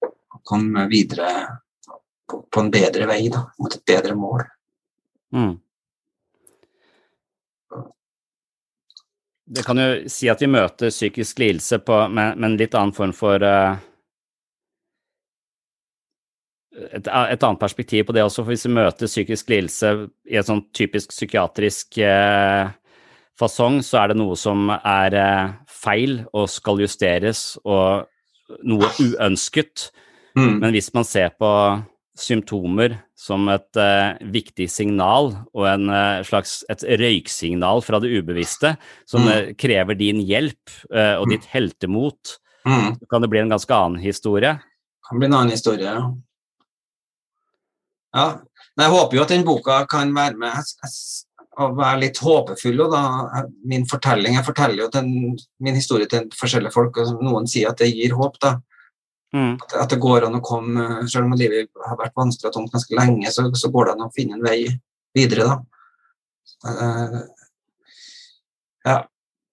å 0.07 0.39
komme 0.47 0.87
videre 0.91 1.31
på, 2.31 2.45
på 2.47 2.63
en 2.63 2.71
bedre 2.71 3.09
vei, 3.11 3.25
da, 3.33 3.43
mot 3.59 3.75
et 3.75 3.85
bedre 3.87 4.15
mål. 4.19 4.45
Mm. 5.35 5.57
Det 9.51 9.67
kan 9.67 9.83
jo 9.83 9.89
si 10.07 10.31
at 10.31 10.43
vi 10.43 10.47
møter 10.47 10.93
psykisk 10.95 11.43
lidelse 11.43 11.81
på, 11.83 11.97
med, 12.09 12.39
med 12.39 12.53
en 12.53 12.59
litt 12.61 12.75
annen 12.79 12.95
form 12.95 13.11
for 13.17 13.43
uh, 13.43 13.75
et, 16.89 17.07
et 17.07 17.43
annet 17.43 17.61
perspektiv 17.61 18.07
på 18.07 18.15
det 18.15 18.23
også, 18.25 18.45
for 18.45 18.55
hvis 18.55 18.67
vi 18.69 18.75
møter 18.77 19.11
psykisk 19.11 19.51
lidelse 19.51 19.93
i 20.31 20.39
et 20.39 20.47
sånn 20.47 20.63
typisk 20.77 21.11
psykiatrisk 21.11 21.99
eh, 21.99 22.71
fasong, 23.41 23.81
så 23.83 24.03
er 24.05 24.13
det 24.13 24.19
noe 24.21 24.37
som 24.39 24.69
er 24.71 25.17
eh, 25.17 25.53
feil 25.81 26.21
og 26.37 26.49
skal 26.53 26.83
justeres, 26.85 27.57
og 27.65 28.07
noe 28.67 28.91
uønsket. 29.01 29.89
Mm. 30.37 30.59
Men 30.61 30.73
hvis 30.75 30.93
man 30.95 31.05
ser 31.09 31.33
på 31.41 31.49
symptomer 32.21 32.99
som 33.17 33.47
et 33.49 33.79
uh, 33.81 34.19
viktig 34.35 34.67
signal 34.69 35.31
og 35.57 35.65
en 35.71 35.87
uh, 35.89 36.21
slags 36.27 36.59
et 36.69 36.83
røyksignal 37.01 37.81
fra 37.87 38.01
det 38.03 38.11
ubevisste 38.13 38.75
som 39.09 39.25
Mm. 39.25 39.31
uh, 39.31 39.53
krever 39.57 39.97
din 39.97 40.21
hjelp 40.21 40.75
og 40.91 41.27
Mm. 41.27 41.31
ditt 41.33 41.47
heltemot, 41.55 42.35
Mm. 42.67 42.99
så 43.01 43.09
kan 43.11 43.23
det 43.23 43.31
bli 43.31 43.41
en 43.41 43.49
ganske 43.55 43.73
annen 43.73 44.03
historie. 44.03 44.59
kan 45.09 45.19
bli 45.19 45.27
en 45.27 45.35
annen 45.35 45.51
historie. 45.51 45.85
Ja. 45.89 46.13
ja. 48.15 48.27
Men 48.77 48.85
jeg 48.87 48.93
håper 48.95 49.17
jo 49.17 49.23
at 49.25 49.33
den 49.33 49.45
boka 49.47 49.87
kan 49.91 50.13
være 50.15 50.37
med 50.37 50.53
jeg- 50.53 50.77
jeg- 50.83 51.25
og 51.59 51.77
være 51.79 52.01
litt 52.05 52.21
håpefull. 52.23 52.83
Og 52.85 52.93
da, 52.95 53.45
min 53.67 53.87
fortelling, 53.91 54.37
Jeg 54.39 54.47
forteller 54.47 54.85
jo 54.85 54.91
den, 54.95 55.39
min 55.59 55.75
historie 55.75 56.07
til 56.07 56.29
forskjellige 56.39 56.75
folk, 56.75 56.97
og 57.03 57.23
noen 57.23 57.49
sier 57.51 57.71
at 57.71 57.79
det 57.83 57.91
gir 57.91 58.15
håp. 58.15 58.39
da. 58.41 58.55
Mm. 59.35 59.59
At, 59.63 59.75
at 59.85 59.91
det 59.91 60.01
går 60.03 60.27
an 60.27 60.39
å 60.39 60.45
komme, 60.45 60.87
selv 61.11 61.27
om 61.27 61.37
livet 61.39 61.71
har 61.87 61.99
vært 61.99 62.17
vanskelig 62.19 62.51
og 62.51 62.55
tungt 62.55 62.73
ganske 62.75 62.97
lenge, 62.99 63.31
så, 63.31 63.47
så 63.55 63.71
går 63.71 63.87
det 63.87 63.97
an 63.97 64.07
å 64.09 64.15
finne 64.15 64.39
en 64.39 64.47
vei 64.47 64.65
videre. 65.17 65.47
da. 65.51 65.59
uh, 66.67 67.21
ja. 68.87 68.99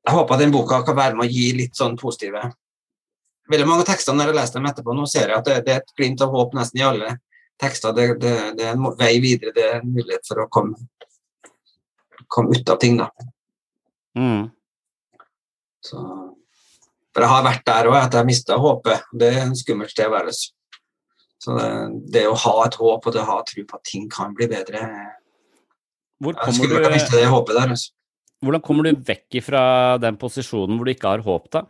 Jeg 0.07 0.15
håper 0.15 0.37
at 0.37 0.39
den 0.39 0.53
boka 0.55 0.81
kan 0.87 0.95
være 0.95 1.17
med 1.17 1.27
å 1.27 1.31
gi 1.31 1.49
litt 1.57 1.75
sånn 1.75 1.97
positive 1.99 2.45
Veldig 3.51 3.65
mange 3.67 3.83
av 3.83 3.89
tekstene 3.89 4.19
når 4.19 4.29
jeg 4.29 4.35
leser 4.37 4.57
dem 4.57 4.65
etterpå, 4.67 4.93
nå 4.95 5.05
ser 5.07 5.31
jeg 5.31 5.39
at 5.39 5.45
det, 5.47 5.53
det 5.63 5.71
er 5.71 5.77
et 5.79 5.93
glimt 5.95 6.23
av 6.23 6.33
håp 6.35 6.55
nesten 6.55 6.81
i 6.81 6.83
alle 6.83 7.13
tekster. 7.61 7.93
Det, 7.95 8.07
det, 8.19 8.33
det 8.57 8.65
er 8.67 8.73
en 8.73 8.89
vei 8.99 9.13
videre, 9.23 9.53
det 9.55 9.63
er 9.63 9.77
en 9.77 9.93
mulighet 9.93 10.27
for 10.27 10.43
å 10.43 10.49
komme, 10.51 10.75
komme 12.27 12.55
ut 12.57 12.69
av 12.69 12.79
ting. 12.81 12.97
da. 12.99 13.09
Mm. 14.17 14.47
Så, 15.83 16.01
for 17.13 17.25
jeg 17.25 17.31
har 17.31 17.45
vært 17.45 17.65
der 17.69 17.89
òg, 17.89 17.97
at 17.99 18.17
jeg 18.17 18.27
mista 18.27 18.57
håpet. 18.61 19.09
Det 19.13 19.31
er 19.33 19.43
en 19.45 19.57
skummelt 19.57 19.93
sted 19.93 20.09
å 20.09 20.15
være. 20.15 20.33
Så 21.37 21.55
det, 21.57 21.69
det 22.13 22.25
å 22.29 22.35
ha 22.37 22.55
et 22.65 22.77
håp 22.79 23.07
og 23.07 23.13
det 23.15 23.23
å 23.23 23.29
ha 23.29 23.37
tro 23.47 23.63
på 23.67 23.77
at 23.77 23.85
ting 23.87 24.07
kan 24.11 24.33
bli 24.35 24.49
bedre 24.49 24.81
Hvor 26.23 26.33
kommer 26.33 26.55
skulle 26.57 26.81
ikke 26.81 26.89
ha 26.97 27.19
det 27.21 27.27
håpet 27.29 27.59
der. 27.59 27.73
Altså. 27.75 27.91
hvordan 28.41 28.63
kommer 28.65 28.87
du 28.87 29.03
vekk 29.05 29.37
fra 29.45 29.63
den 30.01 30.17
posisjonen 30.17 30.77
hvor 30.79 30.89
du 30.89 30.93
ikke 30.95 31.11
har 31.13 31.25
håp, 31.25 31.51
da? 31.53 31.63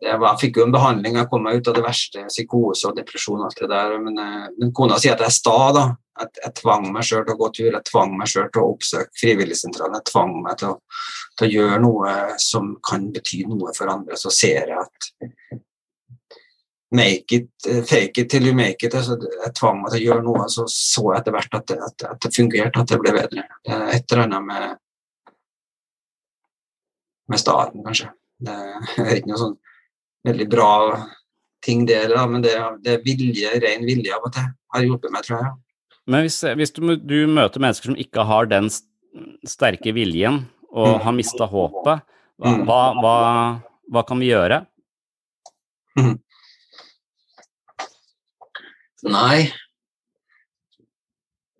Jeg, 0.00 0.16
var, 0.22 0.38
fikk 0.40 0.60
jo 0.60 0.64
en 0.64 0.72
behandling, 0.72 1.18
jeg 1.18 1.28
kom 1.28 1.42
meg 1.44 1.60
ut 1.60 1.68
av 1.68 1.76
det 1.76 1.82
verste, 1.84 2.22
psykose 2.30 2.88
og 2.88 2.96
depresjon 2.96 3.42
og 3.42 3.50
alt 3.50 3.58
det 3.60 3.68
der. 3.68 3.98
Men, 4.00 4.16
eh, 4.22 4.46
men 4.56 4.70
kona 4.76 4.96
sier 5.02 5.12
at 5.12 5.24
jeg 5.26 5.28
er 5.28 5.36
sta, 5.36 5.58
da. 5.76 5.84
At 6.20 6.36
jeg 6.42 6.52
tvang 6.58 6.88
meg 6.92 7.06
sjøl 7.06 7.22
til 7.24 7.36
å 7.36 7.38
gå 7.38 7.48
tur, 7.54 7.70
jeg 7.70 7.86
tvang 7.86 8.16
meg 8.18 8.28
sjøl 8.28 8.48
til 8.50 8.62
å 8.64 8.72
oppsøke 8.74 9.20
frivilligsentralen. 9.20 9.98
Jeg 10.00 10.10
tvang 10.10 10.36
meg 10.44 10.58
til 10.60 10.72
å, 10.72 10.78
til 11.38 11.46
å 11.46 11.54
gjøre 11.54 11.80
noe 11.84 12.14
som 12.42 12.74
kan 12.86 13.06
bety 13.14 13.44
noe 13.48 13.74
for 13.76 13.92
andre. 13.92 14.18
Så 14.20 14.32
ser 14.34 14.72
jeg 14.72 14.80
at 14.80 15.60
make 16.90 17.32
it, 17.32 17.48
fake 17.86 18.18
it 18.18 18.30
till 18.30 18.46
you 18.46 18.54
make 18.54 18.86
it. 18.86 18.94
Altså, 18.94 19.16
jeg 19.20 19.54
tvang 19.54 19.80
meg 19.84 19.94
til 19.94 20.02
å 20.02 20.06
gjøre 20.08 20.26
noe, 20.26 20.48
så 20.50 20.66
så 20.66 21.06
jeg 21.12 21.22
etter 21.22 21.36
hvert 21.36 21.58
at 21.60 21.70
det, 21.70 21.78
at, 21.86 22.06
at 22.10 22.22
det 22.26 22.34
fungerte, 22.34 22.82
at 22.82 22.90
det 22.90 23.00
ble 23.00 23.14
bedre. 23.16 23.46
Det 23.66 23.76
er 23.76 23.94
et 23.94 24.12
eller 24.12 24.26
annet 24.26 24.46
med, 24.50 24.76
med 27.30 27.42
staten, 27.42 27.86
kanskje. 27.86 28.10
Det 28.40 28.58
er 29.06 29.16
ikke 29.16 29.30
noe 29.30 29.42
sånn 29.46 29.58
veldig 30.26 30.46
bra 30.52 30.70
ting, 31.64 31.86
det, 31.88 32.02
men 32.28 32.42
det, 32.44 32.54
det 32.84 32.96
er 32.96 33.04
vilje, 33.04 33.52
ren 33.62 33.84
vilje 33.88 34.16
av 34.16 34.26
og 34.26 34.32
til 34.34 34.48
har 34.74 34.86
hjulpet 34.86 35.12
meg, 35.12 35.26
tror 35.26 35.44
jeg. 35.44 35.52
Men 36.10 36.26
hvis, 36.26 36.40
hvis 36.58 36.72
du, 36.74 36.82
du 36.98 37.18
møter 37.30 37.62
mennesker 37.62 37.92
som 37.92 37.98
ikke 38.00 38.24
har 38.26 38.48
den 38.50 38.70
sterke 39.46 39.92
viljen 39.94 40.42
og 40.70 40.96
Mm. 40.96 41.00
har 41.04 41.12
mista 41.16 41.46
håpet, 41.50 42.02
hva, 42.40 42.50
Mm. 42.50 42.64
hva, 42.66 42.80
hva, 43.00 43.16
hva 43.90 44.02
kan 44.06 44.18
vi 44.22 44.30
gjøre? 44.30 44.64
Nei. 49.02 49.50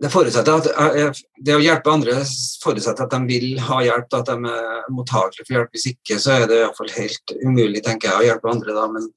Det 0.00 0.08
at 0.16 0.66
eh, 0.96 1.12
det 1.44 1.54
å 1.54 1.60
hjelpe 1.60 1.92
andre 1.92 2.14
forutsetter 2.62 3.04
at 3.04 3.10
de 3.12 3.18
vil 3.28 3.58
ha 3.60 3.80
hjelp, 3.84 4.14
at 4.16 4.30
de 4.30 4.36
er 4.48 4.86
mottakelige 4.88 5.44
for 5.44 5.56
hjelp. 5.58 5.74
Hvis 5.76 5.90
ikke, 5.92 6.16
så 6.22 6.38
er 6.38 6.46
det 6.48 6.56
i 6.56 6.62
hvert 6.64 6.78
fall 6.78 6.94
helt 6.96 7.34
umulig, 7.44 7.82
tenker 7.84 8.08
jeg, 8.08 8.16
å 8.16 8.28
hjelpe 8.30 8.50
andre 8.54 8.76
da. 8.78 8.86
Men, 8.94 9.10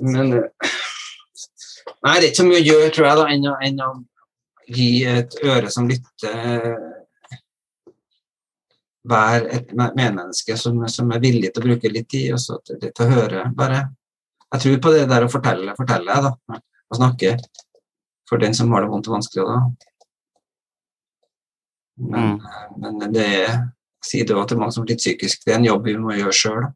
men 0.00 0.32
eh, 0.38 0.78
Nei, 2.00 2.14
det 2.16 2.24
er 2.24 2.30
ikke 2.30 2.40
så 2.40 2.46
mye 2.48 2.60
å 2.62 2.64
gjøre, 2.64 2.90
tror 2.94 3.06
jeg, 3.06 3.18
da, 3.18 3.24
enn 3.34 3.46
å, 3.50 3.54
enn 3.66 3.80
å 3.84 3.90
gi 4.70 5.04
et 5.08 5.36
øre 5.44 5.70
som 5.72 5.88
lytter. 5.88 6.78
hver 9.10 9.46
et 9.48 9.70
medmenneske 9.72 10.56
som, 10.60 10.82
som 10.92 11.08
er 11.14 11.22
villig 11.22 11.48
til 11.54 11.62
å 11.62 11.68
bruke 11.70 11.88
litt 11.88 12.08
tid 12.12 12.34
og 12.34 12.40
så 12.42 12.58
til, 12.60 12.76
til 12.82 13.04
å 13.06 13.08
høre. 13.08 13.44
bare. 13.56 13.80
Jeg 14.52 14.60
tror 14.62 14.80
på 14.84 14.92
det 14.92 15.06
der 15.08 15.24
å 15.24 15.30
fortelle, 15.32 15.74
fortelle, 15.78 16.16
da. 16.26 16.34
og 16.90 16.98
snakke 16.98 17.36
for 18.28 18.42
den 18.42 18.54
som 18.54 18.70
har 18.74 18.84
det 18.84 18.90
vondt 18.90 19.08
og 19.08 19.16
vanskelig. 19.16 19.46
Da. 19.46 19.58
Men, 22.10 22.36
men 22.76 23.12
det 23.14 23.26
er 23.40 23.54
sier 24.04 24.26
det 24.26 24.36
også 24.36 24.52
til 24.52 24.60
mange 24.60 24.74
som 24.74 24.84
er 24.84 24.94
litt 24.94 25.02
psykisk, 25.02 25.44
det 25.44 25.54
er 25.54 25.60
en 25.60 25.68
jobb 25.68 25.88
vi 25.88 25.96
må 26.00 26.16
gjøre 26.16 26.36
sjøl. 26.36 26.68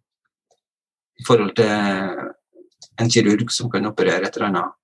I 1.20 1.26
forhold 1.26 1.54
til 1.56 1.70
en 3.00 3.10
kirurg 3.10 3.52
som 3.54 3.70
kan 3.72 3.86
operere 3.88 4.28
et 4.28 4.36
eller 4.36 4.50
annet 4.50 4.80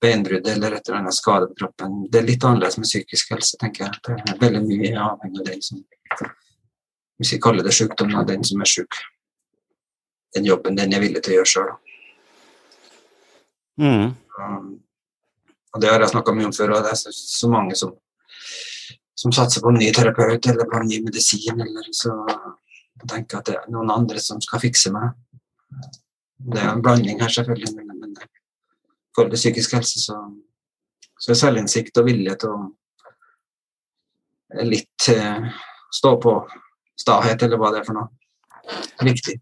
beinbrudd 0.00 0.46
eller 0.48 0.76
et 0.76 0.88
eller 0.88 0.98
annet 0.98 1.14
skade 1.14 1.48
på 1.50 1.58
kroppen. 1.62 1.98
Det 2.10 2.20
er 2.20 2.28
litt 2.28 2.44
annerledes 2.44 2.78
med 2.78 2.88
psykisk 2.88 3.32
helse, 3.34 3.56
tenker 3.60 3.86
jeg. 3.86 4.00
Det 4.06 4.32
er 4.34 4.40
veldig 4.40 4.62
mye 4.66 4.94
avhengig 5.08 5.42
av 5.42 5.50
den 5.50 5.62
som 5.62 5.84
Hvis 7.16 7.32
vi 7.32 7.40
kaller 7.40 7.64
det 7.64 7.72
sykdom, 7.72 8.14
av 8.14 8.26
den 8.28 8.44
som 8.44 8.60
er 8.60 8.68
syk. 8.68 8.94
den 10.34 10.44
jobben 10.44 10.76
den 10.76 10.92
er 10.92 11.00
villig 11.00 11.22
til 11.24 11.32
å 11.32 11.36
gjøre 11.36 11.48
sjøl. 11.48 11.70
Mm. 13.80 14.10
Um, 14.36 14.66
og 15.72 15.80
det 15.80 15.88
har 15.88 16.00
jeg 16.00 16.12
snakka 16.12 16.34
mye 16.36 16.48
om 16.50 16.52
før, 16.52 16.74
og 16.76 16.84
det 16.84 16.90
er 16.92 16.98
så, 17.00 17.12
så 17.12 17.48
mange 17.48 17.76
som, 17.76 17.94
som 19.16 19.32
satser 19.32 19.64
på 19.64 19.72
en 19.72 19.80
ny 19.80 19.88
terapeut 19.96 20.46
eller 20.52 20.68
på 20.68 20.82
en 20.82 20.90
ny 20.90 21.00
medisin, 21.06 21.56
eller 21.56 21.88
så 21.96 22.18
tenker 23.08 23.40
at 23.40 23.48
det 23.48 23.56
er 23.56 23.72
noen 23.72 23.94
andre 23.96 24.20
som 24.20 24.40
skal 24.44 24.60
fikse 24.60 24.92
meg. 24.92 25.16
Det 26.36 26.60
er 26.60 26.68
en 26.74 26.84
blanding 26.84 27.20
her, 27.22 27.32
selvfølgelig, 27.32 27.85
men, 29.16 29.30
til 29.32 29.40
psykisk 29.40 29.76
helse 29.78 30.02
så, 30.02 30.18
så 31.18 31.32
er 31.32 31.40
selvinnsikt 31.40 31.98
og 32.00 32.08
vilje 32.10 32.36
til 32.42 32.52
å 32.52 32.60
litt 34.66 35.08
eh, 35.10 35.48
stå 35.96 36.14
på 36.22 36.36
stahet, 36.96 37.42
eller 37.42 37.60
hva 37.60 37.72
det 37.74 37.82
er 37.82 37.88
for 37.88 37.98
noe, 37.98 38.08
viktig. 39.04 39.40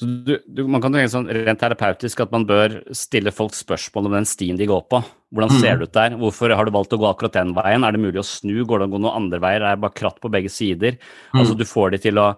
Du, 0.00 0.38
du, 0.48 0.62
man 0.64 0.80
kan 0.80 0.94
tenke 0.94 1.10
sånn 1.12 1.28
rent 1.28 1.60
terapeutisk 1.60 2.22
at 2.24 2.30
man 2.32 2.46
bør 2.48 2.78
stille 2.96 3.32
folk 3.36 3.52
spørsmål 3.52 4.08
om 4.08 4.14
den 4.16 4.28
stien 4.28 4.56
de 4.56 4.68
går 4.68 4.86
på. 4.88 5.02
Hvordan 5.28 5.52
ser 5.60 5.76
Mm. 5.76 5.78
det 5.78 5.88
ut 5.88 5.92
der? 5.98 6.16
Hvorfor 6.22 6.54
har 6.56 6.64
du 6.64 6.72
valgt 6.72 6.94
å 6.96 6.98
gå 6.98 7.08
akkurat 7.10 7.36
den 7.36 7.52
veien? 7.54 7.84
Er 7.84 7.92
det 7.92 8.00
mulig 8.00 8.22
å 8.22 8.24
snu? 8.24 8.64
Går 8.64 8.80
det 8.80 8.84
an 8.86 8.90
å 8.90 8.94
gå 8.96 9.00
noen 9.04 9.18
andre 9.20 9.40
veier? 9.44 9.60
Er 9.60 9.76
det 9.76 9.82
bare 9.84 9.98
kratt 10.00 10.18
på 10.20 10.32
begge 10.32 10.48
sider? 10.48 10.96
Altså 11.34 11.54
Du 11.54 11.64
får 11.68 11.92
de 11.92 11.98
til 11.98 12.16
å 12.16 12.32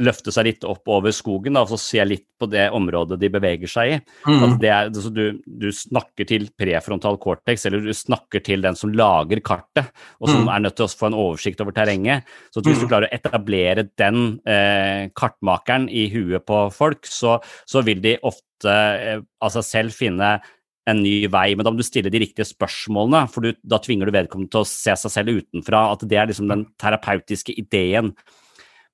løfte 0.00 0.32
seg 0.32 0.46
litt 0.46 0.64
opp 0.64 0.88
over 0.88 1.12
skogen 1.12 1.52
da, 1.52 1.62
og 1.66 1.68
så 1.68 1.76
se 1.78 2.04
litt 2.06 2.24
på 2.40 2.48
det 2.50 2.70
området 2.72 3.18
de 3.20 3.28
beveger 3.28 3.68
seg 3.68 3.90
i. 3.92 3.98
Mm. 4.24 4.54
Er, 4.64 4.88
altså 4.88 5.10
du, 5.12 5.38
du 5.46 5.68
snakker 5.70 6.24
til 6.26 6.48
prefrontal 6.58 7.18
cortex, 7.20 7.66
eller 7.68 7.84
du 7.84 7.92
snakker 7.92 8.40
til 8.42 8.64
den 8.64 8.74
som 8.78 8.94
lager 8.96 9.42
kartet, 9.44 9.92
og 10.18 10.30
som 10.32 10.46
Mm. 10.46 10.48
er 10.54 10.64
nødt 10.64 10.76
til 10.80 10.86
å 10.86 10.94
få 10.96 11.06
en 11.10 11.18
oversikt 11.20 11.60
over 11.60 11.72
terrenget. 11.76 12.24
Så 12.54 12.62
hvis 12.64 12.80
du 12.80 12.86
Mm. 12.86 12.88
klarer 12.88 13.08
å 13.10 13.14
etablere 13.18 13.84
den 14.00 14.40
eh, 14.46 15.10
kartmakeren 15.14 15.88
i 15.92 16.08
huet 16.08 16.46
på 16.46 16.64
folk, 16.72 17.04
så, 17.06 17.36
så 17.68 17.84
vil 17.84 18.00
de 18.00 18.16
ofte 18.22 18.72
eh, 18.72 19.20
av 19.42 19.50
seg 19.52 19.62
selv 19.62 19.92
finne 19.92 20.40
en 20.88 20.98
ny 20.98 21.28
vei, 21.30 21.54
men 21.54 21.62
da 21.62 21.70
må 21.70 21.78
du 21.78 21.84
stille 21.86 22.10
de 22.10 22.18
riktige 22.18 22.42
spørsmålene, 22.48 23.28
for 23.30 23.44
du, 23.44 23.52
da 23.62 23.78
tvinger 23.78 24.08
du 24.08 24.16
vedkommende 24.16 24.50
til 24.50 24.64
å 24.64 24.66
se 24.66 24.96
seg 24.98 25.12
selv 25.14 25.36
utenfra. 25.38 25.92
At 25.92 26.02
det 26.08 26.18
er 26.18 26.26
liksom 26.26 26.48
den 26.50 26.64
terapeutiske 26.80 27.54
ideen. 27.54 28.16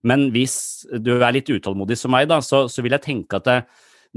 Men 0.07 0.29
hvis 0.35 0.87
du 1.03 1.17
er 1.17 1.35
litt 1.35 1.51
utålmodig 1.51 1.99
som 1.99 2.13
meg, 2.15 2.29
da, 2.31 2.39
så, 2.45 2.67
så 2.71 2.85
vil 2.85 2.95
jeg 2.95 3.05
tenke 3.05 3.41
at 3.41 3.49
det, 3.49 3.59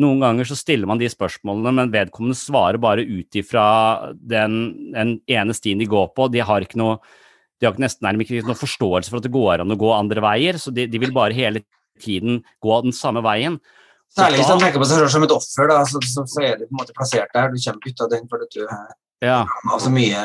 noen 0.01 0.21
ganger 0.23 0.47
så 0.47 0.55
stiller 0.55 0.87
man 0.87 1.01
de 1.01 1.09
spørsmålene, 1.11 1.73
men 1.79 1.91
vedkommende 1.93 2.37
svarer 2.37 2.79
bare 2.81 3.03
ut 3.03 3.37
ifra 3.37 3.65
den, 4.15 4.61
den 4.93 5.17
ene 5.31 5.55
stien 5.57 5.81
de 5.81 5.89
går 5.89 6.13
på. 6.15 6.29
De 6.31 6.43
har 6.45 6.63
ikke 6.63 6.79
noe 6.81 7.01
de 7.61 7.67
har 7.67 7.77
nesten 7.77 8.07
nærmest 8.07 8.31
ikke 8.33 8.49
noe 8.49 8.57
forståelse 8.57 9.11
for 9.11 9.21
at 9.21 9.25
det 9.27 9.35
går 9.35 9.61
an 9.61 9.73
å 9.73 9.77
gå 9.77 9.91
andre 9.93 10.23
veier, 10.23 10.57
så 10.57 10.73
de, 10.73 10.87
de 10.89 11.01
vil 11.01 11.11
bare 11.13 11.35
hele 11.37 11.61
tiden 12.01 12.39
gå 12.63 12.77
den 12.81 12.95
samme 12.95 13.21
veien. 13.21 13.59
Særlig 14.11 14.41
hvis 14.41 14.49
man 14.49 14.63
tenker 14.63 14.81
på 14.81 14.87
seg 14.89 15.03
selv 15.03 15.11
som 15.13 15.25
et 15.27 15.33
offer, 15.35 15.69
da, 15.69 15.83
så, 15.87 16.01
så, 16.09 16.23
så 16.27 16.41
er 16.43 16.57
du 16.57 16.65
på 16.65 16.73
en 16.73 16.79
måte 16.81 16.95
plassert 16.97 17.29
der. 17.35 17.53
Du 17.53 17.61
kommer 17.61 17.85
ut 17.85 18.01
av 18.01 18.09
den 18.11 18.25
fordi 18.31 18.49
du 18.55 18.65
har 18.65 18.89
ja, 19.21 19.43
så 19.77 19.91
mye 19.93 20.23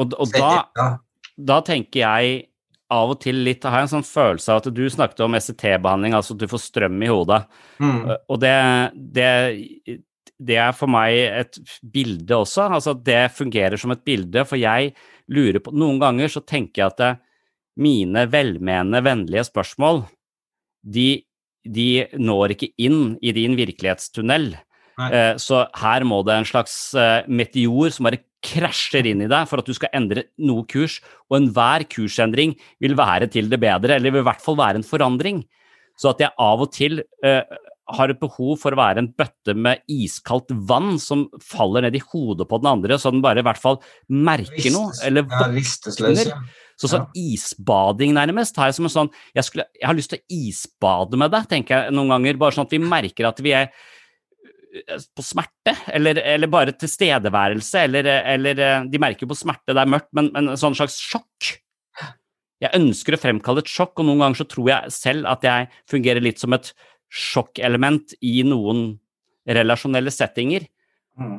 og, 0.00 0.14
og 0.16 0.32
da, 0.32 0.88
da 1.36 1.58
tenker 1.66 2.00
jeg 2.00 2.47
av 2.90 3.12
og 3.12 3.20
til 3.20 3.42
litt, 3.44 3.64
har 3.68 3.82
jeg 3.82 3.88
en 3.88 3.94
sånn 3.98 4.06
følelse 4.08 4.52
av 4.52 4.62
at 4.62 4.68
du 4.74 4.84
snakket 4.88 5.24
om 5.26 5.36
SCT-behandling, 5.36 6.14
altså 6.16 6.34
at 6.34 6.42
du 6.42 6.46
får 6.48 6.62
strøm 6.64 7.02
i 7.04 7.10
hodet. 7.10 7.42
Mm. 7.82 7.98
Og 8.16 8.38
det, 8.40 8.54
det, 9.16 9.30
det 10.38 10.58
er 10.62 10.76
for 10.76 10.90
meg 10.92 11.18
et 11.26 11.58
bilde 11.82 12.38
også. 12.38 12.68
Altså 12.78 12.94
at 12.96 13.02
det 13.06 13.22
fungerer 13.36 13.80
som 13.80 13.92
et 13.92 14.04
bilde, 14.08 14.44
for 14.48 14.60
jeg 14.60 14.94
lurer 15.28 15.60
på 15.60 15.74
Noen 15.76 16.00
ganger 16.00 16.32
så 16.32 16.40
tenker 16.40 16.82
jeg 16.82 16.94
at 16.94 17.02
det, 17.02 17.10
mine 17.78 18.24
velmenende, 18.26 19.04
vennlige 19.06 19.44
spørsmål, 19.46 20.02
de, 20.82 21.20
de 21.62 21.90
når 22.18 22.56
ikke 22.56 22.72
inn 22.82 23.12
i 23.22 23.34
din 23.36 23.54
virkelighetstunnel. 23.58 24.48
Nei. 24.98 25.10
Eh, 25.14 25.34
Så 25.38 25.60
her 25.78 26.06
må 26.08 26.24
det 26.26 26.34
en 26.34 26.48
slags 26.48 26.74
eh, 26.98 27.28
meteor 27.30 27.92
som 27.94 28.08
bare 28.08 28.24
krasjer 28.44 29.06
inn 29.10 29.24
i 29.24 29.30
deg 29.30 29.48
for 29.50 29.60
at 29.60 29.68
du 29.68 29.74
skal 29.76 29.92
endre 29.96 30.28
noe 30.46 30.66
kurs, 30.70 30.98
og 31.28 31.40
enhver 31.40 31.84
kursendring 31.90 32.54
vil 32.82 32.96
være 32.98 33.30
til 33.32 33.50
det 33.50 33.60
bedre, 33.62 33.96
eller 33.96 34.14
vil 34.14 34.22
i 34.22 34.28
hvert 34.28 34.44
fall 34.44 34.58
være 34.60 34.80
en 34.80 34.86
forandring. 34.86 35.42
Så 35.98 36.12
at 36.12 36.22
jeg 36.22 36.34
av 36.38 36.62
og 36.62 36.70
til 36.74 37.02
uh, 37.26 37.42
har 37.96 38.12
et 38.12 38.20
behov 38.20 38.58
for 38.60 38.74
å 38.74 38.78
være 38.78 39.02
en 39.02 39.10
bøtte 39.16 39.54
med 39.56 39.82
iskaldt 39.90 40.52
vann 40.68 40.96
som 41.02 41.26
faller 41.42 41.86
ned 41.86 41.96
i 41.98 42.04
hodet 42.12 42.46
på 42.48 42.60
den 42.60 42.70
andre, 42.70 42.98
så 43.00 43.12
den 43.14 43.24
bare 43.24 43.42
i 43.42 43.46
hvert 43.46 43.60
fall 43.60 43.80
merker 44.12 44.70
noe, 44.74 44.92
eller 45.06 45.26
våkner. 45.26 46.32
så 46.78 46.90
sånn 46.92 47.08
isbading 47.18 48.12
nærmest 48.14 48.58
har 48.60 48.70
jeg 48.70 48.78
som 48.78 48.86
en 48.86 48.94
sånn 48.94 49.08
jeg, 49.34 49.46
skulle, 49.48 49.64
jeg 49.74 49.88
har 49.88 49.96
lyst 49.98 50.12
til 50.12 50.20
å 50.20 50.36
isbade 50.36 51.18
med 51.18 51.32
deg, 51.34 51.48
tenker 51.50 51.88
jeg 51.88 51.96
noen 51.96 52.12
ganger. 52.14 52.38
Bare 52.38 52.54
sånn 52.54 52.68
at 52.68 52.76
vi 52.76 52.82
merker 52.84 53.30
at 53.32 53.42
vi 53.42 53.56
er 53.56 53.72
på 55.16 55.24
smerte, 55.24 55.72
eller, 55.96 56.20
eller 56.20 56.50
bare 56.52 56.74
tilstedeværelse, 56.76 57.86
eller, 57.88 58.10
eller 58.34 58.60
øh, 58.66 58.90
De 58.92 59.00
merker 59.00 59.24
jo 59.24 59.32
på 59.32 59.38
smerte, 59.38 59.72
det 59.72 59.80
er 59.82 59.90
mørkt, 59.90 60.10
men, 60.16 60.30
men 60.34 60.52
en 60.52 60.60
sånn 60.60 60.76
slags 60.76 60.98
sjokk. 61.00 61.54
Jeg 62.58 62.74
ønsker 62.74 63.14
å 63.14 63.20
fremkalle 63.22 63.62
et 63.64 63.70
sjokk, 63.70 63.94
og 64.00 64.08
noen 64.08 64.24
ganger 64.24 64.40
så 64.40 64.48
tror 64.50 64.70
jeg 64.72 64.94
selv 64.94 65.28
at 65.30 65.46
jeg 65.46 65.68
fungerer 65.90 66.24
litt 66.24 66.42
som 66.42 66.56
et 66.56 66.72
sjokkelement 67.08 68.16
i 68.20 68.42
noen 68.44 68.90
relasjonelle 69.48 70.12
settinger. 70.12 70.66
Mm. 71.18 71.38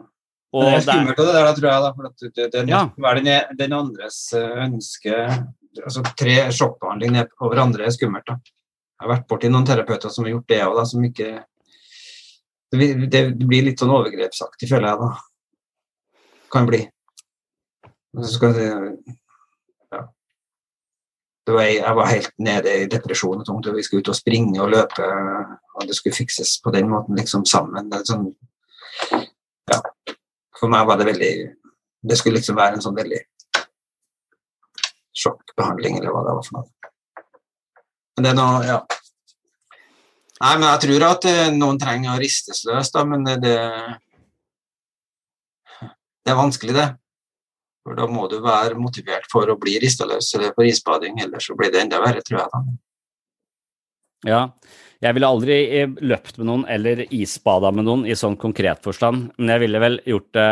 Og 0.55 0.65
det 0.65 0.77
er 0.79 0.85
skummelt, 0.87 1.19
det 1.19 1.33
der, 1.35 1.51
tror 1.59 1.69
jeg. 1.69 1.81
Da, 1.83 1.89
for 1.93 2.09
at 2.09 2.23
det, 2.23 2.47
det, 2.55 2.63
Ja. 2.71 2.81
Hva 2.97 3.11
er 3.11 3.19
den, 3.21 3.57
den 3.59 3.75
andres 3.77 4.21
eh, 4.33 4.63
ønske 4.65 5.19
altså 5.85 6.01
Tre 6.17 6.33
sjokkbehandlinger 6.55 7.29
over 7.45 7.61
andre 7.61 7.85
er 7.85 7.93
skummelt. 7.93 8.25
da. 8.25 8.39
Jeg 8.39 9.05
har 9.05 9.11
vært 9.13 9.27
borti 9.29 9.51
noen 9.51 9.67
terapeuter 9.67 10.11
som 10.11 10.25
har 10.25 10.33
gjort 10.33 10.49
det 10.49 10.63
òg, 10.65 10.79
som 10.89 11.05
ikke 11.05 11.29
det, 12.71 13.21
blir 13.39 13.65
litt 13.65 13.81
sånn 13.81 13.93
overgrepsaktig, 13.93 14.69
føler 14.69 14.91
jeg 14.91 15.01
da. 15.01 15.09
Kan 16.53 16.67
bli. 16.69 16.83
Så 18.17 18.33
skal 18.35 18.53
det 18.57 18.67
ja. 19.93 20.03
Var, 21.49 21.63
jeg 21.65 21.95
var 21.97 22.11
helt 22.11 22.31
nede 22.41 22.75
i 22.83 22.89
depresjon 22.89 23.41
og 23.41 23.47
tungt, 23.47 23.69
og 23.69 23.77
vi 23.77 23.85
skulle 23.85 24.05
ut 24.05 24.11
og 24.13 24.17
springe 24.17 24.61
og 24.61 24.71
løpe, 24.73 25.09
og 25.75 25.89
det 25.89 25.97
skulle 25.97 26.17
fikses 26.17 26.57
på 26.61 26.73
den 26.75 26.89
måten, 26.91 27.17
liksom 27.17 27.45
sammen. 27.49 27.89
Sånn, 28.05 28.29
ja. 29.69 29.81
For 30.59 30.69
meg 30.69 30.87
var 30.89 30.99
det 30.99 31.07
veldig 31.07 31.33
Det 32.09 32.15
skulle 32.17 32.39
liksom 32.39 32.57
være 32.57 32.77
en 32.77 32.83
sånn 32.83 32.95
veldig 32.95 33.19
sjokkbehandling, 35.19 35.97
eller 35.99 36.13
hva 36.15 36.21
det 36.23 36.35
var 36.37 36.45
for 36.47 36.59
noe. 36.59 36.93
Men 38.15 38.25
det 38.25 38.31
er 38.31 38.37
noe, 38.37 38.61
ja. 38.67 38.77
Nei, 40.39 40.53
men 40.55 40.69
jeg 40.69 40.81
tror 40.85 41.05
at 41.09 41.25
eh, 41.27 41.49
noen 41.51 41.79
trenger 41.81 42.13
å 42.13 42.19
ristes 42.21 42.63
løs, 42.67 42.91
da, 42.95 43.03
men 43.07 43.25
det 43.27 43.57
Det 46.19 46.31
er 46.31 46.37
vanskelig, 46.37 46.75
det. 46.75 46.89
For 47.83 47.97
da 47.97 48.05
må 48.07 48.27
du 48.29 48.37
være 48.43 48.77
motivert 48.77 49.25
for 49.31 49.49
å 49.49 49.57
bli 49.59 49.79
rista 49.81 50.05
løs, 50.05 50.27
eller 50.37 50.53
for 50.53 50.67
isbading, 50.67 51.17
ellers 51.23 51.47
så 51.49 51.55
blir 51.57 51.71
det 51.73 51.81
enda 51.81 51.99
verre, 52.03 52.21
tror 52.21 52.43
jeg. 52.43 52.49
da. 52.53 52.77
Ja, 54.27 54.41
jeg 54.99 55.15
ville 55.15 55.31
aldri 55.31 55.57
eh, 55.79 55.93
løpt 56.03 56.37
med 56.39 56.49
noen 56.49 56.65
eller 56.69 57.05
isbada 57.07 57.71
med 57.71 57.87
noen 57.87 58.03
i 58.07 58.17
sånn 58.19 58.35
konkret 58.39 58.83
forstand, 58.83 59.29
men 59.37 59.53
jeg 59.55 59.63
ville 59.63 59.81
vel 59.81 59.97
gjort 60.07 60.29
det 60.35 60.49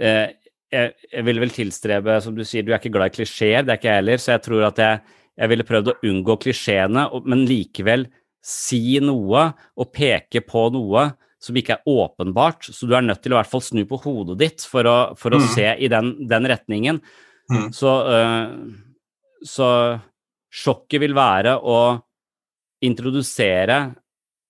eh, 0.00 0.26
jeg, 0.74 0.94
jeg 1.12 1.26
ville 1.28 1.44
vel 1.44 1.52
tilstrebe, 1.54 2.18
som 2.24 2.34
du 2.34 2.42
sier, 2.42 2.64
du 2.64 2.72
er 2.72 2.80
ikke 2.80 2.92
glad 2.96 3.12
i 3.12 3.16
klisjeer, 3.18 3.62
det 3.62 3.74
er 3.74 3.80
ikke 3.80 3.90
jeg 3.92 4.00
heller, 4.00 4.22
så 4.22 4.32
jeg 4.34 4.44
tror 4.48 4.66
at 4.70 4.80
jeg, 4.80 5.02
jeg 5.38 5.52
ville 5.52 5.66
prøvd 5.68 5.92
å 5.92 5.96
unngå 6.10 6.38
klisjeene, 6.42 7.04
men 7.28 7.44
likevel 7.46 8.08
si 8.44 8.98
noe 9.00 9.46
og 9.80 9.92
peke 9.94 10.42
på 10.44 10.66
noe 10.74 11.06
som 11.44 11.56
ikke 11.60 11.76
er 11.76 11.88
åpenbart, 11.88 12.70
så 12.72 12.88
du 12.88 12.94
er 12.96 13.04
nødt 13.04 13.20
til 13.24 13.34
å 13.34 13.36
i 13.36 13.40
hvert 13.42 13.50
fall 13.50 13.62
snu 13.64 13.82
på 13.88 13.98
hodet 14.04 14.38
ditt 14.40 14.64
for 14.68 14.88
å, 14.88 14.96
for 15.20 15.36
å 15.36 15.40
Mm. 15.42 15.48
se 15.52 15.66
i 15.76 15.88
den, 15.92 16.14
den 16.28 16.48
retningen. 16.48 17.00
Mm. 17.52 17.66
Så, 17.76 17.90
uh, 18.08 18.48
så 19.44 19.68
sjokket 20.48 21.02
vil 21.02 21.12
være 21.16 21.58
å 21.60 22.00
introdusere 22.84 23.94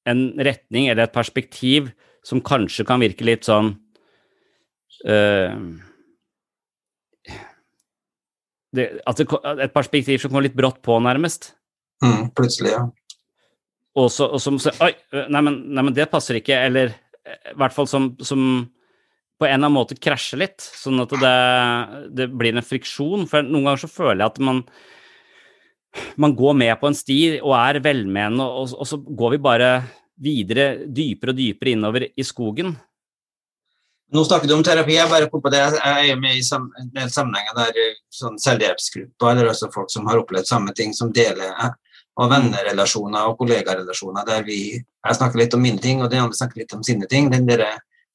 en 0.06 0.20
retning 0.38 0.86
eller 0.90 1.08
et 1.08 1.14
perspektiv 1.14 1.90
som 2.24 2.42
kanskje 2.44 2.86
kan 2.86 3.02
virke 3.02 3.26
litt 3.26 3.46
sånn 3.46 3.72
uh, 5.08 5.58
det, 8.74 8.88
altså 9.06 9.26
Et 9.62 9.74
perspektiv 9.74 10.18
som 10.18 10.30
kommer 10.30 10.48
litt 10.48 10.56
brått 10.58 10.80
på, 10.82 10.96
nærmest. 11.02 11.52
Mm, 12.02 12.30
plutselig, 12.34 12.72
ja. 12.74 12.82
Og, 13.94 14.08
så, 14.10 14.26
og 14.26 14.40
som 14.42 14.56
sier 14.58 14.74
Oi, 14.82 14.90
nei 15.30 15.42
men, 15.46 15.60
nei, 15.70 15.84
men 15.86 15.94
det 15.94 16.08
passer 16.10 16.40
ikke. 16.40 16.56
Eller 16.68 16.96
i 17.24 17.54
hvert 17.58 17.74
fall 17.76 17.86
som, 17.90 18.10
som 18.24 18.40
på 19.38 19.46
en 19.46 19.52
eller 19.52 19.60
annen 19.66 19.76
måte 19.76 19.98
krasjer 19.98 20.42
litt, 20.42 20.62
sånn 20.62 21.02
at 21.02 21.14
det, 21.20 21.36
det 22.18 22.28
blir 22.34 22.54
en 22.54 22.66
friksjon. 22.66 23.28
For 23.30 23.46
noen 23.46 23.70
ganger 23.70 23.84
så 23.84 23.92
føler 23.92 24.24
jeg 24.24 24.34
at 24.34 24.42
man 24.50 24.64
man 26.16 26.34
går 26.36 26.54
med 26.58 26.80
på 26.80 26.88
en 26.90 26.96
sti 26.96 27.18
og 27.38 27.52
er 27.54 27.78
velmenende, 27.84 28.42
og, 28.42 28.72
og 28.78 28.88
så 28.88 28.98
går 28.98 29.36
vi 29.36 29.44
bare 29.44 29.68
videre, 30.24 30.66
dypere 30.86 31.34
og 31.34 31.38
dypere 31.38 31.74
innover 31.74 32.06
i 32.10 32.26
skogen. 32.26 32.74
Nå 34.14 34.22
snakker 34.26 34.46
du 34.46 34.54
om 34.54 34.62
terapi, 34.62 34.94
jeg 34.94 35.10
bare 35.10 35.30
på 35.30 35.40
det. 35.50 35.62
Jeg 35.74 36.10
er 36.12 36.18
med 36.20 36.38
i 36.38 36.42
sam 36.46 36.68
en 36.78 36.90
del 36.94 37.08
sammenhenger 37.10 37.56
der 37.56 37.80
eh, 37.82 37.96
sånn 38.14 38.36
selvhjelpsgrupper, 38.38 39.30
eller 39.32 39.50
også 39.50 39.72
folk 39.74 39.90
som 39.90 40.06
har 40.06 40.20
opplevd 40.20 40.46
samme 40.46 40.74
ting, 40.76 40.92
som 40.94 41.10
deler. 41.14 41.50
Og 42.14 42.28
vennerelasjoner 42.30 43.24
og 43.26 43.40
kollegarelasjoner 43.40 44.22
der 44.28 44.44
vi 44.46 44.58
Jeg 44.78 45.16
snakker 45.18 45.38
litt 45.40 45.54
om 45.56 45.62
mine 45.62 45.80
ting, 45.82 46.02
og 46.02 46.10
de 46.10 46.18
andre 46.22 46.36
snakker 46.38 46.58
litt 46.62 46.74
om 46.76 46.82
sine 46.86 47.06
ting. 47.10 47.24
Den 47.32 47.46
der, 47.46 47.60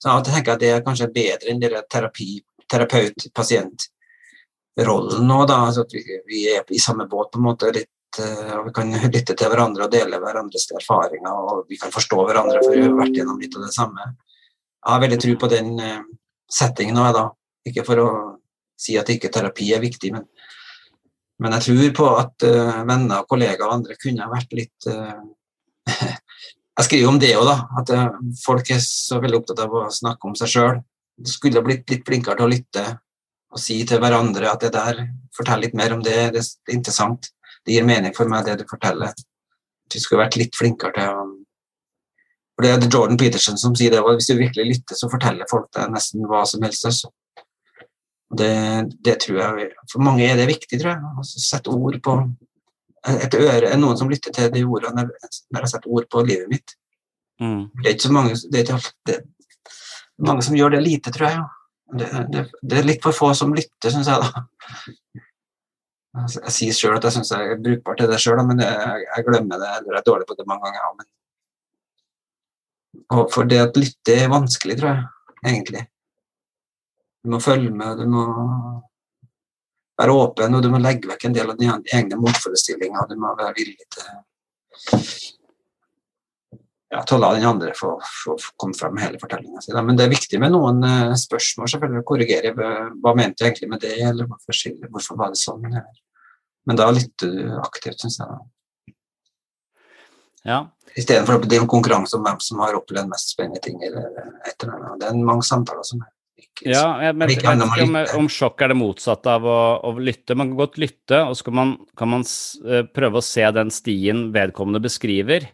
så 0.02 0.06
jeg 0.10 0.24
tenker 0.30 0.52
at 0.56 0.64
det 0.64 0.72
er 0.74 0.86
kanskje 0.86 1.14
bedre 1.14 1.48
enn 1.52 1.62
terapi, 1.92 2.30
terapeut-pasient-rollen 2.72 5.24
nå, 5.28 5.40
da. 5.46 5.56
Altså 5.68 5.82
at 5.86 5.92
vi, 5.94 6.02
vi, 6.26 6.40
er 6.50 6.62
i 6.70 6.80
samme 6.82 7.06
båt, 7.12 7.32
på 7.34 7.38
en 7.38 7.46
måte. 7.46 7.72
litt 7.76 8.20
eh, 8.24 8.54
og 8.58 8.64
Vi 8.66 8.72
kan 8.80 8.88
lytte 9.12 9.34
til 9.36 9.50
hverandre 9.52 9.84
og 9.86 9.94
dele 9.94 10.24
hverandres 10.24 10.66
erfaringer, 10.80 11.30
og 11.30 11.66
vi 11.70 11.76
kan 11.78 11.92
forstå 11.94 12.18
hverandre, 12.24 12.60
for 12.64 12.72
vi 12.74 12.86
har 12.88 12.98
vært 12.98 13.18
gjennom 13.20 13.40
litt 13.42 13.56
av 13.60 13.64
det 13.68 13.76
samme. 13.76 14.02
Jeg 14.80 14.92
har 14.94 15.04
veldig 15.04 15.20
tro 15.22 15.34
på 15.36 15.48
den 15.52 15.70
uh, 15.76 16.08
settingen 16.50 16.96
nå, 16.96 17.12
da. 17.14 17.30
Ikke 17.68 17.84
for 17.86 17.98
å 18.02 18.40
si 18.80 18.96
at 18.98 19.10
ikke 19.12 19.30
terapi 19.34 19.74
er 19.76 19.82
viktig, 19.84 20.12
men 20.16 20.24
men 21.40 21.56
jeg 21.56 21.66
tror 21.68 21.92
på 21.98 22.08
at 22.20 22.46
uh, 22.48 22.82
venner, 22.88 23.26
kollegaer 23.30 23.68
og 23.68 23.76
andre 23.80 23.98
kunne 24.00 24.26
ha 24.26 24.32
vært 24.32 24.56
litt 24.58 24.90
uh, 24.92 25.20
Jeg 26.80 26.88
skriver 26.88 27.10
om 27.10 27.18
det 27.20 27.34
òg, 27.36 27.44
da. 27.48 27.56
At 27.82 27.90
uh, 27.92 28.20
folk 28.40 28.70
er 28.72 28.80
så 28.84 29.20
veldig 29.20 29.42
opptatt 29.42 29.64
av 29.66 29.74
å 29.76 29.88
snakke 29.92 30.30
om 30.30 30.36
seg 30.40 30.52
sjøl. 30.54 30.78
Skulle 31.28 31.60
ha 31.60 31.66
blitt 31.66 31.90
litt 31.92 32.06
flinkere 32.08 32.40
til 32.40 32.48
å 32.48 32.52
lytte 32.54 32.86
og 33.50 33.60
si 33.60 33.80
til 33.90 34.00
hverandre 34.00 34.48
at 34.52 34.62
det 34.64 34.70
der, 34.76 35.02
fortell 35.36 35.64
litt 35.66 35.76
mer 35.76 35.96
om 35.96 36.04
det, 36.06 36.16
det 36.36 36.44
er 36.44 36.76
interessant. 36.76 37.32
Det 37.66 37.76
gir 37.76 37.88
mening 37.88 38.14
for 38.16 38.30
meg, 38.32 38.46
det 38.46 38.62
du 38.62 38.70
forteller. 38.70 39.12
Vi 39.90 40.00
skulle 40.00 40.22
vært 40.22 40.38
litt 40.40 40.56
flinkere 40.56 40.96
til 40.96 41.10
å 41.10 41.28
for 42.60 42.66
Det 42.68 42.72
er 42.76 42.92
Jordan 42.92 43.16
Peterson 43.16 43.56
som 43.56 43.76
sier 43.80 43.94
det, 43.94 44.02
og 44.04 44.18
hvis 44.18 44.28
du 44.28 44.34
virkelig 44.36 44.66
lytter, 44.68 44.98
så 45.00 45.08
forteller 45.08 45.48
folk 45.48 45.70
deg 45.78 45.94
nesten 45.94 46.26
hva 46.28 46.42
som 46.44 46.66
helst. 46.66 46.84
Altså. 46.90 47.08
Det, 48.30 48.54
det, 49.02 49.16
tror 49.24 49.40
jeg 49.42 49.72
For 49.90 50.04
mange 50.06 50.28
er 50.28 50.36
det 50.38 50.50
viktig, 50.52 50.78
tror 50.78 50.92
jeg. 50.92 51.14
å 51.18 51.24
sette 51.26 51.74
ord 51.74 51.98
på 52.06 52.20
Et 53.10 53.36
øre 53.40 53.72
noen 53.80 53.98
som 53.98 54.10
lytter 54.12 54.34
til 54.36 54.52
de 54.54 54.62
ordene 54.68 55.08
når 55.08 55.64
jeg 55.64 55.72
setter 55.72 55.96
ord 55.96 56.06
på 56.12 56.22
livet 56.28 56.52
mitt. 56.52 56.76
Mm. 57.42 57.70
Det 57.80 57.88
er 57.88 57.96
ikke 57.96 58.10
så 58.10 58.14
mange 58.14 58.36
det 58.52 58.60
er, 58.60 58.76
ikke, 58.76 58.92
det 59.08 59.16
mange 60.20 60.44
som 60.46 60.58
gjør 60.58 60.76
det 60.76 60.82
lite, 60.84 61.14
tror 61.16 61.30
jeg. 61.30 61.44
Det, 62.00 62.10
det, 62.34 62.42
det 62.62 62.80
er 62.80 62.86
litt 62.86 63.04
for 63.04 63.16
få 63.16 63.32
som 63.38 63.54
lytter, 63.56 63.94
syns 63.94 64.10
jeg. 64.12 64.20
da. 64.26 64.44
Jeg 66.20 66.54
sier 66.54 66.76
sjøl 66.76 66.98
at 66.98 67.06
jeg 67.08 67.16
syns 67.18 67.32
jeg 67.34 67.54
er 67.54 67.62
brukbar 67.64 67.98
til 67.98 68.10
det 68.12 68.20
sjøl, 68.22 68.42
men 68.46 68.62
jeg, 68.64 69.06
jeg, 69.06 69.26
glemmer 69.28 69.62
det 69.62 69.70
eller 69.78 69.96
jeg 69.96 70.02
er 70.02 70.08
dårlig 70.10 70.28
på 70.30 70.38
det 70.38 70.48
mange 70.50 70.66
ganger. 70.68 70.92
Men, 71.00 71.08
for 73.34 73.50
det 73.50 73.62
at 73.64 73.80
lytte 73.80 74.12
er 74.16 74.32
vanskelig, 74.32 74.76
tror 74.80 74.92
jeg, 74.92 75.02
egentlig. 75.54 75.84
Du 77.24 77.34
må 77.34 77.40
følge 77.44 77.72
med, 77.76 78.00
du 78.00 78.08
må 78.08 78.26
være 80.00 80.16
åpen, 80.16 80.56
og 80.56 80.64
du 80.64 80.70
må 80.72 80.80
legge 80.82 81.10
vekk 81.10 81.28
en 81.28 81.36
del 81.36 81.52
av 81.52 81.58
dine 81.60 81.80
egne 81.96 82.20
motforestillinger. 82.20 83.10
Du 83.10 83.20
må 83.20 83.34
være 83.36 83.56
villig 83.58 83.88
til, 83.92 84.06
ja, 86.90 87.02
til 87.04 87.18
å 87.18 87.22
la 87.22 87.34
den 87.36 87.48
andre 87.50 87.74
få, 87.78 87.92
få, 88.00 88.38
få 88.40 88.54
komme 88.62 88.78
frem 88.78 88.96
med 88.96 89.06
hele 89.06 89.20
fortellinga 89.22 89.64
si. 89.66 89.74
Men 89.76 90.00
det 90.00 90.06
er 90.08 90.14
viktig 90.14 90.40
med 90.42 90.56
noen 90.56 90.80
uh, 90.86 91.18
spørsmål, 91.20 91.72
selvfølgelig, 91.74 92.06
å 92.06 92.08
korrigere. 92.14 92.54
Hva 92.56 93.14
mente 93.18 93.44
du 93.44 93.50
egentlig 93.50 93.72
med 93.74 93.84
det, 93.84 93.98
eller 94.12 94.30
hvorfor, 94.30 94.62
hvorfor 94.88 95.20
var 95.20 95.36
det 95.36 95.42
sånn? 95.42 95.68
Men 96.70 96.80
da 96.80 96.88
lytter 96.94 97.36
du 97.36 97.60
aktivt, 97.60 98.00
syns 98.00 98.22
jeg. 98.22 98.40
Ja. 100.48 100.62
Istedenfor 100.96 101.44
er 101.44 101.60
en 101.60 101.68
konkurranse 101.70 102.16
om 102.16 102.24
hvem 102.24 102.40
som 102.42 102.64
har 102.64 102.78
opplevd 102.78 103.12
mest 103.12 103.36
spennende 103.36 103.60
ting. 103.64 103.84
Eller 103.84 104.08
et 104.48 104.56
eller 104.64 104.78
annet. 104.78 105.02
Det 105.02 105.10
er 105.10 105.20
mange 105.28 105.44
samtaler 105.46 105.84
som 105.86 106.00
er 106.06 106.14
ja, 106.66 106.84
jeg, 107.04 107.16
men, 107.16 107.32
jeg 107.32 107.40
vet 107.40 107.44
ikke 107.44 107.86
om, 107.86 107.98
om, 108.22 108.28
sjokk 108.32 108.64
er 108.64 108.72
det 108.74 108.78
motsatte 108.80 109.32
av 109.40 109.46
å, 109.48 109.60
å, 109.88 109.94
lytte. 110.00 110.38
Man 110.38 110.52
kan 110.52 110.60
godt 110.60 110.80
lytte, 110.82 111.22
og 111.28 111.38
så 111.38 111.48
kan 111.48 111.58
man, 111.60 111.74
kan 112.00 112.12
man 112.12 112.26
uh, 112.26 112.84
prøve 112.96 113.22
å 113.22 113.26
se 113.26 113.46
den 113.56 113.72
stien 113.74 114.28
vedkommende 114.36 114.82
beskriver. 114.84 115.50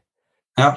Ja. 0.59 0.75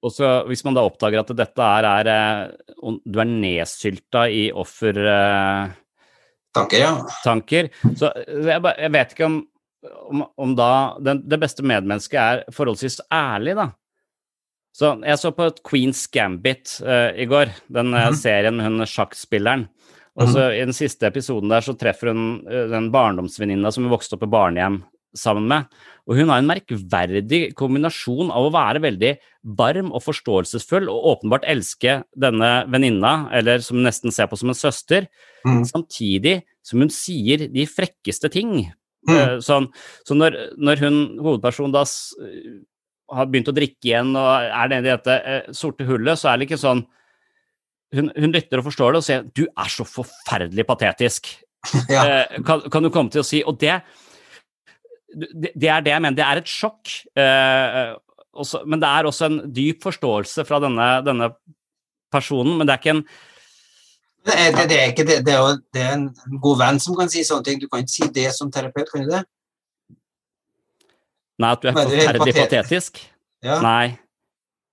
Og 0.00 0.14
så 0.14 0.30
Hvis 0.48 0.64
man 0.64 0.76
da 0.76 0.82
oppdager 0.88 1.20
at 1.20 1.32
dette 1.36 1.66
er, 1.76 1.86
er 1.86 2.08
uh, 2.10 2.96
Du 3.04 3.20
er 3.20 3.28
nedsylta 3.28 4.26
i 4.32 4.48
offer... 4.52 4.96
Uh, 4.96 5.72
tanker, 6.56 6.80
ja. 6.82 6.94
Tanker. 7.24 7.70
Så 7.96 8.12
jeg, 8.16 8.58
jeg 8.58 8.94
vet 8.96 9.14
ikke 9.14 9.28
om, 9.28 9.42
om, 10.10 10.24
om 10.46 10.56
da 10.58 10.72
den, 11.04 11.22
det 11.28 11.40
beste 11.42 11.64
medmennesket 11.66 12.20
er 12.20 12.56
forholdsvis 12.56 13.02
ærlig, 13.06 13.58
da. 13.60 13.70
Så 14.76 14.94
jeg 15.02 15.18
så 15.18 15.32
på 15.34 15.48
Queen's 15.66 16.04
Gambit 16.14 16.76
uh, 16.86 17.10
i 17.18 17.26
går, 17.30 17.50
den 17.72 17.90
mm. 17.94 18.16
serien 18.18 18.56
med 18.56 18.68
hun 18.68 18.86
sjakkspilleren. 18.86 19.66
Og 20.20 20.28
så 20.30 20.46
mm. 20.46 20.54
I 20.54 20.64
den 20.68 20.76
siste 20.76 21.08
episoden 21.08 21.50
der 21.52 21.64
så 21.64 21.74
treffer 21.78 22.12
hun 22.12 22.40
uh, 22.46 22.66
den 22.70 22.90
barndomsvenninna 22.94 23.72
som 23.74 23.86
hun 23.86 23.94
vokste 23.94 24.16
opp 24.16 24.26
i 24.26 24.30
barnehjem 24.30 24.82
sammen 25.16 25.48
med. 25.50 25.66
Og 26.06 26.18
hun 26.18 26.30
har 26.30 26.40
en 26.40 26.48
merkverdig 26.48 27.40
kombinasjon 27.58 28.30
av 28.34 28.46
å 28.46 28.52
være 28.54 28.82
veldig 28.82 29.12
varm 29.58 29.90
og 29.94 30.04
forståelsesfull 30.04 30.88
og 30.90 31.06
åpenbart 31.14 31.46
elske 31.50 32.00
denne 32.18 32.50
venninna, 32.70 33.28
eller 33.34 33.62
som 33.64 33.78
hun 33.78 33.88
nesten 33.88 34.14
ser 34.14 34.30
på 34.30 34.38
som 34.38 34.52
en 34.52 34.58
søster, 34.58 35.06
mm. 35.46 35.64
samtidig 35.70 36.40
som 36.66 36.82
hun 36.82 36.92
sier 36.94 37.48
de 37.50 37.66
frekkeste 37.70 38.30
ting. 38.32 38.70
Mm. 39.08 39.38
Sånn, 39.44 39.70
så 40.06 40.16
når, 40.16 40.36
når 40.60 40.82
hun, 40.84 40.98
hovedpersonen, 41.22 41.74
da 41.74 41.86
har 43.16 43.28
begynt 43.30 43.50
å 43.50 43.56
drikke 43.56 43.90
igjen 43.90 44.14
og 44.18 44.28
er 44.46 44.72
nede 44.72 44.88
i 44.88 44.92
dette 44.92 45.16
eh, 45.18 45.52
sorte 45.56 45.86
hullet, 45.88 46.18
så 46.18 46.30
er 46.30 46.40
det 46.40 46.48
ikke 46.48 46.60
sånn 46.60 46.84
hun, 47.96 48.10
hun, 48.14 48.30
lytter 48.30 48.60
og 48.60 48.68
forstår 48.68 48.92
det 48.92 49.00
og 49.00 49.06
sier 49.06 49.24
'du 49.26 49.44
er 49.48 49.70
så 49.72 49.86
forferdelig 49.86 50.66
patetisk'. 50.68 51.32
Ja. 51.92 52.04
Eh, 52.06 52.38
kan, 52.46 52.62
kan, 52.72 52.82
du 52.82 52.88
komme 52.88 53.12
til 53.12 53.20
å 53.20 53.26
si 53.26 53.42
Og 53.44 53.58
det, 53.60 53.82
det, 55.12 55.50
det, 55.52 55.68
er 55.68 55.82
det 55.84 55.92
jeg 55.92 56.00
mener. 56.00 56.16
Det 56.16 56.24
er 56.24 56.40
et 56.40 56.48
sjokk. 56.48 56.88
Eh, 57.12 57.90
også, 58.32 58.62
men 58.64 58.80
det 58.80 58.88
er 58.88 59.04
også 59.04 59.26
en 59.26 59.40
dyp 59.52 59.82
forståelse 59.84 60.46
fra 60.48 60.60
denne, 60.64 60.86
denne 61.04 61.28
personen. 62.08 62.56
Men 62.56 62.66
det 62.66 62.72
er 62.72 62.80
ikke 62.80 62.94
en 62.96 63.04
det 64.24 64.36
er, 64.36 64.56
det, 64.68 64.76
er 64.78 64.90
ikke, 64.92 65.04
det, 65.08 65.32
er 65.32 65.38
jo, 65.40 65.52
det 65.72 65.82
er 65.82 65.92
en 65.96 66.40
god 66.44 66.58
venn 66.60 66.80
som 66.80 66.96
kan 66.96 67.08
si 67.12 67.22
sånne 67.24 67.44
ting. 67.44 67.60
Du 67.60 67.68
kan 67.68 67.84
ikke 67.84 67.92
si 67.92 68.08
det 68.14 68.26
som 68.36 68.50
terapeut, 68.52 68.90
kan 68.92 69.04
du 69.04 69.12
det? 69.14 69.22
Nei, 71.40 71.50
at 71.56 71.62
du 71.62 71.70
er 71.70 71.76
forferdelig 71.78 72.36
patetisk? 72.36 73.02
Ja. 73.44 73.60
Nei. 73.64 73.96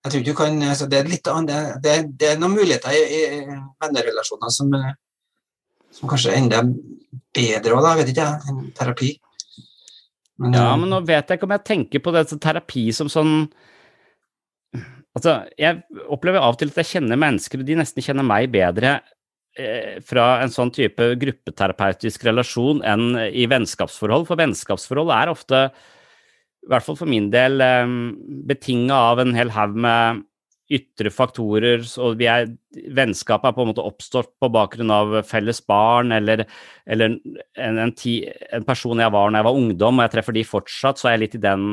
Jeg 0.06 0.14
tror 0.14 0.24
du 0.24 0.34
kan 0.38 0.62
altså 0.64 0.88
det, 0.88 1.02
er 1.02 1.10
litt, 1.12 1.28
annet, 1.28 1.78
det, 1.84 1.96
det, 2.20 2.34
er 2.34 2.40
noen 2.40 2.56
muligheter 2.56 2.94
i, 2.96 3.02
i 3.28 3.30
vennerelasjoner 3.84 4.54
som, 4.54 4.72
som, 5.92 6.08
kanskje 6.08 6.32
er 6.32 6.42
enda 6.42 6.62
bedre 7.36 7.76
òg, 7.76 7.88
vet 8.00 8.12
ikke 8.14 8.28
jeg, 8.28 8.52
enn 8.52 8.70
terapi. 8.78 9.10
Men, 10.38 10.54
ja, 10.56 10.70
men 10.78 10.94
nå 10.94 11.02
vet 11.08 11.28
jeg 11.28 11.40
ikke 11.40 11.50
om 11.50 11.56
jeg 11.56 11.66
tenker 11.68 12.04
på 12.06 12.14
det 12.16 12.28
terapi 12.44 12.90
som 12.96 13.10
sånn 13.12 13.34
Altså, 15.18 15.32
jeg 15.58 15.80
opplever 16.14 16.44
av 16.46 16.54
og 16.54 16.60
til 16.62 16.70
at 16.70 16.76
jeg 16.84 16.90
kjenner 16.92 17.18
mennesker, 17.18 17.64
og 17.64 17.66
de 17.66 17.78
nesten 17.80 18.04
kjenner 18.06 18.26
meg 18.28 18.52
bedre 18.54 19.00
eh, 19.58 19.96
fra 20.06 20.28
en 20.44 20.52
sånn 20.54 20.70
type 20.70 21.08
gruppeterapeutisk 21.24 22.28
relasjon 22.28 22.84
enn 22.86 23.18
i 23.26 23.48
vennskapsforhold. 23.50 24.28
For 24.30 24.38
vennskapsforhold 24.38 25.10
er 25.16 25.32
ofte 25.34 25.64
i 26.68 26.72
hvert 26.74 26.84
fall 26.84 26.98
for 27.00 27.10
min 27.10 27.30
del, 27.32 27.64
betinga 28.48 28.98
av 29.14 29.22
en 29.24 29.32
hel 29.38 29.54
haug 29.56 29.78
med 29.88 30.26
ytre 30.74 31.12
faktorer. 31.14 31.84
og 32.04 32.18
vi 32.20 32.28
er, 32.30 32.50
Vennskapet 32.96 33.50
er 33.50 33.56
på 33.56 33.64
en 33.64 33.70
måte 33.72 33.86
oppstått 33.86 34.34
på 34.42 34.50
bakgrunn 34.52 34.92
av 34.92 35.16
felles 35.28 35.62
barn, 35.66 36.12
eller, 36.12 36.44
eller 36.86 37.16
en, 37.16 37.80
en, 37.86 37.94
ti, 37.96 38.20
en, 38.52 38.66
person 38.68 39.00
jeg 39.00 39.14
var 39.14 39.32
når 39.32 39.40
jeg 39.40 39.48
var 39.48 39.60
ungdom, 39.62 40.00
og 40.00 40.08
jeg 40.08 40.16
treffer 40.18 40.36
de 40.36 40.48
fortsatt, 40.48 41.00
så 41.00 41.10
er 41.10 41.16
jeg 41.16 41.24
litt 41.24 41.38
i 41.40 41.44
den 41.46 41.70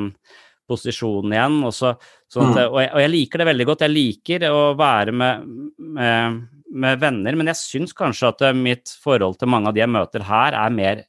posisjonen 0.71 1.35
igjen. 1.35 1.59
Og, 1.67 1.75
så, 1.75 1.95
sånn 2.31 2.53
at, 2.53 2.61
mm. 2.61 2.69
og, 2.69 2.79
jeg, 2.85 2.93
og, 2.93 3.03
jeg, 3.03 3.15
liker 3.17 3.43
det 3.43 3.49
veldig 3.51 3.69
godt. 3.71 3.87
Jeg 3.87 3.95
liker 3.97 4.47
å 4.51 4.63
være 4.79 5.17
med, 5.25 5.51
med, 5.99 6.39
med 6.87 7.03
venner, 7.03 7.41
men 7.41 7.51
jeg 7.51 7.63
syns 7.65 7.97
kanskje 7.99 8.31
at 8.31 8.47
mitt 8.57 8.95
forhold 9.03 9.41
til 9.41 9.51
mange 9.51 9.71
av 9.73 9.77
de 9.77 9.83
jeg 9.83 9.95
møter 9.97 10.29
her, 10.31 10.57
er 10.63 10.79
mer, 10.79 11.05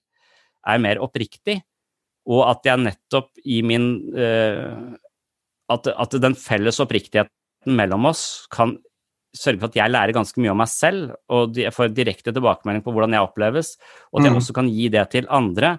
er 0.65 0.81
mer 0.81 1.05
oppriktig 1.05 1.61
og 2.25 2.41
at 2.49 2.67
jeg 2.67 2.81
nettopp 2.81 3.31
i 3.45 3.61
min 3.65 3.89
uh, 4.15 4.95
at, 5.71 5.89
at, 5.89 6.17
den 6.21 6.35
felles 6.37 6.81
oppriktigheten 6.81 7.77
mellom 7.77 8.09
oss 8.11 8.45
kan 8.53 8.75
sørge 9.35 9.59
for 9.59 9.71
at 9.71 9.77
jeg 9.77 9.91
lærer 9.91 10.15
ganske 10.15 10.39
mye 10.39 10.53
om 10.53 10.61
meg 10.61 10.71
selv, 10.71 11.15
og 11.27 11.57
jeg 11.59 11.73
får 11.75 11.91
direkte 11.95 12.31
tilbakemelding 12.31 12.85
på 12.85 12.93
hvordan 12.95 13.17
jeg 13.17 13.25
oppleves, 13.25 13.73
og 14.11 14.21
at 14.21 14.29
jeg 14.29 14.35
mm. 14.35 14.39
også 14.39 14.55
kan 14.55 14.69
gi 14.71 14.87
det 14.93 15.03
til 15.11 15.27
andre. 15.33 15.75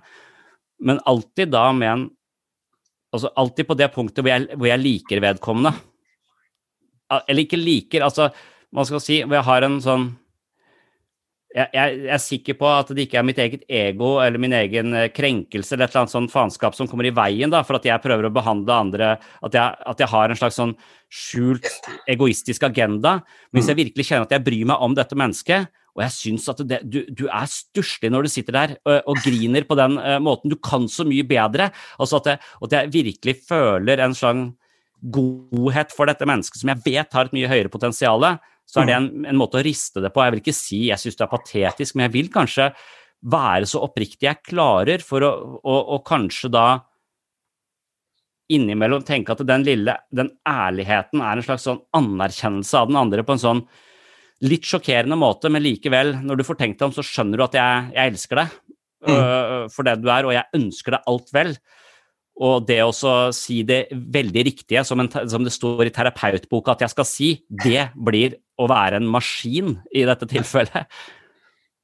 Men 0.84 1.00
alltid 1.08 1.54
da 1.54 1.70
med 1.72 1.92
en 1.94 2.06
Altså 3.14 3.30
alltid 3.38 3.64
på 3.68 3.76
det 3.78 3.86
punktet 3.94 4.20
hvor 4.20 4.28
jeg, 4.28 4.56
hvor 4.58 4.66
jeg 4.66 4.82
liker 4.82 5.20
vedkommende. 5.22 5.70
Eller 7.30 7.44
ikke 7.46 7.56
liker, 7.56 8.02
altså 8.04 8.26
man 8.74 8.84
skal 8.84 9.00
si 9.00 9.20
hvor 9.22 9.38
jeg 9.38 9.46
har 9.46 9.64
en 9.64 9.78
sånn 9.80 10.08
jeg, 11.56 11.70
jeg, 11.72 12.00
er 12.12 12.20
sikker 12.20 12.56
på 12.60 12.68
at 12.68 12.90
det 12.92 13.06
ikke 13.06 13.18
er 13.20 13.24
mitt 13.24 13.38
eget 13.40 13.62
ego 13.72 14.16
eller 14.20 14.40
min 14.42 14.54
egen 14.58 14.92
eh, 14.96 15.08
krenkelse 15.14 15.72
eller 15.74 15.86
et 15.86 15.94
eller 15.94 16.02
annet 16.02 16.12
sånn 16.12 16.28
faenskap 16.32 16.76
som 16.76 16.88
kommer 16.90 17.08
i 17.08 17.14
veien 17.16 17.52
da, 17.52 17.62
for 17.64 17.78
at 17.78 17.88
jeg 17.88 18.02
prøver 18.04 18.28
å 18.28 18.34
behandle 18.34 18.76
andre 18.76 19.08
At 19.46 19.56
jeg, 19.56 19.78
at 19.92 20.02
jeg 20.02 20.10
har 20.12 20.32
en 20.32 20.38
slags 20.38 20.58
sånn 20.60 20.74
skjult 21.12 21.68
egoistisk 22.10 22.66
agenda. 22.66 23.20
Men 23.50 23.60
hvis 23.60 23.70
jeg 23.70 23.78
virkelig 23.78 24.08
kjenner 24.08 24.26
at 24.26 24.34
jeg 24.36 24.44
bryr 24.44 24.68
meg 24.68 24.84
om 24.84 24.96
dette 24.96 25.16
mennesket, 25.16 25.72
Og 25.96 26.02
jeg 26.04 26.12
syns 26.12 26.50
at 26.52 26.60
det, 26.68 26.82
du, 26.84 26.98
du, 27.08 27.24
er 27.24 27.48
stusslig 27.48 28.10
når 28.12 28.26
du 28.26 28.28
sitter 28.28 28.52
der 28.52 28.74
og, 28.84 28.98
og 29.14 29.22
griner 29.24 29.64
på 29.64 29.78
den 29.80 29.96
uh, 29.96 30.18
måten. 30.20 30.52
Du 30.52 30.58
kan 30.60 30.84
så 30.92 31.06
mye 31.08 31.24
bedre. 31.24 31.70
Altså 31.96 32.20
at, 32.20 32.34
jeg, 32.34 32.42
at 32.68 32.76
jeg 32.76 32.92
virkelig 32.98 33.36
føler 33.48 34.04
en 34.04 34.16
slags 34.16 34.52
godhet 35.12 35.92
for 35.94 36.08
dette 36.08 36.26
mennesket 36.28 36.60
som 36.60 36.72
jeg 36.72 36.84
vet 36.84 37.16
har 37.16 37.28
et 37.28 37.34
mye 37.36 37.48
høyere 37.48 37.72
potensial, 37.72 38.24
så 38.66 38.82
er 38.82 38.88
det 38.88 38.96
en, 38.96 39.08
en, 39.30 39.38
måte 39.38 39.60
å 39.60 39.64
riste 39.64 40.02
det 40.02 40.10
på. 40.12 40.24
Jeg 40.24 40.34
vil 40.34 40.42
ikke 40.42 40.56
si 40.56 40.80
jeg 40.88 40.98
syns 41.00 41.18
det 41.18 41.24
er 41.26 41.32
patetisk, 41.32 41.96
men 41.96 42.08
jeg 42.08 42.14
vil 42.16 42.30
kanskje 42.34 42.72
være 43.26 43.68
så 43.70 43.80
oppriktig 43.86 44.28
jeg 44.28 44.42
klarer 44.44 45.02
for 45.02 45.24
å 45.24 45.32
å, 45.62 45.76
å 45.96 46.02
kanskje 46.06 46.50
da 46.52 46.66
innimellom 48.52 49.02
tenke 49.06 49.34
at 49.34 49.42
den 49.46 49.64
lille, 49.66 49.96
den 50.14 50.30
ærligheten 50.46 51.22
er 51.22 51.38
en 51.38 51.46
slags 51.46 51.66
sånn 51.66 51.82
anerkjennelse 51.96 52.78
av 52.78 52.90
den 52.90 52.98
andre 53.00 53.24
på 53.26 53.34
en 53.34 53.42
sånn 53.42 53.62
litt 54.46 54.66
sjokkerende 54.68 55.16
måte, 55.18 55.50
men 55.50 55.64
likevel, 55.64 56.12
når 56.22 56.38
du 56.38 56.44
får 56.46 56.58
tenkt 56.60 56.78
deg 56.78 56.90
om, 56.90 56.94
så 56.94 57.04
skjønner 57.06 57.40
du 57.40 57.46
at 57.46 57.56
jeg, 57.56 57.88
jeg 57.96 58.12
elsker 58.12 58.42
deg 58.42 58.54
mm. 59.08 59.16
uh, 59.16 59.62
for 59.72 59.88
det 59.88 59.96
du 60.02 60.10
er, 60.12 60.28
og 60.28 60.36
jeg 60.36 60.60
ønsker 60.60 60.96
deg 60.96 61.10
alt 61.12 61.32
vel. 61.34 61.54
Og 62.36 62.66
det 62.68 62.82
å 62.84 62.92
si 63.32 63.62
det 63.64 63.86
veldig 63.92 64.42
riktige, 64.50 64.82
som, 64.84 65.00
en, 65.00 65.08
som, 65.08 65.44
det 65.44 65.54
står 65.54 65.86
i 65.88 65.92
terapeutboka 65.94 66.74
at 66.74 66.84
jeg 66.84 66.92
skal 66.92 67.06
si, 67.08 67.28
det 67.48 67.88
blir 67.96 68.36
å 68.60 68.66
være 68.68 69.00
en 69.00 69.08
maskin 69.08 69.78
i 69.88 70.04
dette 70.08 70.28
tilfellet. 70.28 70.84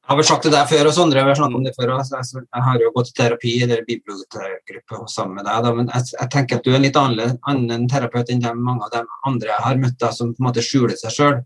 Jeg 0.03 0.11
har 0.11 0.19
vel 0.19 0.27
sagt 0.27 0.45
det 0.45 0.51
der 0.53 0.67
før, 0.67 0.89
og 0.91 0.95
Sondre 0.97 1.23
har 1.23 1.37
snakket 1.39 1.57
om 1.57 1.65
det 1.65 1.73
før. 1.77 1.93
Også. 1.95 2.41
jeg 2.43 2.65
har 2.67 2.81
jo 2.83 2.91
gått 2.93 3.13
i 3.13 3.15
terapi 3.17 3.53
eller 3.65 3.85
bibliotekgruppe 3.87 4.99
sammen 5.09 5.39
med 5.39 5.47
deg, 5.47 5.69
men 5.79 5.93
jeg, 5.95 6.09
jeg, 6.19 6.31
tenker 6.35 6.59
at 6.59 6.67
du 6.67 6.73
er 6.73 6.81
en 6.81 6.85
litt 6.85 6.99
annen, 6.99 7.87
terapeut 7.89 8.33
enn 8.35 8.43
de, 8.43 8.53
mange 8.59 8.89
av 8.89 8.93
de 8.97 9.05
andre 9.31 9.53
jeg 9.55 9.67
har 9.69 9.81
møtt, 9.85 9.97
da, 10.03 10.11
som 10.13 10.35
på 10.35 10.43
en 10.43 10.49
måte 10.51 10.65
skjuler 10.67 10.99
seg 10.99 11.17
sjøl 11.17 11.39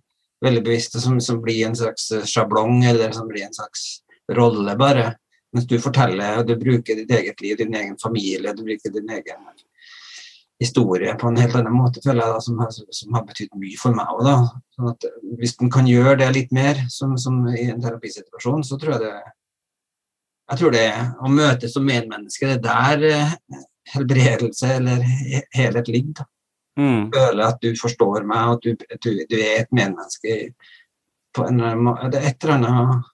veldig 0.44 0.62
bevisst, 0.64 0.96
som, 1.00 1.20
som 1.20 1.38
blir 1.44 1.66
en 1.66 1.76
slags 1.76 2.08
sjablong 2.28 2.82
eller 2.88 3.12
som 3.16 3.28
blir 3.28 3.46
en 3.46 3.54
slags 3.54 4.00
rolle, 4.36 4.74
bare. 4.80 5.12
Mens 5.54 5.66
du 5.70 5.76
forteller, 5.80 6.40
og 6.40 6.48
du 6.48 6.56
bruker 6.58 6.98
ditt 6.98 7.12
eget 7.14 7.40
liv, 7.40 7.56
din 7.60 7.74
egen 7.74 7.96
familie, 8.02 8.52
du 8.52 8.64
bruker 8.66 8.92
din 8.92 9.12
egen 9.14 9.46
historie 10.60 11.14
på 11.20 11.28
en 11.28 11.36
helt 11.36 11.56
annen 11.58 11.74
måte, 11.76 12.00
føler 12.04 12.22
jeg, 12.22 12.34
da, 12.34 12.42
som, 12.44 12.60
har, 12.62 12.70
som 12.98 13.16
har 13.16 13.24
betydd 13.28 13.56
mye 13.60 13.80
for 13.80 13.96
meg 13.96 14.12
òg. 14.14 14.46
Sånn 14.76 14.92
at 14.92 15.08
hvis 15.40 15.56
en 15.60 15.72
kan 15.72 15.88
gjøre 15.88 16.18
det 16.22 16.30
litt 16.36 16.54
mer, 16.56 16.80
som, 16.92 17.16
som, 17.20 17.42
i 17.52 17.66
en 17.70 17.82
terapisituasjon, 17.82 18.64
så 18.66 18.80
tror 18.80 18.96
jeg 18.96 19.04
det 19.06 19.16
Jeg 20.46 20.58
tror 20.60 20.70
det 20.70 20.88
å 21.18 21.28
møtes 21.28 21.72
som 21.74 21.82
medmenneske, 21.82 22.46
det 22.62 22.70
er 22.70 23.00
der 23.02 23.04
eh, 23.10 23.62
helbredelse 23.96 24.68
eller 24.76 25.02
helhet 25.56 25.88
ligger. 25.90 26.20
da. 26.20 26.26
Mm. 26.78 27.08
Føle 27.10 27.48
at 27.50 27.58
du 27.64 27.72
forstår 27.80 28.26
meg, 28.28 28.44
og 28.46 28.54
at 28.54 28.62
du, 28.62 28.98
du, 29.02 29.24
du 29.26 29.36
er 29.40 29.64
et 29.64 29.72
medmenneske 29.74 30.36
på 31.34 31.48
en 31.48 31.58
Det 31.58 32.20
er 32.20 32.28
et 32.30 32.44
eller 32.44 32.54
annet 32.54 33.10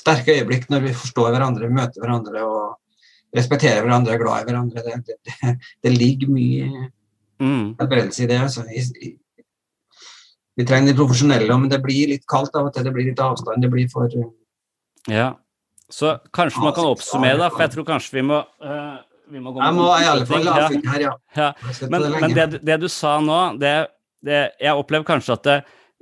sterke 0.00 0.36
øyeblikk 0.38 0.68
når 0.72 0.86
vi 0.88 0.94
forstår 0.96 1.34
hverandre, 1.34 1.70
møter 1.72 2.02
hverandre 2.02 2.44
og 2.46 3.36
respekterer 3.36 3.84
hverandre, 3.84 4.16
er 4.16 4.22
glad 4.22 4.42
i 4.42 4.48
hverandre. 4.48 4.84
Det, 4.86 5.00
det, 5.06 5.18
det, 5.26 5.56
det 5.84 5.92
ligger 5.94 6.32
mye 6.32 6.70
mm. 7.40 7.66
i 7.78 8.30
det. 8.30 8.38
Altså. 8.38 8.64
I, 8.66 8.82
i, 9.06 9.12
vi 10.58 10.66
trenger 10.66 10.92
de 10.92 10.98
profesjonelle, 10.98 11.58
men 11.58 11.70
det 11.72 11.82
blir 11.84 12.10
litt 12.10 12.26
kaldt 12.30 12.56
av 12.58 12.68
og 12.68 12.74
til. 12.74 12.84
Det 12.86 12.94
blir 12.96 13.08
litt 13.12 13.22
avstand. 13.24 13.62
Det 13.62 13.70
blir 13.72 13.88
for 13.92 14.10
Ja. 15.08 15.34
Så 15.90 16.18
kanskje 16.30 16.62
man 16.62 16.74
kan 16.74 16.86
oppsummere, 16.86 17.38
da, 17.40 17.48
for 17.50 17.64
jeg 17.64 17.72
tror 17.72 17.86
kanskje 17.88 18.20
vi 18.20 18.22
må 18.22 18.36
uh, 18.62 19.00
vi 19.30 19.40
må 19.42 19.50
gå 19.54 19.62
Jeg 19.62 19.74
må 19.74 19.86
i 19.90 20.06
alle 20.06 20.26
fall 20.28 20.46
avslutte 20.52 20.92
her, 20.92 21.02
ja. 21.02 21.14
ja. 21.34 21.48
Men, 21.90 22.04
det, 22.04 22.10
men 22.14 22.36
det, 22.36 22.60
det, 22.66 22.76
du 22.82 22.86
sa 22.90 23.16
nå, 23.24 23.38
det, 23.58 23.72
Jeg 24.60 24.74
opplever 24.76 25.06
kanskje 25.08 25.34
at 25.34 25.48
det, 25.48 25.56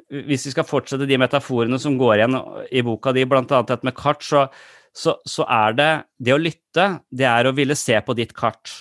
hvis 0.09 0.47
vi 0.49 0.55
skal 0.55 0.67
fortsette 0.67 1.09
de 1.09 1.19
metaforene 1.21 1.79
som 1.81 1.97
går 2.01 2.17
igjen 2.17 2.37
i 2.73 2.83
boka 2.85 3.13
di, 3.13 3.27
bl.a. 3.29 3.45
dette 3.45 3.85
med 3.87 3.97
kart, 3.97 4.25
så, 4.25 4.47
så, 4.95 5.19
så, 5.29 5.45
er 5.45 5.77
det 5.77 5.91
Det 6.17 6.35
å 6.35 6.41
lytte, 6.41 6.87
det 7.11 7.27
er 7.29 7.49
å 7.49 7.57
ville 7.57 7.77
se 7.77 7.99
på 8.05 8.17
ditt 8.17 8.33
kart. 8.37 8.73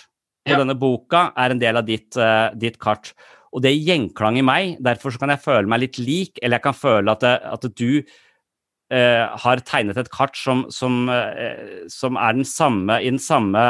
Og 0.47 0.55
ja. 0.55 0.61
denne 0.61 0.77
boka 0.79 1.31
er 1.35 1.51
en 1.51 1.59
del 1.59 1.79
av 1.81 1.87
ditt, 1.87 2.15
uh, 2.15 2.53
ditt 2.55 2.79
kart. 2.79 3.11
Og 3.51 3.63
det 3.63 3.73
er 3.73 3.91
gjenklang 3.91 4.39
i 4.39 4.45
meg, 4.45 4.77
derfor 4.83 5.15
kan 5.19 5.33
jeg 5.33 5.43
føle 5.43 5.67
meg 5.67 5.83
litt 5.83 5.99
lik, 5.99 6.39
eller 6.41 6.59
jeg 6.59 6.67
kan 6.67 6.77
føle 6.77 7.11
at, 7.11 7.23
det, 7.25 7.35
at 7.57 7.67
du 7.75 7.91
uh, 7.99 9.25
har 9.43 9.63
tegnet 9.67 9.99
et 9.99 10.11
kart 10.13 10.39
som, 10.39 10.65
som, 10.71 11.05
uh, 11.11 11.83
som, 11.91 12.19
er 12.19 12.39
den 12.39 12.47
samme, 12.47 13.01
i 13.03 13.11
den 13.11 13.23
samme 13.23 13.63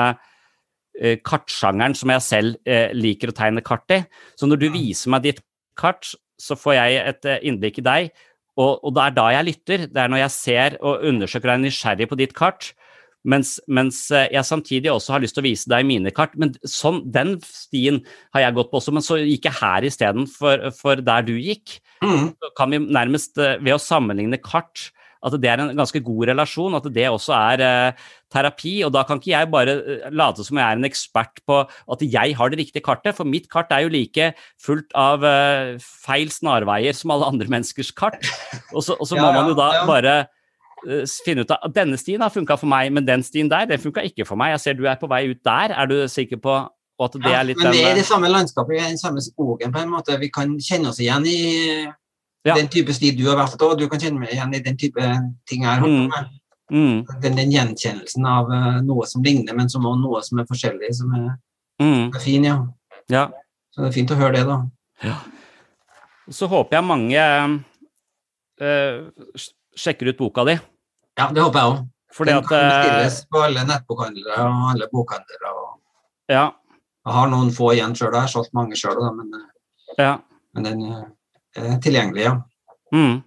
kartsjangeren 0.97 1.93
som 1.93 2.09
jeg 2.09 2.21
selv 2.25 2.69
liker 2.97 3.29
å 3.29 3.33
tegne 3.37 3.61
kart 3.61 3.93
i. 3.93 3.99
Så 4.33 4.47
når 4.49 4.63
du 4.63 4.71
viser 4.73 5.11
meg 5.13 5.27
ditt 5.27 5.43
kart, 5.77 6.09
så 6.41 6.57
får 6.59 6.77
jeg 6.77 6.97
et 7.03 7.29
eh, 7.29 7.45
innblikk 7.49 7.81
i 7.81 7.85
deg, 7.85 8.09
og, 8.57 8.79
og, 8.81 8.91
det 8.97 9.03
er 9.03 9.15
da 9.17 9.27
jeg 9.35 9.47
lytter. 9.51 9.85
Det 9.93 10.01
er 10.01 10.09
når 10.09 10.23
jeg 10.23 10.33
ser 10.33 10.77
og 10.81 11.05
undersøker 11.05 11.53
deg 11.53 11.63
nysgjerrig 11.67 12.07
på 12.09 12.17
ditt 12.17 12.33
kart, 12.37 12.71
mens, 13.27 13.57
mens, 13.67 13.99
eh, 14.15 14.29
jeg 14.33 14.47
samtidig 14.47 14.91
også 14.93 15.15
har 15.15 15.23
lyst 15.23 15.37
til 15.37 15.43
å 15.43 15.47
vise 15.49 15.69
deg 15.69 15.85
mine 15.87 16.13
kart. 16.15 16.33
Men 16.39 16.55
sånn, 16.65 17.03
den 17.13 17.35
stien 17.45 18.01
har 18.35 18.47
jeg 18.47 18.57
gått 18.57 18.71
på 18.71 18.81
også, 18.81 18.93
men 18.95 19.05
så 19.05 19.19
gikk 19.21 19.49
jeg 19.49 19.59
her 19.59 19.87
istedenfor 19.89 20.69
for 20.77 21.03
der 21.05 21.27
du 21.27 21.35
gikk. 21.35 21.79
Mm. 22.05 22.31
Så 22.33 22.53
kan 22.57 22.73
vi 22.73 22.81
nærmest, 22.85 23.35
eh, 23.37 23.57
ved 23.61 23.75
å 23.75 23.81
sammenligne 23.83 24.41
kart, 24.41 24.91
at 25.25 25.33
det 25.41 25.49
er 25.49 25.59
en 25.59 25.75
ganske 25.75 25.99
god 26.05 26.29
relasjon, 26.29 26.77
at 26.77 26.87
det 26.93 27.07
også 27.09 27.33
er 27.35 27.95
terapi. 28.33 28.77
Og 28.85 28.93
da 28.95 29.03
kan 29.07 29.21
ikke 29.21 29.33
jeg 29.33 29.49
bare 29.51 29.75
eh, 29.79 30.07
late 30.15 30.45
som 30.45 30.59
jeg 30.59 30.65
er 30.65 30.79
en 30.79 30.87
ekspert 30.87 31.43
på 31.47 31.59
at 31.65 32.05
jeg 32.05 32.37
har 32.37 32.53
det 32.53 32.61
riktige 32.61 32.85
kartet, 32.85 33.15
for 33.17 33.27
mitt 33.27 33.49
kart 33.51 33.71
er 33.73 33.85
jo 33.85 33.93
like 33.93 34.31
fullt 34.63 34.95
av 34.97 35.25
uh, 35.25 35.75
feil 35.81 36.31
snarveier 36.33 36.95
som 36.97 37.13
alle 37.15 37.29
andre 37.29 37.49
menneskers 37.51 37.93
kart. 37.95 38.19
Og 38.73 38.83
så, 38.83 38.97
og 38.97 39.07
så 39.09 39.19
må 39.19 39.29
man 39.31 39.51
jo 39.51 39.57
da 39.57 39.69
ja. 39.79 39.83
bare 39.87 40.15
uh, 40.87 41.03
finne 41.25 41.45
ut 41.45 41.53
at 41.55 41.75
denne 41.75 41.99
stien 41.99 42.23
har 42.23 42.33
funka 42.33 42.59
for 42.59 42.69
meg, 42.71 42.91
men 42.95 43.07
den 43.07 43.23
stien 43.25 43.51
der, 43.51 43.69
den 43.69 43.81
funka 43.81 44.03
ikke 44.07 44.27
for 44.27 44.39
meg. 44.39 44.55
Jeg 44.55 44.65
ser 44.65 44.79
du 44.79 44.87
er 44.87 44.99
på 44.99 45.09
vei 45.11 45.27
ut 45.31 45.43
der. 45.47 45.75
Er 45.75 45.89
du 45.89 45.99
sikker 46.11 46.41
på 46.43 46.57
at 46.97 47.13
det 47.13 47.29
ja, 47.29 47.39
er 47.39 47.47
litt 47.51 47.61
Men 47.61 47.75
vi 47.75 47.83
er 47.85 47.93
i 47.93 47.99
det 47.99 48.07
samme 48.07 48.29
landskapet, 48.31 48.79
i 48.79 48.89
den 48.89 48.99
samme 48.99 49.21
skogen 49.21 49.73
på 49.73 49.83
en 49.83 49.91
måte. 49.93 50.17
Vi 50.17 50.31
kan 50.33 50.55
kjenne 50.57 50.89
oss 50.89 50.99
igjen 51.03 51.27
i 51.29 51.39
ja. 52.47 52.55
den 52.55 52.69
type 52.73 52.95
sti 52.95 53.13
du 53.17 53.27
har 53.29 53.37
vært 53.39 53.57
på. 53.61 53.69
Du 53.77 53.85
kan 53.91 54.01
kjenne 54.01 54.23
meg 54.23 54.33
igjen 54.33 54.55
i 54.57 54.63
den 54.65 54.79
type 54.81 55.13
ting 55.49 55.65
jeg 55.65 55.69
har 55.69 55.83
holdt 55.83 55.93
på 55.93 56.07
mm. 56.07 56.13
med. 56.15 56.35
Mm. 56.71 57.05
Den, 57.23 57.35
den, 57.39 57.51
gjenkjennelsen 57.51 58.25
av 58.27 58.49
uh, 58.51 58.79
noe 58.83 59.07
som 59.07 59.23
ligner, 59.23 59.55
men 59.55 59.69
som 59.71 59.85
også 59.87 60.01
noe 60.01 60.21
som 60.25 60.41
er 60.41 60.47
forskjellig, 60.49 60.91
som 60.97 61.13
er, 61.15 61.27
mm. 61.81 62.03
er 62.11 62.23
fin, 62.23 62.47
ja. 62.47 62.57
ja. 63.13 63.27
Så 63.71 63.85
det 63.85 63.91
er 63.91 63.95
fint 63.95 64.11
å 64.11 64.19
høre 64.19 64.35
det, 64.35 64.45
da. 64.49 64.57
Ja. 65.05 65.17
Så 66.33 66.49
håper 66.51 66.79
jeg 66.79 66.87
mange 66.89 67.27
uh, 68.61 69.45
sjekker 69.77 70.11
ut 70.11 70.19
boka 70.19 70.43
di. 70.49 70.57
Ja, 71.17 71.29
det 71.31 71.43
håper 71.45 71.61
jeg 71.61 71.73
òg. 71.73 71.85
Den 72.17 72.39
at, 72.39 72.47
kan 72.49 72.63
bestilles 72.65 73.17
på 73.29 73.41
alle 73.45 73.63
nettbokhandlere 73.67 74.43
og 74.47 74.69
alle 74.71 74.87
bokhandlere. 74.91 75.51
Og... 75.53 75.73
Ja. 76.31 76.45
Jeg 77.07 77.15
har 77.15 77.29
noen 77.31 77.51
få 77.55 77.71
igjen 77.75 77.93
sjøl, 77.95 78.11
jeg 78.11 78.25
har 78.25 78.31
solgt 78.31 78.55
mange 78.57 78.77
sjøl, 78.79 78.99
men, 79.15 79.31
ja. 79.99 80.15
men 80.55 80.67
den 80.67 80.85
er 81.55 81.77
tilgjengelig, 81.83 82.25
ja. 82.25 82.33
Mm. 82.95 83.19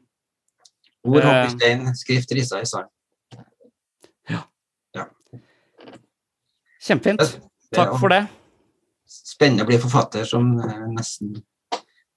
Ord, 1.08 1.24
hoppestein, 1.24 1.86
skrift 1.96 2.32
rissa 2.36 2.60
i 2.60 2.68
sand. 2.68 2.90
Ja. 4.28 4.42
ja. 4.96 5.06
Kjempefint. 6.80 7.38
Takk 7.74 7.94
for 8.00 8.12
det. 8.12 8.24
Spennende 9.10 9.66
å 9.66 9.68
bli 9.68 9.78
forfatter 9.82 10.26
som 10.28 10.52
eh, 10.62 10.84
nesten 10.94 11.36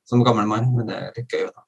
som 0.09 0.23
gammel 0.25 0.47
mann, 0.49 0.69
men 0.75 0.89
det 0.89 0.97
er 0.99 1.13
litt 1.15 1.31
gøy. 1.31 1.47
da. 1.47 1.65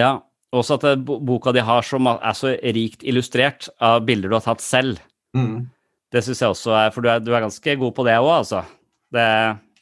Ja, 0.00 0.12
også 0.52 0.76
at 0.78 1.04
boka 1.06 1.52
di 1.54 1.64
har 1.64 1.84
som 1.86 2.08
er 2.12 2.36
så 2.36 2.54
rikt 2.76 3.04
illustrert 3.08 3.68
av 3.80 4.02
bilder 4.08 4.32
du 4.32 4.36
har 4.36 4.44
tatt 4.44 4.64
selv. 4.64 5.00
Mm. 5.36 5.68
Det 6.12 6.20
syns 6.24 6.42
jeg 6.44 6.52
også 6.52 6.74
er 6.76 6.90
For 6.92 7.00
du 7.04 7.08
er, 7.08 7.22
du 7.24 7.30
er, 7.32 7.40
ganske 7.40 7.76
god 7.80 7.94
på 7.96 8.04
det 8.04 8.18
òg, 8.20 8.32
altså. 8.42 8.64
Det... 9.12 9.28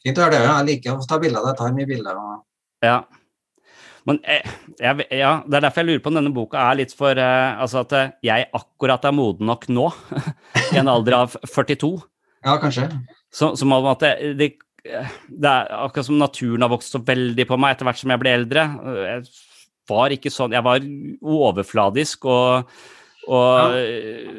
Fint 0.01 0.19
å 0.19 0.23
høre 0.23 0.37
det. 0.37 0.45
Jeg 0.47 0.67
liker 0.69 0.95
å 0.95 1.07
ta 1.07 1.19
bilder. 1.21 1.49
Jeg 1.51 1.59
tar 1.59 1.73
mye 1.75 1.89
bilder. 1.89 2.21
Og... 2.21 2.37
Ja. 2.87 3.01
Men 4.07 4.17
eh, 4.23 4.53
jeg, 4.79 5.05
ja, 5.19 5.33
det 5.45 5.59
er 5.59 5.65
derfor 5.67 5.83
jeg 5.83 5.89
lurer 5.91 6.03
på 6.05 6.09
om 6.09 6.17
denne 6.17 6.33
boka 6.33 6.63
er 6.71 6.79
litt 6.79 6.93
for 6.97 7.19
uh, 7.21 7.59
Altså 7.61 7.83
at 7.83 7.91
eh, 7.93 8.13
jeg 8.25 8.47
akkurat 8.57 9.03
er 9.05 9.13
moden 9.13 9.45
nok 9.51 9.67
nå, 9.69 9.91
i 10.71 10.79
en 10.81 10.89
alder 10.89 11.19
av 11.19 11.35
42. 11.43 11.91
Ja, 12.41 12.57
kanskje. 12.61 12.87
Så, 13.31 13.53
som 13.59 13.73
at 13.77 14.03
det, 14.03 14.33
det, 14.39 14.49
det, 14.83 15.51
er 15.51 15.71
akkurat 15.81 16.07
som 16.07 16.19
naturen 16.19 16.65
har 16.65 16.71
vokst 16.73 16.95
så 16.95 17.01
veldig 17.05 17.45
på 17.47 17.59
meg 17.61 17.75
etter 17.75 17.87
hvert 17.87 18.01
som 18.01 18.13
jeg 18.13 18.21
ble 18.23 18.35
eldre. 18.39 18.65
Jeg 19.05 19.23
var 19.91 20.13
ikke 20.13 20.31
sånn 20.31 20.53
Jeg 20.55 20.63
var 20.63 20.83
overfladisk 21.21 22.25
og, 22.29 22.71
og 23.27 23.77
ja. 23.77 24.35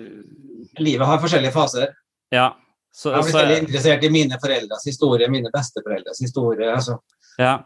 Livet 0.81 1.05
har 1.07 1.21
forskjellige 1.21 1.55
faser. 1.55 1.91
Ja. 2.33 2.51
Så, 2.93 3.13
jeg 3.13 3.25
er 3.25 3.37
veldig 3.37 3.59
interessert 3.67 4.05
i 4.05 4.13
mine 4.13 4.39
foreldres 4.41 4.87
historie, 4.89 5.29
mine 5.33 5.53
besteforeldres 5.53 6.21
historie. 6.25 6.69
Altså. 6.73 6.99
Ja 7.41 7.61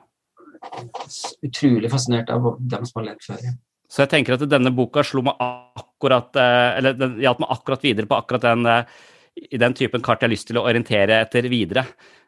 utrolig 1.42 1.90
fascinert 1.90 2.30
av 2.30 2.56
dem 2.60 2.86
som 2.86 3.00
har 3.00 3.10
levd 3.10 3.26
før. 3.26 3.42
Så 3.86 4.02
jeg 4.02 4.12
tenker 4.12 4.36
at 4.36 4.46
denne 4.50 4.72
boka 4.74 5.04
slo 5.06 5.22
meg 5.26 5.38
akkurat 5.38 6.34
eh, 6.42 6.70
Eller 6.80 6.96
den 6.98 7.20
hjalp 7.22 7.38
meg 7.44 7.52
akkurat 7.54 7.84
videre 7.86 8.10
på 8.10 8.18
akkurat 8.18 8.42
den, 8.42 8.66
eh, 8.66 9.04
i 9.36 9.58
den 9.60 9.74
typen 9.76 10.02
kart 10.04 10.22
jeg 10.22 10.30
har 10.30 10.34
lyst 10.34 10.48
til 10.50 10.60
å 10.60 10.66
orientere 10.66 11.20
etter 11.24 11.48
videre. 11.52 11.86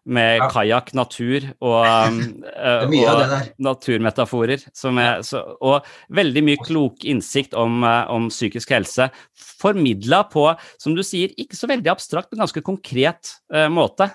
med 0.08 0.38
Ja. 0.38 0.46
kajakk, 0.48 0.94
natur 0.94 1.44
og, 1.60 1.84
um, 1.84 2.42
eh, 2.56 2.86
det 2.88 3.00
og 3.10 3.58
naturmetaforer. 3.60 4.62
Som 4.72 4.96
er, 4.96 5.20
så, 5.20 5.42
og 5.60 5.84
veldig 6.08 6.42
mye 6.46 6.56
klok 6.64 7.04
innsikt 7.04 7.52
om, 7.52 7.82
eh, 7.84 8.06
om 8.08 8.30
psykisk 8.30 8.70
helse. 8.72 9.10
Formidla 9.36 10.22
på, 10.32 10.46
som 10.80 10.94
du 10.96 11.02
sier, 11.04 11.34
ikke 11.36 11.58
så 11.58 11.68
veldig 11.68 11.92
abstrakt, 11.92 12.30
men 12.32 12.40
ganske 12.40 12.62
konkret 12.64 13.34
uh, 13.52 13.68
måte. 13.68 14.08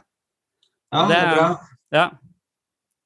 Ja, 0.90 1.06
det 1.12 1.20
er 1.20 1.30
bra. 1.36 1.48
Ja. 1.94 2.10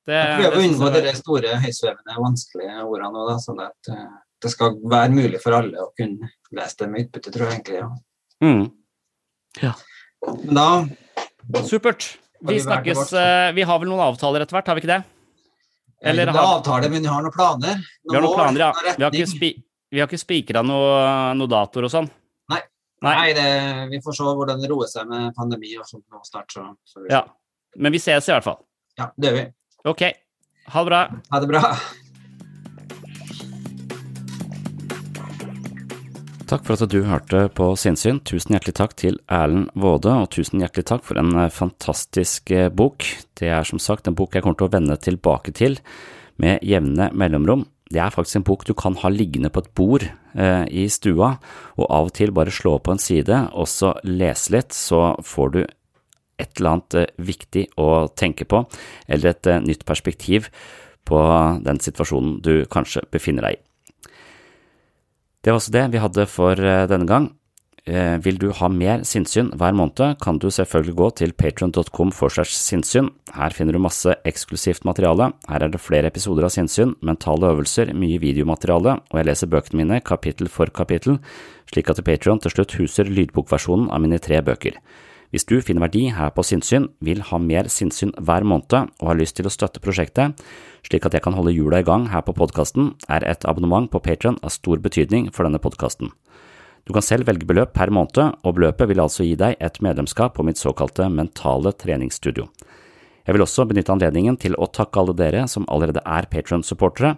Det, 0.07 0.15
Jeg 0.15 0.39
prøver 0.39 0.55
å 0.55 0.61
det 0.61 0.69
unngå 0.69 0.95
de 0.95 1.15
store, 1.17 1.59
høysvevende, 1.65 2.19
vanskelige 2.23 2.87
ordene 2.87 3.29
da, 3.33 3.37
sånn 3.43 3.63
at 3.67 3.91
uh, 3.91 4.09
det 4.39 4.53
skal 4.53 4.77
være 4.87 5.11
mulig 5.11 5.43
for 5.43 5.59
alle 5.59 5.83
å 5.83 5.91
kunne 5.97 6.29
lese 6.55 6.85
det 6.85 6.91
med 6.93 7.07
utbytte, 7.07 7.33
tror 7.35 7.49
jeg 7.49 7.59
egentlig. 7.59 7.81
Ja. 7.83 7.89
Mm. 8.47 8.67
Men 9.61 10.55
da 10.57 11.63
Supert. 11.67 12.17
Vi 12.41 12.53
vi 12.53 12.59
snakkes 12.61 13.13
eh, 13.17 13.51
Vi 13.57 13.63
har 13.65 13.79
vel 13.81 13.89
noen 13.89 14.03
avtaler 14.03 14.43
etter 14.43 14.57
hvert, 14.57 14.67
har 14.69 14.75
vi 14.77 14.83
ikke 14.83 14.91
det? 14.91 15.03
Eller 16.05 16.27
er 16.27 16.33
har- 16.35 16.59
avtale, 16.59 16.89
men 16.93 17.01
vi 17.01 17.09
har 17.09 17.23
noen 17.25 17.33
planer. 17.33 17.79
Vi 18.05 18.13
har 18.15 18.21
noen 18.21 18.35
planer, 18.37 18.59
ja. 18.67 18.93
Vi 18.97 19.03
har 19.03 19.11
ikke, 19.11 19.29
spi 19.31 19.49
vi 19.89 19.99
har 20.03 20.07
ikke 20.09 20.19
spikra 20.21 20.61
noen 20.65 21.37
noe 21.39 21.47
datoer 21.49 21.87
og 21.87 21.93
sånn. 21.93 22.09
Nei. 22.51 22.59
Nei. 23.01 23.15
Nei, 23.15 23.33
det, 23.33 23.47
vi 23.93 24.01
får 24.03 24.17
se 24.19 24.23
hvordan 24.27 24.61
det 24.61 24.69
roer 24.69 24.87
seg 24.91 25.07
med 25.09 25.33
pandemi 25.37 25.71
og 25.79 25.87
sånt 25.89 26.03
nå 26.11 26.21
snart. 26.27 26.51
Så, 26.53 26.65
så 26.85 27.01
vi 27.05 27.09
Ja. 27.13 27.23
Men 27.77 27.91
vi 27.95 27.99
ses 28.03 28.27
i 28.29 28.31
hvert 28.35 28.43
fall. 28.45 28.59
ja, 28.99 29.09
det 29.17 29.29
gjør 29.31 29.37
vi. 29.39 29.45
Ok. 29.85 30.01
Ha 30.67 30.83
det 30.83 30.89
bra. 30.91 31.01
Ha 31.31 31.39
det 31.39 31.47
bra. 31.49 31.61
Takk 36.47 36.63
for 36.63 36.79
at 36.79 36.91
du 36.93 37.01
hørte 37.03 37.41
på 37.51 37.65
Sinnsyn. 37.75 38.21
Tusen 38.23 38.53
hjertelig 38.55 38.77
takk 38.77 38.93
til 38.95 39.17
Erlend 39.27 39.67
Waade, 39.75 40.13
og 40.15 40.29
tusen 40.31 40.61
hjertelig 40.63 40.85
takk 40.87 41.03
for 41.03 41.19
en 41.19 41.33
eh, 41.35 41.49
fantastisk 41.51 42.53
eh, 42.55 42.69
bok. 42.71 43.03
Det 43.35 43.49
er 43.51 43.67
som 43.67 43.81
sagt 43.83 44.07
en 44.07 44.15
bok 44.15 44.37
jeg 44.37 44.45
kommer 44.45 44.55
til 44.61 44.69
å 44.69 44.71
vende 44.77 44.95
tilbake 45.03 45.51
til 45.51 45.75
med 46.39 46.63
jevne 46.63 47.09
mellomrom. 47.11 47.67
Det 47.91 47.99
er 47.99 48.15
faktisk 48.15 48.39
en 48.39 48.47
bok 48.47 48.63
du 48.63 48.71
kan 48.79 48.95
ha 49.03 49.11
liggende 49.11 49.51
på 49.51 49.65
et 49.65 49.69
bord 49.75 50.07
eh, 50.07 50.63
i 50.71 50.87
stua, 50.87 51.33
og 51.75 51.85
av 51.91 52.13
og 52.13 52.15
til 52.15 52.31
bare 52.39 52.55
slå 52.55 52.77
på 52.79 52.95
en 52.95 53.03
side 53.09 53.43
og 53.51 53.67
så 53.67 53.97
lese 54.07 54.55
litt, 54.55 54.71
så 54.71 55.17
får 55.19 55.53
du 55.57 55.61
et 55.65 56.49
eller 56.61 56.77
annet 56.77 57.01
eh, 57.03 57.15
viktig 57.27 57.67
å 57.75 58.07
tenke 58.15 58.47
på, 58.47 58.63
eller 59.03 59.35
et 59.35 59.51
nytt 59.67 59.83
perspektiv 59.83 60.47
på 61.03 61.23
den 61.67 61.83
situasjonen 61.83 62.39
du 62.39 62.53
kanskje 62.71 63.03
befinner 63.11 63.49
deg 63.49 63.59
i. 63.59 63.66
Det 65.47 65.53
var 65.53 65.61
også 65.61 65.71
det 65.71 65.81
vi 65.93 65.99
hadde 66.03 66.23
for 66.27 66.59
eh, 66.59 66.85
denne 66.91 67.07
gang. 67.07 67.29
Eh, 67.87 68.17
Vil 68.19 68.35
du 68.35 68.49
ha 68.51 68.67
mer 68.67 69.05
sinnssyn 69.07 69.53
hver 69.55 69.77
måned, 69.79 70.17
kan 70.19 70.41
du 70.43 70.49
selvfølgelig 70.51 70.95
gå 70.99 71.07
til 71.21 71.31
patron.com 71.39 72.11
forslash 72.11 72.51
sinnssyn. 72.51 73.07
Her 73.31 73.55
finner 73.55 73.71
du 73.71 73.79
masse 73.79 74.11
eksklusivt 74.27 74.83
materiale. 74.83 75.29
Her 75.47 75.63
er 75.63 75.71
det 75.71 75.79
flere 75.79 76.11
episoder 76.11 76.43
av 76.43 76.51
sinnssyn, 76.51 76.97
mentale 76.99 77.53
øvelser, 77.53 77.93
mye 77.95 78.19
videomateriale, 78.19 78.99
og 79.07 79.21
jeg 79.21 79.29
leser 79.29 79.53
bøkene 79.55 79.85
mine 79.85 80.03
kapittel 80.03 80.51
for 80.51 80.67
kapittel, 80.67 81.21
slik 81.71 81.95
at 81.95 82.03
Patron 82.03 82.43
til 82.43 82.51
slutt 82.51 82.75
huser 82.81 83.07
lydbokversjonen 83.07 83.87
av 83.87 84.03
mine 84.03 84.19
tre 84.19 84.43
bøker. 84.43 84.75
Hvis 85.31 85.47
du 85.47 85.57
finner 85.59 85.83
verdi 85.83 86.05
her 86.15 86.31
på 86.31 86.43
Sinnsyn, 86.43 86.89
vil 87.03 87.19
ha 87.29 87.39
mer 87.39 87.67
sinnssyn 87.71 88.13
hver 88.15 88.43
måned 88.47 88.93
og 88.99 89.09
har 89.09 89.17
lyst 89.19 89.35
til 89.39 89.47
å 89.47 89.51
støtte 89.51 89.83
prosjektet, 89.83 90.39
slik 90.87 91.05
at 91.07 91.15
jeg 91.17 91.23
kan 91.25 91.35
holde 91.35 91.53
hjula 91.55 91.81
i 91.81 91.87
gang 91.87 92.07
her 92.13 92.23
på 92.23 92.35
podkasten, 92.37 92.93
er 93.11 93.25
et 93.27 93.45
abonnement 93.45 93.89
på 93.91 94.01
Patron 94.03 94.39
av 94.41 94.55
stor 94.55 94.79
betydning 94.83 95.29
for 95.35 95.47
denne 95.47 95.61
podkasten. 95.61 96.13
Du 96.87 96.93
kan 96.95 97.03
selv 97.03 97.27
velge 97.27 97.47
beløp 97.47 97.73
per 97.75 97.91
måned, 97.91 98.37
og 98.47 98.55
beløpet 98.55 98.87
vil 98.87 99.03
altså 99.03 99.25
gi 99.27 99.35
deg 99.35 99.57
et 99.59 99.81
medlemskap 99.83 100.37
på 100.37 100.45
mitt 100.47 100.59
såkalte 100.61 101.09
mentale 101.11 101.73
treningsstudio. 101.75 102.47
Jeg 103.27 103.35
vil 103.35 103.43
også 103.43 103.65
benytte 103.67 103.91
anledningen 103.91 104.37
til 104.39 104.55
å 104.55 104.69
takke 104.71 105.01
alle 105.01 105.11
dere 105.19 105.41
som 105.51 105.65
allerede 105.67 105.99
er 106.07 106.29
Patron-supportere. 106.31 107.17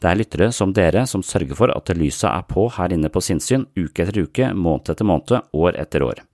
Det 0.00 0.08
er 0.08 0.16
lyttere 0.16 0.48
som 0.56 0.72
dere 0.72 1.02
som 1.04 1.20
sørger 1.20 1.58
for 1.58 1.74
at 1.74 1.92
lyset 1.92 2.30
er 2.30 2.46
på 2.48 2.64
her 2.78 2.94
inne 2.96 3.12
på 3.12 3.20
sinnssyn 3.20 3.66
uke 3.76 4.06
etter 4.06 4.22
uke, 4.24 4.54
måned 4.56 4.88
etter 4.88 5.04
måned, 5.04 5.52
år 5.52 5.76
etter 5.76 6.06
år. 6.06 6.24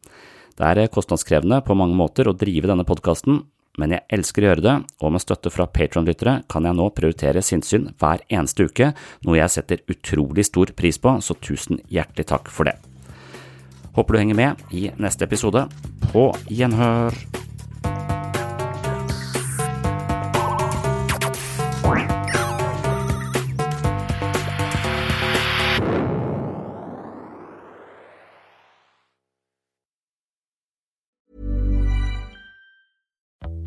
Det 0.57 0.71
er 0.71 0.87
kostnadskrevende 0.95 1.59
på 1.67 1.75
mange 1.75 1.99
måter 1.99 2.31
å 2.31 2.37
drive 2.39 2.71
denne 2.71 2.87
podkasten, 2.87 3.43
men 3.81 3.95
jeg 3.95 4.07
elsker 4.19 4.45
å 4.45 4.51
gjøre 4.51 4.65
det, 4.65 4.75
og 5.01 5.15
med 5.15 5.25
støtte 5.25 5.53
fra 5.53 5.69
Patron-lyttere 5.71 6.41
kan 6.53 6.67
jeg 6.69 6.79
nå 6.79 6.89
prioritere 6.97 7.45
sinnssyn 7.45 7.91
hver 8.01 8.25
eneste 8.29 8.69
uke, 8.69 8.93
noe 9.27 9.41
jeg 9.41 9.55
setter 9.57 9.85
utrolig 9.93 10.47
stor 10.49 10.73
pris 10.77 11.01
på, 11.01 11.17
så 11.21 11.39
tusen 11.41 11.83
hjertelig 11.93 12.29
takk 12.33 12.53
for 12.53 12.69
det. 12.69 12.77
Håper 13.97 14.13
du 14.13 14.21
henger 14.21 14.37
med 14.37 14.69
i 14.77 14.89
neste 15.01 15.25
episode. 15.25 15.69
På 16.13 16.29
gjenhør! 16.53 17.46